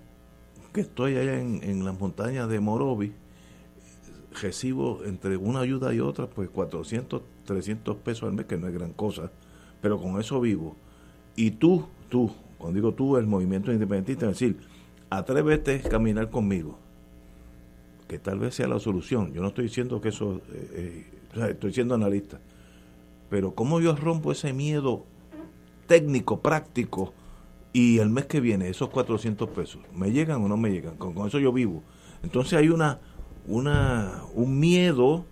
que 0.72 0.82
estoy 0.82 1.16
allá 1.16 1.40
en, 1.40 1.84
las 1.84 1.98
montañas 1.98 2.48
de 2.48 2.60
Morovi, 2.60 3.12
recibo 4.40 5.02
entre 5.04 5.36
una 5.36 5.60
ayuda 5.60 5.92
y 5.92 6.00
otra, 6.00 6.26
pues 6.28 6.48
400, 6.48 7.22
300 7.44 7.96
pesos 7.96 8.24
al 8.24 8.32
mes, 8.32 8.46
que 8.46 8.56
no 8.56 8.68
es 8.68 8.74
gran 8.74 8.92
cosa, 8.92 9.30
pero 9.80 10.00
con 10.00 10.20
eso 10.20 10.40
vivo. 10.40 10.76
Y 11.34 11.52
tú, 11.52 11.86
tú, 12.08 12.30
cuando 12.56 12.76
digo 12.76 12.94
tú, 12.94 13.16
el 13.16 13.26
movimiento 13.26 13.72
independentista, 13.72 14.26
es 14.26 14.38
decir, 14.38 14.58
atrévete 15.10 15.82
a 15.84 15.88
caminar 15.88 16.30
conmigo, 16.30 16.78
que 18.12 18.18
tal 18.18 18.38
vez 18.38 18.54
sea 18.54 18.68
la 18.68 18.78
solución. 18.78 19.32
Yo 19.32 19.40
no 19.40 19.48
estoy 19.48 19.64
diciendo 19.64 20.02
que 20.02 20.10
eso, 20.10 20.42
eh, 20.52 21.06
eh, 21.34 21.46
estoy 21.48 21.72
siendo 21.72 21.94
analista, 21.94 22.38
pero 23.30 23.54
¿cómo 23.54 23.80
yo 23.80 23.96
rompo 23.96 24.32
ese 24.32 24.52
miedo 24.52 25.06
técnico, 25.86 26.40
práctico, 26.40 27.14
y 27.72 28.00
el 28.00 28.10
mes 28.10 28.26
que 28.26 28.40
viene 28.40 28.68
esos 28.68 28.90
400 28.90 29.48
pesos, 29.48 29.80
¿me 29.94 30.12
llegan 30.12 30.42
o 30.42 30.48
no 30.48 30.58
me 30.58 30.70
llegan? 30.70 30.96
Con, 30.96 31.14
con 31.14 31.26
eso 31.26 31.38
yo 31.38 31.54
vivo. 31.54 31.82
Entonces 32.22 32.52
hay 32.52 32.68
una, 32.68 33.00
una, 33.48 34.24
un 34.34 34.60
miedo 34.60 35.24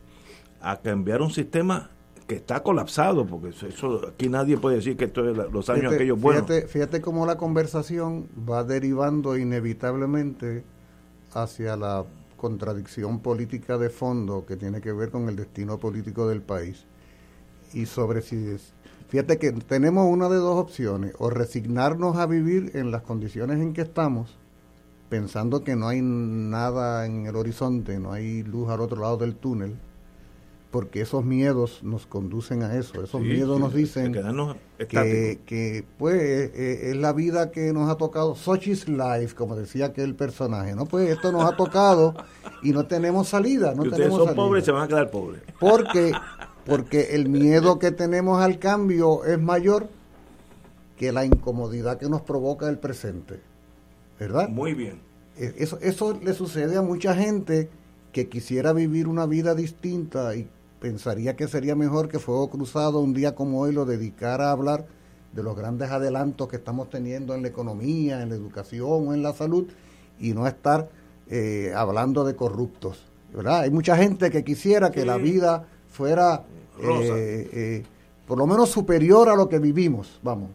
a 0.62 0.78
cambiar 0.78 1.20
un 1.20 1.32
sistema 1.32 1.90
que 2.26 2.36
está 2.36 2.62
colapsado, 2.62 3.26
porque 3.26 3.50
eso, 3.50 4.08
aquí 4.08 4.30
nadie 4.30 4.56
puede 4.56 4.76
decir 4.76 4.96
que 4.96 5.04
esto 5.04 5.28
es 5.28 5.36
los 5.36 5.68
años 5.68 5.80
fíjate, 5.80 5.96
aquellos 5.96 6.18
buenos. 6.18 6.46
Fíjate, 6.46 6.66
fíjate 6.66 7.00
cómo 7.02 7.26
la 7.26 7.36
conversación 7.36 8.26
va 8.48 8.64
derivando 8.64 9.36
inevitablemente 9.36 10.64
hacia 11.34 11.76
la 11.76 12.06
contradicción 12.40 13.20
política 13.20 13.76
de 13.76 13.90
fondo 13.90 14.46
que 14.46 14.56
tiene 14.56 14.80
que 14.80 14.92
ver 14.92 15.10
con 15.10 15.28
el 15.28 15.36
destino 15.36 15.78
político 15.78 16.26
del 16.26 16.40
país. 16.40 16.86
Y 17.74 17.84
sobre 17.84 18.22
si 18.22 18.56
fíjate 19.08 19.38
que 19.38 19.52
tenemos 19.52 20.08
una 20.08 20.30
de 20.30 20.36
dos 20.36 20.56
opciones, 20.56 21.12
o 21.18 21.28
resignarnos 21.28 22.16
a 22.16 22.24
vivir 22.24 22.70
en 22.74 22.90
las 22.90 23.02
condiciones 23.02 23.60
en 23.60 23.74
que 23.74 23.82
estamos, 23.82 24.38
pensando 25.10 25.64
que 25.64 25.76
no 25.76 25.88
hay 25.88 26.00
nada 26.00 27.04
en 27.04 27.26
el 27.26 27.36
horizonte, 27.36 28.00
no 28.00 28.12
hay 28.12 28.42
luz 28.42 28.70
al 28.70 28.80
otro 28.80 29.02
lado 29.02 29.18
del 29.18 29.36
túnel, 29.36 29.76
porque 30.70 31.00
esos 31.00 31.24
miedos 31.24 31.80
nos 31.82 32.06
conducen 32.06 32.62
a 32.62 32.76
eso. 32.76 33.02
Esos 33.02 33.20
Sí, 33.22 33.28
miedos 33.28 33.56
sí, 33.56 33.62
nos 33.62 33.74
dicen 33.74 34.12
que, 34.88 35.40
que, 35.44 35.84
pues 35.98 36.14
eh, 36.22 36.52
eh, 36.54 36.90
es 36.90 36.96
la 36.96 37.12
vida 37.12 37.50
que 37.50 37.72
nos 37.72 37.90
ha 37.90 37.96
tocado. 37.96 38.36
Such 38.36 38.68
is 38.68 38.88
life, 38.88 39.34
como 39.34 39.56
decía 39.56 39.86
aquel 39.86 40.14
personaje. 40.14 40.74
No, 40.76 40.86
pues 40.86 41.10
esto 41.10 41.32
nos 41.32 41.44
ha 41.44 41.56
tocado 41.56 42.14
y 42.62 42.70
no 42.70 42.86
tenemos 42.86 43.28
salida. 43.28 43.74
No 43.74 43.82
ustedes 43.82 43.96
tenemos 43.98 44.18
son 44.18 44.26
salida. 44.28 44.42
pobres, 44.44 44.64
se 44.64 44.70
van 44.72 44.82
a 44.84 44.88
quedar 44.88 45.10
pobres. 45.10 45.42
Porque, 45.58 46.12
porque 46.64 47.14
el 47.16 47.28
miedo 47.28 47.78
que 47.80 47.90
tenemos 47.90 48.40
al 48.40 48.58
cambio 48.60 49.24
es 49.24 49.40
mayor 49.40 49.88
que 50.96 51.10
la 51.10 51.24
incomodidad 51.24 51.98
que 51.98 52.08
nos 52.08 52.20
provoca 52.22 52.68
el 52.68 52.78
presente. 52.78 53.40
¿Verdad? 54.20 54.48
Muy 54.48 54.74
bien. 54.74 55.00
Eh, 55.36 55.54
Eso, 55.58 55.78
eso 55.80 56.16
le 56.22 56.32
sucede 56.34 56.76
a 56.76 56.82
mucha 56.82 57.14
gente 57.16 57.70
que 58.12 58.28
quisiera 58.28 58.72
vivir 58.72 59.08
una 59.08 59.24
vida 59.26 59.54
distinta 59.54 60.34
y 60.36 60.48
pensaría 60.80 61.36
que 61.36 61.46
sería 61.46 61.76
mejor 61.76 62.08
que 62.08 62.18
Fuego 62.18 62.50
Cruzado 62.50 63.00
un 63.00 63.12
día 63.12 63.34
como 63.34 63.60
hoy 63.60 63.72
lo 63.72 63.84
dedicara 63.84 64.48
a 64.48 64.52
hablar 64.52 64.86
de 65.32 65.42
los 65.42 65.56
grandes 65.56 65.90
adelantos 65.90 66.48
que 66.48 66.56
estamos 66.56 66.90
teniendo 66.90 67.34
en 67.34 67.42
la 67.42 67.48
economía, 67.48 68.22
en 68.22 68.30
la 68.30 68.34
educación 68.34 69.08
o 69.08 69.14
en 69.14 69.22
la 69.22 69.32
salud 69.32 69.68
y 70.18 70.32
no 70.32 70.46
estar 70.46 70.88
eh, 71.28 71.72
hablando 71.76 72.24
de 72.24 72.34
corruptos. 72.34 73.04
¿verdad? 73.32 73.60
Hay 73.60 73.70
mucha 73.70 73.96
gente 73.96 74.30
que 74.30 74.42
quisiera 74.42 74.90
que 74.90 75.02
Sí. 75.02 75.06
la 75.06 75.16
vida 75.18 75.66
fuera 75.88 76.42
eh, 76.82 77.48
eh, 77.52 77.82
por 78.26 78.38
lo 78.38 78.46
menos 78.46 78.70
superior 78.70 79.28
a 79.28 79.36
lo 79.36 79.48
que 79.48 79.58
vivimos. 79.58 80.18
Vamos. 80.22 80.50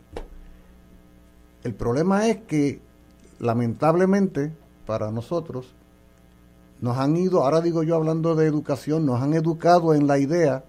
El 1.64 1.74
problema 1.74 2.28
es 2.28 2.38
que 2.42 2.80
lamentablemente 3.40 4.52
para 4.86 5.12
nosotros 5.12 5.74
nos 6.86 7.00
han 7.00 7.18
ido, 7.18 7.44
ahora 7.44 7.62
digo 7.62 7.82
yo 7.82 7.96
hablando 7.96 8.36
de 8.36 8.46
educación, 8.46 9.08
nos 9.08 9.20
han 9.20 9.34
educado 9.34 9.96
en 9.96 10.06
la 10.06 10.20
idea 10.20 10.66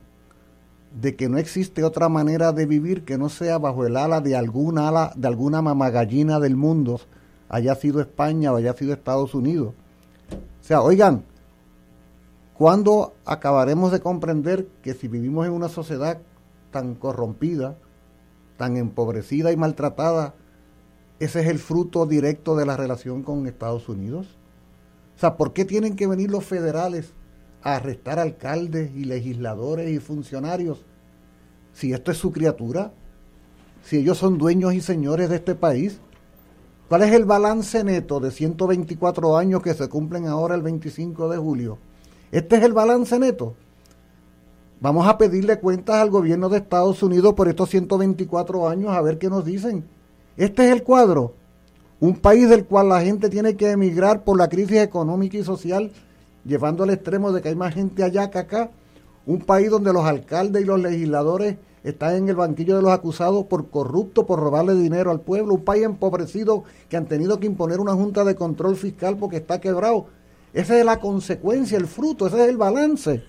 de 0.98 1.14
que 1.14 1.28
no 1.28 1.36
existe 1.36 1.84
otra 1.84 2.09
manera 2.09 2.52
de 2.52 2.64
vivir 2.64 3.05
que 3.05 3.18
no 3.18 3.28
sea 3.28 3.59
bajo 3.59 3.84
el 3.84 3.98
ala 3.98 4.22
de 4.22 4.34
alguna 4.34 4.88
ala, 4.88 5.12
de 5.14 5.28
alguna 5.28 5.60
mamagallina 5.60 6.40
del 6.40 6.56
mundo, 6.56 6.98
haya 7.51 7.74
sido 7.74 8.01
España 8.01 8.51
o 8.51 8.56
haya 8.56 8.72
sido 8.72 8.94
Estados 8.94 9.34
Unidos. 9.34 9.74
O 10.32 10.64
sea, 10.64 10.80
oigan, 10.80 11.22
¿cuándo 12.55 13.12
acabaremos 13.26 13.93
de 13.93 14.01
comprender 14.01 14.68
que 14.82 14.94
si 14.94 15.09
vivimos 15.09 15.47
en 15.47 15.52
una 15.52 15.68
sociedad 15.68 16.16
tan 16.70 16.94
corrompida, 16.94 17.76
tan 18.56 18.78
empobrecida 18.78 19.52
y 19.52 19.56
maltratada, 19.59 20.32
ese 21.20 21.43
es 21.43 21.48
el 21.48 21.59
fruto 21.59 22.06
directo 22.06 22.56
de 22.56 22.64
la 22.64 22.78
relación 22.78 23.22
con 23.22 23.47
Estados 23.47 23.90
Unidos? 23.90 24.35
O 25.16 25.18
sea, 25.18 25.36
¿por 25.36 25.52
qué 25.52 25.64
tienen 25.64 25.97
que 25.97 26.06
venir 26.06 26.30
los 26.30 26.44
federales 26.44 27.12
a 27.62 27.76
arrestar 27.76 28.18
alcaldes 28.18 28.90
y 28.94 29.05
legisladores 29.05 29.90
y 29.90 29.98
funcionarios 29.98 30.84
si 31.72 31.93
esto 31.93 32.10
es 32.10 32.18
su 32.18 32.32
criatura? 32.32 32.93
Si 33.82 33.98
ellos 33.98 34.18
son 34.18 34.36
dueños 34.36 34.74
y 34.74 34.80
señores 34.80 35.30
de 35.30 35.36
este 35.36 35.55
país. 35.55 36.01
¿Cuál 36.88 37.02
es 37.02 37.12
el 37.12 37.24
balance 37.24 37.82
neto 37.82 38.20
de 38.20 38.30
124 38.30 39.36
años 39.36 39.62
que 39.62 39.74
se 39.74 39.88
cumplen 39.88 40.26
ahora 40.26 40.55
el 40.55 40.62
25 40.62 41.28
de 41.30 41.38
julio? 41.38 41.78
Este 42.30 42.56
es 42.56 42.62
el 42.62 42.72
balance 42.72 43.18
neto. 43.18 43.55
Vamos 44.80 45.09
a 45.09 45.16
pedirle 45.16 45.59
cuentas 45.59 45.97
al 45.97 46.10
gobierno 46.10 46.48
de 46.51 46.59
Estados 46.59 47.02
Unidos 47.02 47.32
por 47.34 47.48
estos 47.48 47.70
124 47.70 48.68
años 48.68 48.90
a 48.90 49.01
ver 49.01 49.18
qué 49.18 49.30
nos 49.30 49.44
dicen. 49.44 49.84
Este 50.36 50.66
es 50.66 50.72
el 50.72 50.82
cuadro. 50.82 51.34
Un 51.98 52.16
país 52.16 52.48
del 52.48 52.66
cual 52.66 52.90
la 52.90 53.01
gente 53.01 53.31
tiene 53.31 53.56
que 53.56 53.70
emigrar 53.70 54.23
por 54.23 54.36
la 54.36 54.48
crisis 54.48 54.78
económica 54.78 55.39
y 55.39 55.44
social, 55.44 55.90
llevando 56.44 56.85
al 56.85 56.90
extremo 56.90 57.32
de 57.32 57.40
que 57.40 57.48
hay 57.48 57.56
más 57.56 57.74
gente 57.74 58.05
allá 58.05 58.31
que 58.31 58.39
acá. 58.39 58.70
Un 59.24 59.40
país 59.40 59.70
donde 59.70 59.93
los 59.93 60.05
alcaldes 60.05 60.62
y 60.62 60.66
los 60.66 60.78
legisladores 60.78 61.56
están 61.85 62.16
en 62.16 62.28
el 62.28 62.36
banquillo 62.36 62.77
de 62.77 62.82
los 62.82 62.93
acusados 62.93 63.47
por 63.47 63.70
corrupto, 63.70 64.27
por 64.27 64.40
robarle 64.40 64.74
dinero 64.74 65.10
al 65.10 65.20
pueblo. 65.20 65.55
Un 65.55 65.64
país 65.64 65.85
empobrecido 65.85 66.64
que 66.90 66.97
han 66.97 67.06
tenido 67.06 67.40
que 67.40 67.47
imponer 67.47 67.81
una 67.81 67.94
junta 67.94 68.24
de 68.24 68.35
control 68.35 68.77
fiscal 68.77 69.16
porque 69.16 69.39
está 69.39 69.60
quebrado. 69.60 70.06
Esa 70.52 70.78
es 70.78 70.85
la 70.85 71.01
consecuencia, 71.01 71.78
el 71.78 71.86
fruto, 71.86 72.27
ese 72.27 72.43
es 72.43 72.48
el 72.48 72.56
balance. 72.56 73.24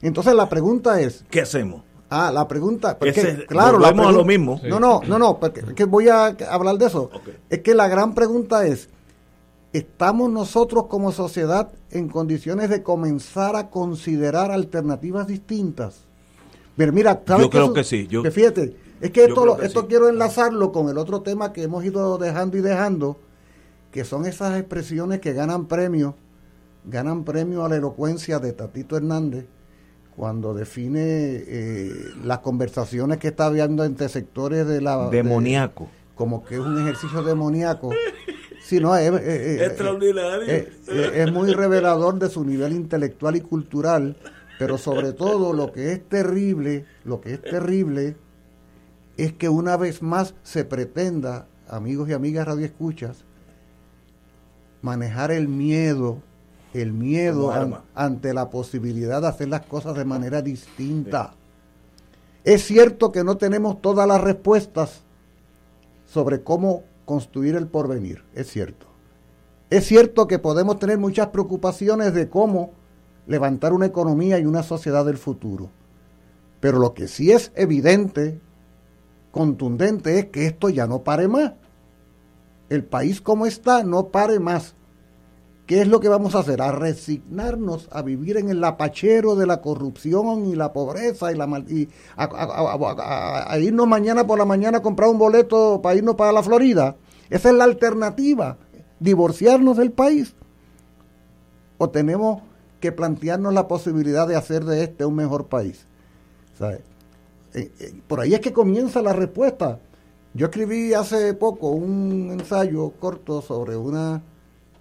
Entonces 0.00 0.34
la 0.34 0.48
pregunta 0.48 1.00
es, 1.00 1.24
¿Qué 1.28 1.40
hacemos? 1.40 1.82
Ah, 2.10 2.30
la 2.32 2.48
pregunta, 2.48 2.98
porque, 2.98 3.20
Ese- 3.20 3.46
claro, 3.46 3.78
la 3.78 3.88
a 3.88 4.12
lo 4.12 4.24
mismo. 4.24 4.58
No, 4.64 4.80
no, 4.80 5.02
no, 5.06 5.18
no, 5.18 5.38
porque 5.38 5.60
es 5.60 5.72
que 5.74 5.84
voy 5.84 6.08
a 6.08 6.26
hablar 6.50 6.78
de 6.78 6.86
eso. 6.86 7.10
Es 7.50 7.60
que 7.60 7.74
la 7.74 7.86
gran 7.88 8.14
pregunta 8.14 8.66
es, 8.66 8.88
¿estamos 9.74 10.30
nosotros 10.30 10.86
como 10.86 11.12
sociedad 11.12 11.70
en 11.90 12.08
condiciones 12.08 12.70
de 12.70 12.82
comenzar 12.82 13.56
a 13.56 13.68
considerar 13.68 14.50
alternativas 14.50 15.26
distintas? 15.26 16.00
Pero 16.76 16.92
mira, 16.92 17.20
¿sabes 17.26 17.44
Yo 17.44 17.50
qué 17.50 17.56
creo 17.58 17.66
su- 17.66 17.74
que 17.74 17.84
sí, 17.84 18.06
yo- 18.06 18.22
que 18.22 18.30
fíjate, 18.30 18.76
es 19.02 19.10
que 19.10 19.20
yo 19.20 19.26
esto, 19.28 19.44
lo- 19.44 19.56
que 19.58 19.66
esto 19.66 19.80
sí. 19.82 19.86
quiero 19.88 20.08
enlazarlo 20.08 20.72
con 20.72 20.88
el 20.88 20.96
otro 20.96 21.20
tema 21.20 21.52
que 21.52 21.64
hemos 21.64 21.84
ido 21.84 22.16
dejando 22.16 22.56
y 22.56 22.60
dejando, 22.62 23.18
que 23.92 24.04
son 24.04 24.24
esas 24.24 24.58
expresiones 24.58 25.20
que 25.20 25.34
ganan 25.34 25.66
premio, 25.66 26.14
ganan 26.84 27.24
premio 27.24 27.64
a 27.64 27.68
la 27.68 27.76
elocuencia 27.76 28.38
de 28.38 28.52
Tatito 28.54 28.96
Hernández 28.96 29.44
cuando 30.18 30.52
define 30.52 31.00
eh, 31.00 31.92
las 32.24 32.40
conversaciones 32.40 33.18
que 33.18 33.28
está 33.28 33.46
habiendo 33.46 33.84
entre 33.84 34.08
sectores 34.08 34.66
de 34.66 34.80
la... 34.80 35.08
de- 35.10 35.18
Demoníaco. 35.18 35.88
como 36.16 36.44
que 36.44 36.56
es 36.56 36.60
un 36.60 36.76
ejercicio 36.80 37.22
demoníaco. 37.22 37.90
Sí, 38.60 38.80
no, 38.80 38.96
es, 38.96 39.12
es- 39.12 39.20
es- 39.22 39.60
Extraordinario. 39.68 40.42
es- 40.42 40.66
es- 40.88 41.12
es 41.14 41.32
muy 41.32 41.52
revelador 41.52 42.18
de 42.18 42.28
su 42.28 42.44
nivel 42.44 42.72
intelectual 42.72 43.36
y 43.36 43.40
cultural, 43.42 44.16
pero 44.58 44.76
sobre 44.76 45.12
todo 45.12 45.52
lo 45.52 45.70
que 45.70 45.92
es 45.92 46.02
terrible, 46.08 46.84
lo 47.04 47.20
que 47.20 47.34
es 47.34 47.40
terrible 47.40 48.16
es 49.16 49.32
que 49.34 49.48
una 49.48 49.76
vez 49.76 50.02
más 50.02 50.34
se 50.42 50.64
pretenda, 50.64 51.46
amigos 51.68 52.08
y 52.08 52.12
amigas 52.12 52.44
radioescuchas, 52.48 53.24
manejar 54.82 55.30
el 55.30 55.46
miedo, 55.46 56.20
el 56.74 56.92
miedo 56.92 57.50
an- 57.52 57.80
ante 57.94 58.34
la 58.34 58.50
posibilidad 58.50 59.20
de 59.22 59.28
hacer 59.28 59.48
las 59.48 59.62
cosas 59.66 59.94
de 59.96 60.04
manera 60.04 60.42
distinta. 60.42 61.34
Es 62.44 62.64
cierto 62.64 63.10
que 63.12 63.24
no 63.24 63.36
tenemos 63.36 63.80
todas 63.80 64.06
las 64.06 64.20
respuestas 64.20 65.02
sobre 66.06 66.42
cómo 66.42 66.84
construir 67.04 67.56
el 67.56 67.66
porvenir, 67.66 68.22
es 68.34 68.48
cierto. 68.50 68.86
Es 69.70 69.86
cierto 69.86 70.26
que 70.26 70.38
podemos 70.38 70.78
tener 70.78 70.98
muchas 70.98 71.28
preocupaciones 71.28 72.14
de 72.14 72.28
cómo 72.28 72.72
levantar 73.26 73.72
una 73.74 73.86
economía 73.86 74.38
y 74.38 74.46
una 74.46 74.62
sociedad 74.62 75.04
del 75.04 75.18
futuro. 75.18 75.68
Pero 76.60 76.78
lo 76.78 76.94
que 76.94 77.06
sí 77.08 77.30
es 77.32 77.52
evidente, 77.54 78.40
contundente, 79.30 80.18
es 80.18 80.26
que 80.26 80.46
esto 80.46 80.70
ya 80.70 80.86
no 80.86 81.02
pare 81.02 81.28
más. 81.28 81.52
El 82.70 82.84
país 82.84 83.20
como 83.20 83.46
está 83.46 83.82
no 83.84 84.08
pare 84.08 84.38
más. 84.40 84.74
¿Qué 85.68 85.82
es 85.82 85.86
lo 85.86 86.00
que 86.00 86.08
vamos 86.08 86.34
a 86.34 86.38
hacer? 86.38 86.62
A 86.62 86.72
resignarnos 86.72 87.90
a 87.92 88.00
vivir 88.00 88.38
en 88.38 88.48
el 88.48 88.62
lapachero 88.62 89.36
de 89.36 89.44
la 89.44 89.60
corrupción 89.60 90.46
y 90.46 90.54
la 90.56 90.72
pobreza 90.72 91.30
y 91.30 91.36
la 91.36 91.46
mal- 91.46 91.70
y 91.70 91.90
a, 92.16 93.58
irnos 93.58 93.86
mañana 93.86 94.26
por 94.26 94.38
la 94.38 94.46
mañana 94.46 94.78
a 94.78 94.82
comprar 94.82 95.10
un 95.10 95.18
boleto 95.18 95.82
para 95.82 95.96
irnos 95.96 96.14
para 96.14 96.32
la 96.32 96.42
Florida. 96.42 96.96
Esa 97.28 97.50
es 97.50 97.54
la 97.54 97.64
alternativa, 97.64 98.56
divorciarnos 98.98 99.76
del 99.76 99.92
país. 99.92 100.34
O 101.76 101.90
tenemos 101.90 102.40
que 102.80 102.90
plantearnos 102.90 103.52
la 103.52 103.68
posibilidad 103.68 104.26
de 104.26 104.36
hacer 104.36 104.64
de 104.64 104.84
este 104.84 105.04
un 105.04 105.16
mejor 105.16 105.48
país. 105.48 105.84
¿Sabe? 106.58 106.80
Eh, 107.52 107.70
eh, 107.78 108.00
por 108.08 108.20
ahí 108.20 108.32
es 108.32 108.40
que 108.40 108.54
comienza 108.54 109.02
la 109.02 109.12
respuesta. 109.12 109.80
Yo 110.32 110.46
escribí 110.46 110.94
hace 110.94 111.34
poco 111.34 111.68
un 111.72 112.30
ensayo 112.32 112.90
corto 112.98 113.42
sobre 113.42 113.76
una 113.76 114.22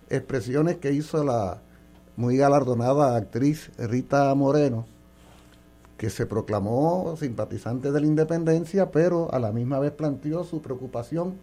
expresiones 0.09 0.77
que 0.77 0.91
hizo 0.91 1.23
la 1.23 1.61
muy 2.15 2.37
galardonada 2.37 3.15
actriz 3.15 3.71
Rita 3.77 4.33
Moreno, 4.35 4.85
que 5.97 6.09
se 6.09 6.25
proclamó 6.25 7.15
simpatizante 7.17 7.91
de 7.91 8.01
la 8.01 8.07
independencia, 8.07 8.91
pero 8.91 9.33
a 9.33 9.39
la 9.39 9.51
misma 9.51 9.79
vez 9.79 9.91
planteó 9.91 10.43
su 10.43 10.61
preocupación 10.61 11.35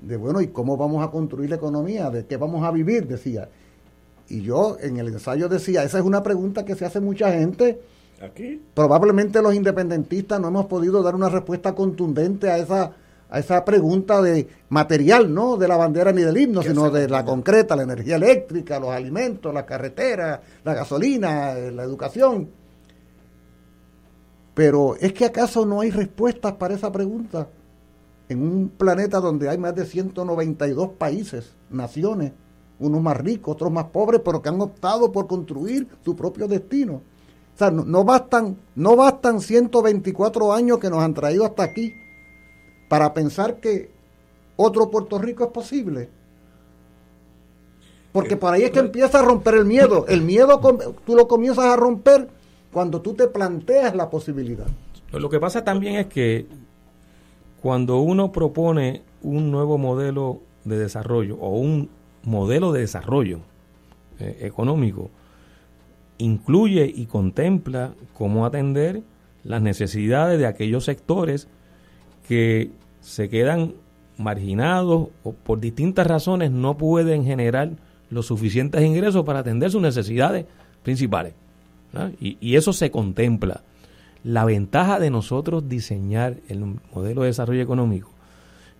de, 0.00 0.16
bueno, 0.16 0.40
¿y 0.40 0.48
cómo 0.48 0.76
vamos 0.76 1.04
a 1.04 1.10
construir 1.10 1.50
la 1.50 1.56
economía? 1.56 2.10
¿De 2.10 2.26
qué 2.26 2.36
vamos 2.36 2.64
a 2.64 2.70
vivir? 2.70 3.06
Decía. 3.06 3.48
Y 4.28 4.42
yo 4.42 4.76
en 4.80 4.96
el 4.98 5.08
ensayo 5.08 5.48
decía, 5.48 5.84
esa 5.84 5.98
es 5.98 6.04
una 6.04 6.22
pregunta 6.22 6.64
que 6.64 6.74
se 6.74 6.84
hace 6.84 7.00
mucha 7.00 7.32
gente. 7.32 7.80
Aquí. 8.20 8.62
Probablemente 8.74 9.42
los 9.42 9.54
independentistas 9.54 10.40
no 10.40 10.48
hemos 10.48 10.66
podido 10.66 11.02
dar 11.02 11.14
una 11.14 11.28
respuesta 11.28 11.74
contundente 11.74 12.50
a 12.50 12.58
esa 12.58 12.92
a 13.32 13.38
esa 13.38 13.64
pregunta 13.64 14.20
de 14.20 14.46
material, 14.68 15.32
no 15.32 15.56
de 15.56 15.66
la 15.66 15.78
bandera 15.78 16.12
ni 16.12 16.20
del 16.20 16.36
himno, 16.36 16.60
sino 16.60 16.90
de 16.90 17.08
la 17.08 17.24
concreta, 17.24 17.74
la 17.74 17.84
energía 17.84 18.16
eléctrica, 18.16 18.78
los 18.78 18.90
alimentos, 18.90 19.54
la 19.54 19.64
carretera, 19.64 20.42
la 20.62 20.74
gasolina, 20.74 21.52
eh, 21.52 21.72
la 21.72 21.82
educación. 21.82 22.50
Pero 24.52 24.96
es 24.96 25.14
que 25.14 25.24
acaso 25.24 25.64
no 25.64 25.80
hay 25.80 25.90
respuestas 25.90 26.52
para 26.52 26.74
esa 26.74 26.92
pregunta 26.92 27.48
en 28.28 28.42
un 28.42 28.68
planeta 28.68 29.18
donde 29.18 29.48
hay 29.48 29.56
más 29.56 29.74
de 29.74 29.86
192 29.86 30.90
países, 30.98 31.54
naciones, 31.70 32.32
unos 32.80 33.00
más 33.00 33.16
ricos, 33.16 33.54
otros 33.54 33.72
más 33.72 33.86
pobres, 33.86 34.20
pero 34.22 34.42
que 34.42 34.50
han 34.50 34.60
optado 34.60 35.10
por 35.10 35.26
construir 35.26 35.88
su 36.04 36.14
propio 36.14 36.46
destino. 36.46 37.00
O 37.54 37.58
sea, 37.58 37.70
no, 37.70 37.82
no 37.82 38.04
bastan, 38.04 38.58
no 38.74 38.94
bastan 38.94 39.40
124 39.40 40.52
años 40.52 40.78
que 40.78 40.90
nos 40.90 40.98
han 40.98 41.14
traído 41.14 41.46
hasta 41.46 41.62
aquí 41.62 41.94
para 42.92 43.14
pensar 43.14 43.56
que 43.56 43.88
otro 44.54 44.90
Puerto 44.90 45.18
Rico 45.18 45.44
es 45.44 45.50
posible. 45.50 46.10
Porque 48.12 48.36
por 48.36 48.52
ahí 48.52 48.64
es 48.64 48.70
que 48.70 48.80
empieza 48.80 49.20
a 49.20 49.22
romper 49.22 49.54
el 49.54 49.64
miedo. 49.64 50.04
El 50.08 50.20
miedo 50.20 50.60
tú 51.06 51.16
lo 51.16 51.26
comienzas 51.26 51.64
a 51.64 51.76
romper 51.76 52.28
cuando 52.70 53.00
tú 53.00 53.14
te 53.14 53.28
planteas 53.28 53.96
la 53.96 54.10
posibilidad. 54.10 54.66
Lo 55.10 55.30
que 55.30 55.40
pasa 55.40 55.64
también 55.64 55.94
es 55.94 56.08
que 56.08 56.44
cuando 57.62 57.96
uno 58.00 58.30
propone 58.30 59.00
un 59.22 59.50
nuevo 59.50 59.78
modelo 59.78 60.42
de 60.66 60.76
desarrollo 60.76 61.36
o 61.36 61.48
un 61.48 61.88
modelo 62.24 62.72
de 62.72 62.80
desarrollo 62.80 63.38
eh, 64.18 64.36
económico, 64.42 65.08
incluye 66.18 66.92
y 66.94 67.06
contempla 67.06 67.94
cómo 68.12 68.44
atender 68.44 69.00
las 69.44 69.62
necesidades 69.62 70.38
de 70.38 70.44
aquellos 70.44 70.84
sectores 70.84 71.48
que 72.28 72.70
se 73.02 73.28
quedan 73.28 73.74
marginados 74.16 75.08
o 75.22 75.32
por 75.32 75.60
distintas 75.60 76.06
razones 76.06 76.50
no 76.50 76.78
pueden 76.78 77.24
generar 77.24 77.72
los 78.08 78.26
suficientes 78.26 78.82
ingresos 78.82 79.24
para 79.24 79.40
atender 79.40 79.70
sus 79.70 79.82
necesidades 79.82 80.46
principales. 80.82 81.34
Y, 82.20 82.38
y, 82.40 82.56
eso 82.56 82.72
se 82.72 82.90
contempla. 82.90 83.62
La 84.24 84.46
ventaja 84.46 84.98
de 84.98 85.10
nosotros 85.10 85.68
diseñar 85.68 86.36
el 86.48 86.64
modelo 86.94 87.22
de 87.22 87.28
desarrollo 87.28 87.60
económico 87.60 88.10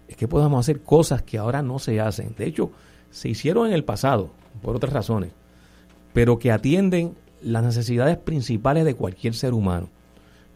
es 0.09 0.16
que 0.16 0.28
podamos 0.28 0.61
hacer 0.61 0.81
cosas 0.81 1.23
que 1.23 1.36
ahora 1.36 1.61
no 1.62 1.78
se 1.78 2.01
hacen. 2.01 2.35
De 2.39 2.47
hecho, 2.47 2.70
se 3.11 3.28
hicieron 3.28 3.66
en 3.66 3.74
el 3.74 3.85
pasado, 3.85 4.31
por 4.62 4.77
otras 4.77 4.93
razones, 4.93 5.32
pero 6.15 6.39
que 6.39 6.53
atienden 6.53 7.15
las 7.43 7.62
necesidades 7.62 8.16
principales 8.16 8.85
de 8.85 8.94
cualquier 8.94 9.35
ser 9.35 9.53
humano. 9.53 9.89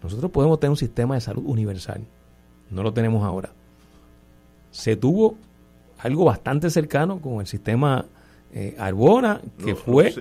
Nosotros 0.03 0.31
podemos 0.31 0.61
tener 0.61 0.71
un 0.71 0.77
sistema 0.77 1.15
de 1.15 1.21
salud 1.21 1.43
universal 1.45 2.03
no 2.71 2.83
lo 2.83 2.93
tenemos 2.93 3.25
ahora. 3.25 3.51
Se 4.71 4.97
tuvo 4.97 5.37
algo 5.99 6.25
bastante 6.25 6.71
cercano 6.71 7.19
con 7.21 7.41
el 7.41 7.47
sistema 7.47 8.05
eh, 8.53 8.77
Arbona, 8.79 9.41
que 9.65 9.75
fue 9.75 10.15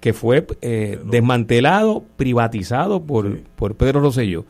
que 0.00 0.12
fue 0.12 0.46
eh, 0.60 1.00
desmantelado, 1.04 2.04
privatizado 2.16 3.02
por, 3.02 3.40
por 3.56 3.74
Pedro 3.74 4.00
Rosselló 4.00 4.44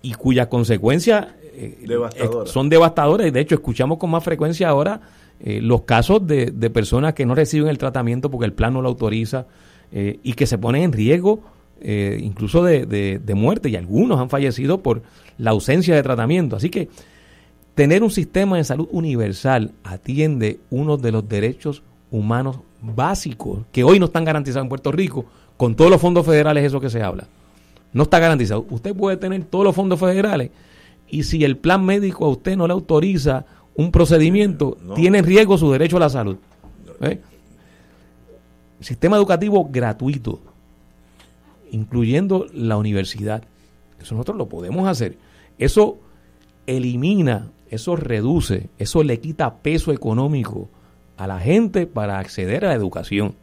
y 0.00 0.14
cuyas 0.14 0.46
consecuencias 0.46 1.26
eh, 1.42 1.86
son 2.46 2.68
devastadoras. 2.68 3.26
Y 3.26 3.30
de 3.30 3.40
hecho, 3.40 3.56
escuchamos 3.56 3.98
con 3.98 4.10
más 4.10 4.24
frecuencia 4.24 4.68
ahora 4.68 5.00
los 5.38 5.82
casos 5.82 6.26
de, 6.26 6.46
de, 6.46 6.70
personas 6.70 7.12
que 7.12 7.26
no 7.26 7.34
reciben 7.34 7.68
el 7.68 7.76
tratamiento 7.76 8.30
porque 8.30 8.46
el 8.46 8.54
plan 8.54 8.72
no 8.72 8.80
lo 8.80 8.88
autoriza 8.88 9.46
y 9.92 10.32
que 10.32 10.46
se 10.46 10.56
ponen 10.56 10.82
en 10.82 10.92
riesgo 10.92 11.42
incluso 12.20 12.64
de, 12.64 12.86
de, 12.86 13.34
muerte. 13.34 13.68
Y 13.68 13.76
algunos 13.76 14.18
han 14.20 14.30
fallecido 14.30 14.82
por 14.82 15.02
la 15.38 15.50
ausencia 15.50 15.94
de 15.94 16.02
tratamiento. 16.02 16.56
Así 16.56 16.70
que 16.70 16.88
tener 17.74 18.02
un 18.02 18.10
sistema 18.10 18.56
de 18.56 18.64
salud 18.64 18.88
universal 18.90 19.72
atiende 19.84 20.60
uno 20.70 20.96
de 20.96 21.12
los 21.12 21.28
derechos 21.28 21.82
humanos 22.10 22.58
básicos 22.82 23.60
que 23.72 23.84
hoy 23.84 23.98
no 23.98 24.06
están 24.06 24.24
garantizados 24.24 24.64
en 24.64 24.68
Puerto 24.68 24.92
Rico 24.92 25.26
con 25.56 25.74
todos 25.74 25.90
los 25.90 26.00
fondos 26.00 26.26
federales, 26.26 26.64
eso 26.64 26.80
que 26.80 26.90
se 26.90 27.02
habla. 27.02 27.26
No 27.92 28.02
está 28.02 28.18
garantizado. 28.18 28.66
Usted 28.70 28.94
puede 28.94 29.16
tener 29.16 29.44
todos 29.44 29.64
los 29.64 29.74
fondos 29.74 29.98
federales 29.98 30.50
y 31.08 31.22
si 31.22 31.44
el 31.44 31.56
plan 31.56 31.84
médico 31.84 32.24
a 32.24 32.28
usted 32.28 32.56
no 32.56 32.66
le 32.66 32.72
autoriza 32.72 33.46
un 33.74 33.90
procedimiento, 33.90 34.76
tiene 34.94 35.18
en 35.18 35.24
riesgo 35.24 35.58
su 35.58 35.70
derecho 35.70 35.98
a 35.98 36.00
la 36.00 36.08
salud. 36.08 36.36
¿Eh? 37.00 37.20
Sistema 38.80 39.16
educativo 39.16 39.68
gratuito, 39.70 40.40
incluyendo 41.70 42.46
la 42.52 42.76
universidad. 42.76 43.42
Eso 44.00 44.14
nosotros 44.14 44.36
lo 44.36 44.48
podemos 44.48 44.88
hacer. 44.88 45.16
Eso 45.58 45.98
elimina, 46.66 47.50
eso 47.70 47.96
reduce, 47.96 48.68
eso 48.78 49.02
le 49.02 49.20
quita 49.20 49.56
peso 49.56 49.92
económico 49.92 50.68
a 51.16 51.26
la 51.26 51.40
gente 51.40 51.86
para 51.86 52.18
acceder 52.18 52.64
a 52.64 52.68
la 52.68 52.74
educación. 52.74 53.34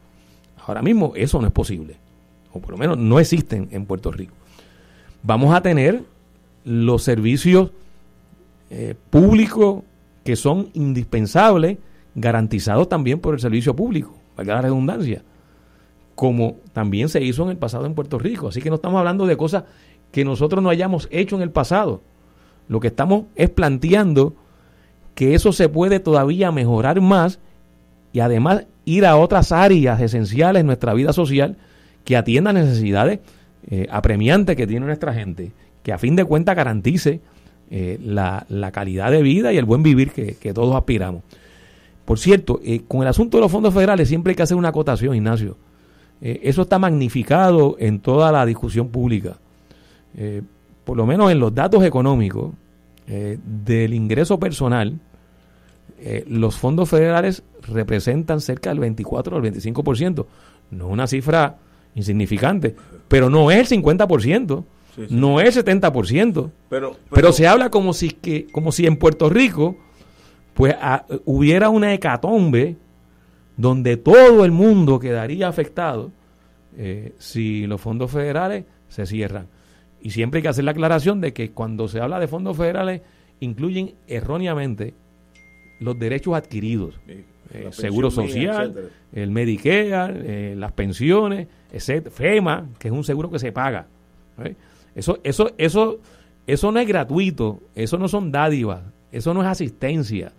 Ahora 0.65 0.81
mismo 0.81 1.13
eso 1.15 1.41
no 1.41 1.47
es 1.47 1.53
posible, 1.53 1.97
o 2.51 2.59
por 2.59 2.71
lo 2.71 2.77
menos 2.77 2.97
no 2.97 3.19
existen 3.19 3.67
en 3.71 3.85
Puerto 3.85 4.11
Rico. 4.11 4.33
Vamos 5.23 5.53
a 5.53 5.61
tener 5.61 6.03
los 6.63 7.03
servicios 7.03 7.71
eh, 8.69 8.95
públicos 9.09 9.83
que 10.23 10.35
son 10.35 10.69
indispensables, 10.73 11.77
garantizados 12.15 12.87
también 12.87 13.19
por 13.19 13.33
el 13.33 13.39
servicio 13.39 13.75
público, 13.75 14.15
valga 14.37 14.55
la 14.55 14.61
redundancia, 14.61 15.23
como 16.15 16.57
también 16.73 17.09
se 17.09 17.21
hizo 17.21 17.43
en 17.43 17.49
el 17.49 17.57
pasado 17.57 17.85
en 17.85 17.95
Puerto 17.95 18.19
Rico. 18.19 18.49
Así 18.49 18.61
que 18.61 18.69
no 18.69 18.75
estamos 18.75 18.99
hablando 18.99 19.25
de 19.25 19.37
cosas 19.37 19.63
que 20.11 20.23
nosotros 20.23 20.61
no 20.63 20.69
hayamos 20.69 21.07
hecho 21.11 21.35
en 21.35 21.41
el 21.41 21.51
pasado. 21.51 22.01
Lo 22.67 22.79
que 22.79 22.87
estamos 22.87 23.25
es 23.35 23.49
planteando 23.49 24.35
que 25.15 25.35
eso 25.35 25.51
se 25.51 25.69
puede 25.69 25.99
todavía 25.99 26.51
mejorar 26.51 27.01
más 27.01 27.39
y 28.13 28.19
además 28.19 28.65
ir 28.85 29.05
a 29.05 29.17
otras 29.17 29.51
áreas 29.51 29.99
esenciales 30.01 30.61
en 30.61 30.67
nuestra 30.67 30.93
vida 30.93 31.13
social 31.13 31.57
que 32.05 32.17
atiendan 32.17 32.55
necesidades 32.55 33.19
eh, 33.69 33.87
apremiantes 33.89 34.55
que 34.55 34.67
tiene 34.67 34.85
nuestra 34.85 35.13
gente, 35.13 35.51
que 35.83 35.93
a 35.93 35.97
fin 35.97 36.15
de 36.15 36.25
cuentas 36.25 36.55
garantice 36.55 37.21
eh, 37.71 37.97
la, 38.03 38.45
calidad 38.71 39.09
de 39.09 39.21
vida 39.21 39.53
y 39.53 39.57
el 39.57 39.65
buen 39.65 39.83
vivir 39.83 40.11
que, 40.11 40.53
todos 40.53 40.75
aspiramos. 40.75 41.23
Por 42.05 42.19
cierto, 42.19 42.59
eh, 42.63 42.81
con 42.87 43.01
el 43.01 43.07
asunto 43.07 43.37
de 43.37 43.41
los 43.41 43.51
fondos 43.51 43.73
federales 43.73 44.09
siempre 44.09 44.31
hay 44.31 44.35
que 44.35 44.43
hacer 44.43 44.57
una 44.57 44.69
acotación, 44.69 45.15
Ignacio. 45.15 45.57
Eso 46.23 46.61
está 46.61 46.79
magnificado 46.79 47.75
en 47.79 47.99
toda 47.99 48.31
la 48.31 48.45
discusión 48.45 48.87
pública. 48.87 49.37
Eh, 50.17 50.41
por 50.85 50.97
lo 50.97 51.05
menos 51.05 51.31
en 51.31 51.39
los 51.39 51.53
datos 51.53 51.83
económicos 51.83 52.51
eh, 53.07 53.37
del 53.43 53.93
ingreso 53.93 54.39
personal, 54.39 54.99
eh, 55.99 56.23
los 56.27 56.57
fondos 56.57 56.89
federales 56.89 57.43
representan 57.67 58.41
cerca 58.41 58.69
del 58.69 58.79
24 58.79 59.35
al 59.35 59.43
25%. 59.43 60.25
No 60.71 60.87
es 60.87 60.93
una 60.93 61.07
cifra 61.07 61.57
insignificante, 61.95 62.75
pero 63.07 63.29
no 63.29 63.51
es 63.51 63.71
el 63.71 63.81
50%, 63.81 64.63
no 65.09 65.41
es 65.41 65.57
el 65.57 65.65
70%. 65.65 66.51
Pero, 66.69 66.95
pero, 67.09 67.33
se 67.33 67.47
habla 67.47 67.69
como 67.69 67.93
si, 67.93 68.09
que, 68.11 68.47
como 68.47 68.71
si 68.71 68.85
en 68.85 68.97
Puerto 68.97 69.29
Rico 69.29 69.77
pues 70.53 70.75
hubiera 71.25 71.69
una 71.69 71.93
hecatombe 71.93 72.75
donde 73.57 73.97
todo 73.97 74.45
el 74.45 74.51
mundo 74.51 74.99
quedaría 74.99 75.47
afectado 75.47 76.11
si 77.19 77.67
los 77.67 77.79
fondos 77.79 78.09
federales 78.09 78.65
se 78.87 79.05
cierran. 79.05 79.47
Y 80.01 80.09
siempre 80.09 80.39
hay 80.39 80.41
que 80.41 80.49
hacer 80.49 80.63
la 80.63 80.71
aclaración 80.71 81.21
de 81.21 81.33
que 81.33 81.51
cuando 81.51 81.87
se 81.87 82.01
habla 82.01 82.19
de 82.19 82.27
fondos 82.27 82.57
federales, 82.57 83.01
incluyen 83.39 83.93
erróneamente 84.07 84.93
los 85.79 85.97
derechos 85.97 86.35
adquiridos. 86.35 86.99
Eh, 87.53 87.69
seguro 87.71 88.09
social, 88.09 88.91
el 89.13 89.29
Medicare, 89.29 90.51
eh, 90.51 90.55
las 90.55 90.71
pensiones, 90.71 91.47
etc. 91.71 92.09
FEMA, 92.09 92.69
que 92.79 92.87
es 92.87 92.93
un 92.93 93.03
seguro 93.03 93.29
que 93.29 93.39
se 93.39 93.51
paga. 93.51 93.87
¿eh? 94.43 94.55
Eso, 94.95 95.19
eso, 95.23 95.51
eso, 95.57 95.99
eso 96.47 96.71
no 96.71 96.79
es 96.79 96.87
gratuito, 96.87 97.61
eso 97.75 97.97
no 97.97 98.07
son 98.07 98.31
dádivas, 98.31 98.81
eso 99.11 99.33
no 99.33 99.41
es 99.41 99.47
asistencia, 99.47 100.31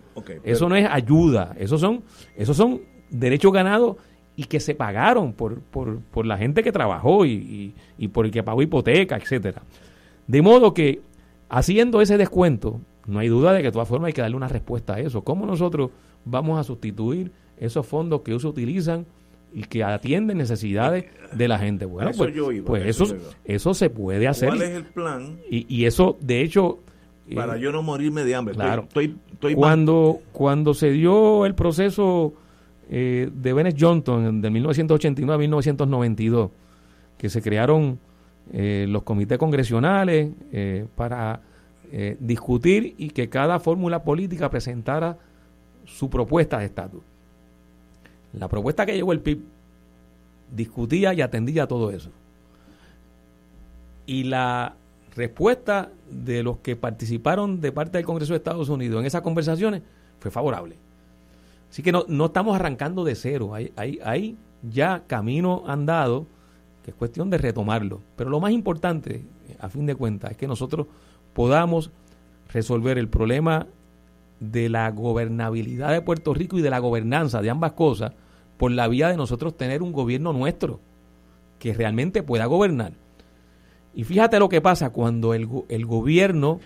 eso 0.42 0.68
no 0.68 0.76
es 0.76 0.86
ayuda, 0.90 1.54
esos 1.58 1.80
son, 1.80 2.02
esos 2.36 2.56
son 2.56 2.82
derechos 3.10 3.52
ganados 3.52 3.96
y 4.36 4.44
que 4.44 4.58
se 4.60 4.74
pagaron 4.74 5.32
por, 5.32 5.60
por, 5.60 6.00
por 6.00 6.26
la 6.26 6.36
gente 6.36 6.62
que 6.62 6.72
trabajó 6.72 7.24
y, 7.24 7.74
y, 7.98 8.08
por 8.08 8.26
el 8.26 8.32
que 8.32 8.42
pagó 8.42 8.62
hipoteca, 8.62 9.16
etcétera. 9.16 9.62
De 10.26 10.42
modo 10.42 10.74
que 10.74 11.00
haciendo 11.48 12.00
ese 12.00 12.16
descuento, 12.16 12.80
no 13.06 13.18
hay 13.20 13.28
duda 13.28 13.52
de 13.52 13.58
que 13.60 13.68
de 13.68 13.72
todas 13.72 13.88
formas 13.88 14.08
hay 14.08 14.12
que 14.12 14.22
darle 14.22 14.36
una 14.36 14.48
respuesta 14.48 14.94
a 14.94 15.00
eso. 15.00 15.22
¿Cómo 15.22 15.46
nosotros 15.46 15.90
vamos 16.24 16.58
a 16.58 16.64
sustituir 16.64 17.30
esos 17.58 17.86
fondos 17.86 18.22
que 18.22 18.38
se 18.40 18.46
utilizan 18.46 19.06
y 19.52 19.62
que 19.62 19.84
atienden 19.84 20.38
necesidades 20.38 21.04
de 21.32 21.46
la 21.46 21.58
gente. 21.60 21.84
Bueno, 21.84 22.10
Eso 22.10 22.24
pues, 22.24 22.34
yo 22.34 22.50
iba, 22.50 22.66
pues 22.66 22.84
eso 22.86 23.06
eso, 23.44 23.72
se 23.72 23.88
puede 23.88 24.26
hacer. 24.26 24.48
¿Cuál 24.48 24.62
es 24.62 24.70
el 24.70 24.84
plan 24.84 25.38
Y, 25.48 25.72
y 25.72 25.84
eso, 25.84 26.16
de 26.20 26.40
hecho... 26.40 26.80
eh, 27.28 27.36
para 27.36 27.56
yo 27.56 27.70
no 27.70 27.80
morirme 27.82 28.24
de 28.24 28.34
hambre? 28.34 28.52
Estoy- 28.54 28.66
Claro. 28.66 28.82
Estoy, 28.88 29.16
estoy, 29.32 29.54
cuando, 29.54 30.18
cuando 30.32 30.74
se 30.74 30.90
dio 30.90 31.46
el 31.46 31.54
proceso 31.54 32.34
eh, 32.90 33.30
de 33.32 33.52
Bennett 33.52 33.76
Johnson 33.78 34.40
de 34.40 34.50
1989 34.50 35.34
a 35.34 35.38
1992, 35.38 36.50
que 37.18 37.28
se 37.28 37.42
crearon 37.42 37.98
eh, 38.52 38.86
los 38.88 39.02
comités 39.04 39.38
congresionales 39.38 40.30
eh, 40.52 40.86
para 40.96 41.40
eh, 41.90 42.16
discutir 42.20 42.94
y 42.98 43.10
que 43.10 43.28
cada 43.28 43.58
fórmula 43.58 44.02
política 44.02 44.50
presentara 44.50 45.16
su 45.86 46.10
propuesta 46.10 46.58
de 46.58 46.66
estatus. 46.66 47.02
La 48.34 48.48
propuesta 48.48 48.84
que 48.84 48.94
llegó 48.94 49.12
el 49.12 49.20
PIB 49.20 49.40
discutía 50.54 51.14
y 51.14 51.22
atendía 51.22 51.66
todo 51.66 51.90
eso. 51.90 52.10
Y 54.06 54.24
la 54.24 54.74
respuesta 55.16 55.90
de 56.10 56.42
los 56.42 56.58
que 56.58 56.76
participaron 56.76 57.60
de 57.60 57.72
parte 57.72 57.96
del 57.96 58.04
Congreso 58.04 58.34
de 58.34 58.38
Estados 58.38 58.68
Unidos 58.68 59.00
en 59.00 59.06
esas 59.06 59.22
conversaciones 59.22 59.82
fue 60.20 60.30
favorable. 60.30 60.76
Así 61.74 61.82
que 61.82 61.90
no, 61.90 62.04
no 62.06 62.26
estamos 62.26 62.54
arrancando 62.54 63.02
de 63.02 63.16
cero. 63.16 63.52
Hay, 63.52 63.72
hay, 63.74 63.98
hay 64.04 64.36
ya 64.62 65.02
camino 65.08 65.64
andado 65.66 66.24
que 66.84 66.92
es 66.92 66.96
cuestión 66.96 67.30
de 67.30 67.36
retomarlo. 67.36 68.00
Pero 68.14 68.30
lo 68.30 68.38
más 68.38 68.52
importante, 68.52 69.24
a 69.58 69.68
fin 69.68 69.84
de 69.84 69.96
cuentas, 69.96 70.30
es 70.30 70.36
que 70.36 70.46
nosotros 70.46 70.86
podamos 71.32 71.90
resolver 72.52 72.96
el 72.96 73.08
problema 73.08 73.66
de 74.38 74.68
la 74.68 74.88
gobernabilidad 74.92 75.90
de 75.90 76.00
Puerto 76.00 76.32
Rico 76.32 76.56
y 76.56 76.62
de 76.62 76.70
la 76.70 76.78
gobernanza 76.78 77.42
de 77.42 77.50
ambas 77.50 77.72
cosas 77.72 78.12
por 78.56 78.70
la 78.70 78.86
vía 78.86 79.08
de 79.08 79.16
nosotros 79.16 79.56
tener 79.56 79.82
un 79.82 79.90
gobierno 79.90 80.32
nuestro 80.32 80.78
que 81.58 81.74
realmente 81.74 82.22
pueda 82.22 82.46
gobernar. 82.46 82.92
Y 83.96 84.04
fíjate 84.04 84.38
lo 84.38 84.48
que 84.48 84.60
pasa 84.60 84.90
cuando 84.90 85.34
el, 85.34 85.48
el 85.68 85.86
gobierno 85.86 86.60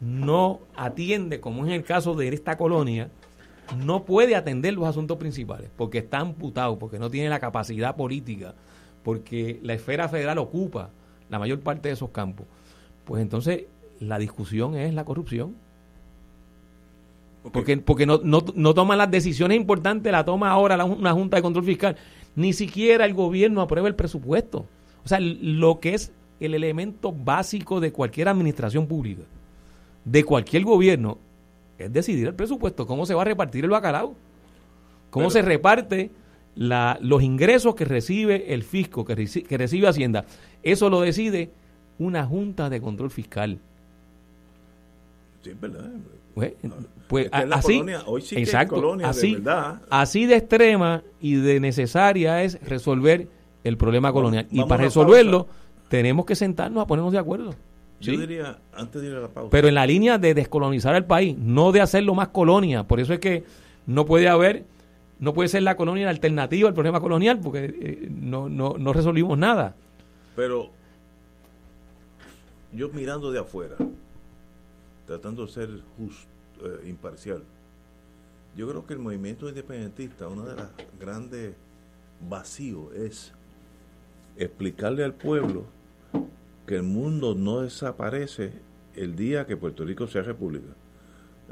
no 0.00 0.58
atiende, 0.74 1.38
como 1.38 1.64
es 1.64 1.72
el 1.72 1.84
caso 1.84 2.16
de 2.16 2.26
esta 2.26 2.58
colonia, 2.58 3.08
no 3.84 4.04
puede 4.04 4.34
atender 4.36 4.74
los 4.74 4.86
asuntos 4.86 5.18
principales, 5.18 5.70
porque 5.76 5.98
está 5.98 6.18
amputado, 6.18 6.78
porque 6.78 6.98
no 6.98 7.10
tiene 7.10 7.28
la 7.28 7.40
capacidad 7.40 7.96
política, 7.96 8.54
porque 9.02 9.60
la 9.62 9.74
esfera 9.74 10.08
federal 10.08 10.38
ocupa 10.38 10.90
la 11.28 11.38
mayor 11.38 11.60
parte 11.60 11.88
de 11.88 11.94
esos 11.94 12.10
campos. 12.10 12.46
Pues 13.04 13.22
entonces 13.22 13.64
la 14.00 14.18
discusión 14.18 14.74
es 14.76 14.94
la 14.94 15.04
corrupción. 15.04 15.54
Porque, 17.52 17.78
porque 17.78 18.04
no, 18.04 18.20
no, 18.22 18.44
no 18.54 18.74
toman 18.74 18.98
las 18.98 19.10
decisiones 19.10 19.56
importantes, 19.56 20.10
la 20.12 20.24
toma 20.24 20.50
ahora 20.50 20.76
la- 20.76 20.84
una 20.84 21.12
Junta 21.12 21.36
de 21.36 21.42
Control 21.42 21.64
Fiscal. 21.64 21.96
Ni 22.36 22.52
siquiera 22.52 23.04
el 23.04 23.14
gobierno 23.14 23.62
aprueba 23.62 23.88
el 23.88 23.94
presupuesto. 23.94 24.66
O 25.04 25.08
sea, 25.08 25.18
lo 25.20 25.80
que 25.80 25.94
es 25.94 26.12
el 26.40 26.54
elemento 26.54 27.12
básico 27.12 27.80
de 27.80 27.92
cualquier 27.92 28.28
administración 28.28 28.86
pública, 28.86 29.22
de 30.04 30.24
cualquier 30.24 30.64
gobierno, 30.64 31.18
es 31.78 31.92
decidir 31.92 32.26
el 32.26 32.34
presupuesto, 32.34 32.86
cómo 32.86 33.06
se 33.06 33.14
va 33.14 33.22
a 33.22 33.24
repartir 33.24 33.64
el 33.64 33.70
bacalao, 33.70 34.14
cómo 35.10 35.30
se 35.30 35.42
reparte 35.42 36.10
la, 36.54 36.98
los 37.00 37.22
ingresos 37.22 37.74
que 37.74 37.84
recibe 37.84 38.52
el 38.52 38.62
fisco, 38.64 39.04
que, 39.04 39.16
reci- 39.16 39.46
que 39.46 39.56
recibe 39.58 39.88
Hacienda. 39.88 40.24
Eso 40.62 40.90
lo 40.90 41.00
decide 41.00 41.50
una 41.98 42.24
Junta 42.26 42.68
de 42.68 42.80
Control 42.80 43.10
Fiscal. 43.10 43.58
Sí, 45.42 45.50
es 45.50 45.60
verdad. 45.60 45.88
Pues, 46.34 46.52
pues, 47.08 47.24
Esta 47.26 47.42
es 47.42 47.48
la 47.48 47.56
así, 47.56 47.72
colonia. 47.74 48.02
Hoy 48.06 48.22
sí 48.22 48.34
que 48.36 48.42
exacto, 48.42 48.74
colonia 48.76 49.06
de 49.06 49.10
así, 49.10 49.34
verdad. 49.34 49.82
así 49.90 50.26
de 50.26 50.36
extrema 50.36 51.02
y 51.20 51.34
de 51.36 51.58
necesaria 51.60 52.42
es 52.42 52.60
resolver 52.62 53.28
el 53.64 53.76
problema 53.76 54.12
colonial. 54.12 54.46
y 54.50 54.62
para 54.64 54.84
resolverlo, 54.84 55.46
tenemos 55.88 56.26
que 56.26 56.34
sentarnos 56.36 56.82
a 56.82 56.86
ponernos 56.86 57.12
de 57.12 57.18
acuerdo. 57.18 57.54
Yo 58.00 58.12
¿sí? 58.12 58.18
diría, 58.18 58.58
antes 58.72 59.02
de 59.02 59.08
ir 59.08 59.14
a 59.14 59.20
la 59.20 59.28
pausa. 59.28 59.50
Pero 59.50 59.68
en 59.68 59.74
la 59.74 59.86
línea 59.86 60.18
de 60.18 60.34
descolonizar 60.34 60.94
el 60.94 61.04
país, 61.04 61.36
no 61.36 61.72
de 61.72 61.80
hacerlo 61.80 62.14
más 62.14 62.28
colonia. 62.28 62.84
Por 62.84 63.00
eso 63.00 63.12
es 63.12 63.18
que 63.18 63.44
no 63.86 64.06
puede 64.06 64.28
haber, 64.28 64.64
no 65.18 65.34
puede 65.34 65.48
ser 65.48 65.62
la 65.62 65.76
colonia 65.76 66.04
la 66.04 66.10
alternativa 66.10 66.68
al 66.68 66.74
problema 66.74 67.00
colonial, 67.00 67.40
porque 67.40 67.64
eh, 67.64 68.08
no, 68.10 68.48
no, 68.48 68.76
no 68.78 68.92
resolvimos 68.92 69.36
nada. 69.36 69.74
Pero 70.36 70.70
yo 72.72 72.88
mirando 72.90 73.32
de 73.32 73.40
afuera, 73.40 73.76
tratando 75.06 75.46
de 75.46 75.52
ser 75.52 75.70
justo, 75.96 76.28
eh, 76.64 76.88
imparcial, 76.88 77.42
yo 78.56 78.68
creo 78.68 78.86
que 78.86 78.92
el 78.94 78.98
movimiento 79.00 79.48
independentista, 79.48 80.28
uno 80.28 80.44
de 80.44 80.56
los 80.56 80.66
grandes 81.00 81.54
vacíos 82.28 82.92
es 82.94 83.32
explicarle 84.36 85.04
al 85.04 85.14
pueblo 85.14 85.64
que 86.68 86.76
el 86.76 86.82
mundo 86.84 87.34
no 87.34 87.62
desaparece 87.62 88.52
el 88.94 89.16
día 89.16 89.46
que 89.46 89.56
Puerto 89.56 89.84
Rico 89.84 90.06
sea 90.06 90.22
república. 90.22 90.68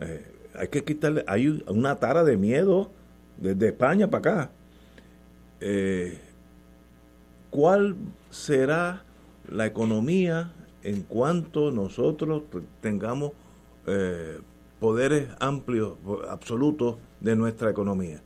Eh, 0.00 0.24
hay 0.54 0.68
que 0.68 0.84
quitarle, 0.84 1.24
hay 1.26 1.48
un- 1.48 1.64
una 1.68 1.96
tara 1.96 2.22
de 2.22 2.36
miedo 2.36 2.90
desde 3.38 3.68
España 3.68 4.08
para 4.10 4.18
acá. 4.18 4.50
Eh, 5.60 6.20
¿Cuál 7.50 7.96
será 8.30 9.04
la 9.50 9.64
economía 9.64 10.52
en 10.82 11.02
cuanto 11.02 11.70
nosotros 11.72 12.42
tengamos 12.82 13.32
eh, 13.88 14.38
poderes 14.80 15.28
amplios, 15.40 15.94
absolutos 16.28 16.96
de 17.20 17.36
nuestra 17.36 17.70
economía? 17.70 18.20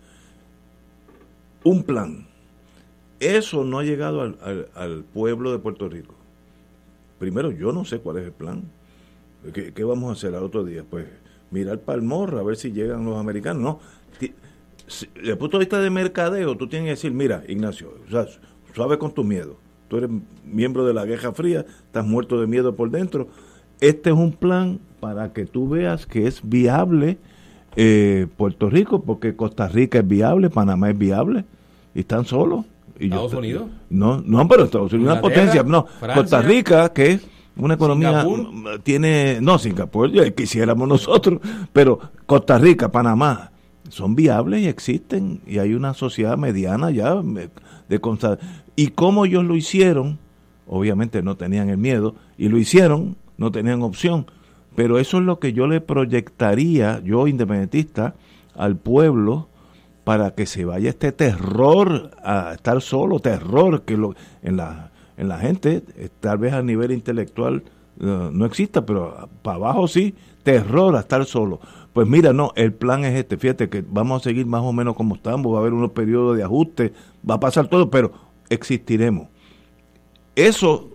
Un 1.62 1.84
plan. 1.84 2.26
Eso 3.20 3.62
no 3.64 3.78
ha 3.78 3.84
llegado 3.84 4.22
al- 4.22 4.68
al 4.74 5.04
pueblo 5.04 5.52
de 5.52 5.58
Puerto 5.58 5.88
Rico. 5.88 6.14
Primero, 7.20 7.50
yo 7.50 7.70
no 7.70 7.84
sé 7.84 7.98
cuál 7.98 8.16
es 8.16 8.24
el 8.24 8.32
plan. 8.32 8.62
¿Qué, 9.52 9.84
vamos 9.84 10.08
a 10.08 10.12
hacer 10.14 10.34
al 10.34 10.42
otro 10.42 10.64
día? 10.64 10.84
Pues 10.88 11.04
mirar 11.50 11.78
morro 12.00 12.38
a 12.38 12.42
ver 12.42 12.56
si 12.56 12.72
llegan 12.72 13.04
los 13.04 13.18
americanos. 13.18 13.62
No. 13.62 13.78
Desde 14.18 15.30
el 15.30 15.36
punto 15.36 15.58
de 15.58 15.64
vista 15.66 15.78
de 15.80 15.90
mercadeo, 15.90 16.56
tú 16.56 16.66
tienes 16.66 16.86
que 16.86 16.90
decir, 16.92 17.12
mira, 17.12 17.44
Ignacio, 17.46 17.92
o 18.06 18.10
sea, 18.10 18.26
suave 18.74 18.96
con 18.96 19.12
tu 19.12 19.22
miedo. 19.22 19.58
Tú 19.88 19.98
eres 19.98 20.08
miembro 20.46 20.86
de 20.86 20.94
la 20.94 21.04
Guerra 21.04 21.34
Fría, 21.34 21.66
estás 21.84 22.06
muerto 22.06 22.40
de 22.40 22.46
miedo 22.46 22.74
por 22.74 22.90
dentro. 22.90 23.28
Este 23.82 24.08
es 24.08 24.16
un 24.16 24.32
plan 24.32 24.80
para 24.98 25.34
que 25.34 25.44
tú 25.44 25.68
veas 25.68 26.06
que 26.06 26.26
es 26.26 26.40
viable 26.42 27.18
eh, 27.76 28.28
Puerto 28.38 28.70
Rico, 28.70 29.02
porque 29.02 29.36
Costa 29.36 29.68
Rica 29.68 29.98
es 29.98 30.08
viable, 30.08 30.48
Panamá 30.48 30.88
es 30.88 30.96
viable, 30.96 31.44
y 31.94 32.00
están 32.00 32.24
solos. 32.24 32.64
Y 33.00 33.08
yo- 33.08 33.14
¿Estados 33.16 33.34
Unidos? 33.34 33.64
No, 33.88 34.22
no, 34.24 34.46
pero 34.46 34.64
Estados 34.64 34.92
Unidos 34.92 35.14
es 35.16 35.20
una 35.20 35.22
potencia. 35.22 35.62
No, 35.64 35.86
Francia, 35.86 36.14
Costa 36.22 36.42
Rica, 36.42 36.92
que 36.92 37.12
es 37.12 37.26
una 37.56 37.74
economía, 37.74 38.22
Singapur. 38.22 38.52
mm, 38.52 38.66
tiene, 38.82 39.38
no, 39.40 39.58
Singapur, 39.58 40.10
ya 40.12 40.30
quisiéramos 40.30 40.86
nosotros, 40.86 41.40
pero 41.72 41.98
Costa 42.26 42.58
Rica, 42.58 42.92
Panamá, 42.92 43.50
son 43.88 44.14
viables 44.14 44.60
y 44.62 44.68
existen, 44.68 45.40
y 45.46 45.58
hay 45.58 45.74
una 45.74 45.94
sociedad 45.94 46.36
mediana 46.38 46.90
ya 46.92 47.16
de 47.88 48.00
consta- 48.00 48.38
Y 48.76 48.88
como 48.88 49.24
ellos 49.26 49.44
lo 49.44 49.56
hicieron, 49.56 50.18
obviamente 50.68 51.22
no 51.22 51.36
tenían 51.36 51.68
el 51.70 51.78
miedo, 51.78 52.14
y 52.38 52.48
lo 52.48 52.56
hicieron, 52.58 53.16
no 53.36 53.50
tenían 53.50 53.82
opción, 53.82 54.26
pero 54.76 54.98
eso 54.98 55.18
es 55.18 55.24
lo 55.24 55.38
que 55.40 55.52
yo 55.52 55.66
le 55.66 55.80
proyectaría, 55.80 57.00
yo 57.04 57.26
independentista, 57.26 58.14
al 58.54 58.76
pueblo, 58.76 59.48
para 60.10 60.32
que 60.32 60.44
se 60.44 60.64
vaya 60.64 60.88
este 60.90 61.12
terror 61.12 62.10
a 62.24 62.54
estar 62.54 62.82
solo, 62.82 63.20
terror 63.20 63.82
que 63.82 63.96
lo, 63.96 64.16
en, 64.42 64.56
la, 64.56 64.90
en 65.16 65.28
la 65.28 65.38
gente, 65.38 65.84
eh, 65.96 66.08
tal 66.18 66.38
vez 66.38 66.52
a 66.52 66.62
nivel 66.62 66.90
intelectual 66.90 67.62
eh, 68.00 68.28
no 68.32 68.44
exista, 68.44 68.84
pero 68.84 69.28
para 69.42 69.54
abajo 69.54 69.86
sí, 69.86 70.16
terror 70.42 70.96
a 70.96 71.00
estar 71.00 71.24
solo. 71.26 71.60
Pues 71.92 72.08
mira, 72.08 72.32
no, 72.32 72.50
el 72.56 72.72
plan 72.72 73.04
es 73.04 73.14
este, 73.16 73.36
fíjate 73.36 73.68
que 73.68 73.84
vamos 73.88 74.20
a 74.20 74.24
seguir 74.24 74.46
más 74.46 74.62
o 74.62 74.72
menos 74.72 74.96
como 74.96 75.14
estamos, 75.14 75.52
va 75.52 75.58
a 75.58 75.60
haber 75.60 75.74
unos 75.74 75.92
periodos 75.92 76.36
de 76.36 76.42
ajuste, 76.42 76.92
va 77.28 77.34
a 77.36 77.40
pasar 77.40 77.68
todo, 77.68 77.88
pero 77.88 78.10
existiremos. 78.48 79.28
Eso 80.34 80.88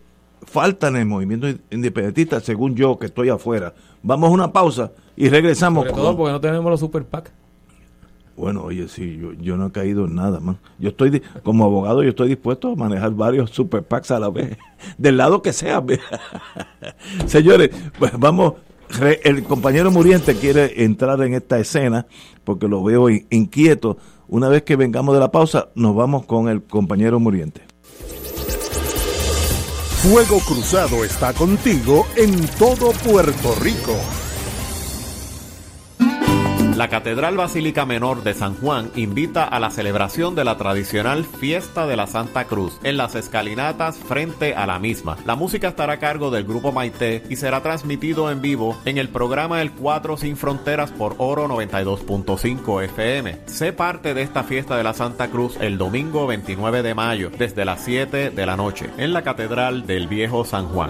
falta 0.44 0.90
en 0.90 0.98
el 0.98 1.06
movimiento 1.06 1.48
independentista, 1.72 2.42
según 2.42 2.76
yo 2.76 3.00
que 3.00 3.06
estoy 3.06 3.30
afuera. 3.30 3.74
Vamos 4.04 4.30
a 4.30 4.34
una 4.34 4.52
pausa 4.52 4.92
y 5.16 5.30
regresamos. 5.30 5.84
Sobre 5.84 5.94
con- 5.94 6.02
todo 6.02 6.18
porque 6.18 6.34
no 6.34 6.42
tenemos 6.42 6.70
los 6.70 6.82
super 6.82 7.06
PAC. 7.06 7.32
Bueno, 8.38 8.64
oye, 8.64 8.88
sí, 8.88 9.20
yo, 9.40 9.56
no 9.58 9.68
he 9.68 9.72
caído 9.72 10.06
en 10.06 10.16
nada, 10.16 10.40
man. 10.40 10.58
Yo 10.80 10.90
estoy, 10.90 11.22
como 11.44 11.64
abogado, 11.66 12.04
yo 12.04 12.10
estoy 12.10 12.28
dispuesto 12.30 12.72
a 12.72 12.76
manejar 12.76 13.12
varios 13.12 13.52
super 13.52 13.84
PACs 13.84 14.12
a 14.12 14.20
la 14.20 14.30
vez, 14.30 14.58
del 14.98 15.18
lado 15.18 15.42
que 15.42 15.54
sea. 15.54 15.84
Señores, 17.28 17.70
pues 17.98 18.12
vamos, 18.18 18.54
re- 18.90 19.22
el 19.24 19.44
compañero 19.44 19.92
Muriente 19.92 20.36
quiere 20.36 20.84
entrar 20.84 21.22
en 21.22 21.34
esta 21.34 21.60
escena 21.60 22.06
porque 22.44 22.68
lo 22.68 22.84
veo 22.84 23.10
in- 23.10 23.26
inquieto. 23.30 23.98
Una 24.28 24.50
vez 24.50 24.64
que 24.64 24.76
vengamos 24.76 25.14
de 25.14 25.20
la 25.22 25.32
pausa, 25.32 25.70
nos 25.76 25.96
vamos 25.96 26.26
con 26.26 26.50
el 26.50 26.64
compañero 26.64 27.20
Muriente. 27.20 27.62
Fuego 30.02 30.40
Cruzado 30.48 31.04
está 31.04 31.34
contigo 31.34 32.06
en 32.16 32.46
todo 32.60 32.92
Puerto 32.92 33.56
Rico. 33.62 33.96
La 36.76 36.90
Catedral 36.90 37.38
Basílica 37.38 37.86
Menor 37.86 38.22
de 38.24 38.34
San 38.34 38.54
Juan 38.56 38.92
invita 38.98 39.46
a 39.46 39.62
la 39.62 39.72
celebración 39.72 40.36
de 40.36 40.44
la 40.44 40.58
tradicional 40.58 41.24
Fiesta 41.24 41.88
de 41.88 41.96
la 41.96 42.06
Santa 42.06 42.48
Cruz 42.48 42.78
en 42.84 42.98
las 42.98 43.16
escalinatas 43.16 43.96
frente 43.96 44.56
a 44.56 44.68
la 44.68 44.78
misma. 44.78 45.16
La 45.26 45.38
música 45.38 45.70
estará 45.70 45.94
a 45.94 46.00
cargo 46.00 46.32
del 46.32 46.44
grupo 46.44 46.74
Maite 46.74 47.24
y 47.30 47.38
será 47.38 47.64
transmitido 47.64 48.30
en 48.30 48.42
vivo 48.42 48.78
en 48.84 48.98
el 48.98 49.08
programa 49.08 49.62
El 49.62 49.72
4 49.72 50.18
Sin 50.18 50.36
Fronteras 50.36 50.92
por 50.92 51.16
Oro 51.18 51.48
92.5 51.48 52.84
FM. 52.84 53.38
Sé 53.46 53.72
parte 53.72 54.14
de 54.14 54.24
esta 54.24 54.44
Fiesta 54.44 54.76
de 54.76 54.84
la 54.84 54.94
Santa 54.94 55.30
Cruz 55.30 55.56
el 55.62 55.78
domingo 55.78 56.28
29 56.28 56.84
de 56.84 56.94
mayo 56.94 57.32
desde 57.38 57.64
las 57.64 57.86
7 57.86 58.32
de 58.32 58.46
la 58.46 58.58
noche 58.58 58.90
en 58.98 59.14
la 59.14 59.22
Catedral 59.22 59.88
del 59.88 60.10
Viejo 60.10 60.44
San 60.44 60.66
Juan. 60.68 60.90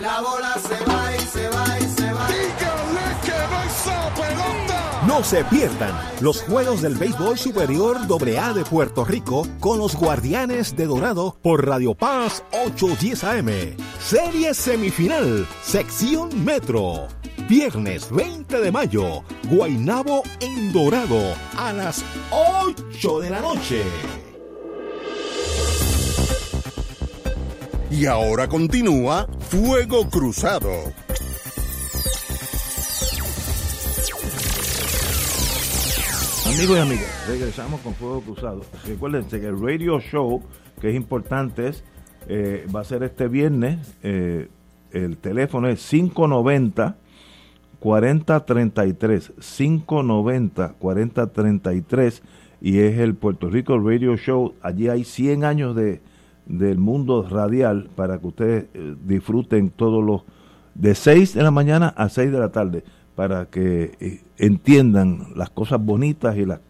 La 0.00 0.20
bola 0.20 0.54
se 0.54 0.84
va 0.84 1.16
y 1.16 1.20
se 1.20 1.48
va 1.48 1.80
y 1.80 1.82
se 1.82 2.12
va. 2.12 2.28
Dígale 2.28 3.16
que 3.24 3.32
no 3.32 3.62
esa 3.64 4.14
pelota. 4.14 5.04
No 5.08 5.24
se 5.24 5.42
pierdan 5.46 6.00
los 6.20 6.42
juegos 6.42 6.80
del 6.80 6.94
béisbol 6.94 7.36
superior 7.36 7.96
AA 8.08 8.52
de 8.52 8.64
Puerto 8.64 9.04
Rico 9.04 9.44
con 9.58 9.78
los 9.78 9.96
Guardianes 9.96 10.76
de 10.76 10.86
Dorado 10.86 11.36
por 11.42 11.66
Radio 11.66 11.94
Paz 11.94 12.44
810 12.52 13.24
AM. 13.24 13.76
Serie 13.98 14.54
semifinal, 14.54 15.44
sección 15.64 16.44
Metro. 16.44 17.08
Viernes 17.48 18.10
20 18.10 18.60
de 18.60 18.72
mayo, 18.72 19.22
Guainabo 19.50 20.22
en 20.40 20.72
Dorado 20.72 21.34
a 21.56 21.72
las 21.72 22.04
8 22.30 23.20
de 23.20 23.30
la 23.30 23.40
noche. 23.40 23.82
Y 27.90 28.06
ahora 28.06 28.48
continúa 28.48 29.26
Fuego 29.50 30.08
Cruzado. 30.08 30.70
Amigos 36.46 36.76
y 36.76 36.80
amigas, 36.80 37.26
regresamos 37.28 37.80
con 37.80 37.94
Fuego 37.94 38.20
Cruzado. 38.22 38.62
Recuérdense 38.86 39.40
que 39.40 39.46
el 39.46 39.60
radio 39.60 40.00
show, 40.00 40.42
que 40.80 40.90
es 40.90 40.96
importante, 40.96 41.68
es, 41.68 41.84
eh, 42.28 42.66
va 42.74 42.80
a 42.80 42.84
ser 42.84 43.02
este 43.02 43.28
viernes. 43.28 43.94
eh, 44.02 44.48
el 44.92 45.16
teléfono 45.16 45.68
es 45.68 45.80
590 45.88 46.96
4033 47.82 49.32
590 49.40 50.74
4033 50.78 52.22
y 52.60 52.78
es 52.78 52.98
el 52.98 53.16
Puerto 53.16 53.50
Rico 53.50 53.76
Radio 53.76 54.16
Show. 54.16 54.54
Allí 54.62 54.88
hay 54.88 55.02
100 55.02 55.44
años 55.44 55.74
de 55.74 56.00
del 56.46 56.78
mundo 56.78 57.26
radial 57.28 57.88
para 57.94 58.18
que 58.18 58.26
ustedes 58.26 58.64
eh, 58.74 58.94
disfruten 59.04 59.70
todos 59.70 60.04
los 60.04 60.22
de 60.74 60.94
6 60.94 61.34
de 61.34 61.42
la 61.42 61.50
mañana 61.50 61.88
a 61.96 62.08
6 62.08 62.32
de 62.32 62.38
la 62.38 62.50
tarde 62.50 62.84
para 63.14 63.46
que 63.46 63.92
eh, 64.00 64.22
entiendan 64.38 65.28
las 65.36 65.50
cosas 65.50 65.84
bonitas 65.84 66.36
y 66.36 66.44
las, 66.44 66.60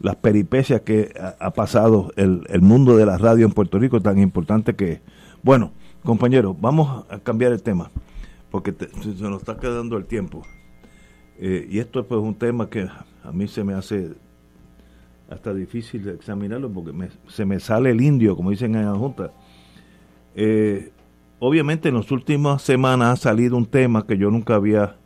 las 0.00 0.16
peripecias 0.16 0.82
que 0.82 1.12
ha, 1.20 1.34
ha 1.46 1.50
pasado 1.50 2.12
el, 2.16 2.44
el 2.48 2.62
mundo 2.62 2.96
de 2.96 3.06
la 3.06 3.18
radio 3.18 3.46
en 3.46 3.52
Puerto 3.52 3.78
Rico 3.78 4.00
tan 4.00 4.18
importante 4.18 4.76
que 4.76 4.92
es. 4.92 5.00
Bueno, 5.42 5.72
compañeros, 6.04 6.56
vamos 6.60 7.04
a 7.10 7.18
cambiar 7.18 7.52
el 7.52 7.62
tema 7.62 7.90
porque 8.56 8.72
se 9.02 9.22
nos 9.24 9.42
está 9.42 9.58
quedando 9.58 9.98
el 9.98 10.06
tiempo. 10.06 10.42
Eh, 11.38 11.68
y 11.70 11.78
esto 11.78 12.00
es 12.00 12.06
pues 12.06 12.22
un 12.22 12.34
tema 12.34 12.70
que 12.70 12.88
a 13.22 13.30
mí 13.30 13.48
se 13.48 13.62
me 13.62 13.74
hace 13.74 14.14
hasta 15.28 15.52
difícil 15.52 16.04
de 16.04 16.14
examinarlo 16.14 16.72
porque 16.72 17.10
se 17.28 17.44
me 17.44 17.60
sale 17.60 17.90
el 17.90 18.00
indio, 18.00 18.34
como 18.34 18.48
dicen 18.48 18.74
en 18.74 18.86
la 18.86 18.94
Junta. 18.94 19.30
Eh, 20.34 20.90
obviamente 21.38 21.90
en 21.90 21.96
las 21.96 22.10
últimas 22.10 22.62
semanas 22.62 23.12
ha 23.12 23.22
salido 23.22 23.58
un 23.58 23.66
tema 23.66 24.06
que 24.06 24.16
yo 24.16 24.30
nunca 24.30 24.54
había 24.54 24.96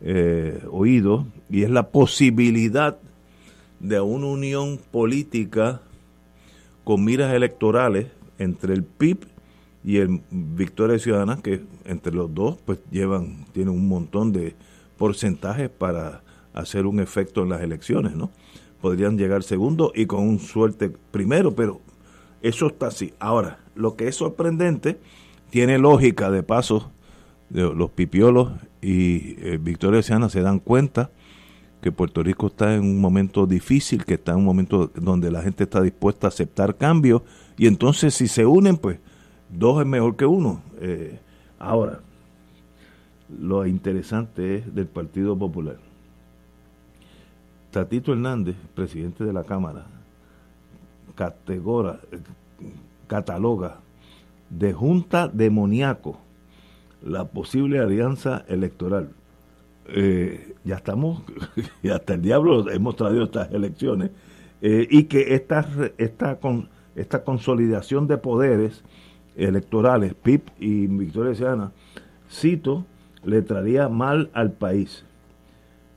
eh, 0.00 0.60
oído 0.68 1.24
y 1.48 1.62
es 1.62 1.70
la 1.70 1.90
posibilidad 1.90 2.98
de 3.78 4.00
una 4.00 4.26
unión 4.26 4.80
política 4.90 5.82
con 6.82 7.04
miras 7.04 7.32
electorales 7.32 8.08
entre 8.38 8.74
el 8.74 8.82
PIB 8.82 9.37
y 9.84 9.98
el 9.98 10.22
Victoria 10.30 10.98
Ciudadana, 10.98 11.40
que 11.42 11.64
entre 11.84 12.14
los 12.14 12.34
dos 12.34 12.58
pues 12.64 12.80
llevan, 12.90 13.46
tienen 13.52 13.74
un 13.74 13.88
montón 13.88 14.32
de 14.32 14.54
porcentajes 14.96 15.70
para 15.70 16.22
hacer 16.52 16.86
un 16.86 17.00
efecto 17.00 17.42
en 17.42 17.50
las 17.50 17.62
elecciones, 17.62 18.14
¿no? 18.16 18.30
Podrían 18.80 19.16
llegar 19.16 19.42
segundo 19.42 19.92
y 19.94 20.06
con 20.06 20.26
un 20.26 20.38
suerte 20.40 20.90
primero, 21.10 21.54
pero 21.54 21.80
eso 22.42 22.66
está 22.68 22.88
así. 22.88 23.12
Ahora, 23.18 23.60
lo 23.74 23.96
que 23.96 24.08
es 24.08 24.16
sorprendente, 24.16 24.98
tiene 25.50 25.78
lógica 25.78 26.30
de 26.30 26.42
paso, 26.42 26.90
los 27.50 27.90
pipiolos 27.90 28.52
y 28.82 29.36
eh, 29.38 29.58
Victoria 29.60 30.02
Ciudadana 30.02 30.28
se 30.28 30.42
dan 30.42 30.58
cuenta 30.58 31.10
que 31.80 31.92
Puerto 31.92 32.22
Rico 32.22 32.48
está 32.48 32.74
en 32.74 32.82
un 32.82 33.00
momento 33.00 33.46
difícil, 33.46 34.04
que 34.04 34.14
está 34.14 34.32
en 34.32 34.38
un 34.38 34.44
momento 34.44 34.90
donde 34.94 35.30
la 35.30 35.42
gente 35.42 35.64
está 35.64 35.80
dispuesta 35.80 36.26
a 36.26 36.28
aceptar 36.28 36.76
cambios, 36.76 37.22
y 37.56 37.66
entonces 37.66 38.14
si 38.14 38.28
se 38.28 38.44
unen, 38.44 38.76
pues 38.76 38.98
dos 39.50 39.80
es 39.80 39.86
mejor 39.86 40.16
que 40.16 40.26
uno. 40.26 40.62
Eh, 40.80 41.18
ahora, 41.58 42.00
lo 43.40 43.66
interesante 43.66 44.56
es 44.56 44.74
del 44.74 44.86
Partido 44.86 45.36
Popular. 45.36 45.76
Tatito 47.70 48.12
Hernández, 48.12 48.56
presidente 48.74 49.24
de 49.24 49.32
la 49.32 49.44
Cámara, 49.44 49.86
categora, 51.14 52.00
cataloga 53.06 53.80
de 54.50 54.72
junta 54.72 55.28
demoníaco 55.28 56.18
la 57.02 57.24
posible 57.24 57.78
alianza 57.78 58.44
electoral. 58.48 59.10
Eh, 59.88 60.54
ya 60.64 60.76
estamos, 60.76 61.22
y 61.82 61.90
hasta 61.90 62.14
el 62.14 62.22
diablo 62.22 62.70
hemos 62.70 62.96
traído 62.96 63.24
estas 63.24 63.50
elecciones, 63.52 64.10
eh, 64.60 64.86
y 64.90 65.04
que 65.04 65.34
esta, 65.34 65.66
esta, 65.98 66.36
con, 66.36 66.68
esta 66.96 67.24
consolidación 67.24 68.06
de 68.06 68.18
poderes 68.18 68.82
electorales, 69.38 70.14
PIP 70.14 70.48
y 70.58 70.86
Victoria 70.86 71.34
Ciudadana, 71.34 71.72
cito, 72.30 72.84
le 73.24 73.42
traería 73.42 73.88
mal 73.88 74.30
al 74.34 74.52
país. 74.52 75.04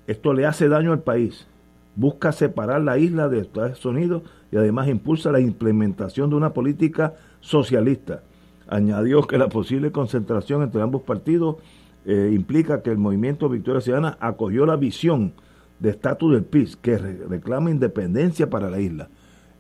Esto 0.07 0.34
le 0.34 0.45
hace 0.45 0.69
daño 0.69 0.91
al 0.91 1.01
país. 1.01 1.47
Busca 1.95 2.31
separar 2.31 2.81
la 2.81 2.97
isla 2.97 3.27
de 3.27 3.39
Estados 3.39 3.84
Unidos 3.85 4.23
y 4.51 4.57
además 4.57 4.88
impulsa 4.88 5.31
la 5.31 5.39
implementación 5.39 6.30
de 6.30 6.35
una 6.35 6.53
política 6.53 7.15
socialista. 7.39 8.23
Añadió 8.68 9.23
que 9.23 9.38
la 9.38 9.49
posible 9.49 9.91
concentración 9.91 10.61
entre 10.63 10.81
ambos 10.81 11.01
partidos 11.01 11.57
eh, 12.05 12.31
implica 12.34 12.81
que 12.81 12.89
el 12.89 12.97
movimiento 12.97 13.49
Victoria 13.49 13.81
Ciudadana 13.81 14.18
acogió 14.19 14.65
la 14.65 14.76
visión 14.76 15.34
de 15.80 15.89
estatus 15.89 16.34
del 16.34 16.43
PIS 16.43 16.77
que 16.77 16.97
reclama 16.97 17.72
independencia 17.72 18.49
para 18.49 18.69
la 18.69 18.80
isla. 18.80 19.09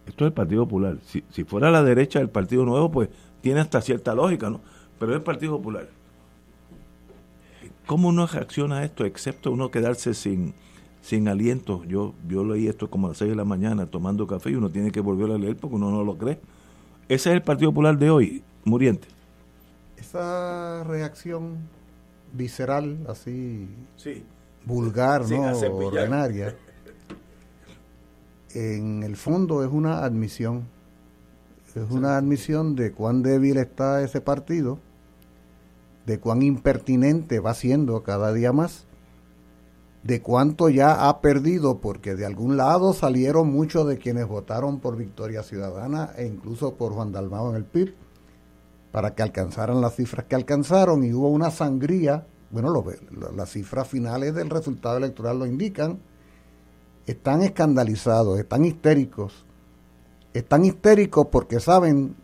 Esto 0.05 0.25
es 0.25 0.29
el 0.29 0.33
Partido 0.33 0.65
Popular. 0.65 0.97
Si, 1.03 1.23
si 1.29 1.43
fuera 1.43 1.71
la 1.71 1.83
derecha 1.83 2.19
del 2.19 2.29
Partido 2.29 2.65
Nuevo, 2.65 2.91
pues 2.91 3.09
tiene 3.41 3.59
hasta 3.59 3.81
cierta 3.81 4.15
lógica, 4.15 4.49
¿no? 4.49 4.61
Pero 4.99 5.11
es 5.11 5.17
el 5.17 5.23
Partido 5.23 5.57
Popular. 5.57 5.87
¿Cómo 7.85 8.09
uno 8.09 8.27
reacciona 8.27 8.77
a 8.77 8.85
esto, 8.85 9.05
excepto 9.05 9.51
uno 9.51 9.71
quedarse 9.71 10.13
sin, 10.13 10.53
sin 11.01 11.27
aliento? 11.27 11.83
Yo, 11.85 12.13
yo 12.27 12.43
leí 12.45 12.67
esto 12.67 12.89
como 12.89 13.07
a 13.07 13.09
las 13.09 13.17
6 13.17 13.31
de 13.31 13.35
la 13.35 13.43
mañana 13.45 13.85
tomando 13.87 14.27
café 14.27 14.51
y 14.51 14.55
uno 14.55 14.69
tiene 14.69 14.91
que 14.91 15.01
volver 15.01 15.31
a 15.31 15.37
leer 15.37 15.57
porque 15.57 15.75
uno 15.75 15.91
no 15.91 16.03
lo 16.03 16.17
cree. 16.17 16.39
Ese 17.09 17.29
es 17.29 17.35
el 17.35 17.41
Partido 17.41 17.71
Popular 17.71 17.97
de 17.97 18.09
hoy, 18.09 18.43
muriente. 18.63 19.07
Esa 19.97 20.83
reacción 20.85 21.57
visceral, 22.33 22.97
así 23.09 23.67
vulgar, 24.65 25.29
¿no? 25.29 25.51
Ordinaria. 25.51 26.55
En 28.53 29.03
el 29.03 29.15
fondo 29.15 29.63
es 29.63 29.71
una 29.71 30.03
admisión. 30.03 30.67
Es 31.75 31.89
una 31.89 32.17
admisión 32.17 32.75
de 32.75 32.91
cuán 32.91 33.23
débil 33.23 33.57
está 33.57 34.01
ese 34.01 34.19
partido, 34.19 34.79
de 36.05 36.19
cuán 36.19 36.41
impertinente 36.41 37.39
va 37.39 37.53
siendo 37.53 38.03
cada 38.03 38.33
día 38.33 38.51
más, 38.51 38.85
de 40.03 40.21
cuánto 40.21 40.67
ya 40.69 41.07
ha 41.07 41.21
perdido, 41.21 41.79
porque 41.79 42.15
de 42.15 42.25
algún 42.25 42.57
lado 42.57 42.93
salieron 42.93 43.51
muchos 43.51 43.87
de 43.87 43.97
quienes 43.97 44.27
votaron 44.27 44.79
por 44.79 44.97
Victoria 44.97 45.43
Ciudadana 45.43 46.11
e 46.17 46.25
incluso 46.25 46.75
por 46.75 46.93
Juan 46.93 47.11
Dalmao 47.11 47.51
en 47.51 47.55
el 47.55 47.65
PIB 47.65 47.93
para 48.91 49.15
que 49.15 49.23
alcanzaran 49.23 49.79
las 49.79 49.95
cifras 49.95 50.25
que 50.25 50.35
alcanzaron 50.35 51.03
y 51.03 51.13
hubo 51.13 51.29
una 51.29 51.49
sangría, 51.51 52.25
bueno, 52.49 52.69
lo, 52.71 52.83
las 53.33 53.51
cifras 53.51 53.87
finales 53.87 54.35
del 54.35 54.49
resultado 54.49 54.97
electoral 54.97 55.39
lo 55.39 55.45
indican, 55.45 55.99
están 57.05 57.41
escandalizados, 57.41 58.37
están 58.37 58.65
histéricos, 58.65 59.45
están 60.33 60.65
histéricos 60.65 61.27
porque 61.31 61.59
saben, 61.59 62.15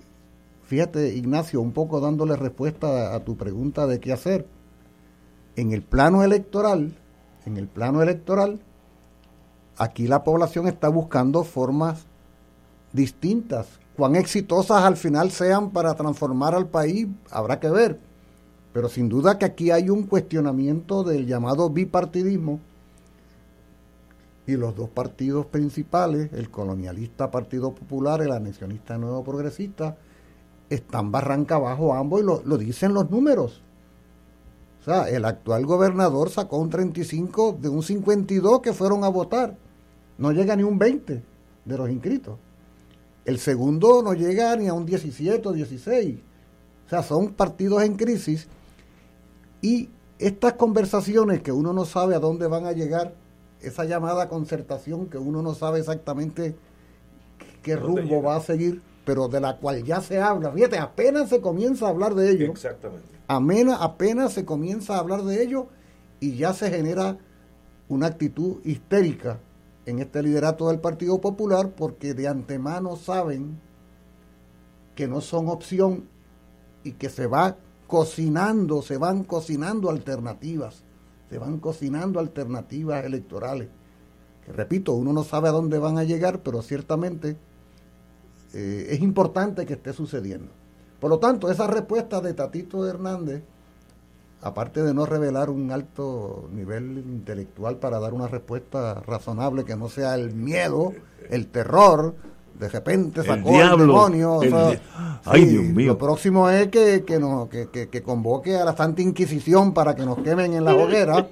fíjate 0.63 1.15
Ignacio, 1.15 1.61
un 1.61 1.71
poco 1.71 1.99
dándole 1.99 2.35
respuesta 2.35 3.15
a 3.15 3.23
tu 3.23 3.35
pregunta 3.35 3.87
de 3.87 3.99
qué 3.99 4.13
hacer, 4.13 4.47
en 5.55 5.71
el 5.71 5.81
plano 5.81 6.23
electoral, 6.23 6.95
en 7.45 7.57
el 7.57 7.67
plano 7.67 8.01
electoral, 8.01 8.59
aquí 9.77 10.07
la 10.07 10.23
población 10.23 10.67
está 10.67 10.89
buscando 10.89 11.43
formas 11.43 12.05
distintas 12.93 13.67
cuán 13.97 14.15
exitosas 14.15 14.83
al 14.83 14.95
final 14.95 15.31
sean 15.31 15.71
para 15.71 15.95
transformar 15.95 16.53
al 16.53 16.67
país, 16.67 17.07
habrá 17.31 17.59
que 17.59 17.69
ver. 17.69 17.99
Pero 18.71 18.89
sin 18.89 19.09
duda 19.09 19.39
que 19.39 19.45
aquí 19.45 19.71
hay 19.71 19.89
un 19.89 20.03
cuestionamiento 20.03 21.03
del 21.03 21.25
llamado 21.25 21.69
bipartidismo 21.71 22.59
y 24.47 24.55
los 24.55 24.75
dos 24.75 24.89
partidos 24.89 25.45
principales, 25.45 26.31
el 26.33 26.49
colonialista 26.49 27.29
Partido 27.29 27.75
Popular, 27.75 28.21
el 28.21 28.31
anexionista 28.31 28.97
Nuevo 28.97 29.23
Progresista, 29.23 29.97
están 30.69 31.11
barranca 31.11 31.55
abajo 31.55 31.93
ambos 31.93 32.21
y 32.21 32.23
lo, 32.23 32.41
lo 32.45 32.57
dicen 32.57 32.93
los 32.93 33.11
números. 33.11 33.61
O 34.79 34.83
sea, 34.83 35.09
el 35.09 35.25
actual 35.25 35.65
gobernador 35.65 36.29
sacó 36.29 36.57
un 36.57 36.69
35 36.69 37.57
de 37.61 37.67
un 37.67 37.83
52 37.83 38.61
que 38.61 38.73
fueron 38.73 39.03
a 39.03 39.09
votar. 39.09 39.57
No 40.17 40.31
llega 40.31 40.55
ni 40.55 40.63
un 40.63 40.79
20 40.79 41.23
de 41.65 41.77
los 41.77 41.89
inscritos. 41.89 42.39
El 43.25 43.39
segundo 43.39 44.01
no 44.01 44.13
llega 44.13 44.55
ni 44.55 44.69
a 44.69 44.73
un 44.73 44.85
17 44.85 45.45
o 45.45 45.51
16. 45.51 46.19
O 46.85 46.89
sea, 46.89 47.03
son 47.03 47.33
partidos 47.33 47.83
en 47.83 47.97
crisis 47.97 48.47
y 49.61 49.89
estas 50.19 50.53
conversaciones 50.53 51.41
que 51.41 51.51
uno 51.51 51.73
no 51.73 51.83
sabe 51.83 52.15
a 52.15 52.19
dónde 52.19 52.47
van 52.47 52.65
a 52.65 52.71
llegar, 52.71 53.13
esa 53.61 53.85
llamada 53.85 54.29
concertación 54.29 55.07
que 55.07 55.17
uno 55.17 55.41
no 55.41 55.53
sabe 55.53 55.79
exactamente 55.79 56.55
qué 57.63 57.75
rumbo 57.75 58.21
va 58.21 58.35
a 58.35 58.41
seguir, 58.41 58.81
pero 59.05 59.27
de 59.27 59.39
la 59.39 59.57
cual 59.57 59.83
ya 59.83 60.01
se 60.01 60.19
habla. 60.19 60.51
Fíjate, 60.51 60.77
apenas 60.77 61.29
se 61.29 61.41
comienza 61.41 61.85
a 61.85 61.89
hablar 61.89 62.15
de 62.15 62.31
ello. 62.31 62.51
Exactamente. 62.51 63.07
Apenas, 63.27 63.77
apenas 63.81 64.33
se 64.33 64.45
comienza 64.45 64.95
a 64.95 64.99
hablar 64.99 65.23
de 65.23 65.43
ello 65.43 65.67
y 66.19 66.35
ya 66.37 66.53
se 66.53 66.69
genera 66.69 67.17
una 67.89 68.07
actitud 68.07 68.57
histérica 68.63 69.39
en 69.85 69.99
este 69.99 70.21
liderato 70.21 70.67
del 70.67 70.79
Partido 70.79 71.19
Popular 71.19 71.71
porque 71.75 72.13
de 72.13 72.27
antemano 72.27 72.95
saben 72.95 73.59
que 74.95 75.07
no 75.07 75.21
son 75.21 75.47
opción 75.47 76.09
y 76.83 76.93
que 76.93 77.09
se 77.09 77.27
va 77.27 77.57
cocinando, 77.87 78.81
se 78.81 78.97
van 78.97 79.23
cocinando 79.23 79.89
alternativas, 79.89 80.83
se 81.29 81.37
van 81.37 81.59
cocinando 81.59 82.19
alternativas 82.19 83.03
electorales. 83.05 83.69
Que 84.45 84.51
repito, 84.53 84.93
uno 84.93 85.13
no 85.13 85.23
sabe 85.23 85.49
a 85.49 85.51
dónde 85.51 85.79
van 85.79 85.97
a 85.97 86.03
llegar, 86.03 86.41
pero 86.41 86.61
ciertamente 86.61 87.37
eh, 88.53 88.87
es 88.89 89.01
importante 89.01 89.65
que 89.65 89.73
esté 89.73 89.93
sucediendo. 89.93 90.51
Por 90.99 91.09
lo 91.09 91.19
tanto, 91.19 91.51
esa 91.51 91.67
respuesta 91.67 92.21
de 92.21 92.33
Tatito 92.33 92.87
Hernández 92.87 93.43
aparte 94.41 94.83
de 94.83 94.93
no 94.93 95.05
revelar 95.05 95.49
un 95.49 95.71
alto 95.71 96.47
nivel 96.51 96.99
intelectual 96.99 97.77
para 97.77 97.99
dar 97.99 98.13
una 98.13 98.27
respuesta 98.27 98.95
razonable 98.95 99.65
que 99.65 99.75
no 99.75 99.89
sea 99.89 100.15
el 100.15 100.33
miedo, 100.33 100.93
el 101.29 101.47
terror, 101.47 102.15
de 102.59 102.69
repente 102.69 103.23
sacó 103.23 103.61
el, 103.61 103.77
demonio. 103.77 104.39
Ay, 105.25 105.45
Dios 105.45 105.63
mío. 105.63 105.87
Lo 105.87 105.97
próximo 105.97 106.49
es 106.49 106.67
que, 106.69 107.03
que, 107.05 107.19
no, 107.19 107.49
que, 107.49 107.69
que, 107.69 108.03
convoque 108.03 108.55
a 108.55 108.65
la 108.65 108.75
Santa 108.75 109.01
Inquisición 109.01 109.73
para 109.73 109.95
que 109.95 110.05
nos 110.05 110.19
quemen 110.19 110.53
en 110.53 110.65
la 110.65 110.75
hoguera. 110.75 111.27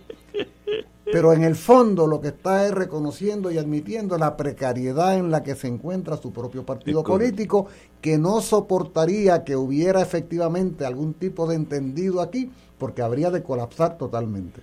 Pero 1.12 1.34
en 1.34 1.44
el 1.44 1.56
fondo 1.56 2.08
lo 2.08 2.20
que 2.20 2.30
está 2.30 2.66
es 2.66 2.72
reconociendo 2.72 3.52
y 3.52 3.60
admitiendo 3.60 4.18
la 4.18 4.36
precariedad 4.36 5.18
en 5.18 5.30
la 5.30 5.44
que 5.44 5.56
se 5.56 5.68
encuentra 5.68 6.18
su 6.18 6.34
propio 6.34 6.66
partido 6.66 7.04
político, 7.04 7.68
que 8.02 8.18
no 8.18 8.42
soportaría 8.42 9.44
que 9.44 9.56
hubiera 9.56 10.02
efectivamente 10.02 10.84
algún 10.84 11.14
tipo 11.14 11.48
de 11.48 11.56
entendido 11.56 12.22
aquí, 12.22 12.52
porque 12.80 13.04
habría 13.04 13.30
de 13.30 13.44
colapsar 13.44 13.98
totalmente. 13.98 14.62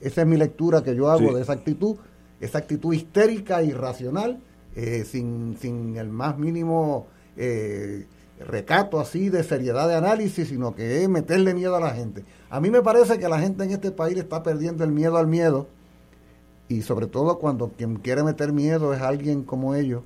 Esa 0.00 0.20
es 0.20 0.26
mi 0.26 0.36
lectura 0.36 0.82
que 0.82 0.94
yo 0.94 1.10
hago 1.10 1.34
de 1.34 1.40
esa 1.40 1.54
actitud, 1.54 1.96
esa 2.40 2.58
actitud 2.58 2.92
histérica, 2.92 3.62
irracional, 3.62 4.38
eh, 4.74 5.04
sin, 5.04 5.56
sin 5.58 5.96
el 5.96 6.08
más 6.08 6.38
mínimo 6.38 7.06
eh, 7.36 8.06
recato 8.40 9.00
así 9.00 9.28
de 9.28 9.42
seriedad 9.44 9.88
de 9.88 9.94
análisis, 9.94 10.48
sino 10.48 10.74
que 10.74 11.02
es 11.02 11.08
meterle 11.08 11.54
miedo 11.54 11.76
a 11.76 11.80
la 11.80 11.90
gente. 11.90 12.24
A 12.50 12.60
mí 12.60 12.70
me 12.70 12.82
parece 12.82 13.18
que 13.18 13.28
la 13.28 13.38
gente 13.38 13.64
en 13.64 13.70
este 13.70 13.90
país 13.90 14.16
está 14.16 14.42
perdiendo 14.42 14.84
el 14.84 14.90
miedo 14.90 15.16
al 15.16 15.26
miedo, 15.26 15.68
y 16.68 16.82
sobre 16.82 17.06
todo 17.06 17.38
cuando 17.38 17.68
quien 17.68 17.96
quiere 17.96 18.22
meter 18.22 18.52
miedo 18.52 18.94
es 18.94 19.00
alguien 19.00 19.42
como 19.42 19.74
ellos. 19.74 20.02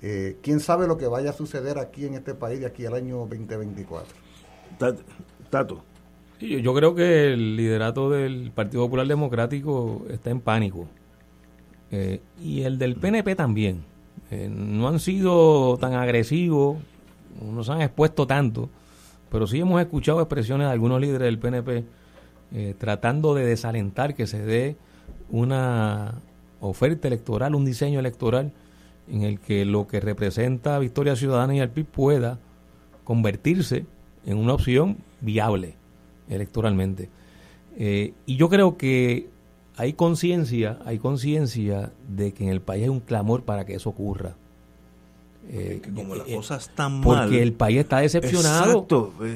Eh, 0.00 0.36
¿Quién 0.42 0.60
sabe 0.60 0.86
lo 0.86 0.96
que 0.96 1.08
vaya 1.08 1.30
a 1.30 1.32
suceder 1.32 1.78
aquí 1.78 2.06
en 2.06 2.14
este 2.14 2.34
país 2.34 2.60
de 2.60 2.66
aquí 2.66 2.86
al 2.86 2.94
año 2.94 3.18
2024? 3.18 4.14
Tato. 5.50 5.82
yo 6.40 6.74
creo 6.74 6.94
que 6.94 7.32
el 7.32 7.56
liderato 7.56 8.10
del 8.10 8.52
Partido 8.54 8.84
Popular 8.84 9.06
Democrático 9.08 10.06
está 10.08 10.30
en 10.30 10.40
pánico. 10.40 10.86
Eh, 11.90 12.20
y 12.40 12.62
el 12.62 12.78
del 12.78 12.96
PNP 12.96 13.34
también. 13.34 13.82
Eh, 14.30 14.50
no 14.50 14.88
han 14.88 15.00
sido 15.00 15.76
tan 15.78 15.94
agresivos, 15.94 16.76
no 17.42 17.64
se 17.64 17.72
han 17.72 17.82
expuesto 17.82 18.26
tanto, 18.26 18.68
pero 19.30 19.46
sí 19.46 19.60
hemos 19.60 19.80
escuchado 19.80 20.20
expresiones 20.20 20.66
de 20.66 20.72
algunos 20.72 21.00
líderes 21.00 21.26
del 21.26 21.38
PNP 21.38 21.84
eh, 22.52 22.74
tratando 22.78 23.34
de 23.34 23.44
desalentar 23.44 24.14
que 24.14 24.26
se 24.26 24.42
dé 24.42 24.76
una 25.30 26.14
oferta 26.60 27.08
electoral, 27.08 27.54
un 27.54 27.64
diseño 27.64 28.00
electoral 28.00 28.52
en 29.10 29.22
el 29.22 29.38
que 29.38 29.64
lo 29.64 29.86
que 29.86 30.00
representa 30.00 30.78
Victoria 30.78 31.16
Ciudadana 31.16 31.54
y 31.54 31.60
el 31.60 31.70
PIB 31.70 31.86
pueda 31.86 32.38
convertirse 33.04 33.86
en 34.26 34.38
una 34.38 34.54
opción 34.54 34.98
viable 35.20 35.76
electoralmente. 36.28 37.08
Eh, 37.76 38.12
y 38.26 38.36
yo 38.36 38.48
creo 38.48 38.76
que 38.76 39.28
hay 39.78 39.92
conciencia, 39.92 40.78
hay 40.84 40.98
conciencia 40.98 41.92
de 42.08 42.32
que 42.32 42.44
en 42.44 42.50
el 42.50 42.60
país 42.60 42.82
hay 42.82 42.88
un 42.88 42.98
clamor 42.98 43.44
para 43.44 43.64
que 43.64 43.74
eso 43.74 43.90
ocurra. 43.90 44.34
Eh, 45.50 45.80
como 45.94 46.16
las 46.16 46.26
cosas 46.26 46.68
están 46.68 47.00
mal. 47.00 47.02
Porque 47.04 47.40
el 47.42 47.52
país 47.52 47.78
está 47.78 48.00
decepcionado. 48.00 48.86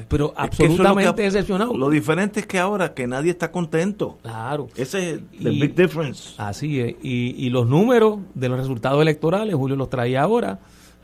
Pero 0.09 0.33
absolutamente 0.35 1.23
decepcionado. 1.23 1.75
Lo 1.75 1.89
diferente 1.89 2.41
es 2.41 2.45
que 2.45 2.59
ahora 2.59 2.93
que 2.93 3.07
nadie 3.07 3.31
está 3.31 3.51
contento. 3.51 4.19
Claro. 4.21 4.67
Ese 4.75 5.13
es 5.13 5.19
el 5.39 5.59
big 5.59 5.75
difference. 5.75 6.33
Así 6.37 6.81
es. 6.81 6.95
Y, 7.01 7.35
y 7.37 7.49
los 7.49 7.65
números 7.65 8.19
de 8.35 8.49
los 8.49 8.59
resultados 8.59 9.01
electorales, 9.01 9.55
Julio 9.55 9.77
los 9.77 9.89
traía 9.89 10.21
ahora. 10.21 10.59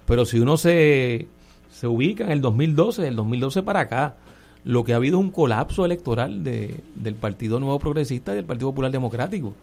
Pero 0.05 0.25
si 0.25 0.39
uno 0.39 0.57
se, 0.57 1.27
se 1.71 1.87
ubica 1.87 2.25
en 2.25 2.31
el 2.31 2.41
2012, 2.41 3.01
del 3.01 3.15
2012 3.15 3.63
para 3.63 3.79
acá, 3.79 4.17
lo 4.63 4.83
que 4.83 4.93
ha 4.93 4.97
habido 4.97 5.19
es 5.19 5.23
un 5.23 5.31
colapso 5.31 5.85
electoral 5.85 6.43
de, 6.43 6.81
del 6.95 7.15
Partido 7.15 7.59
Nuevo 7.59 7.79
Progresista 7.79 8.33
y 8.33 8.37
del 8.37 8.45
Partido 8.45 8.69
Popular 8.69 8.91
Democrático, 8.91 9.53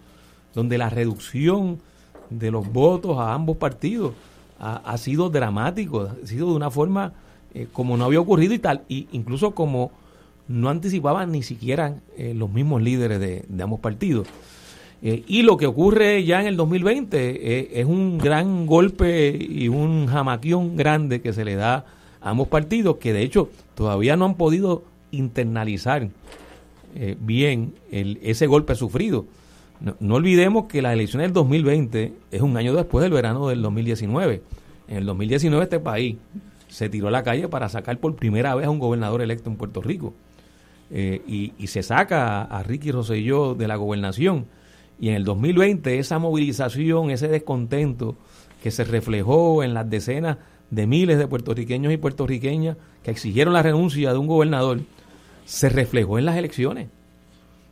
donde 0.54 0.78
la 0.78 0.90
reducción 0.90 1.78
de 2.30 2.50
los 2.50 2.72
votos 2.72 3.18
a 3.18 3.34
ambos 3.34 3.56
partidos 3.56 4.12
ha, 4.58 4.96
sido 4.96 5.28
dramático, 5.28 6.08
ha 6.22 6.26
sido 6.26 6.48
de 6.48 6.56
una 6.56 6.70
forma 6.70 7.12
eh, 7.54 7.66
como 7.72 7.96
no 7.96 8.06
había 8.06 8.20
ocurrido 8.20 8.54
y 8.54 8.58
tal, 8.58 8.82
y 8.88 9.06
incluso 9.12 9.50
como 9.50 9.90
no 10.48 10.70
anticipaban 10.70 11.30
ni 11.30 11.42
siquiera 11.42 11.96
eh, 12.16 12.32
los 12.34 12.50
mismos 12.50 12.80
líderes 12.82 13.20
de, 13.20 13.62
ambos 13.62 13.80
partidos. 13.80 14.26
Eh, 15.02 15.24
y 15.26 15.42
lo 15.42 15.58
que 15.58 15.66
ocurre 15.66 16.24
ya 16.24 16.40
en 16.40 16.46
el 16.46 16.56
2020 16.56 17.80
es 17.80 17.84
un 17.84 18.16
gran 18.16 18.66
golpe 18.66 19.36
y 19.38 19.68
un 19.68 20.06
jamaquión 20.06 20.74
grande 20.74 21.20
que 21.20 21.34
se 21.34 21.44
le 21.44 21.54
da 21.54 21.84
ambos 22.30 22.48
partidos, 22.48 22.96
que 22.96 23.12
de 23.12 23.22
hecho 23.22 23.50
todavía 23.74 24.16
no 24.16 24.24
han 24.24 24.34
podido 24.34 24.84
internalizar 25.10 26.08
bien 27.20 27.74
el, 27.90 28.18
ese 28.22 28.46
golpe 28.46 28.74
sufrido. 28.74 29.26
No, 29.80 30.14
olvidemos 30.14 30.66
que 30.66 30.80
la 30.80 30.92
elección 30.92 31.22
del 31.22 31.32
2020 31.32 32.12
es 32.30 32.40
un 32.40 32.56
año 32.56 32.74
después 32.74 33.02
del 33.02 33.12
verano 33.12 33.48
del 33.48 33.60
2019. 33.60 34.42
En 34.88 34.96
el 34.96 35.06
2019 35.06 35.64
este 35.64 35.80
país 35.80 36.16
se 36.68 36.88
tiró 36.88 37.08
a 37.08 37.10
la 37.10 37.22
calle 37.22 37.48
para 37.48 37.68
sacar 37.68 37.98
por 37.98 38.14
primera 38.16 38.54
vez 38.54 38.66
a 38.66 38.70
un 38.70 38.78
gobernador 38.78 39.20
electo 39.20 39.50
en 39.50 39.56
Puerto 39.56 39.82
Rico. 39.82 40.14
Eh, 40.90 41.52
y, 41.58 41.66
se 41.66 41.82
saca 41.82 42.42
a, 42.42 42.62
Ricky 42.62 42.90
Rosselló 42.90 43.54
de 43.54 43.68
la 43.68 43.76
gobernación. 43.76 44.46
Y 44.98 45.08
en 45.10 45.16
el 45.16 45.24
2020 45.24 45.98
esa 45.98 46.18
movilización, 46.18 47.10
ese 47.10 47.28
descontento 47.28 48.16
que 48.62 48.70
se 48.70 48.84
reflejó 48.84 49.62
en 49.62 49.74
las 49.74 49.90
decenas 49.90 50.38
de 50.70 50.86
miles 50.86 51.18
de 51.18 51.28
puertorriqueños 51.28 51.92
y 51.92 51.96
puertorriqueñas 51.96 52.76
que 53.02 53.10
exigieron 53.10 53.54
la 53.54 53.62
renuncia 53.62 54.12
de 54.12 54.18
un 54.18 54.26
gobernador, 54.26 54.80
se 55.44 55.68
reflejó 55.68 56.18
en 56.18 56.24
las 56.24 56.36
elecciones. 56.36 56.88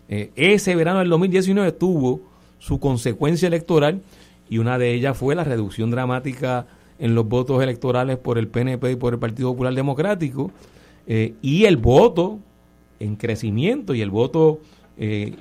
Eh, 0.09 0.31
ese 0.37 0.77
verano 0.77 1.01
del 1.01 1.09
2019 1.09 1.73
tuvo 1.73 2.21
su 2.59 2.79
consecuencia 2.79 3.49
electoral 3.49 4.03
y 4.49 4.59
una 4.59 4.79
de 4.79 4.93
ellas 4.95 5.17
fue 5.17 5.35
la 5.35 5.45
reducción 5.45 5.91
dramática 5.91 6.67
en 6.99 7.15
los 7.15 7.27
votos 7.27 7.63
electorales 7.63 8.19
por 8.19 8.39
el 8.39 8.49
PNP 8.49 8.93
y 8.93 8.97
por 8.97 9.15
el 9.15 9.19
Partido 9.19 9.51
Popular 9.51 9.75
Democrático 9.75 10.51
eh, 11.07 11.35
y 11.43 11.65
el 11.65 11.77
voto 11.77 12.39
en 13.01 13.17
crecimiento 13.17 13.95
y 13.95 14.01
el 14.01 14.11
voto 14.11 14.61
eh, 14.97 15.35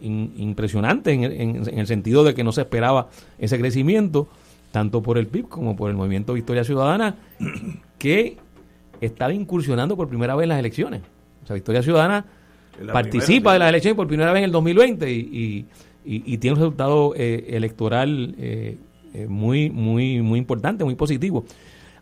impresionante 0.00 1.12
en, 1.12 1.24
en, 1.24 1.78
el 1.78 1.86
sentido 1.86 2.24
de 2.24 2.34
que 2.34 2.42
no 2.42 2.50
se 2.50 2.62
esperaba 2.62 3.08
ese 3.38 3.58
crecimiento 3.58 4.28
tanto 4.76 5.00
por 5.02 5.16
el 5.16 5.26
PIB 5.26 5.48
como 5.48 5.74
por 5.74 5.88
el 5.88 5.96
movimiento 5.96 6.34
Victoria 6.34 6.62
Ciudadana 6.62 7.16
que 7.98 8.36
estaba 9.00 9.32
incursionando 9.32 9.96
por 9.96 10.06
primera 10.06 10.36
vez 10.36 10.42
en 10.42 10.48
las 10.50 10.58
elecciones. 10.58 11.00
O 11.42 11.46
sea, 11.46 11.54
Victoria 11.54 11.82
Ciudadana 11.82 12.26
participa 12.92 13.54
de 13.54 13.58
las 13.58 13.70
elecciones 13.70 13.96
por 13.96 14.06
primera 14.06 14.32
vez 14.32 14.40
en 14.40 14.44
el 14.44 14.52
2020 14.52 15.10
y, 15.10 15.66
y, 16.04 16.36
tiene 16.36 16.56
un 16.56 16.60
resultado 16.60 17.14
eh, 17.16 17.46
electoral 17.56 18.34
eh, 18.36 18.76
eh, 19.14 19.26
muy, 19.26 19.70
muy, 19.70 20.20
muy 20.20 20.38
importante, 20.38 20.84
muy 20.84 20.94
positivo. 20.94 21.46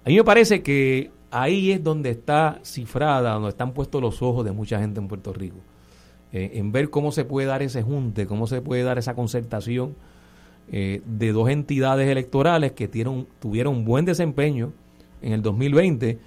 A 0.04 0.08
mí 0.08 0.16
me 0.16 0.24
parece 0.24 0.64
que 0.64 1.12
ahí 1.30 1.70
es 1.70 1.84
donde 1.84 2.10
está 2.10 2.58
cifrada, 2.64 3.34
donde 3.34 3.50
están 3.50 3.72
puestos 3.72 4.02
los 4.02 4.20
ojos 4.20 4.44
de 4.44 4.50
mucha 4.50 4.80
gente 4.80 4.98
en 4.98 5.06
Puerto 5.06 5.32
Rico, 5.32 5.58
en 6.32 6.72
ver 6.72 6.90
cómo 6.90 7.12
se 7.12 7.24
puede 7.24 7.46
dar 7.46 7.62
ese 7.62 7.82
junte, 7.82 8.26
cómo 8.26 8.48
se 8.48 8.60
puede 8.60 8.82
dar 8.82 8.98
esa 8.98 9.14
concertación 9.14 9.94
de 10.70 11.32
dos 11.32 11.50
entidades 11.50 12.08
electorales 12.08 12.72
que 12.72 12.88
tuvieron, 12.88 13.26
tuvieron 13.40 13.76
un 13.76 13.84
buen 13.84 14.04
desempeño 14.04 14.72
en 15.22 15.32
el 15.32 15.42
2020 15.42 16.18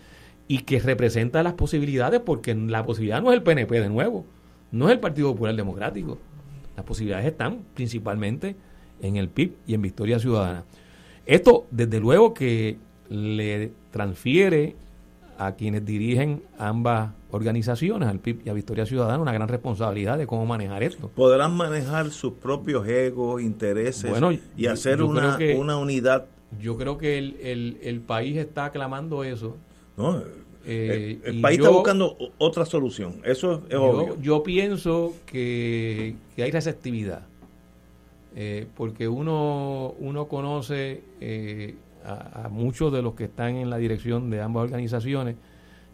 y 0.47 0.59
que 0.59 0.79
representa 0.79 1.43
las 1.43 1.53
posibilidades, 1.53 2.21
porque 2.21 2.55
la 2.55 2.85
posibilidad 2.85 3.21
no 3.21 3.31
es 3.31 3.37
el 3.37 3.43
PNP 3.43 3.81
de 3.81 3.89
nuevo, 3.89 4.25
no 4.71 4.87
es 4.87 4.93
el 4.93 4.99
Partido 4.99 5.31
Popular 5.31 5.55
Democrático. 5.55 6.17
Las 6.75 6.85
posibilidades 6.85 7.25
están 7.25 7.63
principalmente 7.73 8.55
en 9.01 9.17
el 9.17 9.29
PIB 9.29 9.53
y 9.65 9.73
en 9.73 9.81
Victoria 9.81 10.19
Ciudadana. 10.19 10.63
Esto, 11.25 11.65
desde 11.71 11.99
luego, 11.99 12.33
que 12.33 12.77
le 13.09 13.71
transfiere 13.91 14.75
a 15.37 15.53
quienes 15.53 15.85
dirigen 15.85 16.43
ambas 16.57 17.11
organizaciones, 17.31 18.09
al 18.09 18.19
PIB 18.19 18.41
y 18.45 18.49
a 18.49 18.53
Victoria 18.53 18.85
Ciudadana, 18.85 19.19
una 19.19 19.33
gran 19.33 19.47
responsabilidad 19.47 20.17
de 20.17 20.27
cómo 20.27 20.45
manejar 20.45 20.83
esto. 20.83 21.09
Podrán 21.09 21.55
manejar 21.55 22.09
sus 22.11 22.33
propios 22.33 22.87
egos, 22.87 23.41
intereses 23.41 24.11
y 24.55 24.67
hacer 24.67 25.01
una, 25.01 25.37
una 25.57 25.77
unidad. 25.77 26.25
Yo 26.61 26.77
creo 26.77 26.97
que 26.97 27.17
el, 27.17 27.37
el, 27.41 27.77
el 27.83 27.99
país 28.01 28.37
está 28.37 28.65
aclamando 28.65 29.23
eso. 29.23 29.57
No, 29.97 30.21
eh, 30.69 31.19
el, 31.23 31.39
país 31.39 31.59
está 31.59 31.69
buscando 31.69 32.17
otra 32.37 32.65
solución, 32.65 33.21
eso 33.23 33.63
es, 33.67 33.71
yo, 33.71 33.83
obvio. 33.83 34.21
Yo 34.21 34.43
pienso 34.43 35.13
que, 35.25 36.15
hay 36.37 36.51
receptividad, 36.51 37.21
eh, 38.35 38.67
porque 38.75 39.07
uno, 39.07 39.95
uno 39.99 40.27
conoce 40.27 41.03
eh, 41.21 41.75
a, 42.07 42.47
muchos 42.49 42.91
de 42.93 43.01
los 43.01 43.15
que 43.15 43.25
están 43.25 43.55
en 43.55 43.69
la 43.69 43.77
dirección 43.77 44.29
de 44.29 44.41
ambas 44.41 44.63
organizaciones, 44.63 45.35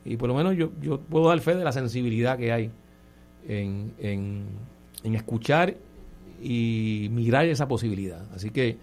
y 0.06 0.18
por 0.18 0.30
lo 0.30 0.36
menos 0.36 0.56
yo, 0.56 0.72
yo 0.82 1.00
puedo 1.00 1.28
dar 1.30 1.40
fe 1.40 1.56
de 1.56 1.64
la 1.64 1.72
sensibilidad 1.72 2.38
que 2.38 2.52
hay 2.52 2.72
en, 3.48 3.94
en, 4.00 4.46
en 5.04 5.16
escuchar 5.16 5.76
y 6.42 7.10
mirar 7.12 7.46
esa 7.46 7.68
posibilidad. 7.68 8.22
Así 8.34 8.50
que 8.50 8.78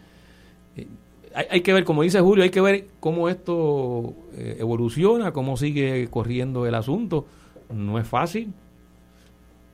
hay, 1.35 1.61
que 1.61 1.73
ver, 1.73 1.85
como 1.85 2.02
dice 2.02 2.20
Julio, 2.20 2.44
hay 2.44 2.51
que 2.51 2.61
ver 2.61 2.86
cómo 2.98 3.28
esto 3.28 4.15
eh, 4.35 4.57
evoluciona, 4.59 5.32
cómo 5.32 5.57
sigue 5.57 6.09
corriendo 6.11 6.66
el 6.66 6.74
asunto. 6.74 7.27
No 7.73 7.98
es 7.98 8.07
fácil, 8.07 8.52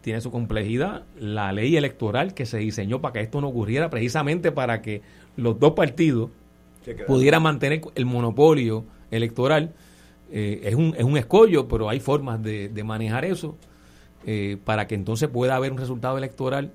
tiene 0.03 0.21
su 0.21 0.31
complejidad. 0.31 1.05
La 1.19 1.53
ley 1.53 1.77
electoral 1.77 2.35
que 2.35 2.45
se 2.45 2.59
diseñó 2.59 3.01
para 3.01 3.15
que 3.15 3.21
esto 3.21 3.41
no 3.41 3.49
ocurriera, 3.49 3.89
precisamente 3.89 4.53
para 4.53 4.83
que 4.83 5.01
los 5.37 5.59
dos 5.59 5.73
partidos 5.73 6.31
pudieran 7.07 7.43
mantener 7.43 7.83
el 7.95 8.07
monopolio 8.07 8.85
electoral, 9.11 9.75
eh, 10.31 10.61
es, 10.65 10.75
un, 10.75 10.95
es 10.97 11.05
un 11.05 11.17
escollo, 11.17 11.69
pero 11.69 11.89
hay 11.89 12.01
formas 12.01 12.43
de, 12.43 12.71
manejar 12.85 13.25
eso 13.25 13.57
eh, 14.25 14.57
para 14.65 14.87
que 14.87 14.95
entonces 14.95 15.29
pueda 15.29 15.57
haber 15.57 15.73
un 15.73 15.79
resultado 15.79 16.19
electoral 16.19 16.73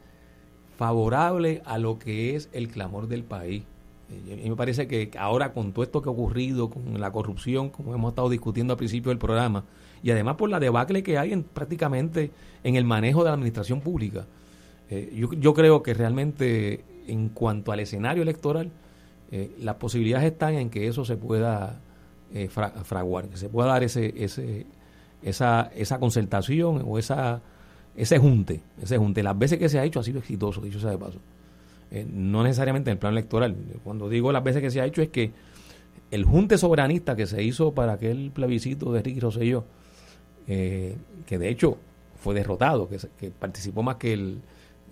favorable 0.78 1.62
a 1.66 1.78
lo 1.78 2.00
que 2.00 2.36
es 2.36 2.50
el 2.54 2.70
clamor 2.70 3.08
del 3.08 3.24
país. 3.24 3.64
A 4.10 4.36
mí 4.36 4.50
me 4.50 4.56
parece 4.56 4.88
que 4.88 5.10
ahora 5.18 5.54
con 5.54 5.72
todo 5.72 5.84
esto 5.84 6.02
que 6.02 6.10
ha 6.10 6.12
ocurrido, 6.12 6.70
con 6.70 7.00
la 7.00 7.12
corrupción, 7.12 7.70
como 7.70 7.96
hemos 7.96 8.12
estado 8.12 8.30
discutiendo 8.30 8.74
al 8.74 8.78
principio 8.78 9.10
del 9.10 9.18
programa, 9.18 9.64
y 10.04 10.12
además 10.12 10.36
por 10.36 10.50
la 10.50 10.60
debacle 10.60 11.04
que 11.04 11.18
hay 11.18 11.32
en, 11.32 11.44
prácticamente 11.44 12.32
en 12.64 12.76
el 12.76 12.84
manejo 12.84 13.24
de 13.24 13.30
la 13.30 13.36
administración 13.36 13.80
pública, 13.80 14.26
eh, 14.90 15.26
yo, 15.38 15.54
creo 15.54 15.82
que 15.84 15.94
realmente 15.94 16.84
en 17.08 17.30
cuanto 17.30 17.72
al 17.72 17.80
escenario 17.80 18.24
electoral, 18.24 18.72
eh, 19.32 19.56
las 19.60 19.76
posibilidades 19.76 20.32
están 20.32 20.56
en 20.56 20.70
que 20.70 20.88
eso 20.88 21.06
se 21.06 21.16
pueda 21.16 21.80
eh, 22.34 22.50
fraguar, 22.50 23.30
que 23.30 23.38
se 23.38 23.48
pueda 23.48 23.70
dar 23.70 23.84
ese, 23.84 24.14
ese, 24.18 24.66
esa, 25.22 25.72
esa 25.74 26.00
concertación 26.00 26.84
o 26.86 27.00
esa, 27.00 27.42
ese 27.96 28.20
junte, 28.20 28.62
ese 28.82 28.98
junte. 28.98 29.24
Las 29.24 29.38
veces 29.38 29.58
que 29.58 29.70
se 29.70 29.80
ha 29.80 29.86
hecho 29.86 30.02
ha 30.02 30.04
sido 30.04 30.20
exitoso, 30.20 30.62
dicho 30.62 30.82
sea 30.82 30.92
de 30.92 30.98
paso. 30.98 31.20
Eh, 31.92 32.06
no 32.12 32.44
necesariamente 32.44 32.90
en 32.90 32.96
el 32.96 33.00
plan 33.00 33.14
electoral. 33.14 33.56
Cuando 33.84 34.10
digo 34.10 34.34
las 34.34 34.44
veces 34.44 34.62
que 34.62 34.70
se 34.70 34.82
ha 34.82 34.86
hecho 34.86 35.02
es 35.02 35.10
que 35.10 35.32
el 36.10 36.26
junte 36.26 36.58
soberanista 36.58 37.16
que 37.16 37.26
se 37.26 37.42
hizo 37.42 37.74
para 37.74 37.94
aquel 37.94 38.32
plebiscito 38.32 38.92
de 38.92 39.02
Ricky 39.02 39.22
Rosselló, 39.22 39.64
que 40.46 40.98
de 41.38 41.48
hecho 41.48 41.78
fue 42.18 42.36
derrotado, 42.36 42.90
que, 42.90 43.32
participó 43.32 43.82
más 43.82 43.96
que 43.96 44.12
el, 44.12 44.42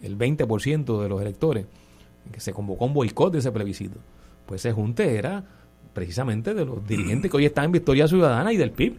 el 0.01 0.17
20% 0.17 1.01
de 1.01 1.09
los 1.09 1.21
electores, 1.21 1.65
que 2.31 2.39
se 2.39 2.53
convocó 2.53 2.85
un 2.85 2.93
boicot 2.93 3.33
de 3.33 3.39
ese 3.39 3.51
plebiscito, 3.51 3.99
pues 4.49 4.65
ese 4.65 4.73
junte 4.73 5.15
era 5.15 5.43
precisamente 5.93 6.55
de 6.55 6.65
los 6.65 6.87
dirigentes 6.87 7.29
que 7.29 7.37
hoy 7.37 7.45
están 7.45 7.65
en 7.65 7.71
Victoria 7.71 8.07
Ciudadana 8.07 8.51
y 8.51 8.57
del 8.57 8.71
PIB, 8.71 8.95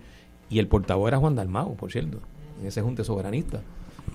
y 0.49 0.61
el 0.61 0.69
portavoz 0.69 1.09
era 1.09 1.19
Juan 1.19 1.35
Dalmau, 1.35 1.75
por 1.75 1.91
cierto, 1.91 2.21
en 2.61 2.69
ese 2.69 2.83
junte 2.83 3.03
soberanista. 3.03 3.61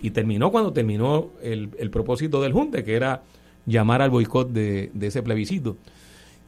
Y 0.01 0.11
terminó 0.11 0.49
cuando 0.49 0.71
terminó 0.71 1.31
el, 1.43 1.71
el 1.77 1.89
propósito 1.89 2.41
del 2.41 2.53
junte, 2.53 2.85
que 2.85 2.95
era 2.95 3.23
llamar 3.65 4.01
al 4.01 4.11
boicot 4.11 4.49
de, 4.49 4.91
ese 5.01 5.21
plebiscito. 5.23 5.75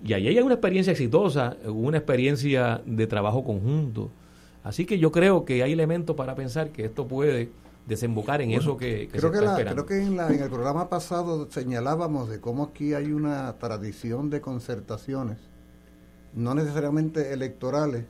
Y 0.06 0.14
ahí 0.14 0.30
hay 0.30 0.40
una 0.40 0.54
experiencia 0.54 0.92
exitosa, 0.92 1.58
una 1.66 1.98
experiencia 1.98 2.82
de 2.86 3.08
trabajo 3.08 3.44
conjunto. 3.44 4.10
Así 4.64 4.86
que 4.86 5.00
yo 5.00 5.12
creo 5.12 5.44
que 5.44 5.64
hay 5.64 5.74
elementos 5.74 6.16
para 6.16 6.34
pensar 6.34 6.70
que 6.70 6.86
esto 6.86 7.10
puede 7.10 7.50
desembocar 7.88 8.42
en 8.42 8.52
eso 8.52 8.78
que, 8.78 9.10
creo 9.12 9.32
que 9.32 9.40
Creo 9.40 9.86
que 9.86 10.04
en, 10.04 10.20
en 10.20 10.42
el 10.42 10.50
programa 10.50 10.90
pasado 10.90 11.48
señalábamos 11.50 12.30
de 12.30 12.42
cómo 12.42 12.66
aquí 12.66 12.94
hay 12.94 13.14
una 13.14 13.54
tradición 13.60 14.30
de 14.30 14.42
concertaciones 14.42 15.38
no 16.38 16.54
necesariamente 16.54 17.34
electorales, 17.34 18.06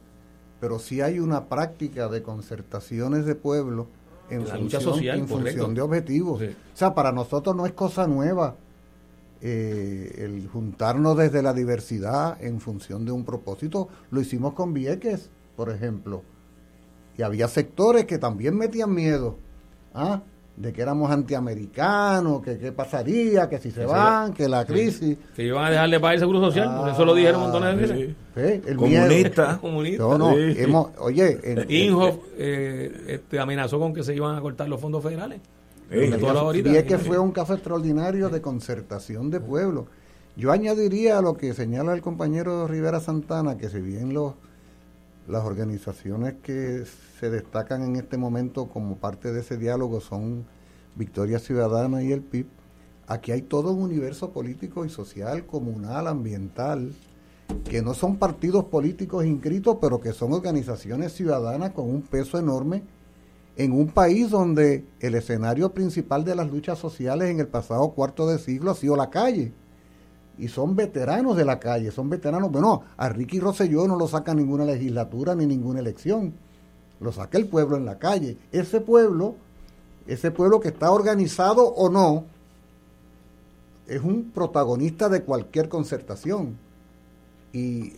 pero 0.59 0.79
sí 0.79 1.01
hay 1.01 1.19
una 1.19 1.45
práctica 1.45 2.09
de 2.09 2.21
concertaciones 2.21 3.25
de 3.25 3.35
pueblo 3.35 3.87
en 4.29 4.39
La 4.39 4.57
función, 4.57 4.63
lucha 4.63 4.81
social, 4.81 5.19
en 5.19 5.27
función 5.27 5.53
correcto. 5.53 5.73
de 5.73 5.81
objetivos. 5.81 6.39
Sí. 6.41 6.47
O 6.47 6.77
sea, 6.77 6.93
para 6.93 7.11
nosotros 7.13 7.55
no 7.55 7.65
es 7.65 7.71
cosa 7.71 8.05
nueva 8.05 8.55
eh, 9.41 10.15
el 10.17 10.47
juntarnos 10.49 11.17
desde 11.17 11.41
la 11.41 11.53
diversidad 11.53 12.41
en 12.43 12.59
función 12.59 13.05
de 13.05 13.11
un 13.11 13.23
propósito. 13.23 13.87
Lo 14.11 14.19
hicimos 14.19 14.53
con 14.53 14.73
Vieques, 14.73 15.29
por 15.55 15.69
ejemplo. 15.69 16.23
Y 17.17 17.21
había 17.21 17.47
sectores 17.47 18.05
que 18.05 18.17
también 18.17 18.57
metían 18.57 18.93
miedo. 18.93 19.37
¿Ah? 19.97 20.21
De 20.55 20.73
que 20.73 20.81
éramos 20.81 21.11
antiamericanos, 21.11 22.41
que 22.41 22.57
qué 22.57 22.71
pasaría, 22.71 23.47
que 23.47 23.59
si 23.59 23.69
se 23.71 23.85
van, 23.85 24.31
va- 24.31 24.33
que 24.33 24.47
la 24.49 24.65
sí. 24.65 24.73
crisis. 24.73 25.17
Que 25.35 25.43
iban 25.43 25.63
a 25.65 25.69
dejarle 25.69 25.99
pagar 25.99 26.15
el 26.15 26.19
seguro 26.19 26.39
social, 26.39 26.75
por 26.79 26.89
eso 26.89 27.05
lo 27.05 27.13
dijeron 27.13 27.41
montones 27.41 27.75
de 27.75 27.81
veces. 27.81 28.15
Sí, 28.63 28.69
el 28.69 28.75
Comunista. 28.75 29.57
Comunista. 29.61 30.03
No, 30.03 30.17
no, 30.17 30.33
Sí. 30.33 30.55
hemos- 30.57 30.87
oye, 30.97 31.39
en- 31.43 31.69
Inhofe 31.71 32.19
eh, 32.37 33.03
este, 33.07 33.39
amenazó 33.39 33.79
con 33.79 33.93
que 33.93 34.01
se 34.03 34.15
iban 34.15 34.35
a 34.35 34.41
cortar 34.41 34.67
los 34.67 34.79
fondos 34.81 35.03
federales. 35.03 35.41
Ahorita. 36.35 36.69
Y 36.69 36.75
es 36.75 36.83
que 36.85 36.97
fue 36.97 37.17
un 37.19 37.31
caso 37.31 37.53
extraordinario 37.53 38.29
de 38.29 38.41
concertación 38.41 39.29
de 39.29 39.39
pueblo. 39.39 39.87
Yo 40.35 40.51
añadiría 40.51 41.17
a 41.19 41.21
lo 41.21 41.35
que 41.37 41.53
señala 41.53 41.93
el 41.93 42.01
compañero 42.01 42.67
Rivera 42.67 42.99
Santana, 42.99 43.57
que 43.57 43.69
si 43.69 43.79
bien 43.79 44.13
los, 44.13 44.33
las 45.27 45.43
organizaciones 45.45 46.35
que 46.43 46.83
se 47.19 47.29
destacan 47.29 47.83
en 47.83 47.95
este 47.95 48.17
momento 48.17 48.67
como 48.67 48.97
parte 48.97 49.31
de 49.31 49.41
ese 49.41 49.57
diálogo 49.57 50.01
son 50.01 50.45
Victoria 50.95 51.39
Ciudadana 51.39 52.03
y 52.03 52.11
el 52.11 52.21
PIB, 52.21 52.47
aquí 53.07 53.31
hay 53.31 53.41
todo 53.41 53.71
un 53.71 53.83
universo 53.83 54.31
político 54.31 54.85
y 54.85 54.89
social, 54.89 55.45
comunal, 55.45 56.07
ambiental, 56.07 56.93
que 57.63 57.81
no 57.81 57.93
son 57.93 58.17
partidos 58.17 58.65
políticos 58.65 59.25
inscritos, 59.25 59.77
pero 59.81 59.99
que 59.99 60.13
son 60.13 60.33
organizaciones 60.33 61.13
ciudadanas 61.13 61.71
con 61.71 61.89
un 61.89 62.01
peso 62.01 62.37
enorme 62.37 62.83
en 63.55 63.71
un 63.71 63.87
país 63.87 64.29
donde 64.29 64.85
el 64.99 65.15
escenario 65.15 65.71
principal 65.73 66.23
de 66.23 66.35
las 66.35 66.51
luchas 66.51 66.77
sociales 66.77 67.29
en 67.29 67.39
el 67.39 67.47
pasado 67.47 67.89
cuarto 67.89 68.27
de 68.27 68.37
siglo 68.37 68.71
ha 68.71 68.75
sido 68.75 68.95
la 68.95 69.09
calle. 69.09 69.51
Y 70.37 70.49
son 70.49 70.75
veteranos 70.75 71.35
de 71.35 71.45
la 71.45 71.59
calle, 71.59 71.89
son 71.89 72.09
veteranos. 72.09 72.51
Bueno, 72.51 72.83
a 72.95 73.09
Ricky 73.09 73.39
Rosselló 73.39 73.87
no 73.87 73.97
lo 73.97 74.07
saca 74.07 74.35
ninguna 74.35 74.65
legislatura 74.65 75.33
ni 75.33 75.47
ninguna 75.47 75.79
elección. 75.79 76.33
Lo 76.99 77.11
saca 77.11 77.37
el 77.37 77.45
pueblo 77.47 77.77
en 77.77 77.85
la 77.85 77.97
calle. 77.99 78.37
Ese 78.51 78.81
pueblo, 78.81 79.35
ese 80.07 80.31
pueblo 80.31 80.59
que 80.59 80.69
está 80.69 80.91
organizado 80.91 81.67
o 81.67 81.89
no, 81.89 82.25
es 83.87 84.01
un 84.01 84.31
protagonista 84.31 85.09
de 85.09 85.23
cualquier 85.23 85.69
concertación. 85.69 86.57
Y, 87.53 87.93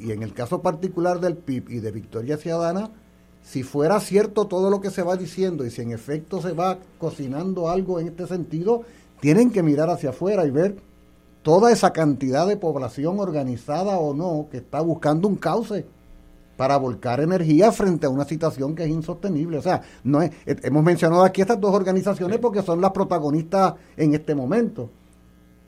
y- 0.00 0.10
en 0.12 0.22
el 0.22 0.34
caso 0.34 0.60
particular 0.60 1.20
del 1.20 1.36
PIB 1.36 1.70
y 1.70 1.80
de 1.80 1.92
Victoria 1.92 2.36
Ciudadana, 2.36 2.90
si 3.42 3.62
fuera 3.62 4.00
cierto 4.00 4.46
todo 4.46 4.68
lo 4.70 4.80
que 4.80 4.90
se 4.90 5.02
va 5.02 5.16
diciendo 5.16 5.64
y 5.64 5.70
si 5.70 5.80
en 5.82 5.92
efecto 5.92 6.42
se 6.42 6.52
va 6.52 6.78
cocinando 6.98 7.70
algo 7.70 8.00
en 8.00 8.08
este 8.08 8.26
sentido, 8.26 8.82
tienen 9.20 9.50
que 9.50 9.62
mirar 9.62 9.88
hacia 9.88 10.10
afuera 10.10 10.44
y 10.46 10.50
ver 10.50 10.76
toda 11.42 11.70
esa 11.72 11.92
cantidad 11.92 12.46
de 12.46 12.56
población 12.56 13.20
organizada 13.20 13.96
o 13.98 14.12
no 14.12 14.48
que 14.50 14.58
está 14.58 14.80
buscando 14.80 15.28
un 15.28 15.36
cauce 15.36 15.86
para 16.58 16.76
volcar 16.76 17.20
energía 17.20 17.70
frente 17.70 18.06
a 18.06 18.10
una 18.10 18.24
situación 18.24 18.74
que 18.74 18.82
es 18.82 18.88
insostenible. 18.88 19.58
O 19.58 19.62
sea, 19.62 19.80
no 20.02 20.20
es, 20.20 20.32
eh, 20.44 20.56
hemos 20.64 20.82
mencionado 20.82 21.22
aquí 21.22 21.40
estas 21.40 21.60
dos 21.60 21.72
organizaciones 21.72 22.40
porque 22.40 22.62
son 22.62 22.80
las 22.80 22.90
protagonistas 22.90 23.74
en 23.96 24.12
este 24.12 24.34
momento. 24.34 24.90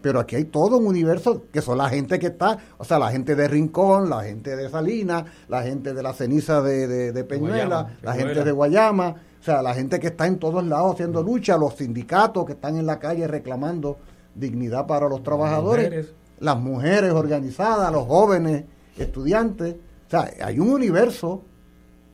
Pero 0.03 0.19
aquí 0.19 0.35
hay 0.35 0.47
todo 0.47 0.79
un 0.79 0.87
universo 0.89 1.45
que 1.53 1.63
son 1.63 1.79
la 1.79 1.89
gente 1.89 2.19
que 2.19 2.27
está, 2.27 2.59
o 2.77 2.85
sea, 2.85 2.99
la 2.99 3.13
gente 3.13 3.37
de 3.37 3.47
Rincón, 3.47 4.11
la 4.11 4.25
gente 4.25 4.57
de 4.57 4.69
Salinas, 4.69 5.27
la 5.47 5.63
gente 5.63 5.95
de 5.95 6.03
la 6.03 6.13
ceniza 6.13 6.61
de, 6.61 6.89
de, 6.89 7.13
de 7.13 7.23
Peñuela, 7.23 7.83
Guayama, 7.83 7.97
la 8.03 8.15
gente 8.15 8.43
de 8.43 8.51
Guayama, 8.51 9.15
o 9.41 9.45
sea, 9.45 9.63
la 9.63 9.75
gente 9.75 10.01
que 10.01 10.09
está 10.09 10.27
en 10.27 10.41
todos 10.41 10.67
lados 10.67 10.95
haciendo 10.95 11.23
lucha, 11.23 11.57
los 11.57 11.75
sindicatos 11.75 12.47
que 12.47 12.55
están 12.55 12.77
en 12.77 12.87
la 12.87 12.99
calle 12.99 13.29
reclamando 13.29 13.99
dignidad 14.35 14.89
para 14.89 15.09
los 15.09 15.23
trabajadores, 15.23 15.85
mujeres. 15.85 16.15
las 16.41 16.59
mujeres 16.59 17.13
organizadas, 17.13 17.93
los 17.93 18.07
jóvenes, 18.07 18.65
estudiantes. 18.99 19.77
O 20.11 20.13
sea, 20.13 20.29
hay 20.45 20.59
un 20.59 20.71
universo 20.73 21.43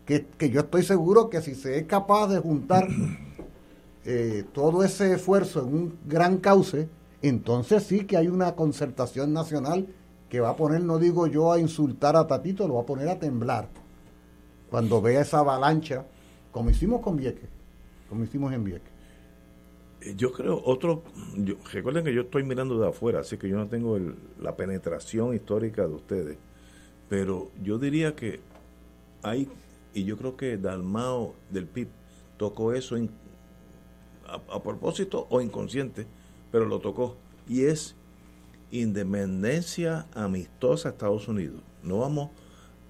que, 0.04 0.26
que 0.36 0.50
yo 0.50 0.60
estoy 0.60 0.82
seguro 0.82 1.30
que 1.30 1.40
si 1.40 1.54
se 1.54 1.78
es 1.78 1.84
capaz 1.86 2.28
de 2.28 2.40
juntar 2.40 2.86
eh, 4.04 4.44
todo 4.52 4.84
ese 4.84 5.14
esfuerzo 5.14 5.60
en 5.62 5.74
un 5.74 5.98
gran 6.06 6.36
cauce, 6.36 6.90
entonces 7.22 7.84
sí 7.84 8.04
que 8.04 8.18
hay 8.18 8.28
una 8.28 8.54
concertación 8.54 9.32
nacional 9.32 9.86
que 10.28 10.40
va 10.40 10.50
a 10.50 10.56
poner, 10.56 10.82
no 10.82 10.98
digo 10.98 11.26
yo 11.26 11.50
a 11.52 11.58
insultar 11.58 12.16
a 12.16 12.26
Tatito, 12.26 12.68
lo 12.68 12.74
va 12.74 12.82
a 12.82 12.86
poner 12.86 13.08
a 13.08 13.18
temblar 13.18 13.68
cuando 14.68 15.00
vea 15.00 15.22
esa 15.22 15.38
avalancha, 15.38 16.04
como 16.52 16.68
hicimos 16.68 17.00
con 17.00 17.16
Vieques, 17.16 17.48
como 18.10 18.24
hicimos 18.24 18.52
en 18.52 18.62
Vieques. 18.62 18.90
Eh, 20.02 20.12
Yo 20.18 20.32
creo, 20.32 20.60
otro, 20.66 21.02
yo- 21.38 21.54
recuerden 21.72 22.04
que 22.04 22.12
yo 22.12 22.20
estoy 22.22 22.44
mirando 22.44 22.78
de 22.78 22.88
afuera, 22.88 23.20
así 23.20 23.38
que 23.38 23.48
yo 23.48 23.56
no 23.56 23.68
tengo 23.68 23.96
el- 23.96 24.16
la 24.38 24.54
penetración 24.54 25.34
histórica 25.34 25.86
de 25.88 25.94
ustedes, 25.94 26.36
pero 27.08 27.50
yo 27.62 27.78
diría 27.78 28.16
que 28.16 28.40
hay, 29.22 29.48
y 29.94 30.04
yo 30.04 30.16
creo 30.16 30.36
que 30.36 30.56
Dalmao 30.56 31.34
del 31.50 31.66
PIB 31.66 31.88
tocó 32.36 32.72
eso 32.72 32.96
a 34.26 34.62
propósito 34.62 35.26
o 35.30 35.40
inconsciente, 35.40 36.06
pero 36.50 36.66
lo 36.66 36.80
tocó, 36.80 37.16
y 37.48 37.64
es 37.64 37.94
independencia 38.70 40.06
amistosa 40.14 40.88
a 40.88 40.92
Estados 40.92 41.28
Unidos. 41.28 41.60
No 41.82 41.98
vamos, 41.98 42.30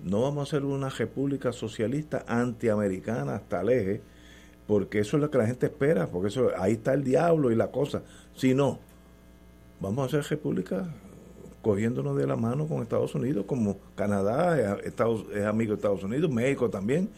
no 0.02 0.22
vamos 0.22 0.48
a 0.48 0.50
ser 0.50 0.64
una 0.64 0.88
república 0.88 1.52
socialista 1.52 2.24
antiamericana 2.26 3.36
hasta 3.36 3.60
el 3.60 3.68
eje, 3.68 4.02
porque 4.66 5.00
eso 5.00 5.16
es 5.16 5.22
lo 5.22 5.30
que 5.30 5.38
la 5.38 5.46
gente 5.46 5.66
espera, 5.66 6.08
porque 6.08 6.28
eso 6.28 6.50
ahí 6.58 6.72
está 6.72 6.94
el 6.94 7.04
diablo 7.04 7.50
y 7.52 7.54
la 7.54 7.70
cosa. 7.70 8.02
Si 8.34 8.54
no, 8.54 8.78
vamos 9.80 10.06
a 10.08 10.10
ser 10.10 10.30
república 10.30 10.92
cogiéndonos 11.70 12.16
de 12.16 12.26
la 12.28 12.36
mano 12.36 12.66
con 12.68 12.80
Estados 12.82 13.14
Unidos, 13.16 13.44
como 13.46 13.76
Canadá 13.96 14.76
es, 14.78 14.86
Estados, 14.86 15.24
es 15.34 15.44
amigo 15.44 15.70
de 15.72 15.76
Estados 15.76 16.04
Unidos, 16.04 16.30
México 16.30 16.70
también, 16.70 17.08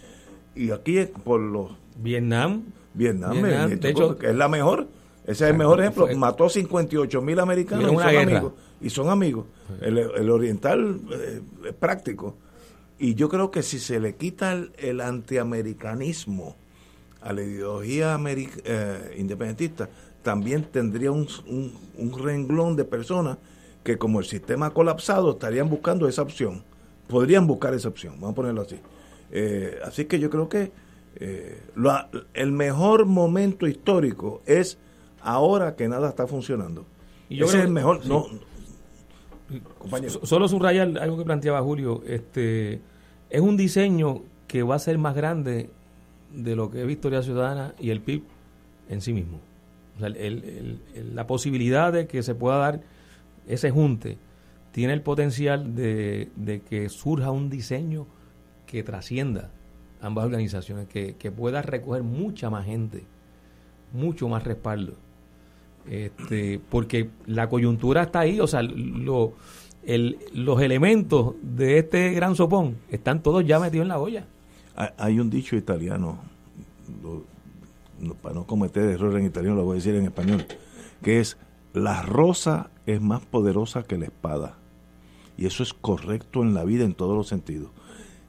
y 0.55 0.71
aquí 0.71 0.97
es 0.99 1.09
por 1.11 1.39
los... 1.41 1.73
Vietnam. 1.97 2.63
Vietnam, 2.95 3.33
Vietnam, 3.43 3.71
de 3.79 3.91
hecho- 3.91 4.19
es 4.23 4.35
la 4.35 4.49
mejor. 4.49 4.87
Ese 5.25 5.33
es 5.33 5.41
el 5.43 5.47
Exacto, 5.49 5.59
mejor 5.59 5.81
ejemplo. 5.81 6.07
fue- 6.07 6.15
Mató 6.17 6.49
58 6.49 7.21
mil 7.21 7.39
americanos 7.39 7.85
Y 7.85 7.95
son 7.95 7.97
guerra. 8.09 8.23
amigos. 8.23 8.53
Y 8.81 8.91
son 8.91 9.09
amigos. 9.11 9.45
El, 9.83 9.99
el 9.99 10.31
oriental 10.31 10.99
eh, 11.13 11.41
es 11.69 11.75
práctico. 11.75 12.35
Y 12.99 13.15
yo 13.15 13.29
creo 13.29 13.51
que 13.51 13.63
si 13.63 13.79
se 13.79 14.01
le 14.01 14.15
quita 14.17 14.53
el, 14.53 14.73
el 14.79 15.01
antiamericanismo 15.03 16.57
a 17.21 17.33
la 17.33 17.43
ideología 17.43 18.19
eh, 18.27 19.15
independentista, 19.19 19.89
también 20.23 20.65
tendría 20.65 21.13
un, 21.13 21.29
un- 21.47 21.73
un 21.99 22.19
renglón 22.25 22.75
de 22.77 22.85
personas 22.85 23.37
que 23.89 23.97
como 23.97 24.19
el 24.19 24.27
sistema 24.27 24.67
ha 24.67 24.71
colapsado 24.75 25.31
estarían 25.31 25.71
buscando 25.71 26.07
esa 26.09 26.21
opción. 26.21 26.63
Podrían 27.07 27.47
buscar 27.47 27.73
esa 27.73 27.89
opción, 27.89 28.17
vamos 28.17 28.33
a 28.33 28.35
ponerlo 28.35 28.61
así. 28.61 28.77
Eh, 29.33 29.79
así 29.83 30.05
que 30.05 30.19
yo 30.21 30.29
creo 30.29 30.47
que 30.51 30.71
eh, 31.17 31.59
lo- 31.75 31.95
el 32.35 32.53
mejor 32.53 33.07
momento 33.07 33.67
histórico 33.67 34.43
es 34.45 34.77
ahora 35.23 35.75
que 35.75 35.89
nada 35.89 36.11
está 36.11 36.27
funcionando. 36.27 36.85
Y 37.31 37.37
yo 37.37 37.47
Ese 37.47 37.53
creo 37.53 37.63
es 37.63 37.67
el 37.69 37.73
mejor. 37.73 38.03
sí. 38.03 38.09
No, 38.11 38.27
compañero. 39.79 40.21
Solo 40.27 40.49
subrayar 40.49 40.99
algo 40.99 41.17
que 41.17 41.25
planteaba 41.25 41.63
Julio, 41.63 42.03
este 42.07 42.83
es 43.31 43.41
un 43.41 43.57
diseño 43.57 44.23
que 44.47 44.63
va 44.63 44.75
a 44.75 44.79
ser 44.79 44.99
más 44.99 45.17
grande 45.17 45.71
de 46.35 46.57
lo 46.57 46.71
que 46.71 46.83
es 46.83 46.87
Victoria 46.87 47.23
Ciudadana 47.23 47.75
y 47.81 47.89
el 47.89 48.03
PIB 48.03 48.23
en 48.91 49.01
sí 49.01 49.15
mismo. 49.15 49.41
O 49.97 50.01
sea, 50.01 50.09
el- 50.09 50.17
el- 50.19 50.81
el- 50.95 51.15
la 51.17 51.27
posibilidad 51.27 51.91
de 51.91 52.07
que 52.07 52.23
se 52.23 52.35
pueda 52.35 52.59
dar 52.59 52.81
ese 53.49 53.71
junte 53.71 54.17
tiene 54.73 54.93
el 54.93 55.03
potencial 55.03 55.75
de, 55.75 56.29
de 56.37 56.61
que 56.61 56.89
surja 56.89 57.31
un 57.33 57.51
diseño 57.51 58.07
que 58.67 58.83
trascienda 58.85 59.51
ambas 60.01 60.27
organizaciones, 60.27 60.87
que, 60.87 61.17
que 61.17 61.33
pueda 61.33 61.61
recoger 61.63 62.03
mucha 62.05 62.51
más 62.51 62.65
gente, 62.67 63.03
mucho 63.93 64.29
más 64.29 64.45
respaldo 64.45 64.93
este, 65.87 66.61
porque 66.71 67.09
la 67.27 67.49
coyuntura 67.49 68.03
está 68.03 68.21
ahí, 68.21 68.41
o 68.41 68.47
sea, 68.47 68.63
lo- 68.63 69.33
el- 69.85 70.19
los 70.35 70.61
elementos 70.61 71.35
de 71.43 71.79
este 71.79 72.13
gran 72.13 72.35
sopón 72.37 72.77
están 72.91 73.23
todos 73.23 73.47
ya 73.47 73.59
metidos 73.59 73.85
en 73.85 73.89
la 73.89 73.99
olla. 73.99 74.27
Hay- 74.99 75.19
un 75.19 75.31
dicho 75.31 75.57
italiano, 75.57 76.19
no- 77.03 78.15
para 78.15 78.35
no 78.35 78.47
cometer 78.47 78.85
error 78.91 79.19
en 79.19 79.25
italiano 79.27 79.57
lo 79.57 79.65
voy 79.65 79.73
a 79.73 79.77
decir 79.77 79.95
en 79.95 80.05
español, 80.05 80.45
que 81.03 81.21
es 81.21 81.37
la 81.73 82.03
rosa 82.03 82.71
es 82.87 83.01
más 83.01 83.25
poderosa 83.25 83.83
que 83.83 83.99
la 83.99 84.07
espada. 84.07 84.55
Y 85.37 85.47
eso 85.47 85.63
es 85.63 85.73
correcto 85.73 86.43
en 86.43 86.55
la 86.55 86.65
vida 86.65 86.85
en 86.85 86.95
todos 86.95 87.17
los 87.17 87.29
sentidos. 87.29 87.71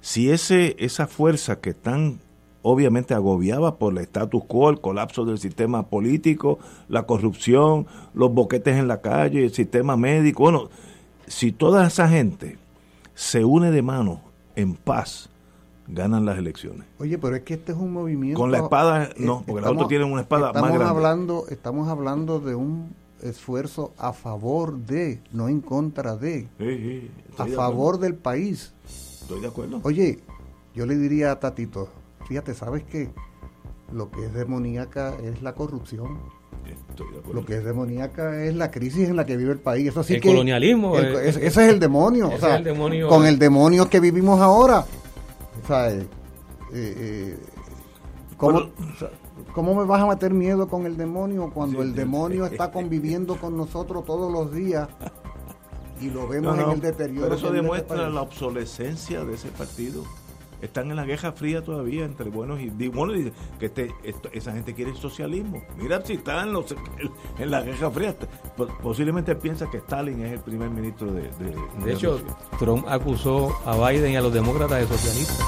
Si 0.02 0.30
ese, 0.30 0.76
esa 0.80 1.08
fuerza 1.08 1.60
que 1.60 1.74
tan 1.74 2.20
obviamente 2.62 3.14
agobiaba 3.14 3.78
por 3.78 3.94
el 3.94 4.00
status 4.00 4.44
quo, 4.46 4.70
el 4.70 4.82
colapso 4.82 5.26
del 5.26 5.40
sistema 5.40 5.88
político, 5.88 6.60
la 6.88 7.04
corrupción, 7.04 7.88
los 8.14 8.34
boquetes 8.34 8.78
en 8.78 8.88
la 8.88 9.02
calle, 9.02 9.46
el 9.46 9.54
sistema 9.54 9.96
médico, 9.98 10.44
bueno, 10.44 10.70
si 11.28 11.52
toda 11.52 11.88
esa 11.88 12.08
gente 12.10 12.58
se 13.14 13.46
une 13.46 13.72
de 13.72 13.82
mano 13.82 14.22
en 14.56 14.76
paz, 14.76 15.30
ganan 15.88 16.26
las 16.26 16.38
elecciones. 16.38 16.86
Oye, 17.00 17.18
pero 17.18 17.36
es 17.36 17.44
que 17.44 17.56
este 17.56 17.72
es 17.72 17.78
un 17.78 17.94
movimiento... 17.94 18.40
Con 18.40 18.52
la 18.52 18.60
espada, 18.60 19.10
no, 19.18 19.44
porque 19.46 19.62
los 19.62 19.72
otros 19.72 19.88
tienen 19.88 20.12
una 20.12 20.22
espada 20.22 20.54
más 20.54 20.64
grande. 20.64 20.86
Hablando, 20.86 21.46
estamos 21.50 21.88
hablando 21.88 22.40
de 22.40 22.56
un 22.56 22.94
esfuerzo 23.22 23.94
a 23.98 24.14
favor 24.14 24.78
de, 24.78 25.22
no 25.32 25.50
en 25.50 25.62
contra 25.62 26.16
de, 26.16 26.48
a 27.38 27.46
favor 27.48 28.00
del 28.00 28.16
país. 28.16 28.74
Estoy 29.22 29.42
de 29.42 29.48
acuerdo. 29.48 29.80
Oye, 29.84 30.20
yo 30.74 30.86
le 30.86 30.96
diría 30.96 31.32
a 31.32 31.40
Tatito, 31.40 31.90
fíjate, 32.28 32.54
¿sabes 32.54 32.84
qué? 32.84 33.10
Lo 33.92 34.12
que 34.12 34.26
es 34.26 34.34
demoníaca 34.34 35.16
es 35.24 35.42
la 35.42 35.54
corrupción. 35.54 36.20
Lo 37.34 37.46
que 37.46 37.58
es 37.58 37.64
demoníaca 37.64 38.44
es 38.44 38.56
la 38.56 38.70
crisis 38.70 39.10
en 39.10 39.16
la 39.16 39.26
que 39.26 39.38
vive 39.38 39.52
el 39.52 39.60
país. 39.60 39.88
Eso 39.88 40.04
sí 40.04 40.16
el 40.16 40.22
colonialismo. 40.22 40.98
ese 40.98 41.46
es 41.48 41.58
el 41.58 41.80
demonio. 41.80 42.32
con 43.08 43.26
el 43.26 43.40
demonio 43.40 43.90
que 43.90 44.00
vivimos 44.00 44.40
ahora. 44.40 44.86
O 45.68 45.74
eh, 45.76 46.08
eh, 46.74 47.38
¿cómo, 48.38 48.70
¿Cómo 49.54 49.76
me 49.76 49.86
vas 49.86 50.02
a 50.02 50.08
meter 50.08 50.34
miedo 50.34 50.68
con 50.68 50.86
el 50.86 50.98
demonio 50.98 51.52
cuando 51.54 51.82
el 51.82 51.94
demonio 51.94 52.46
está 52.46 52.72
conviviendo 52.72 53.36
con 53.36 53.58
nosotros 53.58 54.06
todos 54.06 54.32
los 54.32 54.54
días 54.54 54.88
y 56.02 56.10
lo 56.10 56.28
vemos 56.28 56.58
en 56.58 56.70
el 56.70 56.82
deterioro? 56.82 57.24
Pero 57.24 57.36
eso 57.36 57.52
demuestra 57.52 58.10
la 58.10 58.22
obsolescencia 58.22 59.24
de 59.24 59.36
ese 59.36 59.50
partido. 59.50 60.04
Están 60.62 60.90
en 60.90 60.98
la 60.98 61.06
guerra 61.06 61.32
fría 61.32 61.64
todavía 61.64 62.04
entre 62.04 62.30
buenos 62.30 62.60
y 62.60 62.70
bueno 62.90 63.14
dice 63.14 63.32
que 63.60 63.68
este, 63.68 63.94
esa 64.34 64.52
gente 64.52 64.74
quiere 64.74 64.92
el 64.92 64.98
socialismo. 64.98 65.64
Mira 65.78 66.04
si 66.04 66.14
están 66.14 66.50
en, 66.50 66.56
en 67.40 67.52
la 67.52 67.62
guerra 67.62 67.90
fría. 67.90 68.16
Posiblemente 68.84 69.36
piensa 69.36 69.70
que 69.70 69.78
Stalin 69.78 70.22
es 70.26 70.34
el 70.34 70.40
primer 70.40 70.70
ministro 70.70 71.14
de. 71.14 71.22
De, 71.22 71.56
de 71.86 71.94
hecho, 71.94 72.20
Trump 72.60 72.86
acusó 72.90 73.56
a 73.66 73.90
Biden 73.90 74.12
y 74.12 74.16
a 74.18 74.22
los 74.22 74.34
demócratas 74.34 74.82
de 74.82 74.88
socialistas. 74.88 75.40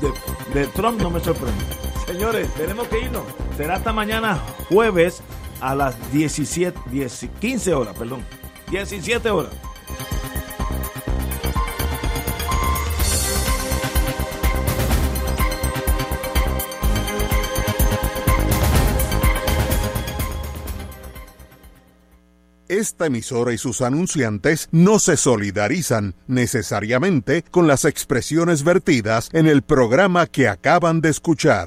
de 0.54 0.66
Trump 0.68 1.00
no 1.00 1.10
me 1.10 1.20
sorprende. 1.20 1.89
Señores, 2.10 2.52
tenemos 2.54 2.88
que 2.88 3.04
irnos. 3.04 3.22
Será 3.56 3.76
hasta 3.76 3.92
mañana 3.92 4.42
jueves 4.68 5.22
a 5.60 5.76
las 5.76 5.94
17, 6.12 6.76
15 7.40 7.72
horas, 7.72 7.96
perdón. 7.96 8.24
17 8.68 9.30
horas. 9.30 9.52
Esta 22.70 23.06
emisora 23.06 23.52
y 23.52 23.58
sus 23.58 23.82
anunciantes 23.82 24.68
no 24.72 25.00
se 25.00 25.16
solidarizan 25.16 26.14
necesariamente 26.28 27.42
con 27.50 27.66
las 27.66 27.84
expresiones 27.84 28.62
vertidas 28.62 29.28
en 29.32 29.46
el 29.46 29.62
programa 29.62 30.26
que 30.26 30.48
acaban 30.48 31.00
de 31.00 31.10
escuchar. 31.10 31.58